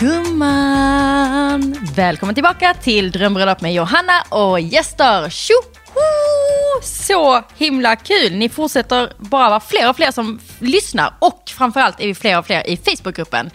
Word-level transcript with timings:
Gumman! 0.00 1.76
Välkommen 1.96 2.34
tillbaka 2.34 2.74
till 2.74 3.10
Drömbröllop 3.10 3.60
med 3.60 3.74
Johanna 3.74 4.22
och 4.28 4.60
gäster. 4.60 5.30
Tjoho! 5.30 6.82
Så 6.82 7.42
himla 7.56 7.96
kul! 7.96 8.36
Ni 8.36 8.48
fortsätter 8.48 9.12
bara 9.18 9.48
vara 9.48 9.60
fler 9.60 9.88
och 9.90 9.96
fler 9.96 10.10
som 10.10 10.40
lyssnar 10.58 11.14
och 11.18 11.42
framförallt 11.46 12.00
är 12.00 12.06
vi 12.06 12.14
fler 12.14 12.38
och 12.38 12.46
fler 12.46 12.70
i 12.70 12.76
Facebookgruppen. 12.76 13.50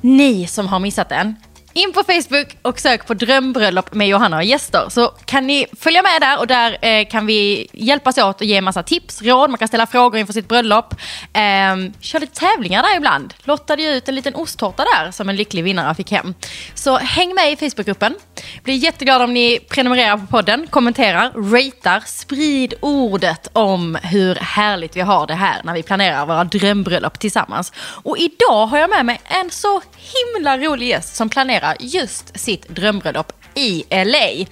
Ni 0.00 0.46
som 0.46 0.66
har 0.66 0.78
missat 0.78 1.08
den, 1.08 1.36
in 1.74 1.92
på 1.92 2.02
Facebook 2.04 2.56
och 2.62 2.80
sök 2.80 3.06
på 3.06 3.14
drömbröllop 3.14 3.94
med 3.94 4.08
Johanna 4.08 4.36
och 4.36 4.44
gäster. 4.44 4.86
Så 4.88 5.08
kan 5.08 5.46
ni 5.46 5.66
följa 5.80 6.02
med 6.02 6.20
där 6.20 6.38
och 6.38 6.46
där 6.46 6.78
eh, 6.82 7.08
kan 7.08 7.26
vi 7.26 7.68
hjälpas 7.72 8.18
åt 8.18 8.40
och 8.40 8.46
ge 8.46 8.60
massa 8.60 8.82
tips, 8.82 9.22
råd, 9.22 9.50
man 9.50 9.58
kan 9.58 9.68
ställa 9.68 9.86
frågor 9.86 10.20
inför 10.20 10.32
sitt 10.32 10.48
bröllop. 10.48 10.94
Eh, 11.32 11.76
kör 12.00 12.20
lite 12.20 12.40
tävlingar 12.40 12.82
där 12.82 12.96
ibland. 12.96 13.34
Lottade 13.44 13.82
ju 13.82 13.88
ut 13.88 14.08
en 14.08 14.14
liten 14.14 14.34
osttårta 14.34 14.84
där 14.84 15.10
som 15.10 15.28
en 15.28 15.36
lycklig 15.36 15.64
vinnare 15.64 15.94
fick 15.94 16.10
hem. 16.10 16.34
Så 16.74 16.96
häng 16.96 17.34
med 17.34 17.52
i 17.52 17.56
Facebookgruppen. 17.56 18.14
Blir 18.62 18.74
jätteglad 18.74 19.22
om 19.22 19.34
ni 19.34 19.60
prenumererar 19.68 20.16
på 20.16 20.26
podden, 20.26 20.66
kommenterar, 20.70 21.30
ratear, 21.30 22.02
sprid 22.06 22.74
ordet 22.80 23.48
om 23.52 23.98
hur 24.02 24.34
härligt 24.34 24.96
vi 24.96 25.00
har 25.00 25.26
det 25.26 25.34
här 25.34 25.60
när 25.64 25.74
vi 25.74 25.82
planerar 25.82 26.26
våra 26.26 26.44
drömbröllop 26.44 27.18
tillsammans. 27.18 27.72
Och 27.76 28.18
idag 28.18 28.66
har 28.66 28.78
jag 28.78 28.90
med 28.90 29.06
mig 29.06 29.20
en 29.24 29.50
så 29.50 29.82
himla 29.96 30.58
rolig 30.58 30.88
gäst 30.88 31.16
som 31.16 31.28
planerar 31.28 31.63
just 31.80 32.40
sitt 32.40 32.68
drömbröllop 32.68 33.32
i 33.54 33.84
LA. 33.90 34.46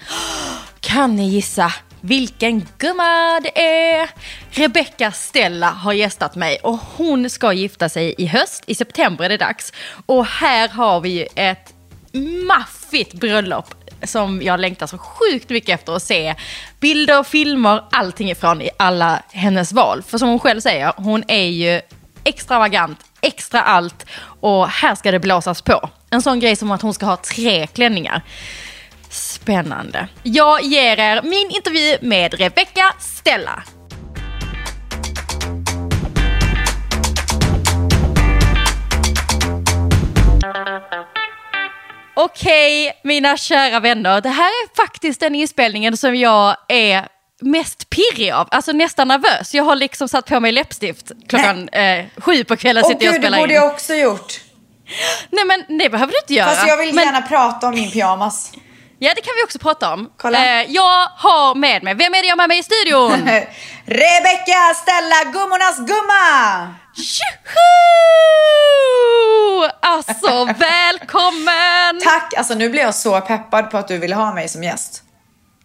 Kan 0.80 1.16
ni 1.16 1.28
gissa 1.28 1.72
vilken 2.00 2.68
gumma 2.78 3.40
det 3.42 3.62
är? 3.62 4.10
Rebecca 4.50 5.12
Stella 5.12 5.70
har 5.70 5.92
gästat 5.92 6.34
mig 6.34 6.58
och 6.62 6.78
hon 6.96 7.30
ska 7.30 7.52
gifta 7.52 7.88
sig 7.88 8.14
i 8.18 8.26
höst. 8.26 8.64
I 8.66 8.74
september 8.74 9.24
är 9.24 9.28
det 9.28 9.36
dags. 9.36 9.72
Och 10.06 10.26
här 10.26 10.68
har 10.68 11.00
vi 11.00 11.08
ju 11.08 11.26
ett 11.34 11.74
maffigt 12.46 13.14
bröllop 13.14 13.74
som 14.02 14.42
jag 14.42 14.60
längtar 14.60 14.86
så 14.86 14.98
sjukt 14.98 15.50
mycket 15.50 15.80
efter 15.80 15.96
att 15.96 16.02
se 16.02 16.34
bilder, 16.80 17.22
filmer, 17.22 17.84
allting 17.90 18.30
ifrån 18.30 18.62
i 18.62 18.70
alla 18.76 19.22
hennes 19.32 19.72
val. 19.72 20.02
För 20.02 20.18
som 20.18 20.28
hon 20.28 20.38
själv 20.38 20.60
säger, 20.60 20.92
hon 20.96 21.24
är 21.28 21.46
ju 21.46 21.80
extravagant, 22.24 22.98
extra 23.22 23.62
allt 23.62 24.06
och 24.40 24.68
här 24.68 24.94
ska 24.94 25.10
det 25.10 25.20
blåsas 25.20 25.62
på. 25.62 25.90
En 26.10 26.22
sån 26.22 26.40
grej 26.40 26.56
som 26.56 26.70
att 26.70 26.82
hon 26.82 26.94
ska 26.94 27.06
ha 27.06 27.16
tre 27.16 27.66
klänningar. 27.66 28.22
Spännande. 29.10 30.08
Jag 30.22 30.62
ger 30.62 30.98
er 30.98 31.22
min 31.22 31.50
intervju 31.50 31.98
med 32.00 32.34
Rebecca 32.34 32.94
Stella. 32.98 33.62
Okej, 42.14 43.00
mina 43.04 43.36
kära 43.36 43.80
vänner. 43.80 44.20
Det 44.20 44.28
här 44.28 44.44
är 44.44 44.76
faktiskt 44.76 45.20
den 45.20 45.34
inspelningen 45.34 45.96
som 45.96 46.16
jag 46.16 46.56
är 46.68 47.08
mest 47.42 47.90
pirrig 47.90 48.30
av, 48.30 48.48
alltså 48.50 48.72
nästan 48.72 49.08
nervös. 49.08 49.54
Jag 49.54 49.64
har 49.64 49.76
liksom 49.76 50.08
satt 50.08 50.26
på 50.26 50.40
mig 50.40 50.52
läppstift 50.52 51.12
klockan 51.28 51.68
eh, 51.68 52.04
sju 52.16 52.44
på 52.44 52.56
kvällen. 52.56 52.82
Åh 52.84 52.90
sitter 52.90 53.04
jag 53.04 53.14
och 53.14 53.20
gud, 53.22 53.32
det 53.32 53.38
borde 53.38 53.52
in. 53.52 53.60
jag 53.60 53.72
också 53.72 53.94
gjort. 53.94 54.40
Nej 55.30 55.44
men 55.44 55.78
det 55.78 55.90
behöver 55.90 56.12
du 56.12 56.18
inte 56.18 56.34
göra. 56.34 56.50
Fast 56.50 56.68
jag 56.68 56.76
vill 56.76 56.94
men, 56.94 57.04
gärna 57.04 57.22
prata 57.22 57.68
om 57.68 57.74
min 57.74 57.90
pyjamas. 57.90 58.52
Ja 58.98 59.12
det 59.16 59.20
kan 59.20 59.32
vi 59.36 59.44
också 59.44 59.58
prata 59.58 59.94
om. 59.94 60.10
Kolla. 60.16 60.60
Eh, 60.60 60.70
jag 60.70 61.08
har 61.16 61.54
med 61.54 61.82
mig, 61.82 61.94
vem 61.94 62.14
är 62.14 62.22
det 62.22 62.28
jag 62.28 62.32
har 62.32 62.36
med 62.36 62.48
mig 62.48 62.58
i 62.58 62.62
studion? 62.62 63.12
Rebecca 63.84 64.74
Stella, 64.74 65.32
gummornas 65.32 65.78
gumma! 65.78 66.74
Tjoho! 66.96 67.72
Alltså 69.80 70.44
välkommen! 70.58 72.00
Tack, 72.04 72.34
alltså 72.36 72.54
nu 72.54 72.68
blir 72.68 72.82
jag 72.82 72.94
så 72.94 73.20
peppad 73.20 73.70
på 73.70 73.78
att 73.78 73.88
du 73.88 73.98
vill 73.98 74.12
ha 74.12 74.34
mig 74.34 74.48
som 74.48 74.64
gäst. 74.64 75.02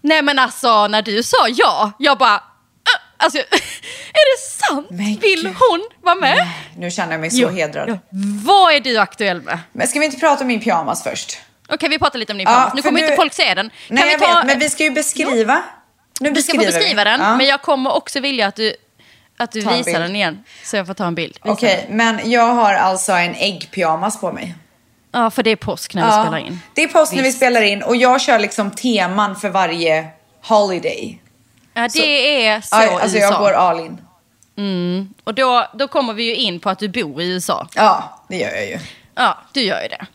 Nej 0.02 0.22
men 0.22 0.40
alltså 0.40 0.88
när 0.88 1.02
du 1.02 1.24
sa 1.24 1.48
ja, 1.50 1.92
jag 2.00 2.18
bara... 2.18 2.36
"Äh, 2.36 2.42
Alltså, 3.20 3.38
är 3.40 3.44
det 4.38 4.42
sant? 4.68 4.88
Men 4.90 5.06
Vill 5.06 5.44
gud. 5.44 5.56
hon 5.60 5.88
vara 6.02 6.16
med? 6.16 6.48
Nu 6.78 6.92
känner 6.92 7.12
jag 7.12 7.22
mig 7.22 7.32
så 7.32 7.38
Jo, 7.42 7.50
hedrad. 7.50 7.90
ja. 7.90 7.98
Vad 8.46 8.74
är 8.76 8.80
du 8.80 8.98
aktuell 8.98 9.42
med? 9.42 9.60
Men 9.74 9.88
ska 9.88 10.00
vi 10.00 10.06
inte 10.06 10.18
prata 10.18 10.42
om 10.42 10.48
min 10.48 10.60
pyjamas 10.62 11.04
först? 11.04 11.38
Okej, 11.70 11.90
vi 11.90 12.00
pratar 12.00 12.20
lite 12.20 12.32
om 12.34 12.38
din 12.38 12.48
Ja, 12.48 12.54
pyjamas. 12.54 12.74
Nu 12.74 12.82
kommer 12.82 13.00
nu- 13.00 13.06
inte 13.06 13.16
folk 13.16 13.34
se 13.34 13.54
den. 13.54 13.70
Kan 13.70 13.96
Nej, 13.96 14.04
vi 14.06 14.12
jag 14.12 14.22
ta... 14.22 14.36
vet, 14.36 14.46
men 14.46 14.60
vi 14.60 14.70
ska 14.70 14.84
ju 14.84 14.92
beskriva. 14.92 15.64
Nu 16.20 16.30
Du 16.30 16.42
ska 16.42 16.52
få 16.54 16.58
beskriver 16.58 16.72
vi. 16.74 16.80
beskriva 16.80 17.04
den, 17.04 17.20
Ja. 17.22 17.36
men 17.36 17.46
jag 17.46 17.62
kommer 17.62 17.96
också 17.96 18.20
vilja 18.20 18.48
att 18.48 18.56
du, 18.56 18.76
att 19.38 19.52
du 19.52 19.60
visar 19.60 20.00
den 20.00 20.16
igen. 20.16 20.44
Så 20.64 20.76
jag 20.78 20.88
får 20.88 20.94
ta 20.94 21.06
en 21.06 21.16
bild. 21.16 21.38
Okej, 21.42 21.86
den. 21.88 21.98
men 21.98 22.32
jag 22.32 22.54
har 22.54 22.74
alltså 22.74 23.12
en 23.12 23.36
äggpyjamas 23.36 24.20
på 24.22 24.32
mig. 24.32 24.56
Ja, 25.18 25.30
för 25.30 25.44
det 25.44 25.50
är 25.52 25.56
påsk 25.56 25.94
när 25.96 26.02
vi 26.06 26.08
Ja, 26.16 26.22
spelar 26.24 26.38
in. 26.38 26.60
Det 26.74 26.84
är 26.84 26.88
påsk 26.88 27.14
när 27.14 27.24
vi 27.24 27.32
spelar 27.32 27.62
in 27.62 27.84
och 27.84 27.96
jag 27.96 28.22
kör 28.22 28.40
liksom 28.40 28.72
teman 28.72 29.36
för 29.36 29.50
varje 29.50 30.08
holiday. 30.44 31.22
Ja, 31.74 31.82
det 31.82 31.90
Så- 31.90 32.04
är 32.06 32.62
så 32.62 32.68
Ja, 32.76 33.00
alltså 33.02 33.18
USA. 33.18 33.28
jag 33.32 33.40
går 33.40 33.52
all 33.54 33.80
in. 33.80 33.98
Och 35.24 35.34
då, 35.34 35.68
då 35.74 35.88
kommer 35.88 36.14
vi 36.14 36.24
ju 36.24 36.36
in 36.36 36.60
på 36.60 36.70
att 36.70 36.80
du 36.80 36.90
bor 36.90 37.22
i 37.22 37.28
USA. 37.32 37.68
Ja, 37.76 38.22
det 38.30 38.38
gör 38.38 38.50
jag 38.52 38.66
ju. 38.68 38.80
Ja, 39.16 39.38
du 39.54 39.62
gör 39.62 39.82
ju 39.82 39.88
det. 39.88 40.06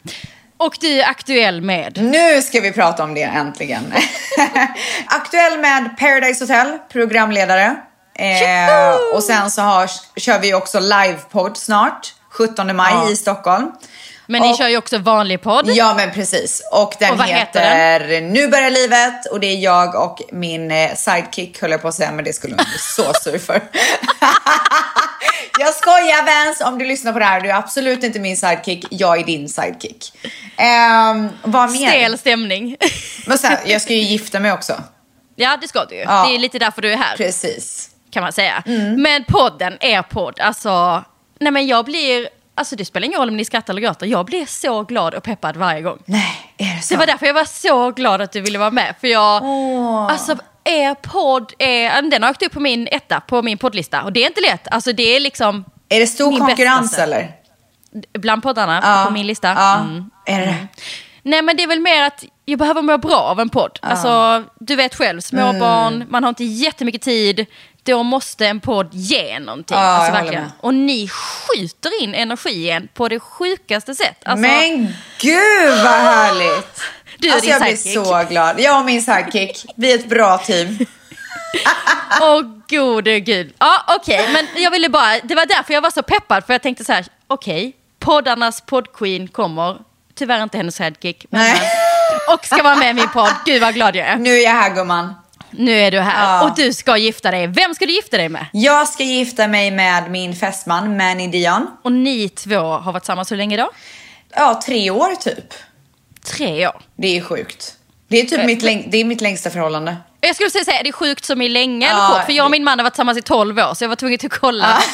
Och 0.57 0.77
du 0.81 1.01
är 1.03 1.09
aktuell 1.09 1.61
med... 1.63 1.99
Nu 2.03 2.43
ska 2.43 2.61
vi 2.61 2.73
prata 2.73 3.05
om 3.05 3.15
det 3.15 3.23
äntligen. 3.23 3.95
Aktuell 5.07 5.59
med 5.59 5.97
Paradise 5.99 6.45
Hotel, 6.45 6.79
programledare. 6.93 7.77
Eh, 8.19 8.95
och 9.17 9.23
sen 9.23 9.51
så 9.51 9.63
har, 9.63 9.91
kör 10.21 10.39
vi 10.39 10.55
också 10.55 10.81
livepodd 10.81 11.57
snart, 11.57 12.15
17 12.31 12.77
maj 12.77 12.93
Ja. 12.95 13.11
i 13.11 13.17
Stockholm. 13.17 13.73
Men 14.27 14.43
ni 14.43 14.53
Och- 14.53 14.59
kör 14.59 14.69
ju 14.69 14.77
också 14.77 14.99
vanlig 14.99 15.43
podd. 15.43 15.69
Ja 15.69 15.95
men 15.95 16.11
precis. 16.11 16.63
Och 16.73 16.95
den 16.99 17.11
Och 17.11 17.19
vad 17.19 17.27
heter 17.27 17.61
heter, 17.61 18.21
Nu 18.21 18.49
börjar 18.49 18.71
livet 18.71 19.27
och 19.31 19.41
det 19.41 19.47
är 19.47 19.57
jag 19.59 19.95
och 19.95 20.19
min 20.33 20.71
eh, 20.71 20.95
sidekick 20.95 21.61
höll 21.63 21.71
jag 21.71 21.83
på 21.83 21.89
att 21.89 21.95
säga 21.95 22.13
men 22.13 22.25
det 22.25 22.33
skulle 22.33 22.55
hon 22.57 22.65
bli 22.65 22.79
så 22.79 23.13
sur 23.23 23.39
för. 23.39 23.63
jag 25.59 25.75
skojar 25.75 26.25
Vans 26.47 26.61
om 26.61 26.79
du 26.79 26.85
lyssnar 26.85 27.13
på 27.13 27.19
det 27.19 27.25
här. 27.25 27.41
Du 27.41 27.51
är 27.51 27.55
absolut 27.55 28.05
inte 28.05 28.21
min 28.21 28.37
sidekick, 28.37 28.85
jag 28.91 29.21
är 29.21 29.25
din 29.25 29.49
sidekick. 29.49 30.13
Um, 31.13 31.29
vad 31.43 31.71
mer? 31.73 31.89
Stel 31.89 32.19
stämning. 32.19 32.77
Men 33.27 33.39
sen, 33.39 33.57
jag 33.67 33.83
ska 33.83 33.93
ju 33.95 34.03
gifta 34.03 34.41
mig 34.41 34.53
också. 34.53 34.83
ja, 35.37 35.59
det 35.61 35.69
ska 35.69 35.85
du 35.85 35.95
ju. 35.95 36.01
Ja. 36.01 36.27
Det 36.29 36.35
är 36.35 36.39
lite 36.39 36.59
därför 36.59 36.83
du 36.83 36.93
är 36.93 36.97
här, 36.97 37.17
Precis. 37.17 37.91
kan 38.11 38.23
man 38.23 38.33
säga. 38.33 38.63
Mm. 38.67 39.03
Men 39.03 39.25
podden, 39.25 39.77
er 39.81 40.03
podd, 40.03 40.41
alltså... 40.41 41.05
Nej 41.41 41.53
men 41.53 41.67
jag 41.67 41.85
blir... 41.85 42.29
Alltså 42.55 42.77
det 42.77 42.85
spelar 42.85 43.05
ingen 43.07 43.19
roll 43.21 43.29
om 43.29 43.37
ni 43.37 43.45
skrattar 43.45 43.73
eller 43.75 43.81
gråter. 43.83 44.07
Jag 44.07 44.27
blir 44.27 44.47
så 44.47 44.83
glad 44.83 45.15
och 45.15 45.23
peppad 45.23 45.57
varje 45.57 45.81
gång. 45.83 45.99
Nej, 46.05 46.53
är 46.59 46.77
det 46.77 46.83
så? 46.83 46.95
Det 46.95 46.99
var 46.99 47.07
därför 47.07 47.27
jag 47.27 47.35
var 47.35 47.45
så 47.45 47.91
glad 47.91 48.21
att 48.23 48.33
du 48.33 48.41
ville 48.41 48.59
vara 48.59 48.71
med. 48.71 48.95
För 49.01 49.09
jag, 49.09 49.43
Åh. 49.45 50.07
alltså 50.11 50.37
er 50.65 50.95
podd 50.95 51.53
är, 51.59 52.03
den 52.11 52.23
har 52.23 52.31
åkt 52.31 52.43
upp 52.43 52.53
på 52.53 52.61
min 52.61 52.89
etta, 52.91 53.21
på 53.21 53.43
min 53.43 53.59
poddlista. 53.59 54.03
Och 54.03 54.13
det 54.13 54.23
är 54.23 54.27
inte 54.27 54.41
lätt. 54.41 54.69
Alltså 54.71 54.93
det 54.93 55.03
är 55.17 55.21
liksom 55.21 55.65
Är 55.89 56.01
det 56.01 56.07
stor 56.07 56.39
konkurrens 56.39 56.91
bästa. 56.91 57.03
eller? 57.03 57.33
bland 58.19 58.43
poddarna 58.43 58.81
Ja. 58.85 59.05
på 59.07 59.13
min 59.13 59.27
lista. 59.27 59.49
Ja, 59.49 59.79
Mm. 59.79 60.11
är 60.27 60.41
det 60.41 60.47
det? 60.47 60.67
Nej 61.23 61.43
men 61.43 61.57
det 61.57 61.63
är 61.63 61.67
väl 61.67 61.81
mer 61.81 62.03
att 62.03 62.25
jag 62.45 62.59
behöver 62.59 62.83
må 62.83 62.99
bra 62.99 63.17
av 63.17 63.41
en 63.41 63.49
podd. 63.49 63.79
Alltså 63.83 64.43
du 64.61 64.77
vet 64.77 64.95
själv, 64.95 65.21
småbarn, 65.21 65.95
Mm. 65.95 66.09
man 66.11 66.23
har 66.25 66.29
inte 66.29 66.45
jättemycket 66.45 67.03
tid. 67.03 67.47
Då 67.85 68.03
måste 68.03 68.47
en 68.47 68.61
podd 68.61 68.89
ge 68.95 69.39
någonting. 69.39 69.77
Ja, 69.77 69.83
alltså, 69.83 70.13
verkligen. 70.13 70.53
Och 70.61 70.75
ni 70.75 71.09
skjuter 71.09 72.03
in 72.03 72.15
energin 72.15 72.89
på 72.95 73.09
det 73.09 73.21
sjukaste 73.21 73.95
sätt. 73.95 74.17
Alltså, 74.25 74.41
Men 74.41 74.95
gud 75.21 75.69
vad 75.69 75.93
härligt! 75.93 76.81
Du 77.19 77.29
och 77.29 77.35
alltså 77.35 77.51
din 77.51 77.51
jag 77.51 77.63
blir 77.63 77.77
så 77.77 78.25
glad. 78.31 78.61
Jag 78.61 78.79
och 78.79 78.85
min 78.85 79.03
sidekick, 79.03 79.67
vi 79.77 79.93
är 79.93 79.99
ett 79.99 80.09
bra 80.09 80.39
team. 80.39 80.79
Åh 82.21 82.43
gode 82.69 83.21
gud. 83.21 83.55
Ja 83.59 83.85
okej, 83.97 84.29
men 84.33 84.63
jag 84.63 84.71
ville 84.71 84.89
bara, 84.89 85.19
det 85.23 85.35
var 85.35 85.47
därför 85.47 85.75
jag 85.75 85.81
var 85.81 85.91
så 85.91 86.03
peppad. 86.03 86.47
För 86.47 86.55
jag 86.55 86.63
tänkte 86.63 86.85
så 86.85 86.93
här, 86.93 87.07
okej, 87.27 87.77
poddarnas 87.99 88.61
poddqueen 88.61 89.29
kommer. 89.29 89.79
Tyvärr 90.15 90.43
inte 90.43 90.57
hennes 90.57 90.77
sidekick. 90.77 91.27
Men, 91.31 91.41
Nej. 91.41 91.61
och 92.35 92.47
ska 92.47 92.63
vara 92.63 92.77
med 92.77 92.91
i 92.91 92.95
min 92.95 93.09
podd. 93.09 93.35
Gud 93.45 93.61
vad 93.61 93.75
glad 93.75 93.97
jag 93.97 94.07
är. 94.07 94.17
Nu 94.17 94.31
är 94.31 94.45
jag 94.45 94.51
här 94.51 94.75
gumman. 94.75 95.15
Nu 95.53 95.73
är 95.81 95.91
du 95.91 96.01
här 96.01 96.37
Ja. 96.37 96.43
och 96.51 96.57
du 96.57 96.73
ska 96.73 96.97
gifta 96.97 97.31
dig. 97.31 97.47
Vem 97.47 97.75
ska 97.75 97.87
du 97.87 97.93
gifta 97.93 98.17
dig 98.17 98.29
med? 98.29 98.47
Jag 98.53 98.89
ska 98.89 99.03
gifta 99.05 99.49
mig 99.49 99.71
med 99.71 100.11
min 100.11 100.37
fästman 100.37 100.97
Manny 100.97 101.29
Dion. 101.29 101.67
Och 101.85 101.93
ni 101.93 102.29
två 102.29 102.59
har 102.61 102.93
varit 102.93 103.03
tillsammans 103.03 103.33
hur 103.33 103.37
länge 103.37 103.57
då? 103.57 103.71
Ja, 104.37 104.61
tre 104.67 104.91
år 104.91 105.15
typ. 105.15 105.55
Tre 106.25 106.67
år. 106.69 106.81
Det 106.97 107.17
är 107.17 107.21
sjukt. 107.23 107.75
Det 108.09 108.21
är 108.21 108.25
typ 108.25 108.39
Eh, 108.41 108.47
mitt, 108.47 108.63
läng- 108.63 108.89
det 108.91 108.99
är 108.99 109.05
mitt 109.05 109.21
längsta 109.21 109.51
förhållande. 109.51 109.97
Jag 110.21 110.35
skulle 110.37 110.51
säga, 110.51 110.79
är 110.81 110.85
det 110.85 110.93
sjukt 110.93 111.25
som 111.25 111.43
i 111.43 111.49
länge 111.49 111.91
eller 111.91 112.01
Ja, 112.01 112.09
kort? 112.17 112.25
För 112.27 112.33
jag 112.33 112.45
och 112.45 112.51
min 112.51 112.65
man 112.65 112.79
har 112.79 112.85
varit 112.85 112.93
tillsammans 112.95 113.19
i 113.19 113.23
12 113.23 113.59
år 113.59 113.75
så 113.75 113.85
jag 113.85 113.89
var 113.89 113.97
tvungen 113.97 114.19
att 114.25 114.33
kolla. 114.41 114.83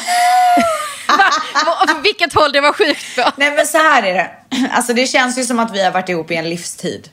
Vilket 2.03 2.33
håll 2.33 2.51
det 2.51 2.61
var 2.61 2.73
sjukt 2.73 3.15
på. 3.15 3.31
Nej 3.37 3.51
men 3.51 3.65
så 3.65 3.77
här 3.77 4.03
är 4.03 4.13
det. 4.13 4.31
Alltså 4.71 4.93
det 4.93 5.07
känns 5.07 5.37
ju 5.37 5.43
som 5.43 5.59
att 5.59 5.73
vi 5.73 5.83
har 5.83 5.91
varit 5.91 6.09
ihop 6.09 6.31
i 6.31 6.35
en 6.35 6.49
livstid. 6.49 7.09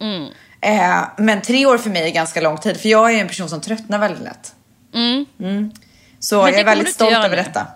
Mm. 0.00 0.28
Eh, 0.60 1.02
men 1.16 1.42
tre 1.42 1.66
år 1.66 1.78
för 1.78 1.90
mig 1.90 2.02
är 2.02 2.10
ganska 2.10 2.40
lång 2.40 2.58
tid 2.58 2.80
för 2.80 2.88
jag 2.88 3.14
är 3.14 3.20
en 3.20 3.28
person 3.28 3.48
som 3.48 3.60
tröttnar 3.60 3.98
väldigt 3.98 4.22
lätt. 4.24 4.54
Mm. 4.94 5.70
Så 6.18 6.42
Men 6.42 6.52
jag 6.52 6.60
är 6.60 6.64
väldigt 6.64 6.94
stolt 6.94 7.12
över 7.16 7.28
nu. 7.28 7.36
detta. 7.36 7.66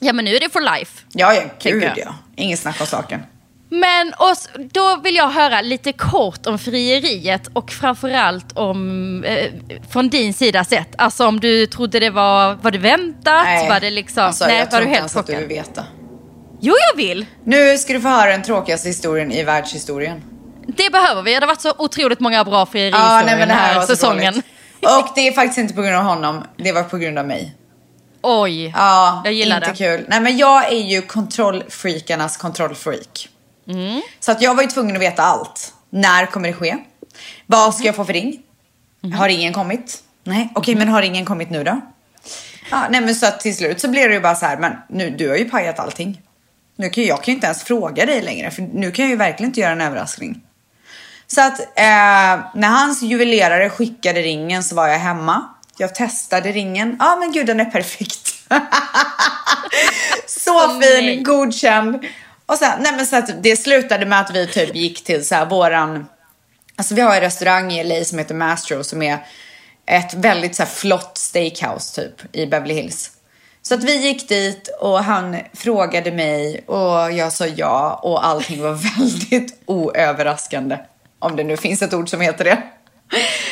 Ja 0.00 0.12
men 0.12 0.24
nu 0.24 0.36
är 0.36 0.40
det 0.40 0.52
for 0.52 0.78
life. 0.78 1.04
Ja, 1.12 1.34
ja, 1.34 1.42
gud 1.62 1.90
ja. 1.96 2.14
Ingen 2.36 2.56
snack 2.56 2.80
om 2.80 2.86
saken. 2.86 3.20
Men 3.70 4.12
och, 4.18 4.30
s- 4.30 4.48
då 4.72 4.96
vill 4.96 5.14
jag 5.16 5.30
höra 5.30 5.60
lite 5.60 5.92
kort 5.92 6.46
om 6.46 6.58
frieriet 6.58 7.46
och 7.52 7.70
framförallt 7.72 8.52
om, 8.58 9.24
eh, 9.24 9.46
från 9.90 10.08
din 10.08 10.34
sida 10.34 10.64
sett. 10.64 10.88
Alltså 10.98 11.26
om 11.26 11.40
du 11.40 11.66
trodde 11.66 12.00
det 12.00 12.10
var, 12.10 12.54
var 12.54 12.70
det 12.70 12.78
väntat? 12.78 13.46
Var 13.68 13.80
det 13.80 13.90
liksom, 13.90 14.24
alltså, 14.24 14.46
nej, 14.46 14.58
jag 14.58 14.70
tror 14.70 14.80
du 14.80 14.86
inte 14.86 14.98
ens 14.98 15.16
att 15.16 15.26
du 15.26 15.36
vill 15.36 15.46
veta. 15.46 15.84
Jo, 16.60 16.74
jag 16.92 16.96
vill. 16.96 17.26
Nu 17.44 17.78
ska 17.78 17.92
du 17.92 18.00
få 18.00 18.08
höra 18.08 18.30
den 18.30 18.42
tråkigaste 18.42 18.88
historien 18.88 19.32
i 19.32 19.42
världshistorien. 19.44 20.22
Det 20.76 20.90
behöver 20.92 21.22
vi. 21.22 21.34
Det 21.34 21.40
har 21.40 21.46
varit 21.46 21.60
så 21.60 21.74
otroligt 21.78 22.20
många 22.20 22.44
bra 22.44 22.66
frierihistorier 22.66 23.24
nej, 23.24 23.36
men 23.38 23.48
den 23.48 23.56
här 23.58 23.80
så 23.80 23.86
säsongen. 23.86 24.34
dåligt. 24.34 24.44
Och 25.06 25.08
det 25.14 25.28
är 25.28 25.32
faktiskt 25.32 25.58
inte 25.58 25.74
på 25.74 25.82
grund 25.82 25.96
av 25.96 26.02
honom, 26.04 26.44
det 26.56 26.72
var 26.72 26.82
på 26.82 26.98
grund 26.98 27.18
av 27.18 27.26
mig. 27.26 27.54
Oj, 28.22 28.66
Ja, 28.76 29.22
jag 29.24 29.32
gillar 29.34 29.56
inte 29.56 29.70
det. 29.70 29.76
kul. 29.76 30.06
Nej 30.08 30.20
men 30.20 30.36
jag 30.36 30.72
är 30.72 30.78
ju 30.82 31.02
kontrollfreakarnas 31.02 32.36
kontrollfreak. 32.36 33.28
Mm. 33.68 34.02
Så 34.20 34.32
att 34.32 34.42
jag 34.42 34.54
var 34.54 34.62
ju 34.62 34.68
tvungen 34.68 34.96
att 34.96 35.02
veta 35.02 35.22
allt. 35.22 35.72
När 35.90 36.26
kommer 36.26 36.48
det 36.48 36.54
ske? 36.54 36.76
Vad 37.46 37.74
ska 37.74 37.84
jag 37.84 37.94
få 37.96 38.04
för 38.04 38.12
ring? 38.12 38.40
Mm. 39.04 39.18
Har 39.18 39.28
ingen 39.28 39.52
kommit? 39.52 39.98
Nej, 40.24 40.52
okej 40.54 40.74
men 40.74 40.88
har 40.88 41.02
ingen 41.02 41.24
kommit 41.24 41.50
nu 41.50 41.64
då? 41.64 41.80
Ja, 42.70 42.86
nej 42.90 43.00
men 43.00 43.14
så 43.14 43.26
att 43.26 43.40
till 43.40 43.56
slut 43.56 43.80
så 43.80 43.88
blev 43.88 44.08
det 44.08 44.14
ju 44.14 44.20
bara 44.20 44.34
så 44.34 44.46
här, 44.46 44.56
men 44.56 44.72
nu, 44.88 45.10
du 45.10 45.28
har 45.28 45.36
ju 45.36 45.50
pajat 45.50 45.78
allting. 45.78 46.20
Nu 46.76 46.90
kan 46.90 47.04
jag 47.04 47.16
kan 47.16 47.32
ju 47.32 47.34
inte 47.34 47.46
ens 47.46 47.62
fråga 47.62 48.06
dig 48.06 48.22
längre 48.22 48.50
för 48.50 48.62
nu 48.62 48.90
kan 48.90 49.04
jag 49.04 49.10
ju 49.10 49.16
verkligen 49.16 49.50
inte 49.50 49.60
göra 49.60 49.72
en 49.72 49.80
överraskning. 49.80 50.40
Så 51.32 51.40
att 51.40 51.60
eh, 51.60 52.46
när 52.54 52.68
hans 52.68 53.02
juvelerare 53.02 53.70
skickade 53.70 54.22
ringen 54.22 54.62
så 54.62 54.74
var 54.74 54.88
jag 54.88 54.98
hemma. 54.98 55.48
Jag 55.76 55.94
testade 55.94 56.52
ringen. 56.52 56.96
Ja 56.98 57.12
ah, 57.12 57.16
men 57.16 57.32
gud 57.32 57.46
den 57.46 57.60
är 57.60 57.64
perfekt. 57.64 58.28
så 60.26 60.64
Åh, 60.64 60.80
fin, 60.80 61.04
nej. 61.04 61.22
godkänd. 61.22 62.04
Och 62.46 62.54
sen, 62.58 62.82
nej 62.82 62.92
men 62.96 63.06
så 63.06 63.16
att 63.16 63.42
det 63.42 63.56
slutade 63.56 64.06
med 64.06 64.20
att 64.20 64.30
vi 64.34 64.46
typ 64.46 64.74
gick 64.74 65.04
till 65.04 65.26
så 65.26 65.34
här 65.34 65.46
våran, 65.46 66.06
alltså 66.76 66.94
vi 66.94 67.00
har 67.00 67.14
en 67.14 67.20
restaurang 67.20 67.72
i 67.72 67.84
LA 67.84 68.04
som 68.04 68.18
heter 68.18 68.34
Mastro 68.34 68.84
som 68.84 69.02
är 69.02 69.18
ett 69.86 70.14
väldigt 70.14 70.56
så 70.56 70.62
här 70.62 70.70
flott 70.70 71.18
steakhouse 71.18 72.02
typ 72.02 72.36
i 72.36 72.46
Beverly 72.46 72.74
Hills. 72.74 73.10
Så 73.62 73.74
att 73.74 73.84
vi 73.84 73.96
gick 73.96 74.28
dit 74.28 74.68
och 74.80 75.04
han 75.04 75.36
frågade 75.54 76.12
mig 76.12 76.64
och 76.66 77.12
jag 77.12 77.32
sa 77.32 77.46
ja 77.46 78.00
och 78.02 78.26
allting 78.26 78.62
var 78.62 78.72
väldigt 78.98 79.62
oöverraskande. 79.66 80.78
Om 81.18 81.36
det 81.36 81.44
nu 81.44 81.56
finns 81.56 81.82
ett 81.82 81.94
ord 81.94 82.08
som 82.08 82.20
heter 82.20 82.44
det. 82.44 82.62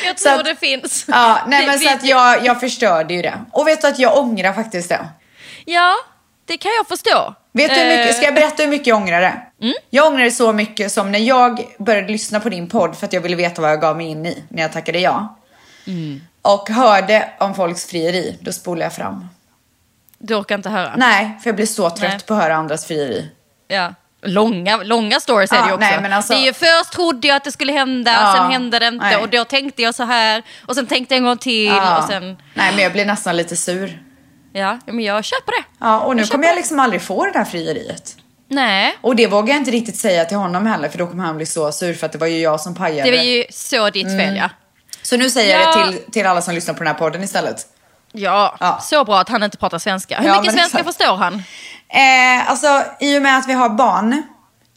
Jag 0.05 0.17
tror 0.17 0.33
att- 0.33 0.45
det 0.45 0.55
finns. 0.55 1.05
Ja, 1.07 1.39
nej 1.47 1.61
Det 1.61 1.67
men 1.67 1.79
så 1.79 1.85
vet 1.89 1.97
att 1.97 2.05
jag, 2.05 2.45
jag 2.45 2.59
förstörde 2.59 3.13
ju 3.13 3.21
det. 3.21 3.33
Och 3.51 3.67
vet 3.67 3.81
du 3.81 3.87
att 3.87 3.99
jag 3.99 4.17
ångrar 4.17 4.53
faktiskt 4.53 4.89
det. 4.89 5.05
Ja, 5.65 5.95
det 6.45 6.57
kan 6.57 6.71
jag 6.77 6.87
förstå. 6.87 7.33
Vet 7.51 7.69
du 7.69 7.75
hur 7.75 7.87
mycket, 7.97 8.09
Eh, 8.09 8.13
ska 8.15 8.25
jag 8.25 8.35
berätta 8.35 8.63
hur 8.63 8.69
mycket 8.69 8.87
jag 8.87 8.97
ångrar 8.97 9.21
det? 9.21 9.41
Jag 9.89 10.07
ångrar 10.07 10.23
det 10.23 10.31
så 10.31 10.53
mycket 10.53 10.91
som 10.91 11.11
när 11.11 11.19
jag 11.19 11.75
började 11.79 12.07
lyssna 12.07 12.39
på 12.39 12.49
din 12.49 12.69
podd 12.69 12.97
för 12.97 13.05
att 13.05 13.13
jag 13.13 13.21
ville 13.21 13.35
veta 13.35 13.61
vad 13.61 13.71
jag 13.71 13.81
gav 13.81 13.97
mig 13.97 14.07
in 14.07 14.25
i 14.25 14.43
när 14.49 14.61
jag 14.61 14.73
tackade 14.73 14.99
ja. 14.99 15.37
Och 16.41 16.69
hörde 16.69 17.29
om 17.39 17.55
folks 17.55 17.85
frieri, 17.85 18.37
då 18.41 18.51
spolade 18.51 18.85
jag 18.85 18.93
fram. 18.93 19.27
Du 20.17 20.35
orkar 20.35 20.55
inte 20.55 20.69
höra? 20.69 20.93
Nej, 20.97 21.37
för 21.43 21.49
jag 21.49 21.55
blir 21.55 21.65
så 21.65 21.89
trött 21.89 22.11
Nej. 22.11 22.19
på 22.27 22.33
att 22.33 22.41
höra 22.43 22.55
andras 22.55 22.85
frieri. 22.85 23.29
Ja. 23.67 23.93
Långa, 24.21 24.77
långa 24.77 25.19
stories 25.19 25.51
är 25.51 25.55
Ja, 25.55 25.61
det 25.61 25.67
ju 25.67 25.73
också. 25.73 26.01
nej, 26.01 26.11
alltså- 26.13 26.33
Det 26.33 26.39
är 26.39 26.45
ju 26.45 26.53
först 26.53 26.91
trodde 26.93 27.27
jag 27.27 27.35
att 27.37 27.43
det 27.43 27.51
skulle 27.51 27.73
hända, 27.73 28.11
Ja, 28.11 28.33
sen 28.37 28.51
hände 28.51 28.79
det 28.79 28.87
inte 28.87 29.05
nej. 29.05 29.17
och 29.17 29.29
då 29.29 29.43
tänkte 29.45 29.81
jag 29.81 29.95
så 29.95 30.03
här 30.03 30.43
och 30.67 30.75
sen 30.75 30.87
tänkte 30.87 31.13
jag 31.15 31.17
en 31.19 31.25
gång 31.25 31.37
till 31.37 31.65
Ja. 31.65 31.97
och 31.97 32.03
sen... 32.09 32.23
Nej, 32.53 32.71
men 32.73 32.83
jag 32.83 32.91
blir 32.91 33.05
nästan 33.05 33.37
lite 33.37 33.55
sur. 33.55 34.01
Ja, 34.53 34.79
men 34.85 34.99
jag 34.99 35.23
köper 35.25 35.51
det. 35.51 35.63
Ja, 35.79 35.99
och 35.99 36.15
nu 36.15 36.21
Jag 36.21 36.29
kommer 36.29 36.47
jag 36.47 36.55
liksom 36.55 36.79
aldrig 36.79 37.01
få 37.01 37.25
det 37.25 37.31
där 37.31 37.45
frieriet. 37.45 38.15
Nej, 38.49 38.97
Och 39.01 39.15
det 39.15 39.27
vågar 39.27 39.47
jag 39.53 39.57
inte 39.61 39.71
riktigt 39.71 39.97
säga 39.97 40.25
till 40.25 40.37
honom 40.37 40.65
heller 40.65 40.89
för 40.89 40.97
då 40.97 41.07
kommer 41.07 41.23
han 41.23 41.37
bli 41.37 41.45
så 41.45 41.71
sur 41.71 41.93
för 41.93 42.05
att 42.05 42.11
det 42.11 42.17
var 42.17 42.27
ju 42.27 42.39
jag 42.39 42.61
som 42.61 42.75
pajade. 42.75 43.11
det 43.11 43.17
var 43.17 43.23
ju 43.23 43.43
så 43.49 43.89
ditt 43.89 44.07
Mm. 44.07 44.17
fel 44.19 44.35
ja. 44.35 44.49
Så 45.01 45.17
nu 45.17 45.29
säger 45.29 45.59
Ja. 45.59 45.79
jag 45.79 45.87
det 45.87 45.91
till, 45.97 46.11
till 46.11 46.25
alla 46.25 46.41
som 46.41 46.53
lyssnar 46.53 46.73
på 46.73 46.77
den 46.83 46.87
här 46.87 46.99
podden 46.99 47.23
istället. 47.23 47.57
Ja, 48.11 48.55
Ja. 48.59 48.79
så 48.81 49.03
bra 49.03 49.19
att 49.19 49.29
han 49.29 49.43
inte 49.43 49.57
pratar 49.57 49.79
svenska. 49.79 50.17
Hur 50.19 50.27
Ja, 50.27 50.41
mycket 50.41 50.55
svenska 50.55 50.79
exakt. 50.79 50.97
förstår 50.97 51.15
han? 51.17 51.33
Eh, 51.89 52.49
alltså 52.49 52.83
i 52.99 53.17
och 53.17 53.21
med 53.21 53.37
att 53.37 53.47
vi 53.47 53.53
har 53.53 53.69
barn 53.69 54.23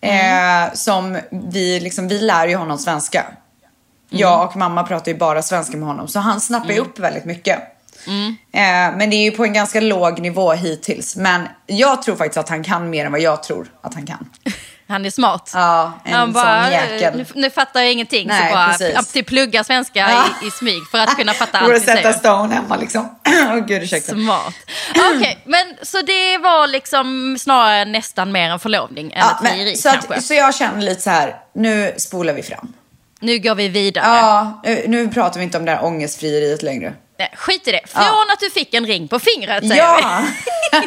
Mm. 0.03 0.65
eh, 0.69 0.73
som 0.75 1.19
vi 1.31 1.81
liksom, 1.81 2.09
vi 2.09 2.19
lär 2.19 2.49
ju 2.49 2.57
honom 2.57 2.79
svenska. 2.79 3.25
Jag 4.11 4.45
och 4.49 4.57
mamma 4.57 4.83
pratar 4.83 5.13
ju 5.13 5.19
bara 5.19 5.43
svenska 5.43 5.77
med 5.77 5.89
honom 5.89 6.09
så 6.09 6.19
han 6.21 6.41
snappar 6.41 6.69
ju 6.69 6.75
Mm. 6.75 6.87
upp 6.87 6.99
väldigt 6.99 7.25
mycket. 7.25 7.59
Eh, 8.53 8.97
men 8.97 9.11
det 9.11 9.17
är 9.17 9.23
ju 9.25 9.31
på 9.31 9.45
en 9.45 9.53
ganska 9.53 9.81
låg 9.81 10.21
nivå 10.21 10.53
hittills. 10.53 11.17
Men 11.17 11.49
jag 11.67 12.03
tror 12.03 12.17
faktiskt 12.17 12.37
att 12.39 12.49
han 12.49 12.65
kan 12.65 12.91
mer 12.91 13.07
än 13.07 13.13
vad 13.13 13.21
jag 13.21 13.43
tror 13.43 13.67
att 13.83 13.95
han 13.95 14.07
kan. 14.07 14.31
Han 14.91 15.07
är 15.07 15.11
smart. 15.11 15.51
Ja, 15.55 15.93
en 16.05 16.15
han 16.15 16.33
bara, 16.33 16.63
sån 16.65 16.73
jäkel. 16.73 17.17
nu, 17.19 17.27
nu 17.35 17.51
fattar 17.51 17.81
jag 17.81 17.93
ingenting. 17.93 18.27
Nej, 18.29 18.49
så 18.51 18.55
bara 18.57 18.69
precis. 18.69 19.13
typ 19.13 19.27
plugga 19.27 19.65
svenska 19.65 19.99
Ja. 19.99 20.25
i, 20.43 20.47
i 20.47 20.51
smyg 20.51 20.83
för 20.91 20.99
att 20.99 21.17
kunna 21.17 21.33
fatta 21.35 21.59
allt 21.61 21.73
vi 21.75 21.81
sätta 21.81 21.93
säger. 22.03 22.13
stone 22.13 22.55
hemma 22.55 22.77
liksom. 22.77 23.09
Åh 23.29 23.57
gud 23.67 23.83
ursäkta. 23.83 24.13
Smart. 24.13 24.55
Okej, 25.17 25.39
men 25.45 25.67
så 25.83 26.03
det 26.03 26.39
var 26.39 26.67
liksom 26.67 27.37
snarare 27.41 27.85
nästan 27.85 28.33
mer 28.33 28.51
en 28.51 28.59
förlovning 28.59 29.13
än 29.13 29.19
Ja, 29.19 29.31
ett 29.43 29.49
frieri 29.53 29.77
så, 29.77 29.89
att, 29.89 30.25
så 30.25 30.35
jag 30.35 30.55
känner 30.55 30.83
lite 30.83 31.01
så 31.01 31.11
här, 31.11 31.37
nu 31.55 31.95
spolar 31.97 32.33
vi 32.33 32.43
fram. 32.43 32.73
Nu 33.21 33.39
går 33.39 33.55
vi 33.55 33.69
vidare. 33.69 34.05
Ja, 34.07 34.61
nu, 34.65 34.85
nu 34.89 35.09
pratar 35.09 35.39
vi 35.39 35.45
inte 35.45 35.59
om 35.59 35.65
det 35.65 35.71
här 35.73 35.85
ångestfrieriet 35.85 36.63
längre. 36.63 36.95
Nej, 37.21 37.33
skit 37.37 37.69
i 37.69 37.73
det. 37.73 37.81
Från 37.87 38.03
Ja. 38.03 38.27
att 38.33 38.41
du 38.41 38.51
fick 38.51 38.75
en 38.75 38.87
ring 38.87 39.09
på 39.09 39.19
fingret 39.19 39.69
säger 39.69 39.97
vi. 39.97 40.03
Ja! 40.03 40.23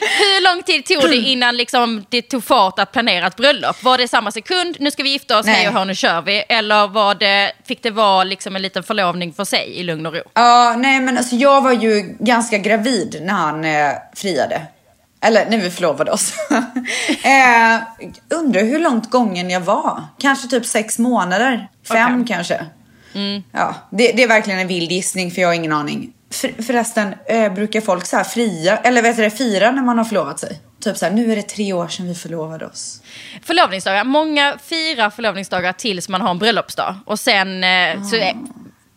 Hur 0.00 0.42
lång 0.54 0.62
tid 0.62 0.86
tog 0.86 1.02
det 1.10 1.16
innan 1.32 1.56
liksom, 1.56 2.04
det 2.08 2.22
tog 2.22 2.44
fart 2.44 2.78
att 2.78 2.92
planera 2.92 3.26
ett 3.26 3.36
bröllop? 3.36 3.82
Var 3.82 3.98
det 3.98 4.08
samma 4.08 4.30
sekund, 4.32 4.76
nu 4.80 4.90
ska 4.90 5.02
vi 5.02 5.08
gifta 5.10 5.38
oss, 5.38 5.46
Nej. 5.46 5.54
hej 5.54 5.68
och 5.68 5.74
hå, 5.74 5.84
nu 5.84 5.94
kör 5.94 6.22
vi? 6.22 6.44
Eller 6.48 6.88
var 6.88 7.14
det, 7.14 7.52
fick 7.66 7.82
det 7.82 7.90
vara 7.90 8.24
liksom 8.24 8.56
en 8.56 8.62
liten 8.62 8.82
förlovning 8.82 9.32
för 9.32 9.44
sig 9.44 9.72
i 9.76 9.82
lugn 9.82 10.06
och 10.06 10.12
ro? 10.14 10.22
Ja, 10.34 10.74
nej 10.78 11.00
men 11.00 11.18
alltså 11.18 11.36
jag 11.36 11.60
var 11.60 11.72
ju 11.72 12.16
ganska 12.20 12.58
gravid 12.58 13.18
när 13.22 13.34
han 13.34 13.64
eh, 13.64 13.92
friade. 14.16 14.62
Eller 15.20 15.46
när 15.50 15.58
vi 15.58 15.70
förlovade 15.70 16.10
oss. 16.10 16.32
eh, 17.24 17.78
undrar 18.38 18.62
hur 18.62 18.78
långt 18.78 19.10
gången 19.10 19.50
jag 19.50 19.60
var. 19.60 20.02
Kanske 20.18 20.48
typ 20.48 20.66
sex 20.66 20.98
månader. 20.98 21.68
Fem 21.88 22.14
Okej. 22.22 22.34
kanske. 22.34 22.64
Ja, 23.52 23.74
det, 23.90 24.12
det 24.12 24.22
är 24.22 24.28
verkligen 24.28 24.60
en 24.60 24.68
vild 24.68 24.92
gissning 24.92 25.30
för 25.30 25.40
jag 25.42 25.48
har 25.48 25.54
ingen 25.54 25.72
aning. 25.72 26.12
För, 26.30 26.62
förresten, 26.62 27.14
eh, 27.28 27.52
brukar 27.52 27.80
folk 27.80 28.06
så 28.06 28.16
här 28.16 28.24
fria, 28.24 28.76
eller 28.76 29.02
vet 29.02 29.16
du 29.16 29.22
det, 29.22 29.30
fira 29.30 29.70
när 29.70 29.82
man 29.82 29.98
har 29.98 30.04
förlovat 30.04 30.40
sig? 30.40 30.60
Typ 30.80 30.96
så 30.96 31.04
här, 31.04 31.12
nu 31.12 31.32
är 31.32 31.36
det 31.36 31.42
tre 31.42 31.72
år 31.72 31.88
sedan 31.88 32.08
vi 32.08 32.14
förlovade 32.14 32.66
oss. 32.66 33.02
Förlovningsdagar, 33.42 34.04
många 34.04 34.58
firar 34.64 35.10
förlovningsdagar 35.10 35.72
tills 35.72 36.08
man 36.08 36.20
har 36.20 36.30
en 36.30 36.38
bröllopsdag. 36.38 36.94
Och 37.06 37.20
sen 37.20 37.64
eh, 37.64 38.02
så 38.10 38.16
är, 38.16 38.34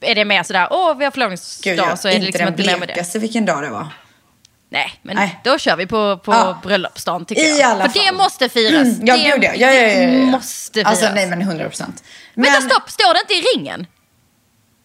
är 0.01 0.15
det 0.15 0.25
mer 0.25 0.43
sådär, 0.43 0.67
åh 0.71 0.97
vi 0.97 1.03
har 1.03 1.11
förlovningsdag, 1.11 1.71
Gud, 1.71 1.79
jag 1.79 1.99
så 1.99 2.07
är 2.07 2.11
det 2.11 2.15
inte 2.17 2.25
liksom 2.25 2.45
den 2.45 2.53
inte 2.59 2.73
det. 2.73 2.85
blekaste 2.85 3.19
vilken 3.19 3.45
dag 3.45 3.63
det 3.63 3.69
var. 3.69 3.87
Nej, 4.71 4.91
men 5.01 5.15
Nej. 5.15 5.39
då 5.43 5.57
kör 5.57 5.75
vi 5.75 5.87
på, 5.87 6.17
på 6.17 6.31
Ja. 6.33 6.59
bröllopsdagen 6.63 7.25
tycker 7.25 7.41
I 7.41 7.59
jag. 7.59 7.77
För 7.77 7.89
fall. 7.89 7.91
det 8.05 8.11
måste 8.11 8.49
firas. 8.49 8.87
Ja, 9.01 9.17
det, 9.17 9.23
gud 9.23 9.43
ja. 9.43 9.51
ja, 9.55 9.73
ja, 9.73 9.81
ja, 9.81 9.87
ja, 10.01 10.09
det 10.09 10.17
måste 10.25 10.73
firas. 10.79 10.87
Alltså 10.91 11.09
nej 11.15 11.27
men 11.27 11.41
100 11.41 11.65
procent. 11.69 12.03
Vänta, 12.33 12.61
stopp, 12.61 12.89
står 12.89 13.13
det 13.13 13.19
inte 13.21 13.33
i 13.33 13.41
ringen? 13.57 13.87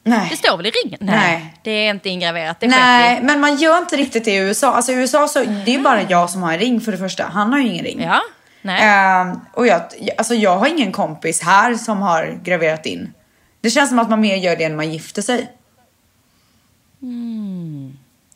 Nej. 0.07 0.29
Det 0.31 0.37
står 0.37 0.57
väl 0.57 0.67
i 0.67 0.71
ringen? 0.71 0.99
Nej. 1.03 1.55
Det 1.63 1.71
är 1.71 1.91
inte 1.91 2.09
ingraverat, 2.09 2.61
det 2.61 2.67
Nej, 2.67 3.21
men 3.23 3.41
man 3.41 3.57
gör 3.57 3.79
inte 3.79 3.97
riktigt 3.97 4.25
det 4.25 4.31
i 4.31 4.37
USA. 4.37 4.73
Alltså 4.75 4.93
i 4.93 4.95
USA 4.95 5.29
så, 5.29 5.39
det 5.45 5.71
är 5.71 5.77
ju 5.77 5.83
bara 5.83 6.03
jag 6.03 6.31
som 6.31 6.43
har 6.43 6.53
en 6.53 6.59
ring 6.59 6.81
för 6.81 6.93
det 6.93 6.99
första. 6.99 7.25
Han 7.25 7.53
har 7.53 7.61
ju 7.61 7.67
ingen 7.67 7.85
ring. 7.85 8.01
Ja, 8.03 8.21
nej. 8.63 8.79
Ehm, 8.83 9.41
och 9.53 9.67
jag, 9.67 9.83
alltså 10.19 10.35
jag 10.35 10.57
har 10.57 10.67
ingen 10.67 10.93
kompis 10.93 11.43
här 11.43 11.75
som 11.75 12.03
har 12.03 12.39
graverat 12.45 12.87
in. 12.87 13.13
Det 13.61 13.71
känns 13.71 13.89
som 13.89 13.99
att 13.99 14.11
man 14.11 14.21
mer 14.21 14.37
gör 14.37 14.57
det 14.57 14.69
när 14.69 14.77
man 14.77 14.93
gifter 14.93 15.23
sig. 15.23 15.51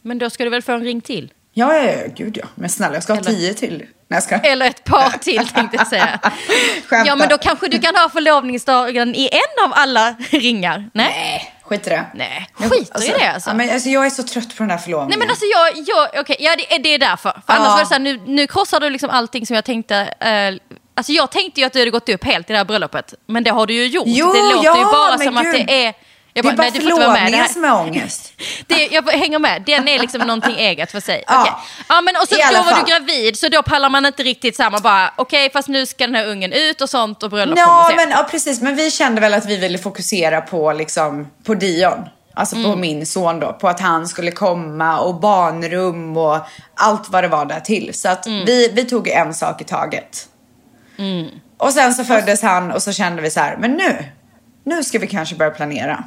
Men 0.02 0.18
då 0.18 0.30
ska 0.30 0.44
du 0.44 0.50
väl 0.50 0.62
få 0.62 0.72
en 0.72 0.84
ring 0.84 1.00
till? 1.00 1.32
Ja, 1.52 1.74
ja, 1.74 1.82
ja, 1.92 2.06
gud 2.16 2.36
ja. 2.36 2.46
Men 2.54 2.70
snälla, 2.70 2.94
jag 2.94 3.02
ska 3.02 3.12
ha 3.12 3.20
Eller- 3.20 3.30
tio 3.30 3.54
till. 3.54 3.84
Nej, 4.08 4.22
ska. 4.22 4.34
Eller 4.36 4.66
ett 4.66 4.84
par 4.84 5.10
till 5.10 5.48
tänkte 5.48 5.76
jag 5.76 5.86
säga. 5.86 6.20
Ja, 7.06 7.16
men 7.16 7.28
då 7.28 7.38
kanske 7.38 7.68
du 7.68 7.78
kan 7.78 7.96
ha 7.96 8.08
förlovningsdagen 8.08 9.14
i 9.14 9.28
en 9.32 9.64
av 9.64 9.72
alla 9.74 10.16
ringar? 10.30 10.90
Nej. 10.94 11.08
Nej, 11.10 11.54
skit 11.68 11.86
i 11.86 11.90
det. 11.90 12.04
Nej, 12.14 12.48
skiter 12.54 13.04
i 13.04 13.18
det 13.18 13.32
alltså. 13.32 13.50
Ja, 13.50 13.54
men 13.54 13.70
alltså. 13.70 13.88
Jag 13.88 14.06
är 14.06 14.10
så 14.10 14.22
trött 14.22 14.56
på 14.56 14.62
den 14.62 14.70
här 14.70 14.78
förlovningen. 14.78 15.08
Nej 15.08 15.18
men 15.18 15.30
alltså 15.30 15.44
jag, 15.44 15.84
jag 15.86 16.20
okej, 16.22 16.36
ja 16.38 16.54
det, 16.56 16.74
är- 16.74 16.78
det 16.78 16.94
är 16.94 16.98
därför. 16.98 17.30
För 17.46 17.52
annars 17.52 17.66
Ja. 17.68 17.72
var 17.72 17.80
det 17.80 17.86
så 17.86 17.94
här, 17.94 18.00
nu, 18.00 18.20
nu 18.26 18.46
krossar 18.46 18.80
du 18.80 18.90
liksom 18.90 19.10
allting 19.10 19.46
som 19.46 19.56
jag 19.56 19.64
tänkte. 19.64 19.96
Eh, 20.20 20.78
alltså 20.94 21.12
jag 21.12 21.30
tänkte 21.30 21.60
ju 21.60 21.66
att 21.66 21.72
du 21.72 21.78
hade 21.78 21.90
gått 21.90 22.08
upp 22.08 22.24
helt 22.24 22.50
i 22.50 22.52
det 22.52 22.56
här 22.58 22.64
bröllopet. 22.64 23.14
Men 23.26 23.44
det 23.44 23.50
har 23.50 23.66
du 23.66 23.74
ju 23.74 23.86
gjort. 23.86 24.04
Jo, 24.06 24.32
det 24.32 24.42
låter 24.54 24.64
ja, 24.64 24.78
ju 24.78 24.84
bara 24.84 25.18
som 25.18 25.36
att 25.36 25.42
gud. 25.44 25.66
det 25.66 25.86
är... 25.86 25.94
Jag 26.38 26.44
det 26.44 26.48
är 26.50 26.56
bara 26.56 26.70
nej, 26.70 26.80
förlovningen 26.80 27.48
som 27.48 27.64
är 27.64 27.74
ångest. 27.80 28.32
det, 28.66 28.86
jag 28.86 29.10
hänger 29.10 29.38
med, 29.38 29.62
den 29.66 29.88
är 29.88 29.98
liksom 29.98 30.20
någonting 30.20 30.56
eget 30.56 30.90
för 30.90 31.00
sig. 31.00 31.24
Ja. 31.26 31.40
Okej. 31.42 31.52
ja 31.88 32.00
men 32.00 32.14
och 32.16 32.28
så 32.28 32.34
då 32.34 32.56
var 32.62 32.70
fall. 32.70 32.84
du 32.86 32.92
gravid 32.92 33.38
så 33.38 33.48
då 33.48 33.62
pallar 33.62 33.90
man 33.90 34.06
inte 34.06 34.22
riktigt 34.22 34.56
samma 34.56 34.78
bara 34.78 35.12
okej 35.16 35.50
fast 35.52 35.68
nu 35.68 35.86
ska 35.86 36.06
den 36.06 36.14
här 36.14 36.26
ungen 36.26 36.52
ut 36.52 36.80
och 36.80 36.90
sånt 36.90 37.22
och 37.22 37.30
bröllop 37.30 37.58
Ja, 37.58 37.84
kommer 37.90 38.06
men 38.06 38.10
ja, 38.10 38.26
precis. 38.30 38.60
Men 38.60 38.76
vi 38.76 38.90
kände 38.90 39.20
väl 39.20 39.34
att 39.34 39.46
vi 39.46 39.56
ville 39.56 39.78
fokusera 39.78 40.40
på 40.40 40.72
liksom 40.72 41.30
på 41.44 41.54
Dion. 41.54 42.04
Alltså 42.34 42.56
på 42.56 42.62
Mm. 42.68 42.80
min 42.80 43.06
son 43.06 43.40
då. 43.40 43.52
På 43.52 43.68
att 43.68 43.80
han 43.80 44.08
skulle 44.08 44.30
komma 44.30 44.98
och 45.00 45.14
barnrum 45.14 46.16
och 46.16 46.38
allt 46.74 47.08
vad 47.08 47.24
det 47.24 47.28
var 47.28 47.44
där 47.44 47.60
till. 47.60 47.94
Så 47.94 48.08
att 48.08 48.26
Mm. 48.26 48.44
vi, 48.44 48.68
vi 48.72 48.84
tog 48.84 49.08
en 49.08 49.34
sak 49.34 49.60
i 49.60 49.64
taget. 49.64 50.26
Och 51.58 51.72
sen 51.72 51.94
så 51.94 52.04
föddes 52.04 52.42
han 52.42 52.70
och 52.72 52.82
så 52.82 52.92
kände 52.92 53.22
vi 53.22 53.30
så 53.30 53.40
här, 53.40 53.56
men 53.56 53.72
nu, 53.72 54.04
nu 54.64 54.84
ska 54.84 54.98
vi 54.98 55.06
kanske 55.06 55.34
börja 55.34 55.50
planera. 55.50 56.04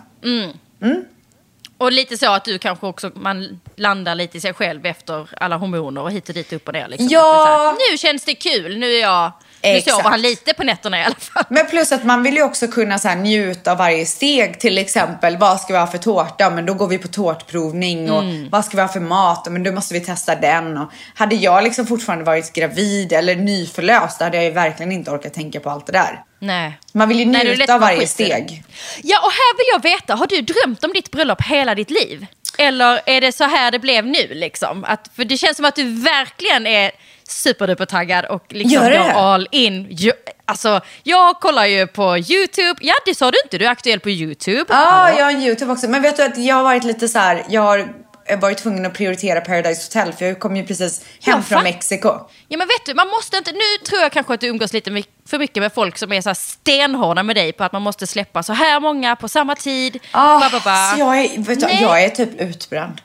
Och 1.78 1.92
lite 1.92 2.18
så 2.18 2.32
att 2.32 2.46
du 2.46 2.60
kanske 2.60 2.88
också, 2.88 3.12
man 3.16 3.60
landar 3.76 4.16
lite 4.16 4.38
i 4.38 4.42
sig 4.42 4.54
själv 4.54 4.86
efter 4.86 5.30
alla 5.38 5.58
hormoner 5.58 6.02
och 6.02 6.12
hit 6.12 6.30
och 6.30 6.36
dit 6.36 6.54
upp 6.54 6.68
och 6.68 6.74
ner. 6.74 6.88
Liksom. 6.88 7.08
Ja. 7.12 7.46
Här, 7.48 7.92
nu 7.92 7.98
känns 7.98 8.26
det 8.26 8.36
kul, 8.36 8.78
nu 8.78 8.94
är 8.94 9.02
jag... 9.02 9.32
Nu 9.64 9.70
Exakt. 9.70 9.98
sover 9.98 10.10
han 10.10 10.22
lite 10.22 10.54
på 10.54 10.64
nätterna 10.64 11.00
i 11.00 11.04
alla 11.04 11.16
fall. 11.16 11.44
Men 11.50 11.66
plus 11.66 11.92
att 11.92 12.04
man 12.04 12.24
vill 12.24 12.36
ju 12.36 12.44
också 12.44 12.68
kunna 12.68 13.00
så 13.00 13.16
njuta 13.16 13.72
av 13.72 13.78
varje 13.78 14.06
steg. 14.06 14.60
Till 14.60 14.78
exempel, 14.78 15.38
vad 15.38 15.60
ska 15.62 15.74
vi 15.74 15.80
ha 15.80 15.88
för 15.88 15.98
tårta? 15.98 16.50
Men 16.50 16.66
då 16.66 16.74
går 16.74 16.88
vi 16.88 16.98
på 16.98 17.08
tårtprovning. 17.08 18.12
Och 18.12 18.22
Mm. 18.24 18.50
vad 18.50 18.66
ska 18.66 18.78
vi 18.78 18.82
ha 18.82 18.90
för 18.90 19.00
mat? 19.00 19.48
Men 19.52 19.64
då 19.64 19.72
måste 19.72 19.94
vi 19.94 20.00
testa 20.00 20.36
den. 20.36 20.78
Och 20.78 20.92
hade 21.16 21.36
jag 21.36 21.64
liksom 21.64 21.88
fortfarande 21.88 22.26
varit 22.26 22.54
gravid 22.54 23.14
eller 23.14 23.36
nyförlöst, 23.36 24.20
då 24.20 24.26
hade 24.26 24.38
jag 24.38 24.46
ju 24.46 24.52
verkligen 24.52 24.92
inte 24.92 25.12
orkat 25.12 25.34
tänka 25.34 25.60
på 25.60 25.70
allt 25.70 25.86
det 25.86 25.92
där. 25.92 26.24
Nej. 26.42 26.80
Man 26.94 27.10
vill 27.10 27.20
ju 27.20 27.26
Nej, 27.26 27.44
njuta 27.46 27.74
av 27.74 27.80
man 27.80 27.88
varje 27.88 28.00
skiter 28.00 28.14
steg. 28.26 28.64
Ja, 29.04 29.20
och 29.20 29.32
här 29.32 29.58
vill 29.58 29.66
jag 29.74 29.92
veta, 29.92 30.16
har 30.16 30.28
du 30.28 30.42
drömt 30.42 30.84
om 30.84 30.94
ditt 30.94 31.12
bröllop 31.12 31.42
hela 31.42 31.76
ditt 31.76 31.90
liv? 31.90 32.26
Eller 32.58 33.02
är 33.06 33.22
det 33.22 33.32
så 33.32 33.44
här 33.44 33.72
det 33.72 33.80
blev 33.80 34.06
nu 34.06 34.28
liksom? 34.32 34.84
Att, 34.88 35.10
för 35.16 35.26
det 35.26 35.38
känns 35.38 35.58
som 35.58 35.66
att 35.66 35.76
du 35.76 35.84
verkligen 36.02 36.68
är 36.68 36.92
superduper 37.28 37.86
taggad 37.86 38.26
och 38.26 38.46
liksom 38.50 38.84
Gör 38.84 38.90
det? 38.92 38.98
går 38.98 39.06
all 39.22 39.48
in. 39.52 39.88
Jo, 39.90 40.12
alltså, 40.46 40.82
jag 41.04 41.40
kollar 41.40 41.66
ju 41.66 41.88
på 41.88 42.18
YouTube. 42.18 42.80
Ja, 42.82 42.94
det 43.06 43.16
sa 43.16 43.32
du 43.32 43.38
inte, 43.46 43.58
du 43.58 43.66
är 43.66 43.70
aktuell 43.70 44.00
på 44.00 44.10
YouTube. 44.10 44.66
Ja, 44.70 44.76
Hallå? 44.76 45.18
jag 45.20 45.26
har 45.26 45.32
en 45.32 45.42
YouTube 45.44 45.72
också. 45.72 45.88
Men 45.88 46.02
vet 46.02 46.18
du 46.18 46.24
att 46.24 46.38
jag 46.38 46.56
har 46.56 46.64
varit 46.64 46.84
lite 46.84 47.08
så 47.08 47.20
här, 47.20 47.46
jag 47.50 47.62
har 47.62 47.94
varit 48.40 48.58
tvungen 48.58 48.86
att 48.86 48.94
prioritera 48.94 49.42
Paradise 49.42 49.82
Hotel 49.86 50.14
för 50.14 50.26
jag 50.26 50.40
kom 50.40 50.56
ju 50.56 50.66
precis 50.66 51.02
hem 51.22 51.38
Ja, 51.38 51.42
från. 51.42 51.64
Mexiko. 51.64 52.10
Ja 52.48 52.58
men 52.58 52.68
vet 52.68 52.86
du, 52.86 52.94
man 52.94 53.08
måste 53.08 53.38
inte, 53.38 53.52
nu 53.52 53.86
tror 53.86 54.02
jag 54.02 54.12
kanske 54.12 54.34
att 54.34 54.42
du 54.42 54.48
umgås 54.48 54.74
lite 54.74 55.04
för 55.30 55.40
mycket 55.40 55.64
med 55.64 55.74
folk 55.74 55.98
som 55.98 56.12
är 56.12 56.22
så 56.22 56.30
här 56.30 56.34
stenhårda 56.34 57.24
med 57.24 57.36
dig 57.36 57.54
på 57.54 57.64
att 57.64 57.72
man 57.72 57.82
måste 57.82 58.08
släppa 58.08 58.44
så 58.44 58.54
här 58.54 58.80
många 58.80 59.16
på 59.16 59.28
samma 59.28 59.56
tid. 59.56 60.00
Ah, 60.12 60.40
Ba, 60.40 60.50
ba, 60.50 60.60
ba. 60.64 60.92
Så 60.94 61.00
jag 61.00 61.18
är, 61.20 61.38
vet 61.38 61.60
du, 61.60 61.66
Nej. 61.66 61.82
jag 61.82 62.04
är 62.04 62.10
typ 62.10 62.42
utbränd. 62.42 63.02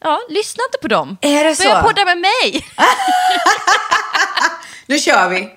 Ja, 0.00 0.20
lyssna 0.28 0.62
inte 0.68 0.78
på 0.82 0.88
dem. 0.88 1.16
Är 1.20 1.44
det 1.44 1.54
så? 1.56 1.62
Börja 1.62 1.82
podda 1.82 2.04
med 2.04 2.18
mig. 2.18 2.66
Nu 4.86 4.98
kör 4.98 5.28
vi. 5.28 5.48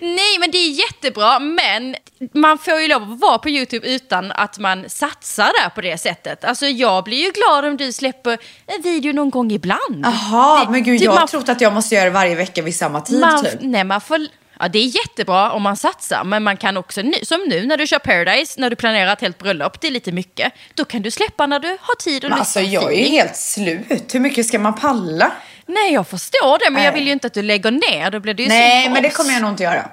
Nej, 0.00 0.38
men 0.40 0.50
det 0.50 0.58
är 0.58 0.70
jättebra, 0.70 1.38
men 1.38 1.96
man 2.32 2.58
får 2.58 2.80
ju 2.80 2.88
lov 2.88 3.12
att 3.12 3.20
vara 3.20 3.38
på 3.38 3.48
YouTube 3.50 3.86
utan 3.88 4.32
att 4.32 4.58
man 4.58 4.84
satsar 4.88 5.50
där 5.62 5.68
på 5.70 5.80
det 5.80 5.98
sättet. 5.98 6.44
Alltså 6.44 6.66
jag 6.66 7.04
blir 7.04 7.24
ju 7.24 7.30
glad 7.30 7.64
om 7.64 7.76
du 7.76 7.92
släpper 7.92 8.38
en 8.66 8.82
video 8.82 9.12
någon 9.12 9.30
gång 9.30 9.50
ibland. 9.52 10.04
Jaha, 10.04 10.70
men 10.70 10.82
gud 10.82 10.98
typ 10.98 11.04
jag 11.04 11.12
har 11.12 11.18
man- 11.18 11.28
trott 11.28 11.48
att 11.48 11.60
jag 11.60 11.72
måste 11.72 11.94
göra 11.94 12.04
det 12.04 12.10
varje 12.10 12.34
vecka 12.34 12.62
vid 12.62 12.76
samma 12.76 13.00
tid 13.00 13.20
man, 13.20 13.44
typ. 13.44 13.52
Nej, 13.60 13.84
man 13.84 14.00
får, 14.00 14.26
ja, 14.60 14.68
det 14.68 14.78
är 14.78 14.86
jättebra 14.96 15.52
om 15.52 15.62
man 15.62 15.76
satsar, 15.76 16.24
men 16.24 16.42
man 16.42 16.56
kan 16.56 16.76
också, 16.76 17.02
nu, 17.02 17.14
som 17.22 17.40
nu 17.48 17.66
när 17.66 17.76
du 17.76 17.86
kör 17.86 17.98
Paradise, 17.98 18.60
när 18.60 18.70
du 18.70 18.76
planerar 18.76 19.12
ett 19.12 19.20
helt 19.20 19.38
bröllop, 19.38 19.80
det 19.80 19.86
är 19.86 19.90
lite 19.90 20.12
mycket. 20.12 20.52
Då 20.74 20.84
kan 20.84 21.02
du 21.02 21.10
släppa 21.10 21.46
när 21.46 21.58
du 21.60 21.68
har 21.80 21.94
tid 21.94 22.24
och 22.24 22.30
lust 22.30 22.38
alltså 22.40 22.60
jag 22.60 22.92
är 22.94 22.98
ju 22.98 23.04
helt 23.04 23.36
slut. 23.36 24.14
Hur 24.14 24.20
mycket 24.20 24.46
ska 24.46 24.58
man 24.58 24.74
palla? 24.74 25.32
Nej, 25.66 25.92
jag 25.92 26.06
förstår 26.08 26.58
det, 26.58 26.70
men 26.70 26.82
jag 26.82 26.92
Nej. 26.92 26.98
vill 27.00 27.06
ju 27.06 27.12
inte 27.12 27.26
att 27.26 27.34
du 27.34 27.42
lägger 27.42 27.70
ner. 27.70 28.10
Då 28.10 28.20
blir 28.20 28.34
det 28.34 28.42
ju 28.42 28.48
Nej, 28.48 28.88
men 28.88 29.02
det 29.02 29.10
kommer 29.10 29.32
jag 29.32 29.42
nog 29.42 29.50
inte 29.50 29.62
göra. 29.62 29.88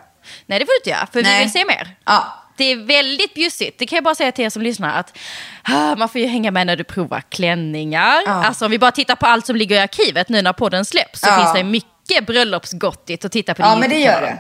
Nej, 0.45 0.59
det 0.59 0.65
får 0.65 0.71
du 0.73 0.77
inte 0.77 0.89
göra, 0.89 1.07
för 1.13 1.19
vi 1.19 1.23
Nej. 1.23 1.39
vill 1.43 1.51
se 1.51 1.65
mer. 1.65 1.95
Ja. 2.05 2.37
Det 2.57 2.63
är 2.71 2.75
väldigt 2.75 3.33
bjussigt. 3.33 3.79
Det 3.79 3.85
kan 3.87 3.95
jag 3.97 4.03
bara 4.03 4.15
säga 4.15 4.31
till 4.31 4.45
er 4.45 4.49
som 4.49 4.61
lyssnar 4.61 4.99
att 4.99 5.17
ah, 5.63 5.95
man 5.95 6.09
får 6.09 6.21
ju 6.21 6.27
hänga 6.27 6.51
med 6.51 6.67
när 6.67 6.75
du 6.75 6.83
provar 6.83 7.23
klänningar. 7.29 8.21
Ja. 8.25 8.45
Alltså 8.45 8.65
om 8.65 8.71
vi 8.71 8.79
bara 8.79 8.91
tittar 8.91 9.15
på 9.15 9.25
allt 9.25 9.45
som 9.45 9.55
ligger 9.55 9.75
i 9.75 9.79
arkivet 9.79 10.29
nu 10.29 10.41
när 10.41 10.53
podden 10.53 10.85
släpps 10.85 11.19
så 11.21 11.27
Ja. 11.29 11.37
finns 11.37 11.53
det 11.53 11.63
mycket 11.63 12.25
bröllopsgottigt 12.27 13.25
att 13.25 13.31
titta 13.31 13.53
på. 13.53 13.61
Ja, 13.61 13.75
men 13.75 13.89
det 13.89 13.97
gör 13.99 14.21
det. 14.21 14.37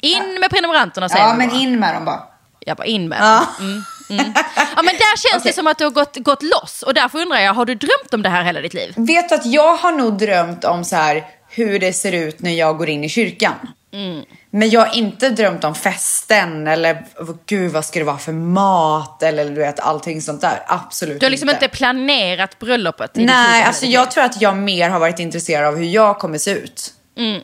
In 0.00 0.40
med 0.40 0.50
prenumeranterna 0.50 1.08
säger 1.08 1.24
Ja, 1.24 1.32
vi 1.32 1.38
men 1.38 1.48
bara. 1.48 1.58
in 1.58 1.80
med 1.80 1.94
dem 1.94 2.04
bara. 2.04 2.22
Jag 2.60 2.76
bara 2.76 2.86
in 2.86 3.08
med 3.08 3.20
dem. 3.20 3.46
Mm, 3.60 3.84
mm. 4.08 4.32
Ja, 4.76 4.82
men 4.82 4.94
där 4.94 5.16
känns 5.16 5.42
det 5.42 5.48
Okej. 5.48 5.52
som 5.52 5.66
att 5.66 5.78
du 5.78 5.84
har 5.84 5.90
gått, 5.90 6.16
gått 6.16 6.42
loss. 6.42 6.82
Och 6.82 6.94
därför 6.94 7.18
undrar 7.18 7.40
jag, 7.40 7.54
har 7.54 7.64
du 7.64 7.74
drömt 7.74 8.14
om 8.14 8.22
det 8.22 8.28
här 8.28 8.44
hela 8.44 8.60
ditt 8.60 8.74
liv? 8.74 8.94
Vet 8.96 9.28
du 9.28 9.34
att 9.34 9.46
jag 9.46 9.76
har 9.76 9.92
nog 9.92 10.18
drömt 10.18 10.64
om 10.64 10.84
så 10.84 10.96
här 10.96 11.24
hur 11.48 11.78
det 11.78 11.92
ser 11.92 12.12
ut 12.12 12.40
när 12.40 12.50
jag 12.50 12.78
går 12.78 12.88
in 12.88 13.04
i 13.04 13.08
kyrkan. 13.08 13.54
Mm. 13.92 14.24
Men 14.50 14.70
jag 14.70 14.80
har 14.80 14.96
inte 14.96 15.28
drömt 15.28 15.64
om 15.64 15.74
festen 15.74 16.66
eller 16.66 17.04
gud 17.46 17.72
vad 17.72 17.84
ska 17.84 17.98
det 17.98 18.04
vara 18.04 18.18
för 18.18 18.32
mat 18.32 19.22
eller 19.22 19.44
du 19.44 19.54
vet 19.54 19.80
allting 19.80 20.22
sånt 20.22 20.40
där. 20.40 20.62
Absolut 20.66 21.20
Du 21.20 21.26
har 21.26 21.30
liksom 21.30 21.50
inte 21.50 21.68
planerat 21.68 22.58
bröllopet 22.58 23.10
Nej, 23.14 23.62
alltså 23.62 23.86
jag 23.86 24.10
tror 24.10 24.24
att 24.24 24.42
jag 24.42 24.56
mer 24.56 24.90
har 24.90 25.00
varit 25.00 25.18
intresserad 25.18 25.64
av 25.64 25.76
hur 25.76 25.86
jag 25.86 26.18
kommer 26.18 26.38
se 26.38 26.50
ut. 26.50 26.92
Mm. 27.16 27.42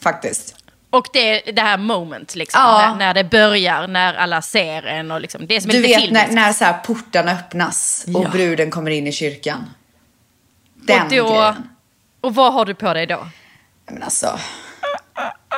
Faktiskt. 0.00 0.54
Och 0.90 1.06
det 1.12 1.48
är 1.48 1.52
det 1.52 1.62
här 1.62 1.76
moment, 1.78 2.34
liksom, 2.34 2.60
Ja. 2.62 2.78
när, 2.88 2.94
när 2.94 3.14
det 3.14 3.24
börjar, 3.24 3.86
när 3.88 4.14
alla 4.14 4.42
ser 4.42 4.82
en 4.82 5.10
och 5.10 5.20
liksom, 5.20 5.46
det 5.46 5.56
är 5.56 5.60
som 5.60 5.70
Du 5.70 5.80
vet 5.82 6.00
film. 6.00 6.12
när, 6.14 6.28
när 6.28 6.52
så 6.52 6.64
här 6.64 6.72
portarna 6.78 7.32
öppnas 7.32 8.04
och 8.16 8.24
Ja. 8.24 8.28
bruden 8.28 8.70
kommer 8.70 8.90
in 8.90 9.06
i 9.06 9.12
kyrkan. 9.12 9.70
Den 10.74 11.02
och, 11.02 11.08
då, 11.10 11.28
grejen. 11.30 11.68
och 12.20 12.34
vad 12.34 12.52
har 12.52 12.64
du 12.64 12.74
på 12.74 12.94
dig 12.94 13.06
då? 13.06 13.28
Men 13.90 14.02
alltså. 14.02 14.38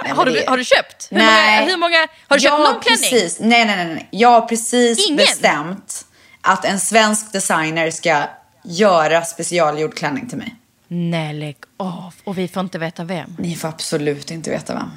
Nej, 0.05 0.13
Har 0.13 0.25
du, 0.27 0.45
har 0.49 0.57
du 0.57 0.65
köpt? 0.65 1.09
Hur 1.11 1.19
Nej. 1.19 1.61
många, 1.61 1.71
hur 1.71 1.77
många, 1.77 1.97
har 2.29 2.37
du 2.37 2.41
köpt 2.41 2.45
Jag 2.53 2.59
någon 2.61 2.75
har 2.75 2.83
klänning? 2.83 3.11
Precis, 3.11 3.41
nej, 3.41 3.65
nej, 3.65 3.77
nej, 3.77 3.95
nej. 3.95 4.09
Jag 4.11 4.29
har 4.29 4.41
precis 4.49 5.07
Ingen? 5.07 5.17
bestämt 5.17 6.07
att 6.41 6.65
en 6.65 6.81
svensk 6.81 7.33
designer 7.33 7.91
ska 7.91 8.23
göra 8.65 9.23
specialgjord 9.25 9.95
klänning 9.95 10.29
till 10.29 10.39
mig. 10.39 10.55
Nej, 10.89 11.35
lägg 11.35 11.57
av. 11.77 12.15
Och 12.25 12.39
vi 12.39 12.49
får 12.49 12.61
inte 12.61 12.79
veta 12.79 13.05
vem. 13.05 13.37
Ni 13.39 13.57
får 13.57 13.69
absolut 13.69 14.31
inte 14.31 14.51
veta 14.51 14.75
vem. 14.75 14.91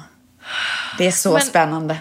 Det 0.98 1.06
är 1.06 1.10
så 1.12 1.32
Men- 1.32 1.42
spännande. 1.42 1.96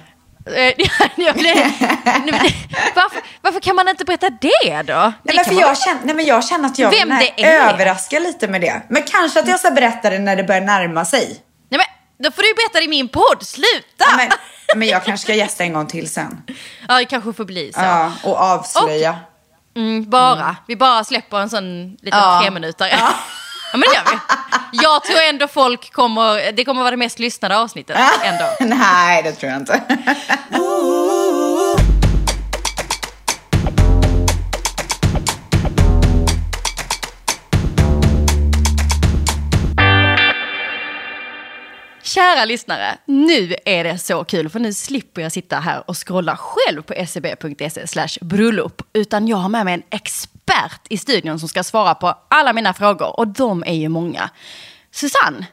Eh, 0.45 0.53
jag 1.15 1.35
blir- 1.37 2.95
varför, 2.95 3.21
varför 3.41 3.59
kan 3.59 3.75
man 3.75 3.87
inte 3.87 4.05
berätta 4.05 4.29
det 4.29 4.81
då? 4.81 4.93
Nej, 4.93 5.13
Det 5.23 5.33
men 5.35 5.35
kan 5.35 5.45
för 5.45 5.61
jag, 5.61 5.77
känner, 5.77 6.01
nej, 6.03 6.15
men 6.15 6.25
jag 6.25 6.45
känner 6.47 6.69
att 6.69 6.79
jag 6.79 6.91
Vem 6.91 7.09
nej, 7.09 7.33
det 7.37 7.43
är? 7.43 7.69
överraskar 7.73 8.19
lite 8.19 8.47
med 8.47 8.61
det. 8.61 8.81
Men 8.89 9.03
kanske 9.03 9.39
att 9.39 9.47
jag 9.47 9.59
ska 9.59 9.71
berätta 9.71 10.09
det 10.09 10.19
när 10.19 10.35
det 10.35 10.43
börjar 10.43 10.61
närma 10.61 11.05
sig. 11.05 11.37
Nej, 11.69 11.77
men, 11.79 12.25
då 12.25 12.31
får 12.35 12.41
du 12.41 12.53
berätta 12.53 12.79
det 12.79 12.85
i 12.85 12.87
min 12.87 13.07
podd. 13.07 13.37
Sluta! 13.41 13.71
Ja, 13.97 14.17
men, 14.17 14.29
men 14.75 14.87
jag 14.87 15.03
kanske 15.05 15.23
ska 15.23 15.33
gästa 15.33 15.63
en 15.63 15.73
gång 15.73 15.87
till 15.87 16.09
sen. 16.09 16.41
Ja, 16.87 16.97
det 16.97 17.05
kanske 17.05 17.33
får 17.33 17.45
bli 17.45 17.73
så. 17.73 17.79
Ja, 17.81 18.11
och 18.23 18.37
avslöja. 18.37 19.15
Mm, 19.75 20.09
bara. 20.09 20.55
Vi 20.67 20.75
bara 20.75 21.03
släpper 21.03 21.37
en 21.39 21.49
sån 21.49 21.89
liten 22.01 22.19
Ja. 22.19 22.39
tre 22.41 22.51
minuter. 22.51 22.87
Ja. 22.91 23.09
Men 23.77 23.89
det 23.89 23.95
gör 23.95 24.03
vi. 24.11 24.17
Jag 24.83 25.03
tror 25.03 25.19
ändå 25.29 25.47
folk 25.47 25.93
kommer, 25.93 26.51
det 26.51 26.65
kommer 26.65 26.81
vara 26.81 26.91
det 26.91 26.97
mest 26.97 27.19
lyssnade 27.19 27.57
avsnittet 27.57 27.97
ändå. 28.23 28.45
Nej, 28.75 29.23
det 29.23 29.31
tror 29.31 29.51
jag 29.51 29.61
inte. 29.61 29.81
Kära 42.03 42.45
lyssnare, 42.45 42.97
nu 43.05 43.55
är 43.65 43.83
det 43.83 43.97
så 43.97 44.23
kul 44.23 44.49
för 44.49 44.59
nu 44.59 44.73
slipper 44.73 45.21
jag 45.21 45.31
sitta 45.31 45.59
här 45.59 45.83
och 45.89 46.07
scrolla 46.07 46.37
själv 46.37 46.81
på 46.81 47.05
seb.se 47.07 47.87
slash 47.87 48.17
bröllop. 48.21 48.81
Utan 48.93 49.27
jag 49.27 49.37
har 49.37 49.49
med 49.49 49.65
mig 49.65 49.73
en 49.73 49.83
expert 49.89 50.34
i 50.89 50.97
studion 50.97 51.39
som 51.39 51.49
ska 51.49 51.63
svara 51.63 51.95
på 51.95 52.17
alla 52.27 52.53
mina 52.53 52.73
frågor 52.73 53.19
och 53.19 53.27
de 53.27 53.63
är 53.63 53.73
ju 53.73 53.89
många. 53.89 54.29
Susanne, 54.91 55.45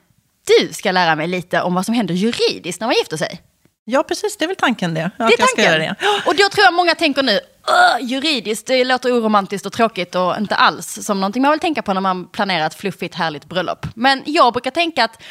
du 0.58 0.72
ska 0.72 0.92
lära 0.92 1.16
mig 1.16 1.26
lite 1.28 1.62
om 1.62 1.74
vad 1.74 1.86
som 1.86 1.94
händer 1.94 2.14
juridiskt 2.14 2.80
när 2.80 2.88
man 2.88 2.94
gifter 2.96 3.16
sig. 3.16 3.40
Ja, 3.84 4.02
precis. 4.02 4.36
Det 4.36 4.44
är 4.44 4.46
väl 4.46 4.56
tanken 4.56 4.94
det. 4.94 5.10
Det 5.18 5.24
är 5.24 5.30
jag 5.30 5.38
tanken. 5.38 5.80
det. 5.80 5.96
Och 6.26 6.36
då 6.36 6.48
tror 6.48 6.64
jag 6.64 6.74
många 6.74 6.94
tänker 6.94 7.22
nu, 7.22 7.40
"Åh, 7.68 8.06
juridiskt, 8.06 8.66
det 8.66 8.84
låter 8.84 9.12
oromantiskt 9.20 9.66
och 9.66 9.72
tråkigt 9.72 10.14
och 10.14 10.36
inte 10.38 10.54
alls 10.54 10.98
som 11.02 11.20
någonting 11.20 11.42
man 11.42 11.50
vill 11.50 11.60
tänka 11.60 11.82
på 11.82 11.94
när 11.94 12.00
man 12.00 12.28
planerar 12.28 12.66
ett 12.66 12.74
fluffigt 12.74 13.14
härligt 13.14 13.44
bröllop. 13.44 13.86
Men 13.94 14.22
jag 14.26 14.52
brukar 14.52 14.70
tänka 14.70 15.04
att 15.04 15.22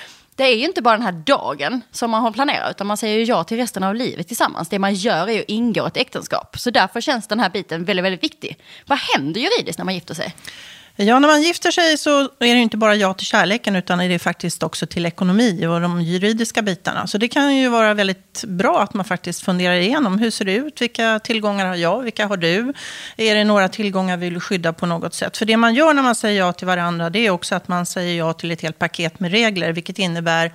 det 0.42 0.48
är 0.48 0.56
ju 0.56 0.66
inte 0.66 0.82
bara 0.82 0.98
den 0.98 1.06
här 1.06 1.12
dagen 1.12 1.82
som 1.92 2.12
man 2.12 2.22
har 2.22 2.32
planerat, 2.32 2.72
utan 2.72 2.88
man 2.88 2.98
säger 2.98 3.18
ju 3.18 3.24
ja 3.24 3.44
till 3.44 3.58
resten 3.58 3.84
av 3.84 3.96
livet 3.96 4.28
tillsammans. 4.28 4.70
Det 4.70 4.80
man 4.80 4.94
gör 4.94 5.28
är 5.28 5.34
ju 5.34 5.40
att 5.40 5.50
ingå 5.50 5.86
ett 5.86 5.98
äktenskap. 5.98 6.60
Så 6.60 6.70
därför 6.70 7.02
känns 7.02 7.28
den 7.28 7.40
här 7.40 7.50
biten 7.50 7.86
väldigt, 7.86 8.06
väldigt 8.06 8.24
viktig. 8.24 8.58
Vad 8.86 8.98
händer 8.98 9.42
juridiskt 9.42 9.78
när 9.78 9.86
man 9.86 9.94
gifter 9.94 10.14
sig? 10.14 10.36
Ja, 10.96 11.20
när 11.20 11.28
man 11.28 11.42
gifter 11.42 11.72
sig 11.72 11.98
så 11.98 12.20
är 12.22 12.30
det 12.40 12.48
inte 12.62 12.78
bara 12.78 12.96
ja 12.96 13.14
till 13.14 13.26
kärleken, 13.28 13.76
utan 13.76 13.98
det 13.98 14.06
är 14.06 14.20
faktiskt 14.20 14.64
också 14.64 14.86
till 14.86 15.06
ekonomi 15.06 15.66
och 15.68 15.82
de 15.82 16.02
juridiska 16.02 16.62
bitarna. 16.62 17.08
Så 17.08 17.18
det 17.18 17.28
kan 17.28 17.56
ju 17.56 17.70
vara 17.70 17.94
väldigt 17.94 18.44
bra 18.48 18.82
att 18.82 18.94
man 18.94 19.06
faktiskt 19.06 19.42
funderar 19.42 19.76
igenom 19.76 20.20
hur 20.20 20.32
ser 20.32 20.46
det 20.46 20.54
ut, 20.54 20.82
vilka 20.82 21.20
tillgångar 21.20 21.66
har 21.66 21.76
jag, 21.76 22.02
vilka 22.02 22.28
har 22.28 22.38
du? 22.38 22.74
Är 23.18 23.36
det 23.36 23.44
några 23.44 23.70
tillgångar 23.70 24.18
vi 24.18 24.30
vill 24.30 24.40
skydda 24.40 24.74
på 24.74 24.86
något 24.86 25.14
sätt? 25.14 25.38
För 25.38 25.46
det 25.46 25.58
man 25.58 25.76
gör 25.76 25.94
när 25.94 26.04
man 26.04 26.16
säger 26.16 26.40
ja 26.40 26.54
till 26.54 26.68
varandra, 26.68 27.10
det 27.10 27.20
är 27.20 27.30
också 27.30 27.56
att 27.56 27.68
man 27.68 27.86
säger 27.86 28.18
ja 28.18 28.34
till 28.34 28.52
ett 28.52 28.62
helt 28.62 28.80
paket 28.80 29.20
med 29.20 29.32
regler, 29.32 29.72
vilket 29.72 30.00
innebär 30.00 30.52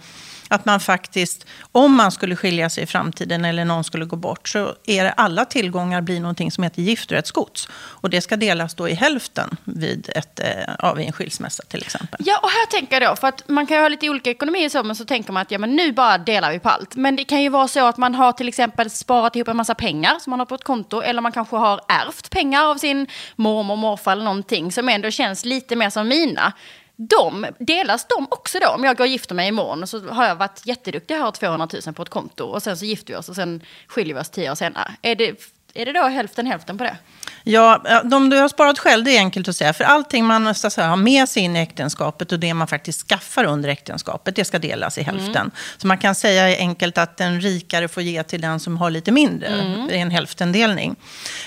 att 0.48 0.64
man 0.64 0.80
faktiskt, 0.80 1.46
om 1.72 1.96
man 1.96 2.12
skulle 2.12 2.36
skilja 2.36 2.70
sig 2.70 2.82
i 2.82 2.86
framtiden 2.86 3.44
eller 3.44 3.64
någon 3.64 3.84
skulle 3.84 4.04
gå 4.04 4.16
bort, 4.16 4.48
så 4.48 4.74
är 4.86 5.04
det 5.04 5.12
alla 5.12 5.44
tillgångar 5.44 6.00
blir 6.00 6.20
någonting 6.20 6.50
som 6.52 6.64
heter 6.64 6.82
gifträttsgods. 6.82 7.68
Och 7.72 8.10
det 8.10 8.20
ska 8.20 8.36
delas 8.36 8.74
då 8.74 8.88
i 8.88 8.94
hälften 8.94 9.56
vid 9.64 10.10
ett, 10.14 10.40
eh, 10.40 10.74
av 10.78 11.00
en 11.00 11.12
skilsmässa 11.12 11.62
till 11.68 11.82
exempel. 11.82 12.20
Ja, 12.24 12.38
och 12.42 12.50
här 12.50 12.66
tänker 12.66 13.00
jag 13.00 13.10
då, 13.10 13.16
för 13.16 13.28
att 13.28 13.48
man 13.48 13.66
kan 13.66 13.76
ju 13.76 13.82
ha 13.82 13.88
lite 13.88 14.10
olika 14.10 14.30
ekonomier 14.30 14.68
så, 14.68 14.82
men 14.82 14.96
så 14.96 15.04
tänker 15.04 15.32
man 15.32 15.42
att 15.42 15.50
ja, 15.50 15.58
men 15.58 15.76
nu 15.76 15.92
bara 15.92 16.18
delar 16.18 16.52
vi 16.52 16.58
på 16.58 16.68
allt. 16.68 16.96
Men 16.96 17.16
det 17.16 17.24
kan 17.24 17.42
ju 17.42 17.48
vara 17.48 17.68
så 17.68 17.86
att 17.86 17.96
man 17.96 18.14
har 18.14 18.32
till 18.32 18.48
exempel 18.48 18.90
sparat 18.90 19.36
ihop 19.36 19.48
en 19.48 19.56
massa 19.56 19.74
pengar 19.74 20.18
som 20.20 20.30
man 20.30 20.38
har 20.38 20.46
på 20.46 20.54
ett 20.54 20.64
konto, 20.64 21.00
eller 21.00 21.20
man 21.20 21.32
kanske 21.32 21.56
har 21.56 21.80
ärvt 21.88 22.30
pengar 22.30 22.64
av 22.64 22.76
sin 22.76 23.06
mormor, 23.36 23.76
morfar 23.76 24.12
eller 24.12 24.24
någonting 24.24 24.72
som 24.72 24.88
ändå 24.88 25.10
känns 25.10 25.44
lite 25.44 25.76
mer 25.76 25.90
som 25.90 26.08
mina 26.08 26.52
de, 26.96 27.46
delas 27.58 28.06
de 28.08 28.26
också 28.30 28.58
då? 28.58 28.68
Om 28.68 28.84
jag 28.84 28.96
går 28.96 29.04
och 29.04 29.08
gifter 29.08 29.34
mig 29.34 29.48
imorgon 29.48 29.86
så 29.86 30.08
har 30.08 30.26
jag 30.26 30.36
varit 30.36 30.66
jätteduktig 30.66 31.16
och 31.16 31.22
har 31.22 31.32
200 31.32 31.68
000 31.86 31.94
på 31.94 32.02
ett 32.02 32.08
konto 32.08 32.44
och 32.44 32.62
sen 32.62 32.76
så 32.76 32.84
gifter 32.84 33.12
vi 33.12 33.18
oss 33.18 33.28
och 33.28 33.34
sen 33.34 33.62
skiljer 33.86 34.14
vi 34.14 34.20
oss 34.20 34.30
tio 34.30 34.50
år 34.50 34.54
senare. 34.54 34.94
Är 35.02 35.14
det, 35.14 35.55
är 35.76 35.86
det 35.86 35.92
då 35.92 36.02
hälften 36.02 36.46
hälften 36.46 36.78
på 36.78 36.84
det? 36.84 36.96
Ja, 37.48 37.82
de 38.04 38.30
du 38.30 38.36
har 38.36 38.48
sparat 38.48 38.78
själv, 38.78 39.04
det 39.04 39.16
är 39.16 39.18
enkelt 39.18 39.48
att 39.48 39.56
säga. 39.56 39.72
För 39.72 39.84
allting 39.84 40.24
man 40.24 40.54
så 40.54 40.70
säga, 40.70 40.88
har 40.88 40.96
med 40.96 41.28
sig 41.28 41.42
in 41.42 41.56
i 41.56 41.60
äktenskapet 41.60 42.32
och 42.32 42.38
det 42.38 42.54
man 42.54 42.66
faktiskt 42.66 43.08
skaffar 43.08 43.44
under 43.44 43.68
äktenskapet, 43.68 44.36
det 44.36 44.44
ska 44.44 44.58
delas 44.58 44.98
i 44.98 45.02
hälften. 45.02 45.36
Mm. 45.36 45.50
Så 45.76 45.86
man 45.86 45.98
kan 45.98 46.14
säga 46.14 46.58
enkelt 46.58 46.98
att 46.98 47.16
den 47.16 47.40
rikare 47.40 47.88
får 47.88 48.02
ge 48.02 48.22
till 48.22 48.40
den 48.40 48.60
som 48.60 48.76
har 48.76 48.90
lite 48.90 49.12
mindre. 49.12 49.48
Mm. 49.48 49.88
Det 49.88 49.94
är 49.96 50.02
en 50.02 50.10
hälftendelning. 50.10 50.96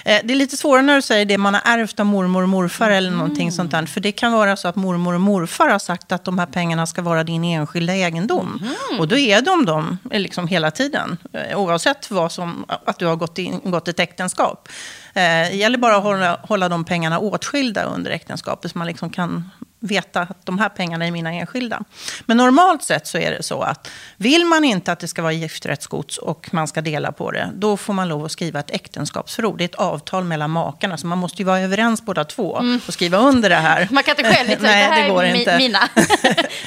Eh, 0.05 0.19
det 0.24 0.33
är 0.33 0.36
lite 0.36 0.57
svårare 0.57 0.81
när 0.81 0.95
du 0.95 1.01
säger 1.01 1.25
det 1.25 1.38
man 1.38 1.53
har 1.53 1.62
ärvt 1.65 2.00
av 2.00 2.05
mormor 2.05 2.43
och 2.43 2.50
morfar 2.50 2.86
mm. 2.86 2.98
eller 2.98 3.12
någonting 3.12 3.51
sånt 3.51 3.71
där. 3.71 3.86
För 3.86 4.01
det 4.01 4.12
kan 4.12 4.31
vara 4.31 4.55
så 4.55 4.67
att 4.67 4.75
mormor 4.75 5.13
och 5.13 5.21
morfar 5.21 5.69
har 5.69 5.79
sagt 5.79 6.12
att 6.12 6.24
de 6.24 6.39
här 6.39 6.45
pengarna 6.45 6.86
ska 6.86 7.01
vara 7.01 7.24
din 7.24 7.43
enskilda 7.43 7.95
egendom. 7.95 8.59
Mm. 8.62 9.00
Och 9.00 9.07
då 9.07 9.17
är 9.17 9.41
de 9.41 9.65
dem 9.65 9.98
liksom 10.12 10.48
hela 10.48 10.71
tiden. 10.71 11.17
Eh, 11.33 11.59
oavsett 11.59 12.12
vad 12.12 12.31
som, 12.31 12.65
att 12.86 13.00
du 13.00 13.05
har 13.05 13.15
gått, 13.15 13.38
in, 13.38 13.62
gått 13.63 13.88
ett 13.88 14.00
äktenskap. 14.19 14.69
Eh, 15.13 15.49
det 15.49 15.55
gäller 15.55 15.77
bara 15.77 15.95
att 15.95 16.03
hålla, 16.03 16.39
hålla 16.43 16.69
de 16.69 16.85
pengarna 16.85 17.19
åtskilda 17.19 17.83
under 17.83 18.11
äktenskapet 18.11 18.71
så 18.71 18.77
man 18.77 18.88
liksom 18.88 19.09
kan 19.09 19.49
veta 19.79 20.21
att 20.21 20.45
de 20.45 20.59
här 20.59 20.69
pengarna 20.69 21.05
är 21.05 21.12
mina 21.12 21.33
enskilda. 21.33 21.83
Men 22.25 22.38
normalt 22.38 22.83
sett 22.83 23.07
så 23.07 23.17
är 23.17 23.31
det 23.31 23.43
så 23.43 23.62
att 23.62 23.89
vill 24.17 24.45
man 24.45 24.63
inte 24.63 24.91
att 24.91 25.00
det 25.00 25.07
ska 25.07 25.21
vara 25.21 25.33
gifträttsgods 25.33 26.17
och 26.17 26.50
man 26.53 26.67
ska 26.67 26.81
dela 26.81 27.12
på 27.12 27.31
det, 27.31 27.50
då 27.53 27.77
får 27.77 27.93
man 27.93 28.07
lov 28.07 28.25
att 28.25 28.31
skriva 28.31 28.59
ett 28.59 28.71
äktenskapsförord. 28.71 29.57
Det 29.57 29.63
är 29.63 29.65
ett 29.65 29.75
avtal 29.75 30.24
mellan 30.24 30.50
makarna, 30.50 30.98
så 30.98 31.07
man 31.07 31.17
måste 31.17 31.41
ju 31.41 31.45
vara 31.45 31.59
överens 31.59 32.05
båda 32.05 32.24
två 32.24 32.57
mm. 32.57 32.79
och 32.88 32.93
skriva 32.93 33.17
under 33.17 33.50
det 33.50 33.55
här. 33.55 33.88
Man 33.91 34.03
kan 34.03 34.17
inte 34.17 34.33
själv, 34.33 34.50
inte, 34.51 34.63
Nej, 34.63 34.88
det 34.88 34.95
här 34.95 35.03
det 35.03 35.09
går 35.09 35.24
är 35.24 35.36
inte. 35.36 35.57
mina. 35.57 35.89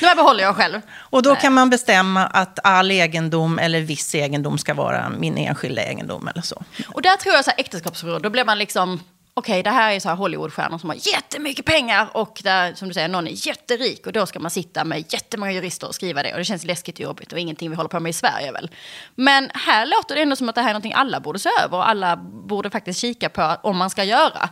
de 0.00 0.06
här 0.06 0.16
behåller 0.16 0.44
jag 0.44 0.56
själv. 0.56 0.80
Och 0.94 1.22
då 1.22 1.30
Nej. 1.30 1.40
kan 1.40 1.52
man 1.52 1.70
bestämma 1.70 2.26
att 2.26 2.58
all 2.64 2.90
egendom 2.90 3.58
eller 3.58 3.80
viss 3.80 4.14
egendom 4.14 4.58
ska 4.58 4.74
vara 4.74 5.10
min 5.18 5.38
enskilda 5.38 5.82
egendom 5.82 6.28
eller 6.28 6.42
så. 6.42 6.62
Och 6.88 7.02
där 7.02 7.16
tror 7.16 7.34
jag 7.34 7.44
så 7.44 7.50
här 7.50 7.60
äktenskapsförord, 7.60 8.22
då 8.22 8.30
blir 8.30 8.44
man 8.44 8.58
liksom 8.58 9.00
okej, 9.34 9.52
okay, 9.52 9.62
det 9.62 9.70
här 9.70 9.92
är 9.92 10.00
så 10.00 10.08
här 10.08 10.16
Hollywoodstjärnor 10.16 10.78
som 10.78 10.90
har 10.90 10.96
jättemycket 11.14 11.64
pengar 11.64 12.08
och 12.12 12.40
där, 12.44 12.74
som 12.74 12.88
du 12.88 12.94
säger, 12.94 13.08
någon 13.08 13.26
är 13.26 13.46
jätterik 13.46 14.06
och 14.06 14.12
då 14.12 14.26
ska 14.26 14.38
man 14.38 14.50
sitta 14.50 14.84
med 14.84 15.12
jättemånga 15.12 15.52
jurister 15.52 15.86
och 15.88 15.94
skriva 15.94 16.22
det 16.22 16.32
och 16.32 16.38
det 16.38 16.44
känns 16.44 16.64
läskigt 16.64 16.94
och 16.94 17.00
jobbigt 17.00 17.32
och 17.32 17.38
ingenting 17.38 17.70
vi 17.70 17.76
håller 17.76 17.88
på 17.88 18.00
med 18.00 18.10
i 18.10 18.12
Sverige 18.12 18.52
väl. 18.52 18.70
Men 19.14 19.50
här 19.54 19.86
låter 19.86 20.14
det 20.14 20.22
ändå 20.22 20.36
som 20.36 20.48
att 20.48 20.54
det 20.54 20.60
här 20.60 20.68
är 20.68 20.72
någonting 20.72 20.92
alla 20.92 21.20
borde 21.20 21.38
se 21.38 21.50
över 21.64 21.76
och 21.76 21.88
alla 21.88 22.16
borde 22.16 22.70
faktiskt 22.70 23.00
kika 23.00 23.28
på 23.28 23.56
om 23.62 23.76
man 23.76 23.90
ska 23.90 24.04
göra. 24.04 24.48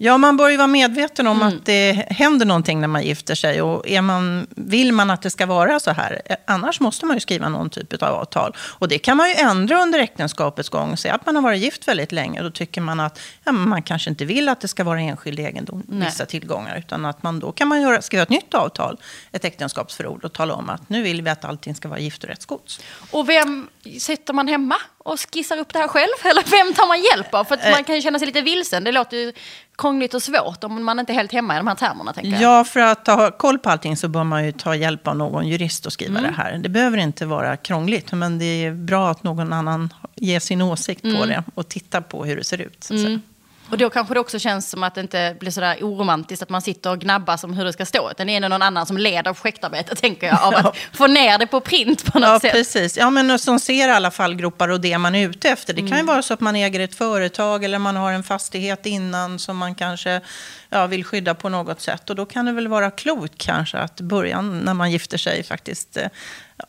Ja, 0.00 0.18
man 0.18 0.36
bör 0.36 0.48
ju 0.48 0.56
vara 0.56 0.66
medveten 0.66 1.26
om 1.26 1.42
mm. 1.42 1.48
att 1.48 1.66
det 1.66 1.92
händer 2.10 2.46
någonting 2.46 2.80
när 2.80 2.88
man 2.88 3.02
gifter 3.02 3.34
sig. 3.34 3.62
Och 3.62 3.88
är 3.88 4.02
man, 4.02 4.46
vill 4.50 4.92
man 4.92 5.10
att 5.10 5.22
det 5.22 5.30
ska 5.30 5.46
vara 5.46 5.80
så 5.80 5.90
här, 5.90 6.22
eh, 6.24 6.36
annars 6.46 6.80
måste 6.80 7.06
man 7.06 7.16
ju 7.16 7.20
skriva 7.20 7.48
någon 7.48 7.70
typ 7.70 8.02
av 8.02 8.14
avtal. 8.14 8.56
Och 8.58 8.88
det 8.88 8.98
kan 8.98 9.16
man 9.16 9.28
ju 9.28 9.34
ändra 9.34 9.82
under 9.82 9.98
äktenskapets 9.98 10.68
gång. 10.68 10.96
Säga 10.96 11.14
att 11.14 11.26
man 11.26 11.34
har 11.34 11.42
varit 11.42 11.60
gift 11.60 11.88
väldigt 11.88 12.12
länge, 12.12 12.42
då 12.42 12.50
tycker 12.50 12.80
man 12.80 13.00
att 13.00 13.20
ja, 13.44 13.52
man 13.52 13.82
kanske 13.82 14.10
inte 14.10 14.24
vill 14.24 14.48
att 14.48 14.60
det 14.60 14.68
ska 14.68 14.84
vara 14.84 15.00
enskild 15.00 15.40
egendom, 15.40 15.82
Nej. 15.88 16.08
vissa 16.08 16.26
tillgångar. 16.26 16.78
Utan 16.78 17.04
att 17.04 17.22
man 17.22 17.40
då 17.40 17.52
kan 17.52 17.68
man 17.68 17.82
göra, 17.82 18.02
skriva 18.02 18.22
ett 18.22 18.28
nytt 18.28 18.54
avtal, 18.54 18.96
ett 19.32 19.44
äktenskapsförord 19.44 20.24
och 20.24 20.32
tala 20.32 20.54
om 20.54 20.68
att 20.70 20.88
nu 20.88 21.02
vill 21.02 21.22
vi 21.22 21.30
att 21.30 21.44
allting 21.44 21.74
ska 21.74 21.88
vara 21.88 22.00
giftorättsgods. 22.00 22.80
Och 23.10 23.28
vem 23.28 23.68
sitter 23.98 24.32
man 24.32 24.48
hemma 24.48 24.76
och 24.98 25.20
skissar 25.20 25.58
upp 25.58 25.72
det 25.72 25.78
här 25.78 25.88
själv? 25.88 26.12
Eller 26.24 26.44
vem 26.50 26.74
tar 26.74 26.88
man 26.88 27.02
hjälp 27.02 27.34
av? 27.34 27.44
För 27.44 27.54
att 27.54 27.70
man 27.70 27.84
kan 27.84 27.94
ju 27.94 28.02
känna 28.02 28.18
sig 28.18 28.26
lite 28.26 28.40
vilsen. 28.40 28.84
Det 28.84 28.92
låter 28.92 29.16
ju 29.16 29.32
krångligt 29.78 30.14
och 30.14 30.22
svårt 30.22 30.64
om 30.64 30.84
man 30.84 31.00
inte 31.00 31.12
är 31.12 31.14
helt 31.14 31.32
hemma 31.32 31.54
i 31.54 31.56
de 31.56 31.66
här 31.66 31.74
termerna. 31.74 32.12
Tänker 32.12 32.30
jag. 32.30 32.42
Ja, 32.42 32.64
för 32.64 32.80
att 32.80 33.06
ha 33.06 33.30
koll 33.30 33.58
på 33.58 33.70
allting 33.70 33.96
så 33.96 34.08
bör 34.08 34.24
man 34.24 34.44
ju 34.46 34.52
ta 34.52 34.74
hjälp 34.74 35.08
av 35.08 35.16
någon 35.16 35.48
jurist 35.48 35.86
och 35.86 35.92
skriva 35.92 36.18
mm. 36.18 36.30
det 36.30 36.36
här. 36.36 36.58
Det 36.58 36.68
behöver 36.68 36.98
inte 36.98 37.26
vara 37.26 37.56
krångligt, 37.56 38.12
men 38.12 38.38
det 38.38 38.44
är 38.44 38.72
bra 38.72 39.10
att 39.10 39.22
någon 39.22 39.52
annan 39.52 39.94
ger 40.14 40.40
sin 40.40 40.62
åsikt 40.62 41.04
mm. 41.04 41.16
på 41.16 41.26
det 41.26 41.44
och 41.54 41.68
tittar 41.68 42.00
på 42.00 42.24
hur 42.24 42.36
det 42.36 42.44
ser 42.44 42.60
ut. 42.60 42.90
Mm. 42.90 43.22
Och 43.70 43.78
då 43.78 43.90
kanske 43.90 44.14
det 44.14 44.20
också 44.20 44.38
känns 44.38 44.70
som 44.70 44.82
att 44.82 44.94
det 44.94 45.00
inte 45.00 45.36
blir 45.40 45.50
sådär 45.50 45.78
oromantiskt 45.80 46.42
att 46.42 46.48
man 46.48 46.62
sitter 46.62 46.90
och 46.90 46.98
gnabbas 46.98 47.44
om 47.44 47.52
hur 47.54 47.64
det 47.64 47.72
ska 47.72 47.86
stå. 47.86 48.10
Utan 48.10 48.26
det 48.26 48.36
är 48.36 48.40
någon 48.40 48.62
annan 48.62 48.86
som 48.86 48.98
leder 48.98 49.32
projektarbetet, 49.32 50.00
tänker 50.00 50.26
jag, 50.26 50.42
av 50.42 50.54
att 50.54 50.76
få 50.92 51.06
ner 51.06 51.38
det 51.38 51.46
på 51.46 51.60
print 51.60 52.12
på 52.12 52.18
något 52.18 52.28
ja, 52.28 52.40
sätt. 52.40 52.52
Precis. 52.52 52.96
Ja, 52.96 53.10
men 53.10 53.38
som 53.38 53.58
ser 53.58 53.88
alla 53.88 54.10
fallgropar 54.10 54.68
och 54.68 54.80
det 54.80 54.98
man 54.98 55.14
är 55.14 55.28
ute 55.28 55.48
efter. 55.48 55.74
Det 55.74 55.80
kan 55.80 55.88
ju 55.88 55.94
mm. 55.94 56.06
vara 56.06 56.22
så 56.22 56.34
att 56.34 56.40
man 56.40 56.56
äger 56.56 56.80
ett 56.80 56.94
företag 56.94 57.64
eller 57.64 57.78
man 57.78 57.96
har 57.96 58.12
en 58.12 58.22
fastighet 58.22 58.86
innan 58.86 59.38
som 59.38 59.56
man 59.56 59.74
kanske 59.74 60.20
ja, 60.70 60.86
vill 60.86 61.04
skydda 61.04 61.34
på 61.34 61.48
något 61.48 61.80
sätt. 61.80 62.10
Och 62.10 62.16
då 62.16 62.26
kan 62.26 62.44
det 62.44 62.52
väl 62.52 62.68
vara 62.68 62.90
klokt 62.90 63.38
kanske 63.38 63.78
att 63.78 64.00
början 64.00 64.58
när 64.58 64.74
man 64.74 64.90
gifter 64.90 65.18
sig 65.18 65.42
faktiskt 65.42 65.96
eh, 65.96 66.06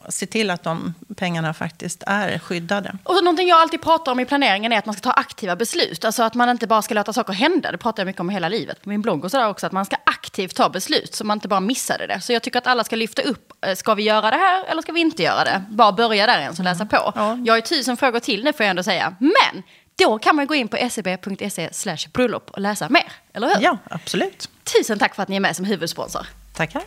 se 0.10 0.26
till 0.26 0.50
att 0.50 0.64
de 0.64 0.94
pengarna 1.16 1.54
faktiskt 1.54 2.04
är 2.08 2.40
skyddade. 2.40 2.98
Och 3.04 3.16
någonting 3.24 3.48
jag 3.48 3.62
alltid 3.62 3.82
pratar 3.82 4.12
om 4.12 4.20
i 4.20 4.26
planeringen 4.26 4.74
är 4.74 4.78
att 4.78 4.86
man 4.86 4.96
ska 4.96 5.02
ta 5.02 5.12
aktiva 5.12 5.56
beslut. 5.56 6.06
Alltså 6.06 6.24
att 6.24 6.34
man 6.34 6.50
inte 6.50 6.68
bara 6.68 6.82
ska 6.82 6.94
låta 6.94 7.14
saker 7.14 7.34
hända. 7.34 7.72
Det 7.72 7.78
pratar 7.78 8.02
jag 8.02 8.06
mycket 8.06 8.20
om 8.20 8.30
hela 8.30 8.50
livet 8.50 8.82
på 8.84 8.90
min 8.90 9.02
blogg 9.02 9.26
och 9.26 9.32
sådär 9.32 9.50
också. 9.50 9.66
Att 9.66 9.72
man 9.72 9.86
ska 9.86 9.96
aktivt 10.04 10.56
ta 10.56 10.70
beslut 10.70 11.16
så 11.16 11.24
man 11.24 11.38
inte 11.38 11.48
bara 11.48 11.60
missade 11.60 12.08
det. 12.08 12.22
Så 12.22 12.34
jag 12.34 12.42
tycker 12.42 12.60
att 12.60 12.68
alla 12.68 12.84
ska 12.84 12.96
lyfta 12.96 13.22
upp, 13.22 13.54
eh, 13.66 13.76
ska 13.76 13.94
vi 13.94 14.04
göra 14.04 14.32
det 14.32 14.38
här 14.38 14.66
eller 14.66 14.82
ska 14.82 14.92
vi 14.92 15.00
inte 15.00 15.24
göra 15.24 15.44
det? 15.44 15.64
Bara 15.70 15.92
börja 15.92 16.26
där 16.26 16.40
ens 16.40 16.60
och 16.60 16.66
läsa 16.66 16.86
på. 16.86 17.14
Ja. 17.16 17.38
Jag 17.46 17.54
har 17.54 17.62
tusen 17.62 17.98
frågor 17.98 18.20
till 18.20 18.44
nu 18.44 18.54
får 18.54 18.64
jag 18.64 18.70
ändå 18.70 18.84
säga. 18.84 19.16
Men 19.20 19.64
då 19.96 20.20
kan 20.20 20.36
man 20.36 20.48
gå 20.48 20.56
in 20.56 20.68
på 20.68 20.90
seb.se 20.90 21.70
bröllop 22.14 22.50
och 22.50 22.62
läsa 22.62 22.90
mer, 22.90 23.12
eller 23.34 23.48
hur? 23.48 23.64
Ja, 23.64 23.78
absolut. 23.90 24.50
Tusen 24.78 25.00
tack 25.00 25.16
för 25.16 25.24
att 25.24 25.30
ni 25.30 25.36
är 25.36 25.40
med 25.40 25.56
som 25.56 25.66
huvudsponsor. 25.66 26.28
Tackar. 26.56 26.82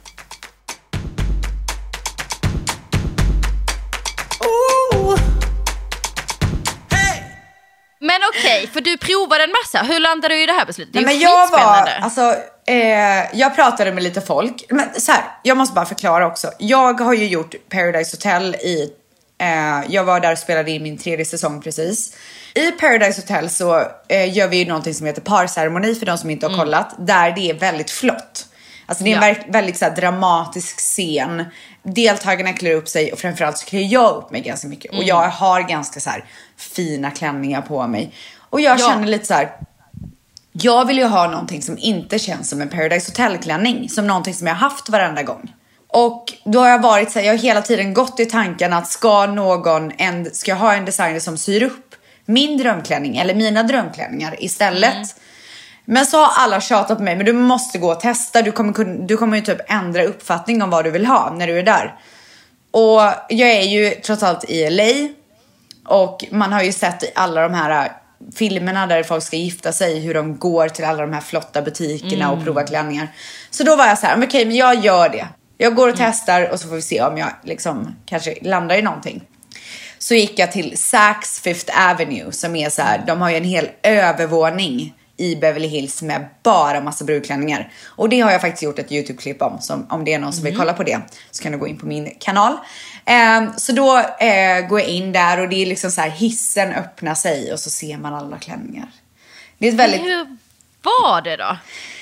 Men 8.13 8.21
okej, 8.29 8.59
okay, 8.59 8.73
för 8.73 8.81
du 8.81 8.97
provade 8.97 9.45
en 9.45 9.51
massa. 9.51 9.93
Hur 9.93 10.01
landade 10.01 10.35
du 10.35 10.43
i 10.43 10.47
det 10.47 10.53
här 10.53 10.67
beslutet? 10.67 10.93
Det 10.93 10.99
är 10.99 11.05
Nej, 11.05 11.15
men 11.15 11.23
jag 11.23 11.51
var, 11.51 11.89
alltså, 12.01 12.35
eh, 12.67 13.39
jag 13.41 13.55
pratade 13.55 13.93
med 13.93 14.03
lite 14.03 14.21
folk. 14.21 14.65
Men 14.69 15.01
så 15.01 15.13
här, 15.13 15.23
jag 15.43 15.57
måste 15.57 15.75
bara 15.75 15.87
förklara 15.87 16.27
också. 16.27 16.51
Jag 16.59 17.01
har 17.01 17.15
ju 17.15 17.27
gjort 17.27 17.55
Paradise 17.69 18.17
Hotel 18.17 18.55
i, 18.55 18.91
eh, 19.39 19.93
jag 19.93 20.05
var 20.05 20.21
där 20.21 20.33
och 20.33 20.39
spelade 20.39 20.71
in 20.71 20.83
min 20.83 20.99
tredje 20.99 21.25
säsong 21.25 21.63
precis. 21.63 22.17
I 22.55 22.71
Paradise 22.71 23.21
Hotel 23.21 23.51
så 23.51 23.85
eh, 24.09 24.37
gör 24.37 24.49
vi 24.49 24.57
ju 24.57 24.65
någonting 24.65 24.95
som 24.95 25.07
heter 25.07 25.23
parceremoni 25.23 25.95
för 25.95 26.07
de 26.07 26.19
som 26.19 26.31
inte 26.31 26.47
har 26.47 26.55
mm. 26.55 26.65
kollat. 26.65 26.95
Där 26.99 27.31
det 27.31 27.51
är 27.51 27.55
väldigt 27.55 27.91
flott. 27.91 28.47
Alltså 28.87 29.05
det 29.05 29.13
är 29.13 29.23
en 29.23 29.37
ja. 29.39 29.45
väldigt 29.49 29.79
så 29.79 29.85
här, 29.85 29.97
dramatisk 29.97 30.79
scen. 30.79 31.45
Deltagarna 31.83 32.53
klär 32.53 32.75
upp 32.75 32.89
sig 32.89 33.13
och 33.13 33.19
framförallt 33.19 33.59
så 33.59 33.67
klär 33.67 33.93
jag 33.93 34.17
upp 34.17 34.31
mig 34.31 34.41
ganska 34.41 34.69
mycket. 34.69 34.91
Mm. 34.91 34.99
Och 34.99 35.05
jag 35.09 35.29
har 35.29 35.61
ganska 35.61 36.01
så 36.01 36.11
här, 36.11 36.25
fina 36.63 37.11
klänningar 37.11 37.63
på 37.63 37.87
mig. 37.87 38.15
Och 38.51 38.61
jag 38.61 38.81
ja. 38.81 38.89
känner 38.89 39.07
lite 39.07 39.27
så 39.27 39.35
här. 39.35 39.53
Jag 40.53 40.85
vill 40.85 40.99
ju 40.99 41.05
ha 41.05 41.31
någonting 41.31 41.63
som 41.63 41.79
inte 41.79 42.19
känns 42.19 42.51
som 42.51 42.61
en 42.61 42.69
Paradise 42.69 43.11
Hotel-klänning. 43.11 43.89
Som 43.89 44.07
någonting 44.07 44.35
som 44.35 44.47
jag 44.47 44.55
haft 44.55 44.89
varenda 44.89 45.23
gång. 45.23 45.53
Och 45.89 46.33
då 46.45 46.61
har 46.61 46.69
jag 46.69 46.83
varit 46.83 47.11
så 47.11 47.19
här, 47.19 47.27
jag 47.27 47.33
har 47.33 47.39
hela 47.39 47.63
tiden 47.63 47.95
gått 47.95 48.21
i 48.21 48.27
tanken 48.27 48.73
att 48.73 48.89
ska 48.89 49.27
någon, 49.27 49.93
en, 49.99 50.35
ska 50.35 50.51
jag 50.51 50.59
ha 50.59 50.75
en 50.75 50.85
designer 50.85 51.21
som 51.21 51.39
syr 51.39 51.63
upp 51.63 51.95
min 52.25 52.59
drömklänning 52.59 53.17
eller 53.17 53.35
mina 53.35 53.63
drömklänningar 53.63 54.37
istället. 54.39 54.95
Mm. 54.95 55.07
Men 55.85 56.07
så 56.07 56.19
har 56.19 56.45
alla 56.45 56.61
tjatat 56.61 56.99
på 56.99 57.05
mig, 57.05 57.17
men 57.17 57.27
du 57.27 57.33
måste 57.33 57.79
gå 57.79 57.93
och 57.93 58.01
testa. 58.01 58.43
Du 58.43 58.53
kommer, 58.53 59.07
du 59.07 59.17
kommer 59.17 59.37
ju 59.37 59.43
typ 59.43 59.59
ändra 59.67 60.05
uppfattning 60.05 60.63
om 60.63 60.71
vad 60.71 60.85
du 60.85 60.91
vill 60.91 61.07
ha 61.07 61.35
när 61.35 61.47
du 61.47 61.59
är 61.59 61.63
där. 61.63 61.95
Och 62.71 63.01
jag 63.29 63.51
är 63.51 63.63
ju 63.63 63.91
trots 63.91 64.23
allt 64.23 64.51
i 64.51 64.71
LA. 64.71 65.15
Och 65.89 66.25
man 66.31 66.53
har 66.53 66.63
ju 66.63 66.73
sett 66.73 67.03
i 67.03 67.13
alla 67.15 67.43
de 67.43 67.55
här 67.55 67.85
äh, 67.85 67.93
filmerna 68.35 68.87
där 68.87 69.03
folk 69.03 69.25
ska 69.25 69.37
gifta 69.37 69.73
sig, 69.73 70.01
hur 70.01 70.15
de 70.15 70.39
går 70.39 70.69
till 70.69 70.85
alla 70.85 71.03
de 71.03 71.13
här 71.13 71.21
flotta 71.21 71.63
butikerna 71.63 72.25
mm. 72.25 72.39
och 72.39 72.45
provar 72.45 72.67
klänningar. 72.67 73.09
Så 73.51 73.65
då 73.65 73.77
var 73.77 73.87
jag 73.87 73.99
så 73.99 74.07
här, 74.07 74.17
okej, 74.17 74.27
okay, 74.27 74.47
men 74.47 74.57
jag 74.57 74.85
gör 74.85 75.09
det. 75.09 75.27
Jag 75.59 75.75
går 75.75 75.89
och 75.89 75.95
mm. 75.95 76.11
testar 76.11 76.51
och 76.53 76.61
så 76.61 76.69
får 76.69 76.77
vi 76.77 76.83
se 76.83 77.03
om 77.03 77.19
jag 77.19 77.29
liksom 77.43 77.97
kanske 78.07 78.39
landar 78.43 78.77
i 78.77 78.83
någonting. 78.83 79.23
Så 79.99 80.15
gick 80.15 80.39
jag 80.39 80.53
till 80.53 80.79
Saks 80.79 81.41
Fifth 81.41 81.91
Avenue 81.91 82.33
som 82.33 82.57
är 82.57 82.71
så 82.71 82.83
här, 82.83 83.05
de 83.07 83.21
har 83.21 83.31
ju 83.31 83.37
en 83.37 83.45
hel 83.45 83.69
övervåning 83.83 84.95
i 85.23 85.37
Beverly 85.37 85.69
Hills 85.69 86.03
med 86.03 86.29
bara 86.43 86.81
massa 86.81 87.05
brudklänningar. 87.05 87.73
Och 87.87 88.09
det 88.09 88.21
har 88.21 88.33
jag 88.33 88.41
faktiskt 88.41 88.63
gjort 88.63 88.79
ett 88.79 88.93
YouTube-klipp 88.93 89.43
om. 89.43 89.59
Så 89.61 89.87
om 89.91 90.05
det 90.05 90.15
är 90.15 90.19
någon 90.19 90.33
som 90.33 90.45
vill 90.45 90.57
kolla 90.57 90.73
på 90.73 90.83
det 90.83 91.01
så 91.31 91.43
kan 91.43 91.53
du 91.53 91.59
gå 91.59 91.67
in 91.67 91.79
på 91.79 91.87
min 91.87 92.17
kanal. 92.21 92.53
Eh, 93.05 93.57
så 93.57 93.73
då 93.73 93.99
eh, 93.99 94.67
går 94.69 94.81
jag 94.81 94.89
in 94.89 95.13
där 95.13 95.41
och 95.41 95.49
det 95.49 95.63
är 95.63 95.67
liksom 95.67 95.91
så 95.91 96.01
här 96.01 96.11
hissen 96.11 96.73
öppnar 96.73 97.15
sig 97.15 97.53
och 97.53 97.61
så 97.61 97.71
ser 97.71 97.99
man 97.99 98.15
alla 98.15 98.39
klänningar. 98.39 98.89
Det 99.59 99.69
är 99.69 99.73
väldigt... 99.73 100.01
Hur 100.01 100.37
var 100.83 101.23
det 101.23 101.37
då? 101.37 101.57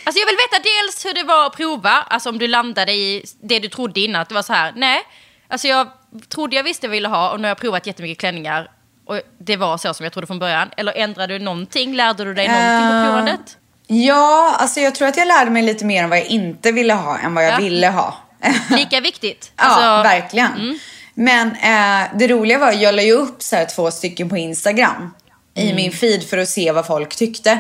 Alltså 0.05 0.21
jag 0.21 0.27
vill 0.27 0.37
veta 0.37 0.63
dels 0.63 1.07
hur 1.07 1.15
det 1.15 1.23
var 1.23 1.47
att 1.47 1.57
prova, 1.57 1.91
alltså 1.91 2.29
om 2.29 2.39
du 2.39 2.47
landade 2.47 2.93
i 2.93 3.25
det 3.43 3.59
du 3.59 3.69
trodde 3.69 4.01
innan, 4.01 4.23
att 4.23 4.29
det 4.29 4.35
var 4.35 4.43
så 4.43 4.53
här, 4.53 4.73
nej, 4.77 5.03
alltså 5.49 5.69
jag 5.69 5.89
trodde 6.29 6.57
jag 6.57 6.65
visste 6.65 6.89
vad 6.89 6.97
jag 6.97 6.97
ville 6.97 7.09
ha 7.09 7.31
och 7.31 7.41
nu 7.41 7.45
har 7.45 7.51
jag 7.51 7.59
provat 7.59 7.87
jättemycket 7.87 8.19
klänningar 8.19 8.71
och 9.11 9.21
det 9.39 9.57
var 9.57 9.79
så 9.79 9.95
som 9.95 10.05
jag 10.05 10.13
trodde 10.13 10.27
från 10.27 10.39
början. 10.39 10.71
Eller 10.77 10.93
ändrade 10.97 11.39
du 11.39 11.45
någonting? 11.45 11.95
Lärde 11.95 12.25
du 12.25 12.35
dig 12.35 12.49
någonting 12.49 12.89
på 12.89 12.95
Ehm, 12.95 13.05
provandet? 13.05 13.57
Ja, 13.87 14.57
alltså 14.59 14.81
jag 14.81 14.95
tror 14.95 15.09
att 15.09 15.17
jag 15.17 15.29
lärde 15.29 15.51
mig 15.51 15.63
lite 15.63 15.85
mer 15.85 16.05
om 16.05 16.11
vad 16.11 16.19
jag 16.19 16.27
inte 16.27 16.73
ville 16.73 16.95
ha 16.95 17.19
än 17.19 17.35
vad 17.35 17.45
jag 17.45 17.53
Ja. 17.53 17.57
ville 17.59 17.89
ha. 17.89 18.15
Lika 18.71 19.01
viktigt. 19.01 19.53
Ja, 19.57 19.65
Alltså, 19.65 20.09
verkligen. 20.09 20.79
Men 21.15 21.47
eh, 21.49 22.09
det 22.19 22.29
roliga 22.29 22.59
var, 22.59 22.73
jag 22.73 22.95
la 22.95 23.03
ju 23.03 23.13
upp 23.13 23.43
så 23.43 23.67
två 23.77 23.91
stycken 23.91 24.29
på 24.29 24.37
Instagram 24.37 25.15
i 25.55 25.73
min 25.73 25.93
feed 25.93 26.23
för 26.29 26.39
att 26.39 26.49
se 26.49 26.73
vad 26.73 26.87
folk 26.87 27.17
tyckte. 27.17 27.51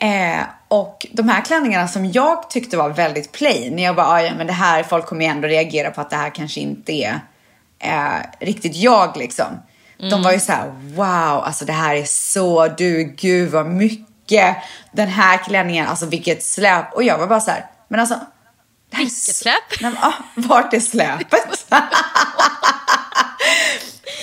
Eh, 0.00 0.40
och 0.68 1.06
de 1.12 1.28
här 1.28 1.40
klänningarna 1.40 1.88
som 1.88 2.12
jag 2.12 2.50
tyckte 2.50 2.76
var 2.76 2.90
väldigt 2.90 3.32
plain, 3.32 3.78
jag 3.78 3.96
bara, 3.96 4.06
"Ah, 4.06 4.20
ja 4.22 4.32
men 4.38 4.46
det 4.46 4.52
här, 4.52 4.82
folk 4.82 5.06
kommer 5.06 5.22
ju 5.24 5.30
ändå 5.30 5.48
reagera 5.48 5.90
på 5.90 6.00
att 6.00 6.10
det 6.10 6.16
här 6.16 6.30
kanske 6.34 6.60
inte 6.60 6.92
är 6.92 7.20
eh, 7.78 8.20
riktigt 8.40 8.76
jag 8.76 9.16
liksom. 9.16 9.46
De 9.98 10.22
var 10.22 10.32
ju 10.32 10.40
så 10.40 10.52
här, 10.52 10.68
wow, 10.94 11.44
alltså 11.44 11.64
det 11.64 11.72
här 11.72 11.94
är 11.94 12.04
så 12.04 12.68
du, 12.68 13.04
gud 13.04 13.50
vad 13.50 13.66
mycket. 13.66 14.56
Den 14.92 15.08
här 15.08 15.38
klänningen, 15.44 15.88
alltså 15.88 16.06
vilket 16.06 16.44
släp. 16.44 16.94
Och 16.94 17.02
jag 17.02 17.18
var 17.18 17.26
bara 17.26 17.40
så 17.40 17.50
här, 17.50 17.66
men 17.88 18.00
alltså. 18.00 18.20
Vilket 18.90 19.34
släp? 19.34 19.80
Nej, 19.80 19.90
men, 19.90 20.02
ah, 20.02 20.14
vart 20.34 20.74
är 20.74 20.80
släpet? 20.80 21.66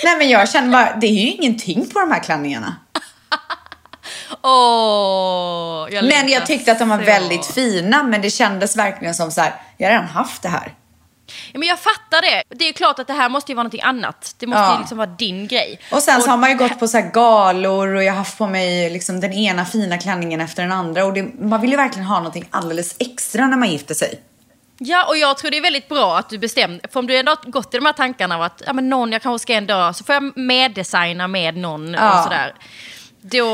Nej 0.04 0.16
men 0.18 0.28
jag 0.28 0.48
känner 0.48 0.72
bara, 0.72 0.96
det 0.96 1.06
är 1.06 1.12
ju 1.12 1.32
ingenting 1.32 1.90
på 1.90 2.00
de 2.00 2.10
här 2.10 2.20
klänningarna. 2.22 2.76
Åh, 4.42 5.88
jag 5.90 6.04
Men 6.04 6.28
jag 6.28 6.46
tyckte 6.46 6.72
att 6.72 6.78
de 6.78 6.88
var 6.88 6.98
så. 6.98 7.04
väldigt 7.04 7.46
fina, 7.46 8.02
men 8.02 8.22
det 8.22 8.30
kändes 8.30 8.76
verkligen 8.76 9.14
som 9.14 9.30
så 9.30 9.40
här, 9.40 9.54
jag 9.76 9.86
har 9.88 9.92
redan 9.92 10.08
haft 10.08 10.42
det 10.42 10.48
här. 10.48 10.74
Ja, 11.52 11.58
men 11.58 11.68
jag 11.68 11.78
fattar 11.80 12.22
det. 12.22 12.42
Det 12.56 12.68
är 12.68 12.72
klart 12.72 12.98
att 12.98 13.06
det 13.06 13.12
här 13.12 13.28
måste 13.28 13.52
ju 13.52 13.56
vara 13.56 13.62
någonting 13.62 13.82
annat. 13.82 14.34
Det 14.38 14.46
måste 14.46 14.60
Ja. 14.62 14.72
ju 14.72 14.78
liksom 14.78 14.98
vara 14.98 15.06
din 15.06 15.46
grej. 15.48 15.80
Och 15.92 16.02
sen 16.02 16.22
så 16.22 16.30
har 16.30 16.36
man 16.36 16.50
ju 16.50 16.56
gått 16.56 16.78
på 16.78 16.88
så 16.88 17.10
galor 17.14 17.94
och 17.94 18.02
jag 18.04 18.12
har 18.12 18.18
haft 18.18 18.38
på 18.38 18.46
mig 18.46 18.90
liksom 18.90 19.20
den 19.20 19.32
ena 19.32 19.64
fina 19.64 19.98
klänningen 19.98 20.40
efter 20.40 20.62
den 20.62 20.72
andra. 20.72 21.04
Och 21.04 21.12
det, 21.12 21.22
man 21.40 21.60
vill 21.60 21.70
ju 21.70 21.76
verkligen 21.76 22.06
ha 22.06 22.16
någonting 22.16 22.44
alldeles 22.50 22.96
extra 22.98 23.46
när 23.46 23.56
man 23.56 23.70
gifter 23.70 23.94
sig. 23.94 24.20
Ja, 24.78 25.04
och 25.08 25.16
jag 25.16 25.36
tror 25.38 25.50
det 25.50 25.56
är 25.56 25.62
väldigt 25.62 25.88
bra 25.88 26.18
att 26.18 26.28
du 26.30 26.38
bestämde, 26.38 26.88
för 26.92 27.00
om 27.00 27.06
du 27.06 27.16
ändå 27.16 27.30
har 27.32 27.50
gått 27.50 27.74
i 27.74 27.76
de 27.76 27.86
här 27.86 27.92
tankarna 27.92 28.34
av 28.34 28.42
att 28.42 28.62
ja, 28.66 28.72
men 28.72 28.88
någon 28.88 29.12
jag 29.12 29.22
kanske 29.22 29.42
ska 29.42 29.54
en 29.54 29.66
dag, 29.66 29.96
så 29.96 30.04
får 30.04 30.14
jag 30.14 30.36
meddesigna 30.38 31.28
med 31.28 31.56
någon 31.56 31.92
Ja. 31.94 32.18
och 32.18 32.24
sådär. 32.24 32.54
Då, 33.30 33.46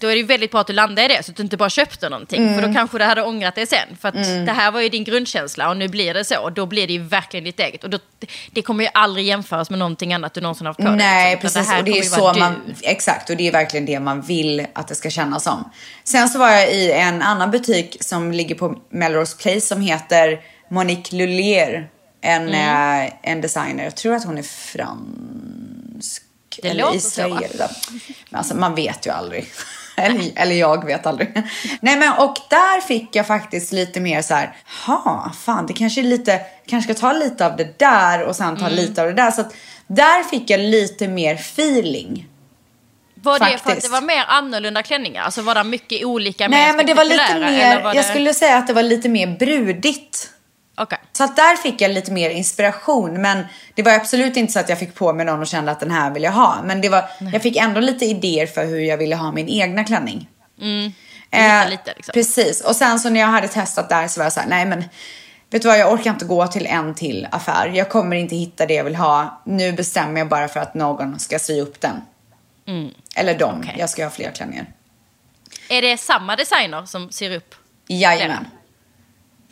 då 0.00 0.08
är 0.08 0.16
det 0.16 0.22
väldigt 0.22 0.50
bra 0.50 0.60
att 0.60 0.66
du 0.66 0.72
landar 0.72 1.04
i 1.04 1.08
det, 1.08 1.22
så 1.22 1.30
att 1.30 1.36
du 1.36 1.42
inte 1.42 1.56
bara 1.56 1.70
köpte 1.70 2.08
någonting. 2.08 2.48
För 2.48 2.58
Mm. 2.58 2.70
då 2.72 2.78
kanske 2.78 2.98
du 2.98 3.04
hade 3.04 3.22
ångrat 3.22 3.54
dig 3.54 3.66
sen. 3.66 3.96
För 4.00 4.08
att 4.08 4.14
det 4.46 4.52
här 4.52 4.70
var 4.70 4.80
ju 4.80 4.88
din 4.88 5.04
grundkänsla 5.04 5.68
och 5.70 5.76
nu 5.76 5.88
blir 5.88 6.14
det 6.14 6.24
så. 6.24 6.38
Och 6.40 6.52
då 6.52 6.66
blir 6.66 6.86
det 6.86 6.92
ju 6.92 6.98
verkligen 7.02 7.44
ditt 7.44 7.60
eget. 7.60 7.84
Och 7.84 7.90
då, 7.90 7.98
det 8.50 8.62
kommer 8.62 8.84
ju 8.84 8.90
aldrig 8.94 9.26
jämföras 9.26 9.70
med 9.70 9.78
någonting 9.78 10.14
annat 10.14 10.34
du 10.34 10.40
någonsin 10.40 10.66
haft 10.66 10.76
på 10.78 10.84
dig, 10.86 10.96
Nej, 10.96 11.30
liksom. 11.32 11.48
Precis. 11.48 11.70
här 11.72 11.78
och 11.78 11.84
det 11.84 11.98
är 11.98 12.02
så 12.02 12.32
man, 12.38 12.54
du. 12.66 12.74
exakt, 12.88 13.30
och 13.30 13.36
det 13.36 13.48
är 13.48 13.52
verkligen 13.52 13.86
det 13.86 14.00
man 14.00 14.20
vill 14.20 14.66
att 14.72 14.88
det 14.88 14.94
ska 14.94 15.10
kännas 15.10 15.44
som. 15.44 15.70
Sen 16.04 16.28
så 16.28 16.38
var 16.38 16.50
jag 16.50 16.72
i 16.72 16.92
en 16.92 17.22
annan 17.22 17.50
butik 17.50 17.96
som 18.00 18.32
ligger 18.32 18.54
på 18.54 18.78
Melrose 18.90 19.36
Place 19.36 19.60
som 19.60 19.80
heter 19.80 20.40
Monique 20.68 21.16
Lullier. 21.16 21.88
En, 22.24 22.42
Mm. 22.48 23.06
eh, 23.06 23.12
en 23.22 23.40
designer, 23.40 23.84
jag 23.84 23.94
tror 23.96 24.14
att 24.14 24.24
hon 24.24 24.38
är 24.38 24.42
fransk. 24.42 26.22
Det 26.62 26.68
eller 26.68 26.84
så, 26.84 26.94
israel. 26.94 27.46
Men 27.58 27.68
alltså 28.34 28.56
man 28.56 28.74
vet 28.74 29.06
ju 29.06 29.10
aldrig. 29.10 29.46
eller, 29.96 30.30
eller 30.36 30.54
jag 30.54 30.84
vet 30.86 31.06
aldrig. 31.06 31.32
Nej 31.80 31.96
men 31.96 32.12
och 32.12 32.36
där 32.50 32.80
fick 32.80 33.16
jag 33.16 33.26
faktiskt 33.26 33.72
lite 33.72 34.00
mer 34.00 34.22
så 34.22 34.34
här, 34.34 34.56
ha, 34.86 35.32
fan 35.40 35.66
det 35.66 35.72
kanske 35.72 36.00
är 36.00 36.04
lite, 36.04 36.40
kanske 36.66 36.94
ska 36.94 37.00
ta 37.00 37.12
lite 37.12 37.46
av 37.46 37.56
det 37.56 37.78
där 37.78 38.22
och 38.22 38.36
sen 38.36 38.56
ta 38.56 38.64
Mm. 38.66 38.76
lite 38.76 39.00
av 39.02 39.06
det 39.08 39.14
där. 39.14 39.30
Så 39.30 39.40
att 39.40 39.54
där 39.86 40.22
fick 40.22 40.50
jag 40.50 40.60
lite 40.60 41.08
mer 41.08 41.34
feeling. 41.34 42.26
Var 43.14 43.38
det 43.38 43.44
för 43.46 43.54
att 43.54 43.60
faktiskt. 43.60 43.86
det 43.86 43.92
var 43.92 44.00
mer 44.06 44.24
annorlunda 44.28 44.82
klänningar? 44.82 45.22
Alltså 45.22 45.42
var 45.42 45.54
det 45.54 45.64
mycket 45.64 46.04
olika, 46.04 46.48
Nej 46.48 46.72
men 46.72 46.86
det 46.86 46.94
var 46.94 47.04
lite 47.04 47.34
mer, 47.38 47.82
var 47.82 47.94
jag 47.94 48.04
det- 48.04 48.08
skulle 48.08 48.34
säga 48.34 48.56
att 48.56 48.66
det 48.66 48.72
var 48.72 48.82
lite 48.82 49.08
mer 49.08 49.26
brudigt. 49.26 50.30
Okej. 50.76 50.98
Så 51.12 51.24
att 51.24 51.36
där 51.36 51.56
fick 51.56 51.80
jag 51.80 51.90
lite 51.90 52.12
mer 52.12 52.30
inspiration. 52.30 53.22
Men 53.22 53.44
det 53.74 53.82
var 53.82 53.92
absolut 53.92 54.36
inte 54.36 54.52
så 54.52 54.60
att 54.60 54.68
jag 54.68 54.78
fick 54.78 54.94
på 54.94 55.12
mig 55.12 55.26
någon 55.26 55.40
och 55.40 55.46
kände 55.46 55.72
att 55.72 55.80
den 55.80 55.90
här 55.90 56.10
vill 56.10 56.22
jag 56.22 56.32
ha. 56.32 56.62
Men 56.64 56.80
det 56.80 56.88
var, 56.88 57.04
jag 57.32 57.42
fick 57.42 57.56
ändå 57.56 57.80
lite 57.80 58.04
idéer 58.04 58.46
för 58.46 58.64
hur 58.64 58.80
jag 58.80 58.96
ville 58.96 59.16
ha 59.16 59.32
min 59.32 59.48
egna 59.48 59.84
klänning. 59.84 60.28
Mm. 60.60 60.92
Lite, 61.32 61.68
lite, 61.70 61.92
liksom. 61.96 62.12
Precis. 62.12 62.60
Och 62.60 62.76
sen 62.76 63.00
så 63.00 63.10
när 63.10 63.20
jag 63.20 63.26
hade 63.26 63.48
testat 63.48 63.88
där 63.88 64.08
så 64.08 64.20
var 64.20 64.24
jag 64.24 64.32
så 64.32 64.40
här, 64.40 64.48
nej 64.48 64.66
men 64.66 64.84
vet 65.50 65.62
du 65.62 65.68
vad, 65.68 65.78
jag 65.78 65.92
orkar 65.92 66.10
inte 66.10 66.24
gå 66.24 66.46
till 66.46 66.66
en 66.66 66.94
till 66.94 67.28
affär. 67.30 67.68
Jag 67.74 67.90
kommer 67.90 68.16
inte 68.16 68.36
hitta 68.36 68.66
det 68.66 68.74
jag 68.74 68.84
vill 68.84 68.96
ha. 68.96 69.42
Nu 69.46 69.72
bestämmer 69.72 70.20
jag 70.20 70.28
bara 70.28 70.48
för 70.48 70.60
att 70.60 70.74
någon 70.74 71.18
ska 71.18 71.38
sy 71.38 71.60
upp 71.60 71.80
den. 71.80 72.00
Eller 73.16 73.38
dem. 73.38 73.60
Okej. 73.60 73.76
Jag 73.78 73.90
ska 73.90 74.04
ha 74.04 74.10
fler 74.10 74.30
klänningar. 74.30 74.66
Är 75.68 75.82
det 75.82 75.98
samma 75.98 76.36
designer 76.36 76.86
som 76.86 77.10
syr 77.10 77.36
upp? 77.36 77.54
Jajamän. 77.86 78.46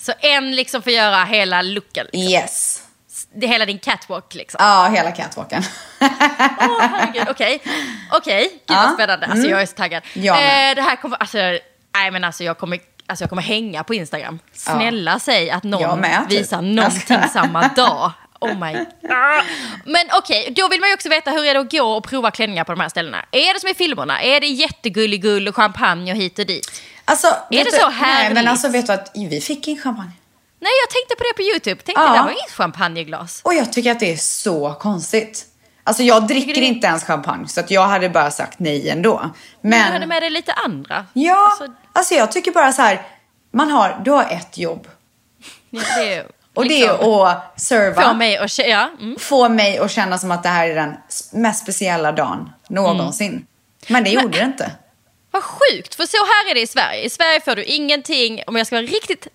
Så 0.01 0.13
en 0.21 0.57
liksom 0.57 0.83
får 0.83 0.93
göra 0.93 1.25
hela 1.25 1.63
looken? 1.63 2.07
Liksom. 2.13 2.33
Yes. 2.33 2.83
Det 3.35 3.47
hela 3.47 3.67
din 3.67 3.79
catwalk 3.79 4.35
liksom? 4.35 4.59
Ja, 4.65 4.89
hela 4.95 5.11
catwalken. 5.11 5.63
Åh 6.01 6.09
herregud, 6.81 7.27
okej. 7.31 7.63
Okej, 8.13 8.43
gud 8.51 8.61
Ja. 8.67 8.83
vad 8.87 8.95
spännande. 8.95 9.27
Alltså 9.27 9.49
jag 9.49 9.63
är 9.63 9.67
så 9.67 9.73
taggad. 9.75 10.03
Med. 10.15 10.71
Eh, 10.71 10.75
det 10.75 10.83
här 10.83 10.97
kommer, 10.97 11.17
alltså, 11.17 11.39
nej 11.39 12.11
men 12.13 12.25
alltså 12.25 12.45
jag 12.45 12.59
kommer, 12.59 12.79
alltså 13.07 13.23
jag 13.23 13.29
kommer 13.31 13.43
hänga 13.43 13.85
på 13.85 13.95
Instagram. 13.95 14.39
Snälla 14.53 15.19
säg 15.19 15.51
att 15.51 15.63
någon 15.65 16.03
typ. 16.03 16.31
visar 16.31 16.63
någonting 16.63 17.29
samma 17.33 17.69
dag. 17.69 18.13
Oh 18.41 18.59
my. 18.59 18.85
Men 19.85 20.07
okej, 20.19 20.53
då 20.57 20.69
vill 20.69 20.81
man 20.81 20.89
ju 20.89 20.95
också 20.95 21.09
veta 21.09 21.31
hur 21.31 21.45
är 21.45 21.55
det 21.55 21.61
att 21.61 21.71
gå 21.73 21.83
och 21.83 22.05
prova 22.05 22.31
klänningar 22.31 22.65
på 22.65 22.73
de 22.73 22.81
här 22.81 22.89
ställena. 22.89 23.25
Är 23.31 23.55
det 23.55 23.61
som 23.61 23.69
i 23.69 23.75
filmerna? 23.75 24.23
Är 24.23 24.41
det 24.41 24.47
jättegullig 24.47 25.49
och 25.49 25.57
champagne 25.57 26.13
och 26.13 26.19
hit 26.19 26.39
och 26.39 26.47
dit? 26.47 26.83
Alltså, 27.05 27.27
vet 27.51 27.65
det 27.65 27.71
du, 27.71 27.77
så 27.79 27.89
Nej, 27.89 27.99
härligt? 27.99 28.35
men 28.35 28.49
alltså 28.49 28.69
vet 28.69 28.87
du 28.87 28.93
att 28.93 29.11
vi 29.15 29.41
fick 29.41 29.69
en 29.69 29.77
champagne. 29.79 30.11
Nej, 30.61 30.73
jag 30.85 30.91
tänkte 30.91 31.17
på 31.17 31.23
det 31.23 31.35
på 31.37 31.43
YouTube. 31.43 31.83
Tänkte 31.83 32.03
Ja. 32.03 32.13
det 32.13 32.23
var 32.23 32.31
inget 32.31 32.51
champagneglas. 32.53 33.41
Och 33.45 33.55
jag 33.55 33.73
tycker 33.73 33.91
att 33.93 34.01
det 34.01 34.13
är 34.13 34.17
så 34.17 34.75
konstigt. 34.81 35.47
Alltså 35.85 36.03
jag 36.03 36.27
dricker 36.27 36.55
det- 36.55 36.61
inte 36.67 36.87
ens 36.87 37.05
champagne 37.05 37.49
så 37.49 37.61
att 37.61 37.71
jag 37.71 37.87
hade 37.87 38.09
bara 38.09 38.31
sagt 38.31 38.59
nej 38.59 38.89
ändå. 38.91 39.31
Men... 39.61 39.87
Du 39.87 39.93
hade 39.93 40.07
med 40.07 40.23
dig 40.23 40.31
lite 40.31 40.53
andra. 40.53 41.07
ja, 41.13 41.47
Alltså, 41.51 41.75
alltså 41.93 42.15
jag 42.15 42.33
tycker 42.33 42.53
bara 42.53 42.73
så 42.73 42.83
här. 42.83 43.03
Man 43.53 43.71
har, 43.71 44.01
du 44.05 44.11
har 44.11 44.25
ett 44.25 44.59
jobb. 44.59 44.89
det 45.71 46.15
är, 46.15 46.27
Och 46.61 46.69
det 46.69 46.81
liksom, 46.81 47.13
är 47.13 47.27
att 47.27 47.61
serva. 47.61 48.03
Få 48.03 48.15
mig 48.15 48.37
att 48.37 48.47
kä- 48.49 48.67
ja, 48.67 48.89
mm. 49.01 49.17
Få 49.19 49.49
mig 49.49 49.79
att 49.79 49.91
känna 49.91 50.19
som 50.19 50.31
att 50.31 50.43
det 50.43 50.49
här 50.49 50.69
är 50.69 50.75
den 50.75 50.95
mest 51.33 51.63
speciella 51.63 52.13
dagen 52.13 52.51
någonsin. 52.69 53.47
Men 53.89 54.05
det 54.05 54.11
gjorde 54.11 54.39
det 54.39 54.45
inte. 54.45 54.71
Vad 55.31 55.43
sjukt, 55.43 55.95
för 55.95 56.05
så 56.07 56.17
här 56.17 56.51
är 56.51 56.55
det 56.55 56.61
i 56.61 56.67
Sverige. 56.67 57.03
I 57.05 57.11
Sverige 57.11 57.41
får 57.41 57.57
du 57.57 57.65
ingenting, 57.65 58.43
om 58.47 58.57
jag 58.57 58.67
ska 58.67 58.77
vara 58.77 58.87
riktigt 58.87 59.27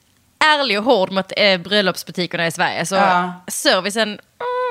ärlig 0.45 0.77
och 0.79 0.83
hård 0.85 1.11
mot 1.11 1.31
eh, 1.37 1.57
bröllopsbutikerna 1.57 2.47
i 2.47 2.51
Sverige, 2.51 2.85
så 2.85 2.95
Ja. 2.95 3.33
servicen, 3.47 4.19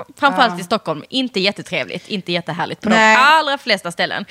mm, 0.03 0.15
framförallt 0.21 0.61
i 0.61 0.65
Stockholm, 0.65 1.05
inte 1.09 1.41
jättetrevligt, 1.41 2.09
inte 2.09 2.33
jättehärligt 2.33 2.81
på 2.81 2.89
Nej. 2.89 3.17
de 3.17 3.23
allra 3.23 3.59
flesta 3.59 3.93
ställen. 3.93 4.25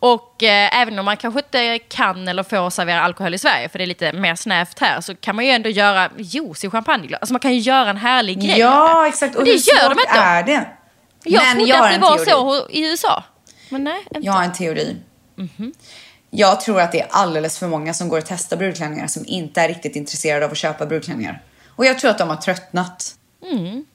Och 0.00 0.42
eh, 0.42 0.80
även 0.80 0.98
om 0.98 1.04
man 1.04 1.16
kanske 1.16 1.40
inte 1.40 1.78
kan 1.78 2.28
eller 2.28 2.42
får 2.42 2.70
servera 2.70 3.02
alkohol 3.02 3.34
i 3.34 3.38
Sverige, 3.38 3.68
för 3.68 3.78
det 3.78 3.84
är 3.84 3.86
lite 3.86 4.12
mer 4.12 4.34
snävt 4.34 4.78
här, 4.78 5.00
så 5.00 5.14
kan 5.14 5.36
man 5.36 5.44
ju 5.44 5.50
ändå 5.50 5.68
göra 5.68 6.10
juice 6.18 6.64
i 6.64 6.70
champagneglas. 6.70 7.20
Alltså 7.20 7.32
man 7.32 7.40
kan 7.40 7.52
ju 7.54 7.58
göra 7.60 7.90
en 7.90 7.96
härlig 7.96 8.40
grej. 8.40 8.58
Ja, 8.58 9.06
exakt. 9.06 9.34
Och, 9.34 9.40
Och 9.40 9.44
det 9.46 9.50
hur 9.50 9.58
gör 9.58 9.88
de 9.88 9.94
svårt 9.94 10.04
inte. 10.08 10.18
är 10.18 10.42
det? 10.42 10.66
Jag 11.24 11.42
Men 11.42 11.56
trodde 11.56 11.70
jag 11.70 11.84
att 11.86 11.92
det 11.94 11.98
var 12.00 12.16
teori. 12.16 12.30
så 12.30 12.68
i 12.70 12.90
USA. 12.90 13.24
Men 13.68 13.84
nej, 13.84 14.06
inte. 14.14 14.26
Jag 14.26 14.32
har 14.32 14.44
en 14.44 14.52
teori. 14.52 14.96
Jag 16.30 16.60
tror 16.60 16.80
att 16.80 16.92
det 16.92 17.00
är 17.00 17.06
alldeles 17.10 17.58
för 17.58 17.66
många 17.66 17.94
som 17.94 18.08
går 18.08 18.18
och 18.18 18.24
testar 18.26 18.56
brudklänningar 18.56 19.06
som 19.06 19.22
inte 19.26 19.60
är 19.60 19.68
riktigt 19.68 19.96
intresserade 19.96 20.44
av 20.44 20.50
att 20.52 20.58
köpa 20.58 20.86
brudklänningar. 20.86 21.42
Och 21.76 21.86
jag 21.86 21.98
tror 21.98 22.10
att 22.10 22.18
de 22.18 22.28
har 22.28 22.36
tröttnat. 22.36 23.14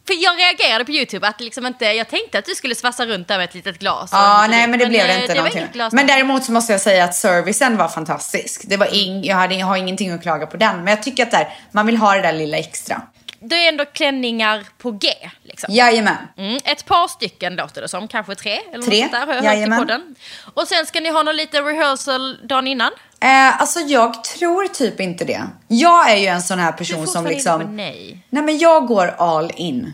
För 0.08 0.24
jag 0.24 0.40
reagerade 0.40 0.86
på 0.86 0.92
YouTube 0.92 1.28
att 1.28 1.42
liksom 1.42 1.66
inte, 1.66 1.86
jag 1.86 2.10
tänkte 2.10 2.40
att 2.40 2.46
du 2.46 2.56
skulle 2.56 2.76
svassa 2.76 3.06
runt 3.06 3.28
där 3.28 3.38
med 3.38 3.50
ett 3.50 3.54
litet 3.56 3.80
glas. 3.80 4.10
Ja, 4.12 4.48
nej 4.50 4.68
men 4.68 4.80
det 4.80 4.86
blev 4.86 5.08
det 5.08 5.14
eh, 5.14 5.22
inte 5.22 5.34
det 5.34 5.38
någonting. 5.38 5.66
glas 5.74 5.94
Men 5.94 6.08
där. 6.08 6.14
däremot 6.14 6.44
så 6.44 6.52
måste 6.52 6.72
jag 6.72 6.82
säga 6.82 7.04
att 7.04 7.16
servicen 7.16 7.78
var 7.78 7.88
fantastisk. 7.88 8.64
Det 8.68 8.78
var 8.78 8.96
ing, 8.96 9.24
jag, 9.24 9.36
hade, 9.36 9.56
jag 9.56 9.66
har 9.66 9.78
ingenting 9.78 10.12
att 10.12 10.22
klaga 10.22 10.48
på 10.48 10.58
den. 10.58 10.78
Men 10.78 10.88
jag 10.88 11.04
tycker 11.04 11.24
att 11.24 11.32
där, 11.32 11.48
man 11.72 11.86
vill 11.86 11.98
ha 11.98 12.14
det 12.14 12.22
där 12.22 12.34
lilla 12.34 12.58
extra. 12.58 13.02
Det 13.42 13.56
är 13.66 13.70
ändå 13.70 13.86
klänningar 13.86 14.66
på 14.78 14.92
G. 14.92 15.08
Liksom. 15.44 15.74
Jajamän. 15.74 16.18
Mm, 16.38 16.60
ett 16.66 16.86
par 16.86 17.08
stycken 17.08 17.56
låter 17.56 17.82
det 17.82 17.88
som, 17.88 18.08
kanske 18.08 18.36
tre. 18.36 18.60
Eller 18.74 18.84
Tre, 18.84 19.02
något 19.04 19.12
där, 19.12 19.20
har 19.20 19.28
jag 19.28 19.36
hört 19.36 19.44
i 19.44 19.46
jajamän. 19.46 19.80
podden. 19.80 20.16
Och 20.54 20.68
sen 20.68 20.86
ska 20.86 21.00
ni 21.00 21.10
ha 21.10 21.24
någon 21.24 21.36
liten 21.36 21.66
rehearsal 21.66 22.48
dagen 22.48 22.68
innan. 22.68 22.92
Eh, 23.22 23.62
alltså 23.62 23.80
jag 23.80 24.24
tror 24.24 24.68
typ 24.68 25.00
inte 25.00 25.26
det. 25.26 25.42
Jag 25.68 26.12
är 26.12 26.16
ju 26.16 26.26
en 26.28 26.42
sån 26.42 26.60
här 26.60 26.72
person 26.72 27.08
som 27.08 27.26
liksom... 27.26 27.62
inne 27.62 27.70
på 27.70 27.76
nej. 27.76 28.26
Nej 28.30 28.44
men 28.44 28.58
jag 28.58 28.88
går 28.88 29.16
all 29.18 29.52
in. 29.56 29.94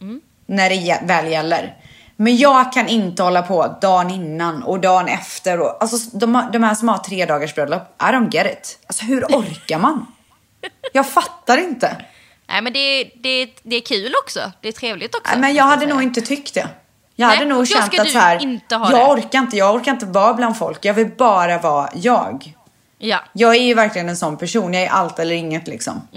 Mm. 0.00 0.20
När 0.46 0.70
det 0.70 1.00
väl 1.06 1.32
gäller. 1.32 1.74
Men 2.16 2.36
jag 2.36 2.72
kan 2.72 2.88
inte 2.88 3.22
hålla 3.22 3.42
på 3.42 3.78
dagen 3.80 4.10
innan 4.10 4.62
och 4.62 4.80
dagen 4.80 5.08
efter. 5.08 5.60
Och, 5.60 5.82
alltså 5.82 6.16
de, 6.18 6.48
de 6.52 6.62
här 6.62 6.74
som 6.74 6.88
har 6.88 6.98
tre 6.98 7.26
dagars 7.26 7.54
bröllop, 7.54 7.82
I 8.02 8.04
don't 8.04 8.30
get 8.34 8.46
it. 8.46 8.78
Alltså 8.86 9.04
hur 9.04 9.24
orkar 9.24 9.78
man? 9.78 10.06
Jag 10.92 11.08
fattar 11.08 11.58
inte. 11.58 11.96
Nej 12.48 12.62
men 12.62 12.72
det, 12.72 13.10
det, 13.22 13.48
det 13.62 13.76
är 13.76 13.80
kul 13.80 14.14
också. 14.24 14.52
Det 14.60 14.68
är 14.68 14.72
trevligt 14.72 15.14
också. 15.14 15.32
Nej, 15.32 15.40
men 15.40 15.54
jag 15.54 15.64
hade 15.64 15.86
nog 15.86 16.02
inte 16.02 16.20
tyckt 16.20 16.54
det. 16.54 16.68
Jag 17.18 17.28
Nej, 17.28 17.36
hade 17.36 17.48
nog 17.48 17.68
känt 17.68 17.98
att 18.00 18.10
så 18.10 18.18
här, 18.18 18.60
jag 18.68 18.90
det. 18.90 19.04
orkar 19.04 19.38
inte, 19.38 19.56
jag 19.56 19.74
orkar 19.74 19.92
inte 19.92 20.06
vara 20.06 20.34
bland 20.34 20.58
folk. 20.58 20.84
Jag 20.84 20.94
vill 20.94 21.10
bara 21.18 21.58
vara 21.58 21.88
jag. 21.94 22.54
Ja. 22.98 23.18
Jag 23.32 23.56
är 23.56 23.62
ju 23.62 23.74
verkligen 23.74 24.08
en 24.08 24.16
sån 24.16 24.36
person, 24.36 24.74
jag 24.74 24.82
är 24.82 24.88
allt 24.88 25.18
eller 25.18 25.34
inget 25.34 25.68
liksom. 25.68 26.08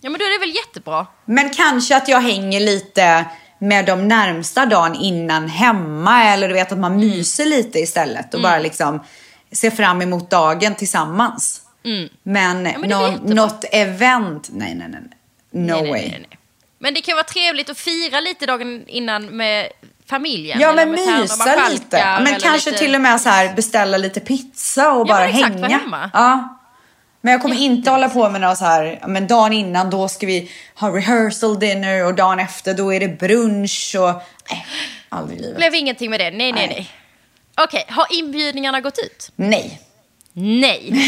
ja, 0.00 0.10
men 0.10 0.18
då 0.18 0.24
är 0.24 0.40
det 0.40 0.46
väl 0.46 0.54
jättebra. 0.54 1.06
Men 1.24 1.50
kanske 1.50 1.96
att 1.96 2.08
jag 2.08 2.20
hänger 2.20 2.60
lite 2.60 3.24
med 3.58 3.86
de 3.86 4.08
närmsta 4.08 4.66
dagen 4.66 4.94
innan 4.94 5.48
hemma 5.48 6.24
eller 6.24 6.48
du 6.48 6.54
vet 6.54 6.72
att 6.72 6.78
man 6.78 6.96
myser 6.96 7.46
lite 7.46 7.78
istället 7.78 8.34
och 8.34 8.42
bara 8.42 8.58
liksom 8.58 9.00
ser 9.52 9.70
fram 9.70 10.02
emot 10.02 10.30
dagen 10.30 10.74
tillsammans. 10.74 11.62
Men, 12.22 12.62
men 12.62 12.62
det 12.62 12.68
är 12.68 12.88
någon, 12.88 13.14
något 13.14 13.64
event, 13.72 14.48
nej 14.52 14.74
nej 14.74 14.88
nej. 14.90 15.02
No 15.52 15.72
nej, 15.72 15.90
way. 15.90 16.00
Nej, 16.00 16.26
nej. 16.30 16.38
Men 16.78 16.94
det 16.94 17.00
kan 17.00 17.14
vara 17.16 17.24
trevligt 17.24 17.70
att 17.70 17.78
fira 17.78 18.20
lite 18.20 18.46
dagen 18.46 18.84
innan 18.88 19.26
med 19.26 19.68
familjen. 20.06 20.60
Ja 20.60 20.72
men 20.72 20.90
mysa 20.90 21.68
lite. 21.70 22.20
Men 22.20 22.40
kanske 22.40 22.70
lite- 22.70 22.82
till 22.82 22.94
och 22.94 23.00
med 23.00 23.20
så 23.20 23.28
här 23.28 23.54
beställa 23.54 23.96
lite 23.96 24.20
pizza 24.20 24.92
och 24.92 25.00
Ja, 25.08 25.14
bara 25.14 25.28
exakt, 25.28 25.54
hänga. 25.54 26.10
Ja. 26.12 26.58
Men 27.20 27.32
jag 27.32 27.42
kommer 27.42 27.56
inte 27.56 27.90
hålla 27.90 28.08
på 28.08 28.30
med 28.30 28.40
något 28.40 28.58
så 28.58 28.64
här, 28.64 29.00
men 29.06 29.26
dagen 29.26 29.52
innan 29.52 29.90
då 29.90 30.08
ska 30.08 30.26
vi 30.26 30.50
ha 30.74 30.88
rehearsal 30.96 31.58
dinner 31.58 32.04
och 32.06 32.14
dagen 32.14 32.40
efter 32.40 32.74
då 32.74 32.94
är 32.94 33.00
det 33.00 33.08
brunch 33.08 33.96
och 33.98 34.22
nej, 34.50 34.66
aldrig 35.08 35.38
i 35.38 35.42
livet. 35.42 35.56
blev 35.56 35.74
ingenting 35.74 36.10
med 36.10 36.20
det. 36.20 36.30
Nej, 36.30 36.52
nej, 36.52 36.66
Nej. 36.66 36.68
nej. 36.68 36.90
Okej, 37.64 37.84
har 37.88 38.06
inbjudningarna 38.10 38.80
gått 38.80 38.98
ut? 38.98 39.32
Nej. 39.36 39.80
Nej. 40.32 40.92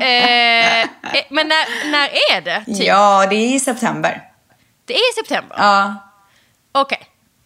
eh, 0.00 0.80
eh, 0.80 0.86
men 1.30 1.48
när, 1.48 1.90
när 1.90 2.08
är 2.08 2.40
det? 2.40 2.64
Typ? 2.64 2.86
Ja, 2.86 3.26
det 3.30 3.36
är 3.36 3.54
i 3.54 3.60
september. 3.60 4.22
Det 4.84 4.94
är 4.94 5.10
i 5.12 5.14
september? 5.14 5.56
Ja. 5.60 5.94
Okej. 6.72 7.00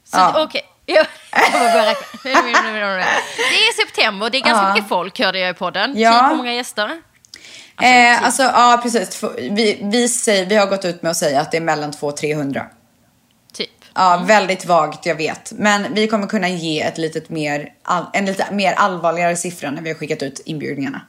Så, 0.04 0.16
Ja. 0.18 0.42
okej. 0.44 0.62
Ja, 0.86 0.94
Jag 1.32 1.52
bara 1.52 1.72
börjar 1.72 1.86
räkna. 1.86 2.18
Det 2.22 3.54
är 3.54 3.86
september, 3.86 4.30
det 4.30 4.38
är 4.38 4.42
ganska 4.42 4.66
Ja. 4.68 4.74
mycket 4.74 4.88
folk 4.88 5.18
hörde 5.20 5.38
jag 5.38 5.50
i 5.50 5.54
podden. 5.54 5.92
Ja. 5.96 6.12
Typ 6.12 6.30
hur 6.30 6.36
många 6.36 6.52
gäster? 6.54 6.82
Alltså, 6.82 7.86
eh, 7.86 8.16
typ. 8.16 8.24
alltså 8.24 8.42
ja 8.42 8.80
precis. 8.82 9.24
Vi, 9.38 9.78
vi, 9.82 10.08
säger, 10.08 10.46
vi 10.46 10.56
har 10.56 10.66
gått 10.66 10.84
ut 10.84 11.02
med 11.02 11.10
att 11.10 11.16
säga 11.16 11.40
att 11.40 11.50
det 11.50 11.56
är 11.56 11.60
mellan 11.60 11.90
200 11.92 12.12
och 12.12 12.16
300. 12.16 12.66
Typ. 13.94 13.98
Ja, 13.98 14.22
väldigt 14.26 14.64
vagt, 14.66 15.06
jag 15.06 15.14
vet. 15.14 15.52
Men 15.52 15.94
vi 15.94 16.06
kommer 16.08 16.26
kunna 16.26 16.48
ge 16.48 16.80
ett 16.82 16.98
litet 16.98 17.28
mer, 17.30 17.68
en 18.12 18.24
lite 18.26 18.46
mer 18.52 18.72
allvarligare 18.72 19.36
siffra 19.36 19.70
när 19.70 19.82
vi 19.82 19.90
har 19.90 19.94
skickat 19.98 20.22
ut 20.22 20.40
inbjudningarna. 20.44 21.00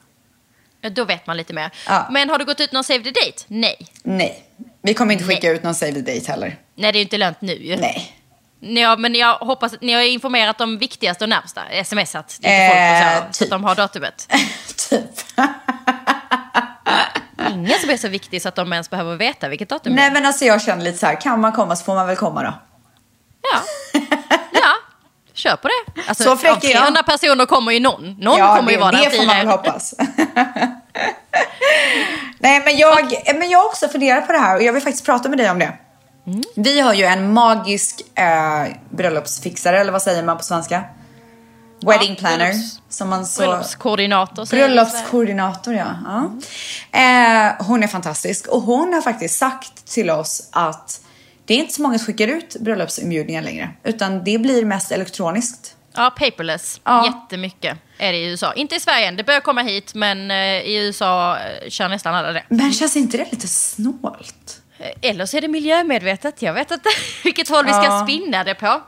Ja, 0.82 0.90
Då 0.90 1.06
vet 1.06 1.28
man 1.28 1.38
lite 1.38 1.54
mer. 1.54 1.72
Ja. 1.88 2.08
Men 2.12 2.30
har 2.30 2.38
du 2.40 2.46
gått 2.46 2.60
ut 2.60 2.72
någon 2.72 2.84
save 2.84 3.04
the 3.04 3.12
date? 3.12 3.44
Nej. 3.48 3.88
Nej, 4.04 4.44
vi 4.82 4.94
kommer 4.94 5.14
inte 5.14 5.26
skicka 5.26 5.48
Nej. 5.48 5.56
ut 5.56 5.64
någon 5.64 5.76
save 5.76 5.92
the 5.92 6.02
date 6.14 6.32
heller. 6.32 6.58
Nej, 6.76 6.92
det 6.92 6.98
är 6.98 7.00
ju 7.00 7.04
inte 7.04 7.18
lönt 7.18 7.42
nu 7.42 7.54
ju. 7.54 7.76
Nej. 7.76 8.14
Ja, 8.60 8.96
men 8.96 9.16
jag 9.16 9.36
hoppas 9.38 9.74
att 9.74 9.82
ni 9.82 9.94
har 9.94 10.02
informerat 10.02 10.58
de 10.58 10.78
viktigaste 10.78 11.26
och 11.26 11.30
närmsta. 11.30 11.62
Smsat 11.86 12.40
lite 12.42 12.68
folk 12.70 12.80
och 12.80 12.98
så, 12.98 13.04
Eh, 13.06 13.18
så 13.18 13.24
att 13.24 13.34
typ. 13.34 13.50
de 13.50 13.64
har 13.64 13.76
datumet. 13.76 14.28
typ. 14.90 15.02
Ingen 17.52 17.80
som 17.80 17.90
är 17.90 17.98
så 17.98 18.08
viktig 18.08 18.42
så 18.42 18.50
att 18.50 18.56
de 18.56 18.74
ens 18.74 18.90
behöver 18.90 19.16
veta 19.16 19.48
vilket 19.50 19.70
datum 19.70 19.92
det 19.92 20.02
Nej 20.02 20.08
är. 20.08 20.12
men 20.14 20.26
alltså 20.26 20.46
jag 20.46 20.62
känner 20.62 20.84
lite 20.84 20.98
så 20.98 21.06
här, 21.06 21.22
kan 21.22 21.42
man 21.42 21.52
komma 21.52 21.76
så 21.76 21.84
får 21.86 21.96
man 21.96 22.08
väl 22.08 22.16
komma 22.16 22.44
då. 22.44 22.54
Ja. 23.52 23.60
ja, 24.54 24.74
kör 25.34 25.56
på 25.56 25.68
det. 25.68 26.02
Alltså, 26.08 26.24
Så 26.24 26.38
fräck 26.38 26.64
är 26.64 26.70
jag. 26.70 26.78
300 26.78 27.04
personer 27.04 27.46
kommer 27.46 27.72
ju 27.72 27.80
någon. 27.80 28.16
Någon 28.20 28.38
ja, 28.40 28.56
kommer 28.56 28.72
ju 28.72 28.78
det, 28.78 28.82
vara 28.82 28.92
där 28.92 29.10
det 29.10 29.18
får 29.18 29.26
man 29.26 29.38
väl 29.38 29.48
hoppas. 29.48 29.94
Nej 32.40 32.62
men 32.66 32.78
jag, 32.78 33.14
men 33.36 33.50
jag 33.50 33.60
har 33.60 33.66
också 33.66 33.88
funderat 33.88 34.28
på 34.28 34.34
det 34.34 34.40
här 34.40 34.56
och 34.56 34.64
jag 34.64 34.74
vill 34.74 34.84
faktiskt 34.84 35.06
prata 35.06 35.30
med 35.30 35.38
dig 35.38 35.52
om 35.52 35.60
det. 35.60 35.74
Mm. 36.28 36.44
Vi 36.56 36.80
har 36.80 36.94
ju 36.94 37.04
en 37.04 37.34
magisk 37.34 38.02
eh, 38.16 38.66
bröllopsfixare, 38.90 39.80
eller 39.80 39.92
vad 39.92 40.02
säger 40.02 40.24
man 40.24 40.38
på 40.38 40.44
svenska? 40.44 40.84
Wedding 41.86 42.16
planner. 42.16 42.54
bröllops- 42.54 42.80
som 42.90 43.10
man 43.10 43.26
så... 43.26 43.42
Bröllopskoordinator. 43.42 44.46
Bröllopskoordinator, 44.46 45.74
ja. 45.74 45.88
ja. 46.06 46.32
Eh, 47.00 47.66
hon 47.66 47.84
är 47.84 47.88
fantastisk 47.88 48.48
och 48.48 48.62
hon 48.62 48.94
har 48.94 49.02
faktiskt 49.02 49.38
sagt 49.38 49.86
till 49.86 50.10
oss 50.10 50.50
att 50.52 51.02
det 51.46 51.54
är 51.54 51.58
inte 51.58 51.74
så 51.74 51.82
många 51.82 51.98
som 52.00 52.06
skickar 52.06 52.28
ut 52.28 52.56
bröllopsinbjudningar 52.60 53.42
längre, 53.42 53.70
utan 53.84 54.24
det 54.24 54.38
blir 54.38 54.66
mest 54.66 54.92
elektroniskt. 54.92 55.76
Ja, 55.96 56.10
paperless. 56.20 56.82
Ja. 56.84 57.06
Jättemycket 57.06 57.78
är 57.98 58.12
det 58.12 58.18
i 58.18 58.26
USA. 58.30 58.54
Inte 58.54 58.76
i 58.76 58.80
Sverige 58.80 59.08
än, 59.08 59.16
det 59.16 59.24
börjar 59.24 59.42
komma 59.42 59.62
hit, 59.62 59.94
men 59.94 60.32
eh, 60.32 60.38
i 60.62 60.76
USA 60.78 61.38
eh, 61.38 61.70
kör 61.70 61.90
nästan 61.90 62.16
alla 62.16 62.32
det. 62.32 62.44
Men 62.50 62.74
känns 62.74 62.96
inte 62.98 63.18
det 63.18 63.28
lite 63.32 63.48
snålt? 63.48 64.62
Eh, 64.80 65.10
Eller 65.10 65.26
så 65.26 65.38
är 65.38 65.42
det 65.42 65.48
miljömedvetet, 65.48 66.42
jag 66.42 66.54
vet 66.54 66.72
inte 66.72 66.90
vilket 67.24 67.50
håll 67.50 67.66
vi 67.66 67.72
ska 67.72 67.84
Ja. 67.84 68.06
spinna 68.08 68.44
det 68.44 68.56
på. 68.56 68.82